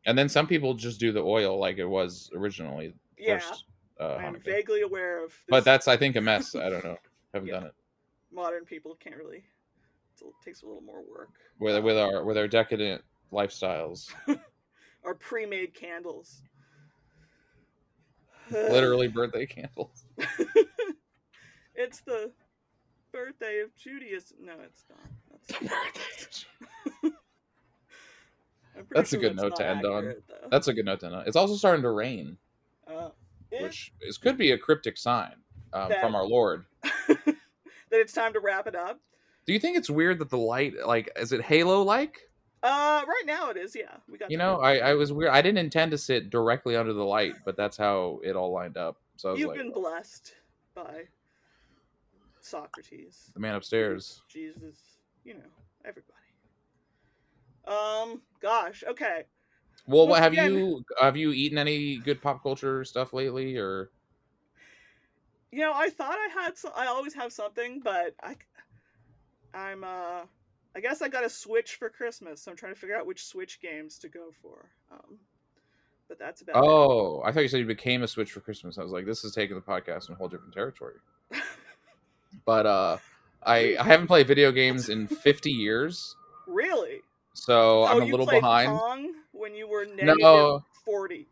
and 0.06 0.18
then 0.18 0.28
some 0.28 0.48
people 0.48 0.74
just 0.74 1.00
do 1.00 1.12
the 1.12 1.22
oil 1.22 1.58
like 1.60 1.78
it 1.78 1.86
was 1.86 2.30
originally. 2.36 2.94
Yeah, 3.18 3.40
First, 3.40 3.66
uh, 4.00 4.16
I'm 4.16 4.40
vaguely 4.40 4.82
aware 4.82 5.24
of. 5.24 5.30
This. 5.30 5.40
But 5.50 5.64
that's 5.64 5.88
I 5.88 5.98
think 5.98 6.16
a 6.16 6.22
mess. 6.22 6.56
I 6.56 6.70
don't 6.70 6.84
know. 6.84 6.98
Haven't 7.34 7.48
Yeah. 7.50 7.54
done 7.56 7.66
it 7.68 7.76
modern 8.34 8.64
people 8.66 8.96
can't 8.96 9.18
really. 9.18 9.44
It 10.22 10.34
takes 10.46 10.62
a 10.62 10.66
little 10.66 10.82
more 10.82 11.02
work. 11.04 11.32
with 11.60 11.76
Um, 11.76 11.84
with 11.84 11.98
our 11.98 12.24
with 12.24 12.38
our 12.38 12.48
decadent 12.48 13.04
lifestyles. 13.34 14.10
our 15.04 15.16
pre-made 15.16 15.74
candles. 15.74 16.42
Literally 18.52 19.08
birthday 19.08 19.46
candles. 19.46 20.06
it's 21.76 22.02
the 22.02 22.32
birthday 23.12 23.60
of 23.62 23.76
Judaism. 23.76 24.38
No, 24.46 24.54
it's 24.64 24.86
not. 24.90 25.00
That's, 25.50 26.46
I'm 27.04 27.12
pretty 28.86 28.88
That's 28.94 29.14
a 29.14 29.18
good 29.18 29.36
note 29.36 29.56
to 29.58 29.66
end 29.68 29.86
on. 29.86 30.06
though. 30.06 30.14
That's 30.50 30.68
a 30.68 30.74
good 30.74 30.86
note 30.86 31.00
to 31.02 31.08
end 31.08 31.16
on. 31.16 31.28
It's 31.28 31.36
also 31.36 31.56
starting 31.56 31.82
to 31.84 31.90
rain, 31.92 32.38
Uh, 32.88 33.10
it- 33.52 33.64
which 33.64 33.92
is, 34.02 34.18
could 34.18 34.38
be 34.38 34.52
a 34.52 34.58
cryptic 34.58 34.98
sign 34.98 35.36
um, 35.74 35.90
That- 35.90 36.02
from 36.02 36.16
our 36.16 36.26
Lord. 36.26 36.66
that 37.08 37.38
it's 37.92 38.14
time 38.14 38.34
to 38.34 38.40
wrap 38.40 38.68
it 38.68 38.76
up. 38.76 39.00
Do 39.46 39.54
you 39.54 39.60
think 39.60 39.78
it's 39.78 39.90
weird 39.90 40.20
that 40.20 40.30
the 40.30 40.38
light, 40.38 40.74
like, 40.86 41.10
is 41.16 41.32
it 41.32 41.42
Halo 41.42 41.82
like? 41.82 42.20
Uh, 42.64 43.02
right 43.08 43.24
now 43.26 43.50
it 43.50 43.58
is. 43.58 43.76
Yeah, 43.76 43.96
we 44.10 44.18
got. 44.20 44.30
You 44.30 44.38
know, 44.38 44.58
I, 44.58 44.78
I 44.78 44.94
was 44.94 45.12
weird. 45.12 45.32
I 45.32 45.42
didn't 45.42 45.58
intend 45.58 45.90
to 45.92 45.98
sit 45.98 46.30
directly 46.30 46.76
under 46.76 46.94
the 46.94 47.04
light, 47.04 47.34
but 47.44 47.58
that's 47.58 47.76
how 47.76 48.20
it 48.24 48.36
all 48.36 48.52
lined 48.54 48.78
up. 48.78 48.98
So 49.18 49.34
You've 49.36 49.50
like, 49.50 49.58
been 49.58 49.72
blessed. 49.72 50.36
by 50.76 51.06
Socrates. 52.42 53.32
The 53.34 53.40
man 53.40 53.56
upstairs. 53.56 54.22
Jesus, 54.28 54.78
you 55.24 55.34
know, 55.36 55.40
everybody. 55.86 56.08
Um, 57.68 58.22
gosh, 58.42 58.84
okay. 58.88 59.24
Well, 59.88 60.02
what 60.08 60.10
Once 60.12 60.24
have 60.24 60.34
again- 60.34 60.54
you 60.56 60.86
have 61.00 61.18
you 61.18 61.32
eaten 61.32 61.58
any 61.58 61.98
good 61.98 62.22
pop 62.22 62.44
culture 62.44 62.84
stuff 62.86 63.14
lately, 63.14 63.58
or 63.58 63.90
You 65.52 65.60
know, 65.60 65.74
I 65.76 65.90
thought 65.90 66.16
I 66.18 66.30
had 66.44 66.58
some. 66.58 66.72
I 66.76 66.88
always 66.88 67.14
have 67.14 67.34
something, 67.34 67.82
but 67.84 68.16
I, 68.24 68.36
I'm 69.54 69.84
uh, 69.84 70.22
I 70.76 70.80
guess 70.82 71.02
I 71.02 71.10
got 71.10 71.26
a 71.26 71.30
Switch 71.30 71.76
for 71.76 71.90
Christmas, 71.90 72.42
so 72.42 72.52
I'm 72.52 72.58
trying 72.58 72.74
to 72.74 72.80
figure 72.80 72.96
out 72.96 73.06
which 73.06 73.26
Switch 73.26 73.60
games 73.62 73.98
to 74.00 74.08
go 74.08 74.28
for. 74.42 74.70
Um, 74.92 75.18
but 76.08 76.18
that's 76.20 76.42
about. 76.42 76.56
it. 76.56 76.64
oh, 76.66 77.22
I 77.26 77.32
thought 77.32 77.42
you 77.42 77.48
said 77.50 77.60
you 77.60 77.66
became 77.66 78.04
a 78.04 78.08
Switch 78.08 78.32
for 78.32 78.40
Christmas. 78.40 78.78
I 78.78 78.84
was 78.84 78.92
like, 78.92 79.06
this 79.06 79.24
is 79.26 79.34
taking 79.34 79.56
the 79.56 79.62
podcast 79.62 80.08
in 80.10 80.16
a 80.16 80.18
whole 80.18 80.28
different 80.30 80.54
territory. 80.54 80.96
But 82.46 82.66
uh, 82.66 82.98
I 83.44 83.76
I 83.78 83.84
haven't 83.84 84.08
played 84.08 84.26
video 84.28 84.52
games 84.54 84.88
in 84.88 85.06
50 85.08 85.52
years, 85.52 86.16
really? 86.48 87.02
so 87.34 87.84
I'm 87.84 87.98
oh, 87.98 88.02
a 88.02 88.06
you 88.06 88.12
little 88.12 88.26
behind. 88.26 88.70
Pong 88.70 89.14
when 89.34 89.54
you 89.54 89.68
were 89.68 89.86
negative 89.86 90.18
No. 90.22 90.64
forty. 90.86 91.28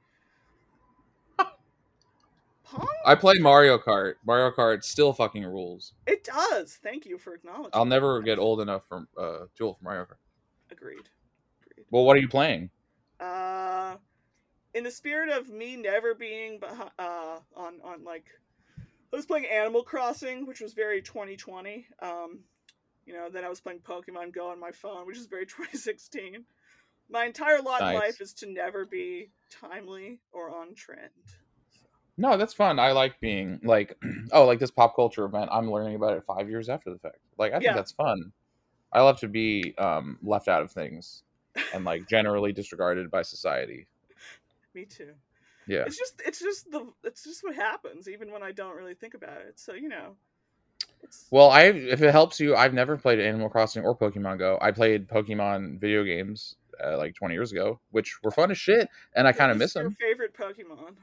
Pong? 2.71 2.87
I 3.05 3.15
play 3.15 3.35
Mario 3.39 3.77
Kart. 3.77 4.15
Mario 4.25 4.51
Kart 4.51 4.83
still 4.83 5.13
fucking 5.13 5.43
rules. 5.45 5.93
It 6.07 6.23
does. 6.23 6.77
Thank 6.81 7.05
you 7.05 7.17
for 7.17 7.33
acknowledging. 7.33 7.71
I'll 7.73 7.85
never 7.85 8.15
that. 8.19 8.25
get 8.25 8.39
old 8.39 8.61
enough 8.61 8.83
for 8.87 9.07
uh, 9.17 9.45
old 9.61 9.77
for 9.77 9.83
Mario 9.83 10.03
Kart. 10.03 10.71
Agreed. 10.71 11.09
Agreed. 11.71 11.85
Well, 11.91 12.03
what 12.03 12.17
are 12.17 12.19
you 12.19 12.27
playing? 12.29 12.69
Uh, 13.19 13.95
in 14.73 14.83
the 14.83 14.91
spirit 14.91 15.29
of 15.29 15.49
me 15.49 15.75
never 15.75 16.13
being 16.13 16.59
behind, 16.59 16.91
uh, 16.99 17.39
on 17.55 17.75
on 17.83 18.03
like, 18.03 18.25
I 19.11 19.15
was 19.15 19.25
playing 19.25 19.45
Animal 19.47 19.83
Crossing, 19.83 20.45
which 20.45 20.61
was 20.61 20.73
very 20.73 21.01
2020. 21.01 21.87
Um, 22.01 22.39
you 23.05 23.13
know, 23.13 23.29
then 23.29 23.43
I 23.43 23.49
was 23.49 23.59
playing 23.59 23.79
Pokemon 23.79 24.33
Go 24.33 24.49
on 24.51 24.59
my 24.59 24.71
phone, 24.71 25.07
which 25.07 25.17
is 25.17 25.25
very 25.25 25.45
2016. 25.47 26.45
My 27.09 27.25
entire 27.25 27.59
lot 27.61 27.81
Nice. 27.81 27.93
in 27.95 27.99
life 27.99 28.21
is 28.21 28.33
to 28.35 28.45
never 28.51 28.85
be 28.85 29.31
timely 29.49 30.19
or 30.31 30.55
on 30.55 30.75
trend. 30.75 31.09
No, 32.19 32.35
that's 32.35 32.53
fun. 32.53 32.79
I 32.79 32.91
like 32.91 33.19
being 33.21 33.61
like, 33.63 33.97
oh, 34.33 34.45
like 34.45 34.59
this 34.59 34.71
pop 34.71 34.93
culture 34.95 35.23
event. 35.23 35.49
I'm 35.53 35.71
learning 35.71 35.95
about 35.95 36.17
it 36.17 36.23
five 36.25 36.49
years 36.49 36.67
after 36.67 36.89
the 36.91 36.99
fact. 36.99 37.17
Like, 37.37 37.53
I 37.53 37.55
think 37.55 37.63
Yeah. 37.63 37.75
that's 37.75 37.93
fun. 37.93 38.33
I 38.91 39.01
love 39.01 39.19
to 39.21 39.29
be 39.29 39.73
um, 39.77 40.17
left 40.21 40.49
out 40.49 40.61
of 40.61 40.69
things 40.71 41.23
and 41.73 41.85
like 41.85 42.07
generally 42.09 42.51
disregarded 42.51 43.09
by 43.09 43.21
society. 43.21 43.87
Me 44.75 44.83
too. 44.83 45.13
Yeah. 45.65 45.83
It's 45.85 45.97
just 45.97 46.21
it's 46.25 46.39
just 46.39 46.69
the 46.71 46.91
it's 47.03 47.23
just 47.23 47.41
what 47.43 47.55
happens 47.55 48.09
even 48.09 48.31
when 48.31 48.43
I 48.43 48.51
don't 48.51 48.75
really 48.75 48.95
think 48.95 49.13
about 49.13 49.37
it. 49.47 49.59
So 49.59 49.73
you 49.73 49.87
know, 49.87 50.15
it's 51.03 51.27
Well, 51.31 51.49
I 51.51 51.63
if 51.65 52.01
it 52.01 52.11
helps 52.11 52.39
you, 52.39 52.55
I've 52.55 52.73
never 52.73 52.97
played 52.97 53.19
Animal 53.19 53.49
Crossing 53.49 53.83
or 53.83 53.95
Pokemon 53.95 54.39
Go. 54.39 54.57
I 54.61 54.71
played 54.71 55.07
Pokemon 55.07 55.79
video 55.79 56.03
games 56.03 56.55
uh, 56.83 56.97
like 56.97 57.15
20 57.15 57.33
years 57.33 57.51
ago, 57.51 57.79
which 57.91 58.21
were 58.23 58.31
fun 58.31 58.51
as 58.51 58.57
shit, 58.57 58.89
and 59.15 59.27
I 59.27 59.31
kind 59.31 59.51
of 59.51 59.57
miss 59.57 59.75
your 59.75 59.85
them. 59.85 59.95
Favorite 59.99 60.33
Pokemon? 60.33 60.95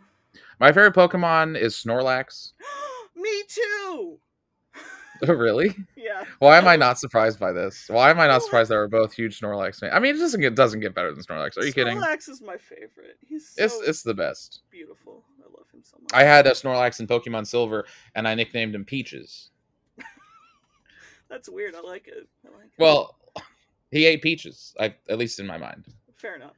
My 0.61 0.69
favorite 0.73 0.95
Pokemon 0.95 1.59
is 1.59 1.75
Snorlax. 1.75 2.53
Me 3.17 3.43
too. 3.49 4.19
Oh, 5.27 5.33
really? 5.33 5.75
Yeah. 5.97 6.25
Why 6.41 6.59
am 6.59 6.69
I 6.69 6.77
not 6.77 6.99
surprised 6.99 7.41
by 7.41 7.51
this? 7.51 7.87
Why 7.89 8.11
am 8.11 8.21
I 8.21 8.27
not 8.27 8.43
surprised 8.43 8.71
that 8.71 8.75
we're 8.75 8.87
both 8.87 9.15
huge 9.15 9.41
Snorlax 9.41 9.81
fans? 9.81 9.95
I 9.97 9.99
mean, 9.99 10.15
it 10.15 10.19
doesn't 10.19 10.43
get 10.43 10.55
doesn't 10.55 10.81
get 10.81 10.95
better 10.95 11.11
than 11.11 11.25
Snorlax. 11.25 11.57
Are 11.57 11.65
you 11.65 11.73
kidding? 11.73 11.97
Snorlax 11.97 12.29
is 12.29 12.43
my 12.43 12.59
favorite. 12.59 13.17
He's 13.27 13.49
so 13.49 13.65
It's 13.65 13.81
it's 13.89 14.03
the 14.03 14.13
best. 14.13 14.61
beautiful. 14.71 15.25
I 15.41 15.45
love 15.57 15.65
him 15.73 15.81
so 15.83 15.97
much. 15.99 16.11
I 16.13 16.23
had 16.23 16.47
a 16.47 16.51
Snorlax 16.51 17.01
in 17.01 17.07
Pokemon 17.07 17.47
Silver, 17.47 17.87
and 18.15 18.29
I 18.29 18.35
nicknamed 18.35 18.75
him 18.75 18.85
Peaches. 18.85 19.49
That's 21.31 21.49
weird. 21.49 21.75
I 21.75 21.81
like 21.81 22.09
it. 22.09 22.29
I 22.47 22.51
like 22.55 22.67
it. 22.67 22.73
Well, 22.79 23.17
he 23.91 24.05
ate 24.05 24.21
peaches, 24.21 24.75
I, 24.79 24.95
at 25.09 25.17
least 25.17 25.41
in 25.41 25.47
my 25.47 25.57
mind. 25.57 25.87
fair 26.15 26.37
enough. 26.37 26.57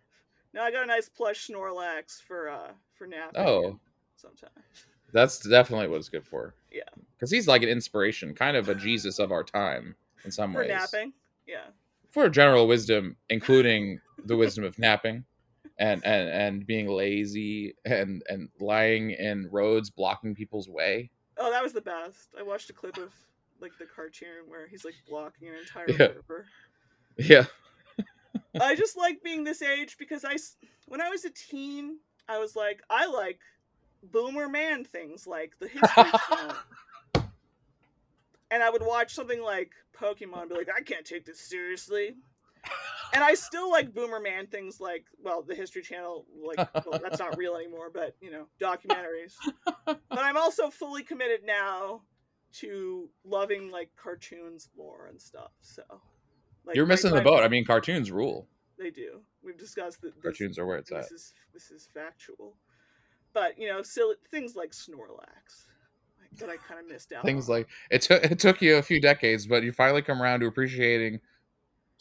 Now 0.54 0.62
I 0.64 0.70
got 0.70 0.82
a 0.84 0.86
nice 0.86 1.08
plush 1.08 1.48
Snorlax 1.48 2.20
for 2.22 2.48
uh 2.48 2.72
for 2.94 3.06
napping. 3.06 3.40
Oh. 3.40 3.78
sometimes. 4.16 4.52
That's 5.12 5.38
definitely 5.40 5.88
what 5.88 5.96
it's 5.96 6.08
good 6.10 6.26
for. 6.26 6.54
Yeah. 6.70 6.82
because 7.16 7.30
he's 7.30 7.48
like 7.48 7.62
an 7.62 7.68
inspiration, 7.70 8.34
kind 8.34 8.56
of 8.56 8.68
a 8.68 8.74
Jesus 8.74 9.18
of 9.18 9.32
our 9.32 9.42
time 9.42 9.94
in 10.24 10.30
some 10.30 10.52
For 10.52 10.58
ways. 10.60 10.68
napping. 10.68 11.12
Yeah. 11.46 11.64
For 12.10 12.28
general 12.28 12.66
wisdom, 12.66 13.16
including 13.30 14.00
the 14.24 14.36
wisdom 14.36 14.64
of 14.64 14.78
napping. 14.78 15.24
And, 15.80 16.04
and 16.04 16.28
and 16.28 16.66
being 16.66 16.88
lazy 16.88 17.76
and 17.84 18.20
and 18.28 18.48
lying 18.58 19.12
in 19.12 19.48
roads 19.52 19.90
blocking 19.90 20.34
people's 20.34 20.68
way 20.68 21.08
Oh, 21.36 21.52
that 21.52 21.62
was 21.62 21.72
the 21.72 21.80
best. 21.80 22.30
I 22.36 22.42
watched 22.42 22.68
a 22.68 22.72
clip 22.72 22.96
of 22.96 23.12
like 23.60 23.70
the 23.78 23.84
cartoon 23.86 24.48
where 24.48 24.66
he's 24.66 24.84
like 24.84 24.96
blocking 25.08 25.46
an 25.48 25.54
entire 25.54 25.86
Yeah. 25.88 26.06
river. 26.16 26.46
yeah 27.16 27.44
I 28.60 28.74
just 28.74 28.96
like 28.96 29.22
being 29.22 29.44
this 29.44 29.62
age 29.62 29.96
because 29.98 30.24
I, 30.24 30.36
when 30.86 31.00
I 31.00 31.08
was 31.08 31.24
a 31.24 31.30
teen, 31.30 31.98
I 32.28 32.38
was 32.38 32.56
like, 32.56 32.82
I 32.90 33.06
like 33.06 33.40
boomer 34.02 34.48
man 34.48 34.84
things 34.84 35.26
like 35.26 35.52
the 35.58 35.68
History 35.68 35.88
Channel. 36.28 36.54
And 38.50 38.62
I 38.62 38.70
would 38.70 38.82
watch 38.82 39.14
something 39.14 39.42
like 39.42 39.72
Pokemon 39.98 40.42
and 40.42 40.48
be 40.48 40.54
like, 40.56 40.70
I 40.74 40.80
can't 40.80 41.04
take 41.04 41.26
this 41.26 41.40
seriously. 41.40 42.14
And 43.14 43.24
I 43.24 43.34
still 43.34 43.70
like 43.70 43.94
boomer 43.94 44.20
man 44.20 44.46
things 44.46 44.80
like, 44.80 45.04
well, 45.22 45.42
the 45.42 45.54
History 45.54 45.82
Channel, 45.82 46.26
like, 46.44 46.58
well, 46.86 47.00
that's 47.02 47.18
not 47.18 47.36
real 47.38 47.56
anymore, 47.56 47.90
but, 47.92 48.16
you 48.20 48.30
know, 48.30 48.46
documentaries. 48.60 49.34
But 49.86 50.00
I'm 50.10 50.36
also 50.36 50.70
fully 50.70 51.02
committed 51.02 51.40
now 51.44 52.02
to 52.54 53.08
loving, 53.24 53.70
like, 53.70 53.90
cartoons 53.96 54.68
more 54.76 55.06
and 55.06 55.20
stuff, 55.20 55.52
so. 55.60 55.82
Like, 56.68 56.76
you're 56.76 56.86
missing 56.86 57.14
the 57.14 57.22
boat 57.22 57.42
i 57.42 57.48
mean 57.48 57.64
cartoons 57.64 58.10
rule 58.12 58.46
they 58.78 58.90
do. 58.90 59.20
We've 59.42 59.58
discussed 59.58 60.00
that 60.02 60.14
this, 60.14 60.22
cartoons 60.22 60.58
are 60.58 60.64
where 60.66 60.78
it's 60.78 60.92
at 60.92 61.02
this 61.02 61.10
is 61.10 61.34
this 61.52 61.70
is 61.70 61.88
factual, 61.92 62.54
but 63.32 63.58
you 63.58 63.68
know, 63.68 63.82
silly 63.82 64.14
things 64.30 64.54
like 64.54 64.70
Snorlax 64.70 65.66
like, 66.20 66.38
that 66.38 66.48
I 66.48 66.56
kind 66.56 66.80
of 66.80 66.86
missed 66.86 67.12
out. 67.12 67.24
things 67.24 67.48
on. 67.48 67.56
like 67.56 67.68
it 67.90 68.02
took 68.02 68.22
it 68.24 68.38
took 68.38 68.62
you 68.62 68.76
a 68.76 68.82
few 68.82 69.00
decades 69.00 69.46
but 69.46 69.62
you 69.62 69.72
finally 69.72 70.02
come 70.02 70.22
around 70.22 70.40
to 70.40 70.46
appreciating 70.46 71.18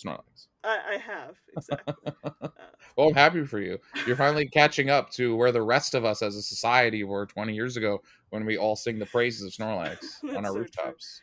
snorlax 0.03 0.47
I, 0.63 0.79
I 0.93 0.97
have 0.97 1.35
exactly. 1.55 1.93
Uh, 2.41 2.49
well 2.95 3.07
i'm 3.07 3.15
happy 3.15 3.43
for 3.45 3.59
you 3.59 3.79
you're 4.05 4.15
finally 4.15 4.47
catching 4.53 4.89
up 4.91 5.09
to 5.11 5.35
where 5.35 5.51
the 5.51 5.61
rest 5.61 5.95
of 5.95 6.05
us 6.05 6.21
as 6.21 6.35
a 6.35 6.41
society 6.41 7.03
were 7.03 7.25
20 7.25 7.53
years 7.55 7.77
ago 7.77 8.01
when 8.29 8.45
we 8.45 8.57
all 8.57 8.75
sing 8.75 8.99
the 8.99 9.05
praises 9.07 9.43
of 9.43 9.51
snorlax 9.53 9.97
on 10.35 10.37
our 10.37 10.45
so 10.45 10.51
true. 10.51 10.61
rooftops 10.61 11.21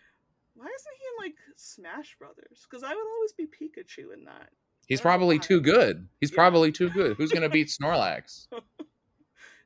why 0.55 0.65
isn't 0.67 0.95
he 0.99 1.04
like 1.21 1.35
Smash 1.57 2.17
Brothers? 2.19 2.67
Because 2.69 2.83
I 2.83 2.89
would 2.95 3.07
always 3.17 3.33
be 3.33 3.47
Pikachu 3.47 4.13
in 4.13 4.25
that. 4.25 4.51
He's 4.87 5.01
I 5.01 5.03
don't 5.03 5.05
know 5.05 5.17
probably 5.19 5.39
too 5.39 5.61
good. 5.61 6.09
He's 6.21 6.31
Yeah. 6.31 6.37
probably 6.37 6.73
too 6.73 6.91
good. 6.91 7.17
Who's 7.17 7.33
gonna 7.33 7.49
beat 7.49 7.69
Snorlax? 7.81 8.47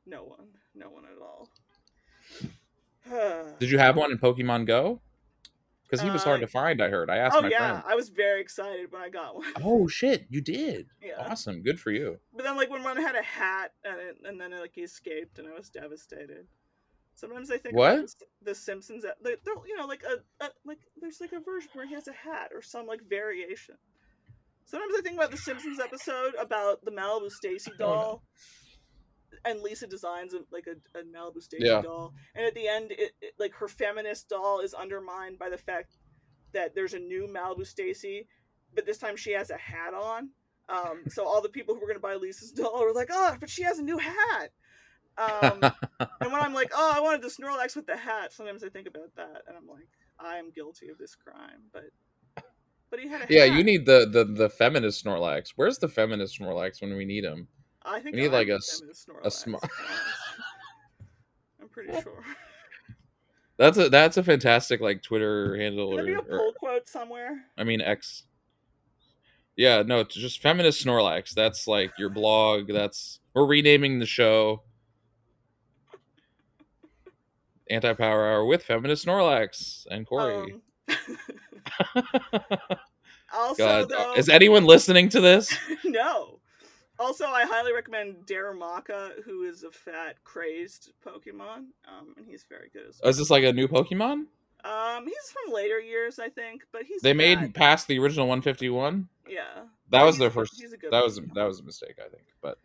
No 0.05 0.23
one, 0.23 0.47
no 0.75 0.89
one 0.89 1.03
at 1.05 1.21
all. 1.21 1.49
Did 3.59 3.69
you 3.71 3.77
have 3.79 3.95
one 3.95 4.11
in 4.11 4.17
Pokemon 4.17 4.65
Go? 4.65 5.01
Because 5.83 6.03
he 6.03 6.11
was 6.11 6.23
hard 6.23 6.37
Uh, 6.37 6.41
to 6.41 6.47
find. 6.47 6.83
I 6.83 6.89
heard. 6.89 7.09
I 7.09 7.17
asked 7.17 7.35
oh 7.35 7.41
my 7.41 7.49
yeah, 7.49 7.57
friend. 7.81 7.83
I 7.87 7.95
was 7.95 8.09
very 8.09 8.41
excited 8.41 8.91
when 8.91 9.01
I 9.01 9.09
got 9.09 9.35
one. 9.35 9.47
Oh 9.63 9.87
shit, 9.87 10.27
you 10.29 10.39
did. 10.39 10.85
Yeah. 11.03 11.13
Awesome. 11.17 11.63
Good 11.63 11.79
for 11.79 11.89
you. 11.91 12.19
But 12.31 12.43
then, 12.43 12.57
like 12.57 12.69
when 12.69 12.83
one 12.83 12.97
had 12.97 13.15
a 13.15 13.23
hat, 13.23 13.71
and 13.83 13.99
it, 13.99 14.17
and 14.23 14.39
then 14.39 14.51
like 14.51 14.73
he 14.75 14.81
escaped, 14.81 15.39
and 15.39 15.47
I 15.47 15.53
was 15.53 15.69
devastated. 15.69 16.45
Sometimes 17.19 17.51
I 17.51 17.57
think 17.57 17.75
What? 17.75 18.01
the, 18.01 18.25
the 18.41 18.55
Simpsons. 18.55 19.03
They, 19.03 19.35
they're, 19.43 19.55
you 19.67 19.75
know, 19.77 19.85
like 19.85 20.03
a, 20.03 20.43
a 20.45 20.49
like 20.65 20.79
there's 20.99 21.19
like 21.19 21.33
a 21.33 21.39
version 21.39 21.69
where 21.73 21.85
he 21.87 21.93
has 21.93 22.07
a 22.07 22.13
hat 22.13 22.51
or 22.53 22.61
some 22.61 22.87
like 22.87 23.01
variation. 23.09 23.75
Sometimes 24.65 24.93
I 24.97 25.01
think 25.01 25.15
about 25.15 25.31
the 25.31 25.37
Simpsons 25.37 25.79
episode 25.79 26.33
about 26.39 26.85
the 26.85 26.91
Malibu 26.91 27.31
Stacy 27.31 27.71
Oh, 27.73 27.83
doll, 27.83 28.23
and 29.43 29.61
Lisa 29.61 29.87
designs 29.87 30.33
a, 30.33 30.39
like 30.51 30.67
a, 30.67 30.97
a 30.97 31.03
Malibu 31.03 31.41
Stacy 31.41 31.65
Yeah. 31.65 31.81
doll, 31.81 32.13
and 32.35 32.45
at 32.45 32.55
the 32.55 32.67
end, 32.67 32.91
it, 32.91 33.11
it 33.21 33.33
like 33.39 33.53
her 33.55 33.67
feminist 33.67 34.29
doll 34.29 34.59
is 34.59 34.73
undermined 34.73 35.39
by 35.39 35.49
the 35.49 35.57
fact 35.57 35.97
that 36.53 36.73
there's 36.75 36.93
a 36.93 36.99
new 36.99 37.27
Malibu 37.27 37.65
Stacy, 37.65 38.27
but 38.73 38.85
this 38.85 38.97
time 38.97 39.15
she 39.17 39.31
has 39.33 39.49
a 39.49 39.57
hat 39.57 39.93
on. 39.93 40.29
Um, 40.69 41.03
so 41.09 41.25
all 41.25 41.41
the 41.41 41.49
people 41.49 41.73
who 41.73 41.81
were 41.81 41.87
going 41.87 41.97
to 41.97 42.01
buy 42.01 42.15
Lisa's 42.15 42.51
doll 42.51 42.79
were 42.85 42.93
like, 42.93 43.09
"Oh, 43.11 43.35
but 43.39 43.49
she 43.49 43.63
has 43.63 43.79
a 43.79 43.83
new 43.83 43.97
hat." 43.97 44.51
Um, 45.19 45.59
and 45.99 46.31
when 46.31 46.41
I'm 46.41 46.53
like, 46.53 46.71
"Oh, 46.73 46.93
I 46.95 46.99
wanted 46.99 47.21
the 47.21 47.27
Snorlax 47.27 47.75
with 47.75 47.85
the 47.85 47.97
hat," 47.97 48.31
sometimes 48.31 48.63
I 48.63 48.69
think 48.69 48.87
about 48.87 49.13
that, 49.17 49.43
and 49.47 49.57
I'm 49.57 49.67
like, 49.67 49.89
"I 50.19 50.37
am 50.37 50.49
guilty 50.51 50.89
of 50.89 50.97
this 50.97 51.15
crime." 51.15 51.63
But 51.73 51.91
but 52.89 52.99
he 52.99 53.07
had 53.07 53.21
a 53.21 53.33
yeah, 53.33 53.45
hat. 53.45 53.57
you 53.57 53.63
need 53.63 53.85
the, 53.85 54.07
the 54.11 54.25
the 54.25 54.49
feminist 54.49 55.03
Snorlax. 55.03 55.53
Where's 55.55 55.77
the 55.77 55.89
feminist 55.89 56.39
Snorlax 56.39 56.81
when 56.81 56.95
we 56.95 57.05
need 57.05 57.23
him? 57.23 57.47
I 57.83 57.99
think 57.99 58.15
we 58.15 58.21
need, 58.21 58.27
I'm 58.27 58.33
like, 58.33 58.47
a 58.47 58.55
a 58.55 58.59
Snorlax, 58.59 59.31
sm- 59.31 59.53
to 59.53 59.59
be 59.61 59.67
honest. 59.67 59.71
I'm 61.61 61.69
pretty 61.69 61.91
sure. 62.01 62.23
That's 63.57 63.77
a 63.77 63.89
that's 63.89 64.17
a 64.17 64.23
fantastic 64.23 64.79
like 64.79 65.03
Twitter 65.03 65.57
handle 65.57 65.93
or, 65.93 65.97
there 65.97 66.05
be 66.05 66.13
a 66.13 66.19
or 66.19 66.37
pull 66.37 66.53
quote 66.53 66.87
somewhere? 66.87 67.45
I 67.57 67.63
mean 67.65 67.81
X. 67.81 68.23
Yeah, 69.57 69.83
no, 69.85 69.99
it's 69.99 70.15
just 70.15 70.41
feminist 70.41 70.85
Snorlax. 70.85 71.33
That's 71.33 71.67
like 71.67 71.91
your 71.97 72.09
blog. 72.09 72.69
That's 72.71 73.19
we're 73.33 73.45
renaming 73.45 73.99
the 73.99 74.05
show. 74.05 74.63
Anti 77.69 77.93
Power 77.93 78.27
Hour 78.27 78.45
with 78.45 78.63
Feminist 78.63 79.05
Snorlax 79.05 79.85
and 79.91 80.05
Cory. 80.07 80.53
Um, 80.53 80.61
also, 83.33 83.57
God, 83.57 83.89
though, 83.89 84.13
is 84.15 84.29
anyone 84.29 84.65
listening 84.65 85.09
to 85.09 85.21
this? 85.21 85.55
no. 85.85 86.39
Also, 86.97 87.25
I 87.25 87.45
highly 87.45 87.73
recommend 87.73 88.25
Darumaka, 88.25 89.23
who 89.23 89.43
is 89.43 89.63
a 89.63 89.71
fat, 89.71 90.17
crazed 90.25 90.91
Pokemon, 91.05 91.67
um, 91.87 92.13
and 92.17 92.25
he's 92.27 92.43
very 92.49 92.69
good 92.73 92.87
as 92.89 92.99
well. 93.01 93.09
Is 93.09 93.17
this 93.17 93.29
like 93.29 93.43
a 93.45 93.53
new 93.53 93.67
Pokemon? 93.69 94.25
Um, 94.65 95.05
he's 95.05 95.31
from 95.31 95.53
later 95.53 95.79
years, 95.79 96.19
I 96.19 96.27
think, 96.27 96.63
but 96.73 96.83
he's 96.83 97.01
They 97.01 97.11
fat. 97.11 97.17
made 97.17 97.55
past 97.55 97.87
the 97.87 97.97
original 97.99 98.27
151. 98.27 99.07
yeah. 99.29 99.43
That 99.91 100.03
was 100.03 100.17
their 100.17 100.29
first. 100.29 100.59
he's 100.59 100.73
a 100.73 100.77
good 100.77 100.91
That 100.91 101.03
was 101.03 101.19
that 101.33 101.45
was 101.45 101.61
a 101.61 101.63
mistake, 101.63 101.95
I 101.97 102.09
think. 102.09 102.25
But 102.41 102.59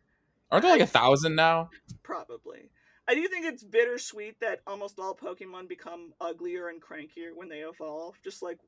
aren't 0.50 0.62
there 0.64 0.72
like 0.72 0.82
a 0.82 0.86
thousand 0.86 1.36
now? 1.36 1.70
Probably. 2.02 2.68
I 3.06 3.14
do 3.14 3.28
think 3.28 3.44
it's 3.44 3.62
bittersweet 3.62 4.40
that 4.40 4.60
almost 4.66 4.98
all 4.98 5.14
Pokemon 5.14 5.68
become 5.68 6.12
uglier 6.20 6.68
and 6.68 6.82
crankier 6.82 7.34
when 7.34 7.48
they 7.48 7.58
evolve, 7.58 8.16
just 8.24 8.42
like 8.42 8.58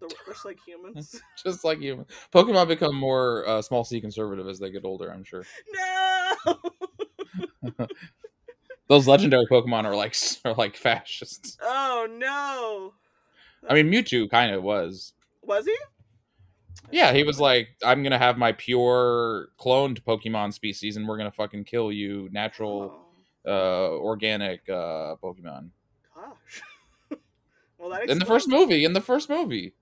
the 0.00 0.12
just 0.26 0.44
like 0.44 0.58
humans. 0.66 1.20
Just 1.42 1.64
like 1.64 1.80
you, 1.80 2.06
Pokemon 2.32 2.68
become 2.68 2.94
more 2.94 3.46
uh, 3.48 3.62
small 3.62 3.84
C 3.84 4.00
conservative 4.00 4.48
as 4.48 4.58
they 4.58 4.70
get 4.70 4.84
older. 4.84 5.12
I'm 5.12 5.24
sure 5.24 5.44
no. 5.72 6.34
those 8.88 9.08
legendary 9.08 9.46
Pokemon 9.46 9.84
are 9.84 9.96
like 9.96 10.14
are 10.44 10.54
like 10.54 10.76
fascists. 10.76 11.56
oh 11.62 12.06
no. 12.10 12.94
I 13.68 13.74
mean, 13.74 13.92
Mewtwo 13.92 14.30
kind 14.30 14.54
of 14.54 14.62
was. 14.62 15.12
Was 15.42 15.66
he? 15.66 15.76
Yeah, 16.90 17.12
he 17.12 17.22
was 17.22 17.40
like, 17.40 17.68
I'm 17.84 18.02
gonna 18.02 18.18
have 18.18 18.38
my 18.38 18.52
pure 18.52 19.48
cloned 19.58 20.02
Pokemon 20.02 20.52
species, 20.52 20.96
and 20.96 21.06
we're 21.06 21.16
gonna 21.16 21.30
fucking 21.30 21.64
kill 21.64 21.92
you, 21.92 22.28
natural, 22.32 22.92
Oh, 22.94 23.01
uh, 23.46 23.90
organic 23.90 24.68
uh, 24.68 25.16
Pokemon. 25.22 25.70
gosh. 26.14 26.62
well, 27.78 27.90
that 27.90 28.08
In 28.08 28.18
the 28.18 28.24
first 28.24 28.48
movie, 28.48 28.84
in 28.84 28.92
the 28.92 29.00
first 29.00 29.28
movie, 29.28 29.74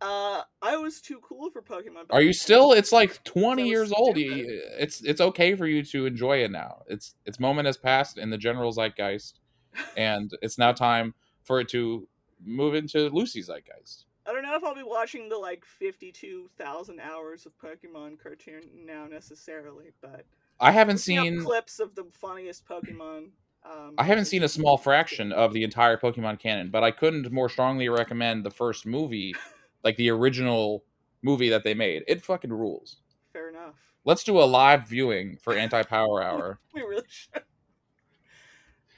Uh, 0.00 0.42
I 0.62 0.76
was 0.76 1.00
too 1.00 1.20
cool 1.22 1.50
for 1.50 1.60
Pokemon. 1.62 2.04
are 2.10 2.22
you 2.22 2.32
still? 2.32 2.72
It's 2.72 2.92
like 2.92 3.22
20 3.24 3.66
years 3.68 3.92
old. 3.92 4.16
You- 4.16 4.62
It's 4.78 5.02
it's 5.02 5.20
okay 5.20 5.54
for 5.56 5.66
you 5.66 5.82
to 5.84 6.06
enjoy 6.06 6.44
it 6.44 6.50
now. 6.50 6.82
It's 6.86 7.14
its 7.26 7.40
moment 7.40 7.66
has 7.66 7.76
passed 7.76 8.18
in 8.18 8.30
the 8.30 8.38
general 8.38 8.70
zeitgeist, 8.72 9.40
and 9.96 10.30
it's 10.42 10.58
now 10.58 10.72
time 10.72 11.14
for 11.42 11.60
it 11.60 11.68
to 11.70 12.06
move 12.44 12.74
into 12.74 13.08
Lucy's 13.10 13.48
zeitgeist. 13.48 14.04
I 14.26 14.32
don't 14.32 14.42
know 14.42 14.54
if 14.54 14.62
I'll 14.62 14.74
be 14.74 14.82
watching 14.82 15.28
the 15.28 15.38
like 15.38 15.64
fifty-two 15.64 16.50
thousand 16.58 17.00
hours 17.00 17.46
of 17.46 17.52
Pokemon 17.58 18.18
cartoon 18.22 18.62
now 18.84 19.06
necessarily, 19.06 19.90
but 20.02 20.24
I 20.60 20.72
haven't 20.72 20.98
seen 20.98 21.42
clips 21.42 21.78
of 21.80 21.94
the 21.94 22.04
funniest 22.12 22.66
Pokemon. 22.66 23.30
Um, 23.64 23.94
I 23.98 24.04
haven't 24.04 24.24
seen 24.26 24.42
a 24.42 24.48
small 24.48 24.76
fraction 24.78 25.32
of 25.32 25.52
the 25.52 25.62
entire 25.62 25.96
Pokemon 25.96 26.38
canon, 26.40 26.70
but 26.70 26.82
I 26.82 26.90
couldn't 26.90 27.30
more 27.30 27.48
strongly 27.48 27.88
recommend 27.88 28.44
the 28.44 28.50
first 28.50 28.86
movie, 28.86 29.34
like 29.84 29.96
the 29.96 30.10
original 30.10 30.84
movie 31.22 31.48
that 31.50 31.64
they 31.64 31.74
made. 31.74 32.02
It 32.08 32.22
fucking 32.24 32.52
rules. 32.52 32.96
Fair 33.32 33.50
enough. 33.50 33.74
Let's 34.04 34.24
do 34.24 34.40
a 34.40 34.44
live 34.44 34.88
viewing 34.88 35.36
for 35.42 35.52
Anti 35.54 35.82
Power 35.82 36.22
Hour. 36.24 36.60
We 36.72 36.80
really 36.82 37.04
should. 37.08 37.42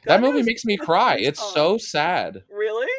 That 0.04 0.20
movie 0.20 0.42
makes 0.42 0.64
me 0.64 0.76
cry. 0.78 1.16
It's 1.18 1.42
so 1.52 1.76
sad. 1.76 2.42
Really 2.50 2.90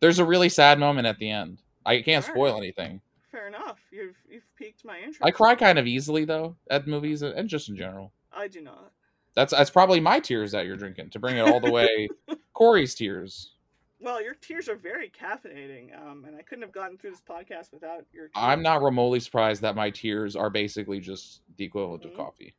There's 0.00 0.18
a 0.18 0.24
really 0.24 0.48
sad 0.48 0.78
moment 0.78 1.06
at 1.06 1.18
the 1.18 1.30
end. 1.30 1.60
I 1.84 2.00
can't 2.00 2.24
Alright. 2.24 2.36
spoil 2.36 2.56
anything. 2.56 3.00
fair 3.30 3.48
enough. 3.48 3.80
You've 3.90 4.16
you've 4.30 4.46
piqued 4.62 4.84
my 4.84 4.98
interest. 4.98 5.20
I 5.22 5.30
cry 5.30 5.54
kind 5.54 5.78
of 5.78 5.86
easily 5.86 6.24
though 6.24 6.56
at 6.70 6.86
movies 6.86 7.22
and 7.22 7.48
just 7.48 7.68
in 7.68 7.76
general. 7.76 8.12
I 8.32 8.48
do 8.48 8.60
not. 8.60 8.92
That's 9.34 9.52
that's 9.52 9.70
probably 9.70 10.00
my 10.00 10.20
tears 10.20 10.52
that 10.52 10.66
you're 10.66 10.76
drinking 10.76 11.10
to 11.10 11.18
bring 11.18 11.36
it 11.36 11.40
all 11.40 11.60
the 11.60 11.70
way. 11.70 12.08
Cory's 12.52 12.94
tears. 12.94 13.52
Well, 14.00 14.20
your 14.22 14.34
tears 14.34 14.68
are 14.68 14.74
very 14.74 15.10
caffeinating, 15.10 15.96
um, 15.96 16.24
and 16.26 16.34
I 16.36 16.42
couldn't 16.42 16.62
have 16.62 16.72
gotten 16.72 16.98
through 16.98 17.12
this 17.12 17.20
podcast 17.20 17.72
without 17.72 18.04
your. 18.12 18.24
Tears. 18.24 18.32
I'm 18.34 18.60
not 18.62 18.82
remotely 18.82 19.20
surprised 19.20 19.62
that 19.62 19.76
my 19.76 19.90
tears 19.90 20.34
are 20.34 20.50
basically 20.50 20.98
just 21.00 21.42
the 21.56 21.64
equivalent 21.64 22.02
Mhm. 22.02 22.10
of 22.10 22.16
coffee. 22.16 22.54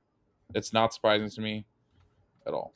It's 0.55 0.71
not 0.71 0.93
surprising 0.93 1.29
to 1.29 1.41
me 1.41 1.65
at 2.47 2.53
all. 2.53 2.73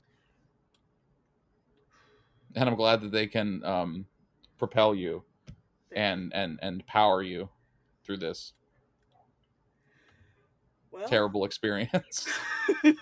And 2.56 2.68
I'm 2.70 2.76
glad 2.76 3.02
that 3.02 3.12
they 3.12 3.28
can 3.28 3.64
um, 3.64 4.06
propel 4.58 4.96
you 4.96 5.24
and 5.96 6.34
and 6.34 6.60
and 6.62 6.86
power 6.88 7.22
you 7.24 7.50
through 8.04 8.18
this 8.18 8.54
well, 10.98 11.08
terrible 11.08 11.46
experience. 11.46 12.28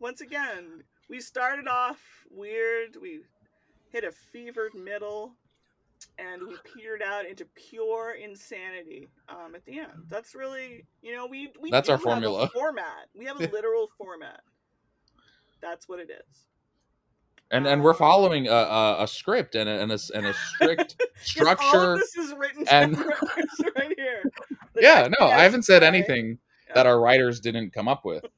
Once 0.00 0.20
again, 0.20 0.82
we 1.08 1.20
started 1.20 1.66
off 1.68 2.00
weird. 2.30 2.96
We 3.00 3.20
hit 3.90 4.04
a 4.04 4.12
fevered 4.12 4.74
middle, 4.74 5.34
and 6.18 6.42
we 6.46 6.56
petered 6.64 7.02
out 7.02 7.26
into 7.26 7.46
pure 7.54 8.16
insanity 8.22 9.08
um, 9.28 9.54
at 9.54 9.64
the 9.64 9.78
end. 9.78 10.04
That's 10.08 10.34
really, 10.34 10.84
you 11.02 11.14
know, 11.14 11.26
we 11.26 11.50
we 11.60 11.70
That's 11.70 11.88
our 11.88 11.96
have 11.96 12.00
a 12.02 12.04
formula. 12.04 12.48
format. 12.54 13.08
We 13.16 13.24
have 13.26 13.40
a 13.40 13.48
literal 13.48 13.88
format. 13.96 14.40
That's 15.62 15.88
what 15.88 15.98
it 16.00 16.10
is. 16.10 16.46
and 17.50 17.66
and 17.66 17.82
we're 17.82 17.94
following 17.94 18.48
a, 18.48 18.52
a, 18.52 19.04
a 19.04 19.08
script 19.08 19.54
and 19.54 19.68
a, 19.68 19.80
and 19.80 19.92
a, 19.92 19.98
and 20.14 20.26
a 20.26 20.34
strict 20.34 20.96
Yes, 21.00 21.46
all 21.46 21.56
structure. 21.56 21.96
this 21.96 22.16
is 22.16 22.34
written 22.36 22.66
and- 22.68 22.98
right 22.98 23.94
here. 23.96 24.22
The 24.74 24.82
yeah, 24.82 25.08
no, 25.18 25.26
I 25.26 25.42
haven't 25.44 25.62
said 25.64 25.82
anything. 25.82 26.38
That 26.74 26.86
our 26.86 27.00
writers 27.00 27.40
didn't 27.40 27.72
come 27.72 27.88
up 27.88 28.04
with. 28.04 28.24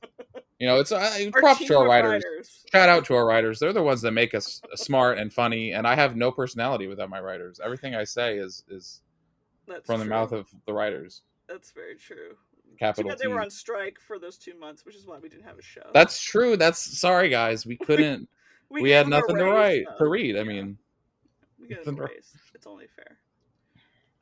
You 0.58 0.66
know, 0.66 0.80
it's 0.80 0.90
uh, 0.90 1.14
props 1.32 1.66
to 1.66 1.76
our 1.76 1.82
of 1.82 1.88
writers. 1.90 2.64
Shout 2.72 2.88
out 2.88 3.04
to 3.04 3.14
our 3.14 3.26
writers. 3.26 3.58
They're 3.58 3.74
the 3.74 3.82
ones 3.82 4.00
that 4.00 4.12
make 4.12 4.34
us 4.34 4.62
smart 4.74 5.18
and 5.18 5.30
funny. 5.30 5.72
And 5.72 5.86
I 5.86 5.94
have 5.94 6.16
no 6.16 6.32
personality 6.32 6.86
without 6.86 7.10
my 7.10 7.20
writers. 7.20 7.60
Everything 7.62 7.94
I 7.94 8.04
say 8.04 8.38
is 8.38 8.64
is 8.70 9.02
That's 9.68 9.84
from 9.84 10.00
the 10.00 10.06
mouth 10.06 10.32
of 10.32 10.48
the 10.64 10.72
writers. 10.72 11.20
That's 11.46 11.72
very 11.72 11.96
true. 11.96 12.30
Too 12.30 12.76
Capital 12.78 13.10
bad 13.10 13.18
T. 13.18 13.24
they 13.24 13.28
were 13.28 13.42
on 13.42 13.50
strike 13.50 13.98
for 14.00 14.18
those 14.18 14.38
two 14.38 14.58
months, 14.58 14.86
which 14.86 14.96
is 14.96 15.06
why 15.06 15.18
we 15.18 15.28
didn't 15.28 15.44
have 15.44 15.58
a 15.58 15.62
show. 15.62 15.90
That's 15.92 16.18
true. 16.22 16.56
That's 16.56 16.78
sorry, 16.98 17.28
guys. 17.28 17.66
We 17.66 17.76
couldn't. 17.86 18.26
we 18.70 18.84
gave 18.84 18.96
had 18.96 19.08
nothing 19.08 19.36
to 19.36 19.44
write 19.44 19.84
though. 19.98 20.06
to 20.06 20.10
read. 20.10 20.36
I 20.36 20.38
Yeah, 20.38 20.44
mean, 20.44 20.78
we 21.60 21.68
get 21.68 21.84
them 21.84 21.96
nothing 21.96 22.04
a 22.04 22.08
to- 22.08 22.14
raise. 22.14 22.32
It's 22.54 22.66
only 22.66 22.86
fair. 22.96 23.18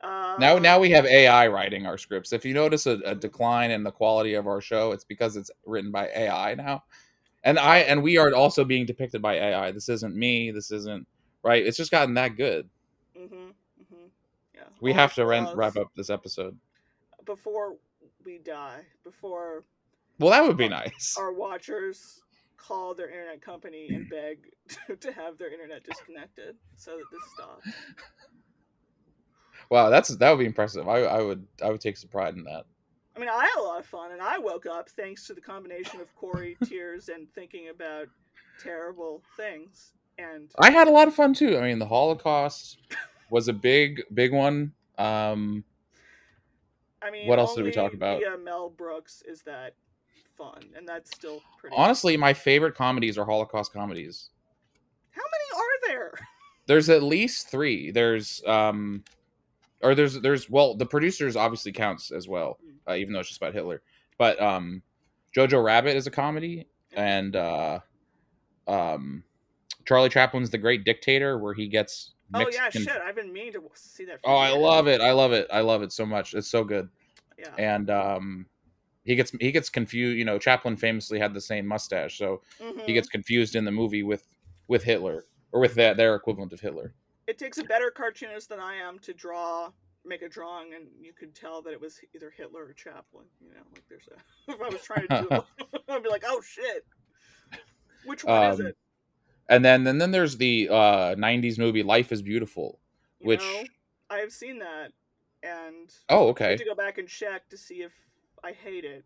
Uh, 0.05 0.37
now 0.39 0.59
now 0.59 0.79
we 0.79 0.91
have 0.91 1.07
AI 1.07 1.47
writing 1.49 1.87
our 1.87 1.97
scripts. 1.99 2.33
If 2.33 2.45
you 2.45 2.55
notice 2.55 2.87
a, 2.87 2.99
a 3.05 3.15
decline 3.15 3.71
in 3.71 3.83
the 3.83 3.91
quality 3.93 4.35
of 4.35 4.47
our 4.47 4.61
show, 4.61 4.93
it's 4.93 5.05
because 5.05 5.37
it's 5.37 5.51
written 5.67 5.91
by 5.91 6.09
AI 6.15 6.55
now. 6.55 6.85
And 7.45 7.59
I 7.59 7.79
and 7.79 8.03
we 8.03 8.19
are 8.19 8.35
also 8.35 8.65
being 8.65 8.87
depicted 8.87 9.21
by 9.23 9.35
AI. 9.35 9.71
This 9.73 9.89
isn't 9.89 10.15
me. 10.17 10.51
This 10.51 10.71
isn't 10.71 11.07
right. 11.43 11.65
It's 11.67 11.77
just 11.77 11.91
gotten 11.91 12.15
that 12.15 12.37
good. 12.37 12.69
Mm-hmm, 13.19 13.35
mm-hmm. 13.35 14.07
Yeah. 14.55 14.63
We 14.81 14.91
All 14.93 14.97
have 14.99 15.15
to 15.15 15.27
ren- 15.27 15.43
applause 15.45 15.57
wrap 15.57 15.77
up 15.77 15.89
this 15.95 16.11
episode. 16.11 16.57
before 17.27 17.77
we 18.25 18.39
die. 18.39 18.81
Before 19.05 19.65
Well, 20.19 20.31
that 20.31 20.43
would 20.45 20.57
be 20.57 20.65
Our- 20.65 20.71
nice. 20.71 21.17
our 21.19 21.33
watchers 21.33 22.23
call 22.57 22.95
their 22.95 23.11
internet 23.11 23.43
company 23.43 23.89
and 23.91 24.09
beg 24.09 24.39
to, 24.87 24.97
to 25.01 25.13
have 25.13 25.37
their 25.37 25.53
internet 25.53 25.85
disconnected 25.85 26.57
so 26.77 26.93
that 26.93 27.05
this 27.13 27.21
stops. 27.35 27.69
Wow, 29.75 29.91
that's 29.91 30.11
that 30.19 30.31
would 30.31 30.39
be 30.39 30.47
impressive. 30.47 30.89
I, 30.89 31.01
I 31.01 31.21
would 31.21 31.45
I 31.61 31.69
would 31.69 31.81
take 31.81 31.97
some 31.97 32.09
pride 32.09 32.37
in 32.37 32.45
that. 32.45 32.65
I 33.17 33.19
mean, 33.19 33.29
I 33.29 33.45
had 33.45 33.59
a 33.59 33.65
lot 33.65 33.81
of 33.81 33.87
fun, 33.87 34.13
and 34.13 34.23
I 34.23 34.39
woke 34.39 34.67
up 34.67 34.89
thanks 34.89 35.27
to 35.27 35.35
the 35.35 35.41
combination 35.41 36.01
of 36.01 36.15
Cory 36.15 36.57
tears 36.65 37.09
and 37.09 37.27
thinking 37.35 37.71
about 37.71 38.07
terrible 38.63 39.21
things. 39.37 39.91
And 40.17 40.49
I 40.61 40.71
had 40.71 40.87
a 40.87 40.93
lot 40.93 41.09
of 41.09 41.15
fun 41.17 41.35
too. 41.35 41.59
I 41.59 41.63
mean, 41.63 41.81
the 41.81 41.87
Holocaust 41.87 42.79
was 43.31 43.49
a 43.49 43.53
big 43.53 44.01
big 44.15 44.33
one. 44.33 44.71
Um, 44.97 45.65
I 47.03 47.11
mean, 47.11 47.27
What 47.27 47.41
else 47.41 47.57
did 47.57 47.65
we 47.65 47.73
talk 47.73 47.95
about? 47.95 48.21
Via 48.21 48.39
Mel 48.39 48.71
Brooks 48.71 49.25
is 49.27 49.43
that 49.43 49.75
fun, 50.39 50.63
and 50.77 50.87
that's 50.87 51.11
still 51.11 51.43
pretty. 51.59 51.75
honestly, 51.77 52.17
my 52.17 52.33
favorite 52.33 52.77
comedies 52.77 53.19
are 53.19 53.25
Holocaust 53.25 53.73
comedies. 53.73 54.31
how 55.11 55.23
many 55.23 55.61
are 55.65 55.89
there? 55.89 56.13
There's 56.67 56.89
at 56.91 57.03
least 57.03 57.49
three. 57.49 57.91
There's 57.91 58.41
um, 58.47 59.03
or 59.85 59.95
there's 59.95 60.21
there's 60.21 60.49
well, 60.51 60.75
the 60.75 60.87
producers 60.87 61.37
obviously 61.37 61.71
counts 61.71 62.11
as 62.11 62.27
well, 62.27 62.59
uh, 62.89 62.95
even 62.95 63.13
though 63.13 63.21
it's 63.21 63.29
just 63.29 63.41
about 63.41 63.55
Hitler. 63.55 63.83
But 64.19 64.41
um, 64.41 64.83
Jojo 65.37 65.63
Rabbit 65.63 65.95
is 65.97 66.07
a 66.07 66.11
comedy, 66.11 66.67
and 66.95 67.37
uh, 67.37 67.81
um, 68.67 69.23
Charlie 69.85 70.09
Chaplin's 70.09 70.51
The 70.51 70.59
Great 70.59 70.85
Dictator, 70.85 71.39
where 71.39 71.55
he 71.55 71.69
gets 71.69 72.13
oh 72.33 72.49
yeah, 72.53 72.71
shit! 72.71 72.89
I've 72.89 73.15
been 73.15 73.33
meaning 73.33 73.53
to 73.53 73.63
see 73.75 74.07
that. 74.07 74.21
Oh, 74.25 74.37
I 74.37 74.51
love 74.57 74.89
it! 74.89 75.01
I 75.01 75.13
love 75.13 75.33
it! 75.33 75.47
I 75.53 75.61
love 75.61 75.83
it 75.83 75.93
so 75.93 76.07
much. 76.07 76.35
It's 76.35 76.49
so 76.49 76.65
good. 76.65 76.89
Yeah. 77.39 77.51
And 77.59 77.91
um, 77.91 78.47
he 79.05 79.17
gets 79.17 79.33
he 79.39 79.53
gets 79.53 79.69
confused. 79.69 80.17
You 80.17 80.25
know, 80.25 80.39
Chaplin 80.39 80.77
famously 80.77 81.19
had 81.19 81.35
the 81.35 81.41
same 81.41 81.67
mustache, 81.67 82.17
so 82.17 82.41
Mhm. 82.61 82.87
he 82.87 82.95
gets 82.95 83.09
confused 83.09 83.55
in 83.55 83.65
the 83.65 83.73
movie 83.73 84.03
with 84.03 84.27
with 84.67 84.83
Hitler 84.85 85.27
or 85.53 85.61
with 85.61 85.75
their, 85.75 85.95
their 85.95 86.15
equivalent 86.15 86.53
of 86.53 86.61
Hitler. 86.61 86.95
It 87.27 87.39
takes 87.39 87.59
a 87.59 87.65
better 87.65 87.91
cartoonist 87.91 88.49
than 88.49 88.61
I 88.61 88.75
am 88.75 88.99
to 89.01 89.15
draw, 89.15 89.71
make 90.05 90.23
a 90.23 90.29
drawing, 90.29 90.75
and 90.75 90.87
you 91.01 91.13
could 91.13 91.35
tell 91.35 91.63
that 91.63 91.73
it 91.73 91.81
was 91.81 91.99
either 92.15 92.31
Hitler 92.31 92.65
or 92.65 92.73
Chaplin. 92.73 93.25
You 93.41 93.55
know, 93.55 93.63
like 93.73 93.85
there's 93.89 94.09
a. 94.09 94.53
If 94.53 94.61
I 94.61 94.69
was 94.69 94.83
trying 94.83 95.09
to 95.09 95.23
do 95.23 95.29
it, 95.31 95.45
I'd 95.89 96.03
be 96.03 96.09
like, 96.09 96.25
oh 96.27 96.41
shit. 96.43 96.85
Which 98.05 98.25
one 98.25 98.51
is 98.53 98.61
Um, 98.61 98.67
it? 98.67 98.77
and 99.49 99.65
then 99.65 99.87
and 99.87 100.01
then 100.01 100.11
there's 100.11 100.37
the 100.37 100.69
uh 100.71 101.15
90s 101.17 101.59
movie 101.59 101.83
life 101.83 102.13
is 102.13 102.23
beautiful 102.23 102.81
You 103.21 103.29
which 103.29 103.41
know, 103.41 103.65
I 104.11 104.19
have 104.19 104.33
seen 104.33 104.59
that, 104.61 104.93
and 105.43 105.91
oh 106.09 106.29
okay, 106.29 106.47
I 106.47 106.51
need 106.51 106.59
to 106.59 106.65
go 106.65 106.75
back 106.75 106.99
and 106.99 107.09
check 107.09 107.49
to 107.51 107.57
see 107.57 107.83
if 107.83 107.93
I 108.43 108.53
hate 108.53 108.85
it 108.85 109.05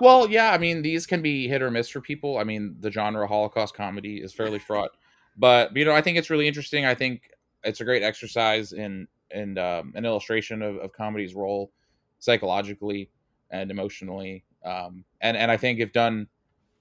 well 0.00 0.28
yeah 0.28 0.52
i 0.52 0.58
mean 0.58 0.82
these 0.82 1.06
can 1.06 1.22
be 1.22 1.48
hit 1.48 1.62
or 1.62 1.70
miss 1.70 1.88
for 1.88 2.00
people 2.00 2.38
i 2.38 2.44
mean 2.44 2.76
the 2.80 2.90
genre 2.90 3.26
holocaust 3.26 3.74
comedy 3.74 4.18
is 4.18 4.32
fairly 4.32 4.58
fraught 4.58 4.90
but 5.36 5.74
you 5.76 5.84
know 5.84 5.94
i 5.94 6.00
think 6.02 6.18
it's 6.18 6.30
really 6.30 6.46
interesting 6.46 6.84
i 6.84 6.94
think 6.94 7.30
it's 7.64 7.80
a 7.80 7.84
great 7.84 8.02
exercise 8.02 8.72
in 8.72 9.06
in 9.30 9.56
um, 9.58 9.92
an 9.96 10.04
illustration 10.04 10.62
of, 10.62 10.76
of 10.76 10.92
comedy's 10.92 11.34
role 11.34 11.72
psychologically 12.18 13.10
and 13.50 13.70
emotionally 13.70 14.44
um 14.64 15.04
and 15.20 15.36
and 15.36 15.50
i 15.50 15.56
think 15.56 15.80
if 15.80 15.92
done 15.92 16.26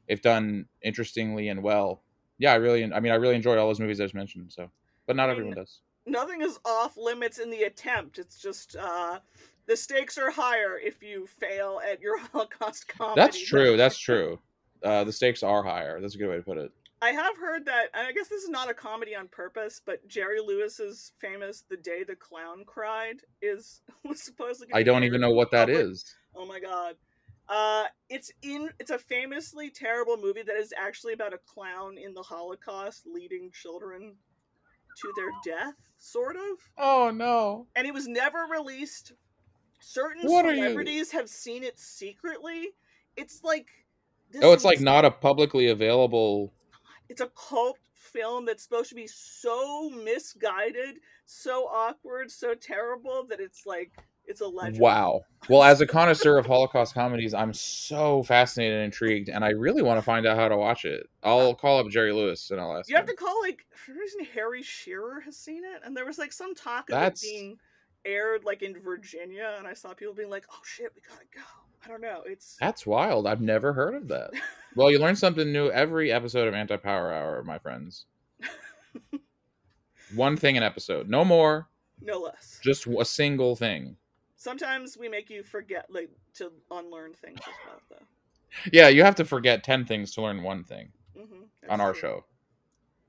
if 0.08 0.22
done 0.22 0.66
interestingly 0.82 1.50
and 1.50 1.62
well 1.64 2.04
yeah 2.38 2.52
i 2.52 2.56
really 2.56 2.84
i 2.94 3.00
mean 3.00 3.12
i 3.12 3.16
really 3.16 3.36
enjoy 3.36 3.58
all 3.58 3.68
those 3.68 3.80
movies 3.80 4.00
i 4.00 4.04
just 4.04 4.14
mentioned 4.14 4.52
so 4.52 4.70
but 5.08 5.16
not 5.16 5.24
I 5.24 5.28
mean, 5.28 5.32
everyone 5.32 5.56
does 5.56 5.80
nothing 6.06 6.42
is 6.42 6.60
off 6.66 6.98
limits 6.98 7.38
in 7.38 7.50
the 7.50 7.64
attempt. 7.64 8.18
It's 8.18 8.40
just 8.40 8.76
uh, 8.76 9.20
the 9.68 9.78
stakes 9.78 10.18
are 10.18 10.32
higher 10.32 10.78
if 10.78 11.04
you 11.04 11.28
fail 11.28 11.80
at 11.88 12.02
your 12.02 12.18
Holocaust 12.32 12.88
comedy. 12.88 13.22
that's 13.22 13.42
true 13.42 13.78
that's 13.78 13.98
true 13.98 14.40
uh 14.84 15.04
the 15.04 15.12
stakes 15.12 15.44
are 15.44 15.64
higher 15.64 16.02
that's 16.02 16.16
a 16.16 16.18
good 16.18 16.30
way 16.30 16.38
to 16.38 16.42
put 16.42 16.58
it 16.58 16.72
I 17.02 17.10
have 17.10 17.38
heard 17.38 17.66
that, 17.66 17.86
and 17.94 18.06
I 18.06 18.12
guess 18.12 18.28
this 18.28 18.44
is 18.44 18.50
not 18.50 18.70
a 18.70 18.74
comedy 18.74 19.16
on 19.16 19.28
purpose, 19.28 19.82
but 19.84 20.08
Jerry 20.08 20.40
Lewis's 20.40 21.14
famous 21.20 21.64
"The 21.68 21.78
Day 21.78 22.04
the 22.04 22.16
Clown 22.16 22.64
Cried" 22.66 23.22
is 23.42 23.82
was 24.04 24.22
supposedly. 24.22 24.68
gonna 24.68 24.80
i 24.80 24.84
don't 24.84 25.04
even 25.04 25.22
know 25.22 25.32
what 25.32 25.52
that 25.52 25.68
public. 25.68 25.86
is 25.86 26.16
Oh 26.36 26.46
my 26.46 26.60
god. 26.60 26.96
Uh, 27.50 27.84
it's 28.10 28.32
in. 28.42 28.70
It's 28.80 28.92
a 28.92 28.98
famously 28.98 29.70
terrible 29.70 30.16
movie 30.18 30.44
that 30.44 30.56
is 30.56 30.74
actually 30.78 31.14
about 31.14 31.34
a 31.34 31.38
clown 31.40 31.98
in 31.98 32.14
the 32.14 32.22
Holocaust 32.22 33.06
leading 33.06 33.52
children 33.52 34.16
to 35.02 35.14
their 35.18 35.32
death, 35.44 35.76
sort 35.98 36.36
of. 36.36 36.58
oh 36.78 37.12
no 37.14 37.68
And 37.76 37.88
it 37.88 37.94
was 37.94 38.08
never 38.08 38.46
released. 38.50 39.14
Certain 39.80 40.30
What 40.30 40.46
celebrities 40.46 41.12
have 41.12 41.28
seen 41.28 41.64
it 41.64 41.80
secretly. 41.80 42.70
It's 43.18 43.44
like. 43.44 43.68
This 44.32 44.44
oh 44.44 44.54
it's 44.54 44.64
like 44.64 44.80
not 44.80 45.04
a 45.04 45.12
publicly 45.12 45.68
available 45.68 46.54
It's 47.12 47.20
a 47.20 47.28
cult 47.36 47.78
film 47.94 48.46
that's 48.46 48.64
supposed 48.64 48.88
to 48.88 48.96
be 48.96 49.06
so 49.06 49.90
misguided, 49.90 51.00
so 51.26 51.66
awkward, 51.68 52.32
so 52.32 52.54
terrible 52.56 53.26
that 53.30 53.42
it's 53.42 53.66
like 53.66 53.92
it's 54.26 54.40
a 54.40 54.48
legend. 54.48 54.80
Wow. 54.80 55.24
Well, 55.50 55.62
as 55.62 55.82
a 55.82 55.86
connoisseur 55.88 56.38
of 56.38 56.46
Holocaust 56.46 56.94
comedies, 56.94 57.34
I'm 57.34 57.54
so 57.54 58.24
fascinated 58.24 58.76
and 58.78 58.86
intrigued, 58.86 59.28
and 59.28 59.44
I 59.44 59.50
really 59.50 59.82
want 59.82 59.98
to 59.98 60.02
find 60.02 60.26
out 60.26 60.38
how 60.38 60.48
to 60.48 60.56
watch 60.56 60.86
it. 60.86 61.10
I'll 61.22 61.54
call 61.54 61.80
up 61.80 61.90
Jerry 61.90 62.14
Lewis 62.14 62.50
and 62.50 62.62
I'll 62.62 62.78
ask 62.78 62.90
You 62.90 62.96
have 62.96 63.04
him. 63.10 63.16
to 63.18 63.22
call 63.22 63.42
like 63.42 63.66
for 63.76 63.92
some 63.92 63.98
reason 63.98 64.24
Harry 64.34 64.64
Shearer 64.64 65.20
has 65.26 65.36
seen 65.36 65.64
it, 65.66 65.82
and 65.84 65.96
there 65.98 66.06
was 66.06 66.18
like 66.18 66.32
some 66.32 66.56
talk 66.56 66.90
of 66.90 66.94
That's- 66.94 67.22
it 67.24 67.28
being 67.28 67.58
aired 68.06 68.46
like 68.46 68.62
in 68.64 68.80
Virginia, 68.80 69.56
and 69.58 69.68
I 69.68 69.74
saw 69.74 69.94
people 69.94 70.14
being 70.14 70.30
like, 70.30 70.46
"Oh 70.50 70.62
shit, 70.64 70.94
we 70.96 71.02
gotta 71.02 71.26
go." 71.36 71.42
I 71.84 71.88
don't 71.88 72.02
know. 72.02 72.22
It's 72.26 72.58
That's 72.60 72.86
wild. 72.86 73.26
I've 73.28 73.42
never 73.42 73.74
heard 73.74 73.96
of 73.96 74.08
that. 74.10 74.32
Well, 74.76 74.92
you 74.92 75.00
learn 75.00 75.16
something 75.16 75.52
new 75.52 75.70
every 75.72 76.12
episode 76.12 76.48
of 76.48 76.54
Anti 76.54 76.78
Power 76.78 77.12
Hour, 77.12 77.44
my 77.44 77.58
friends. 77.58 78.06
One 80.16 80.36
thing 80.38 80.58
an 80.58 80.64
episode, 80.64 81.10
no 81.10 81.24
more. 81.24 81.68
no 82.02 82.20
less. 82.20 82.60
Just 82.64 82.86
a 82.88 83.06
single 83.06 83.56
thing. 83.56 83.96
Sometimes 84.36 84.98
we 84.98 85.08
make 85.08 85.30
you 85.30 85.44
forget 85.44 85.86
like 85.90 86.10
to 86.36 86.52
unlearn 86.70 87.14
things 87.14 87.40
as 87.40 87.54
well, 87.68 87.82
though. 87.90 87.96
Yeah, 88.74 88.90
you 88.90 89.04
have 89.04 89.16
to 89.16 89.24
forget 89.26 89.64
ten 89.64 89.86
things 89.86 90.14
to 90.16 90.22
learn 90.22 90.44
one 90.44 90.66
thing 90.66 90.90
Mm-hmm, 91.18 91.72
on 91.72 91.80
our 91.80 91.94
show. 91.94 92.26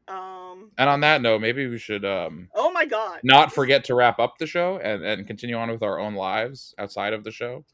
Um. 0.07 0.71
And 0.79 0.89
on 0.89 1.01
that 1.01 1.21
note, 1.23 1.41
maybe 1.41 1.67
we 1.67 1.79
should 1.79 2.05
um, 2.05 2.49
Oh 2.55 2.71
my 2.71 2.85
god. 2.85 3.21
not 3.25 3.53
forget 3.53 3.83
to 3.85 3.95
wrap 3.97 4.19
up 4.21 4.39
the 4.39 4.47
show 4.47 4.79
and, 4.79 5.03
and 5.05 5.27
continue 5.27 5.57
on 5.57 5.71
with 5.71 5.83
our 5.83 5.99
own 5.99 6.15
lives 6.15 6.75
outside 6.79 7.13
of 7.13 7.25
the 7.25 7.31
show. 7.33 7.65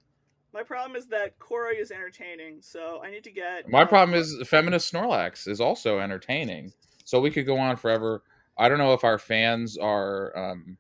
My 0.53 0.63
problem 0.63 0.97
is 0.97 1.07
that 1.09 1.39
Cory 1.39 1.77
is 1.77 1.91
entertaining, 1.91 2.63
so 2.63 3.03
I 3.05 3.11
need 3.11 3.25
to 3.25 3.31
get. 3.31 3.69
My 3.69 3.83
uh, 3.83 3.87
problem 3.87 4.19
is 4.19 4.37
feminist 4.49 4.93
Snorlax 4.93 5.47
is 5.47 5.61
also 5.61 5.99
entertaining, 5.99 6.73
so 7.05 7.21
we 7.21 7.31
could 7.31 7.47
go 7.47 7.59
on 7.59 7.77
forever. 7.77 8.23
I 8.57 8.69
don't 8.69 8.79
know 8.79 8.95
if 8.95 9.05
our 9.05 9.19
fans 9.19 9.77
are 9.77 10.37
um, 10.37 10.79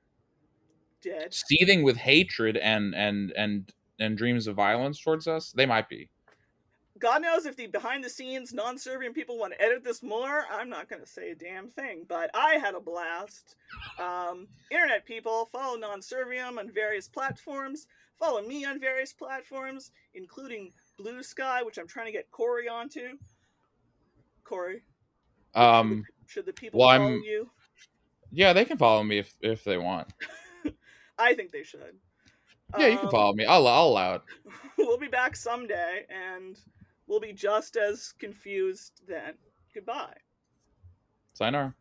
dead. 1.03 1.35
seething 1.35 1.83
with 1.83 1.97
hatred 1.99 2.57
and 2.57 2.95
and 2.95 3.33
and 3.37 3.73
and 4.01 4.17
dreams 4.17 4.47
of 4.47 4.57
violence 4.57 5.01
towards 5.01 5.29
us. 5.29 5.53
They 5.53 5.67
might 5.67 5.89
be. 5.89 6.09
God 6.99 7.23
knows 7.23 7.47
if 7.47 7.57
the 7.57 7.67
behind 7.67 8.03
the 8.03 8.11
scenes 8.11 8.53
Non 8.53 8.77
Serviam 8.77 9.15
people 9.15 9.39
want 9.39 9.53
to 9.53 9.63
edit 9.63 9.85
this 9.85 10.03
more, 10.03 10.45
I'm 10.51 10.69
not 10.69 10.89
going 10.89 11.03
to 11.03 11.09
say 11.09 11.31
a 11.31 11.35
damn 11.35 11.69
thing. 11.69 12.05
But 12.09 12.31
I 12.35 12.55
had 12.55 12.75
a 12.75 12.81
blast. 12.81 13.57
Um, 13.99 14.49
Internet 14.71 15.05
people, 15.05 15.49
follow 15.53 15.77
Non 15.77 16.01
Serviam 16.01 16.59
on 16.59 16.71
various 16.71 17.09
platforms. 17.09 17.87
Follow 18.19 18.43
me 18.43 18.65
on 18.65 18.81
various 18.81 19.13
platforms, 19.13 19.93
including 20.15 20.73
Bluesky, 20.99 21.65
which 21.65 21.79
I'm 21.79 21.87
trying 21.87 22.07
to 22.07 22.13
get 22.13 22.31
Cory 22.31 22.69
onto. 22.69 23.17
Cory, 24.45 24.83
Um, 25.55 26.05
should 26.27 26.47
the 26.47 26.53
people 26.53 26.81
well, 26.81 26.89
follow 26.89 27.11
I'm- 27.11 27.23
you? 27.23 27.51
yeah, 28.33 28.53
they 28.53 28.65
can 28.65 28.79
follow 28.79 29.03
me 29.05 29.19
if 29.19 29.37
if 29.41 29.63
they 29.65 29.77
want. 29.77 30.13
I 31.19 31.35
think 31.35 31.53
they 31.53 31.63
should. 31.63 31.99
Yeah, 32.79 32.89
you 32.89 32.97
can 32.97 33.07
Um, 33.07 33.11
follow 33.13 33.33
me. 33.35 33.45
I'll 33.45 33.67
I'll 33.67 33.87
allow 33.89 34.15
it. 34.15 34.23
we'll 34.79 34.99
be 34.99 35.09
back 35.09 35.37
someday, 35.37 36.07
and 36.09 36.59
we'll 37.07 37.21
be 37.21 37.33
just 37.33 37.77
as 37.77 38.13
confused 38.19 39.03
then. 39.07 39.35
Goodbye. 39.75 40.17
Sayonara. 41.35 41.75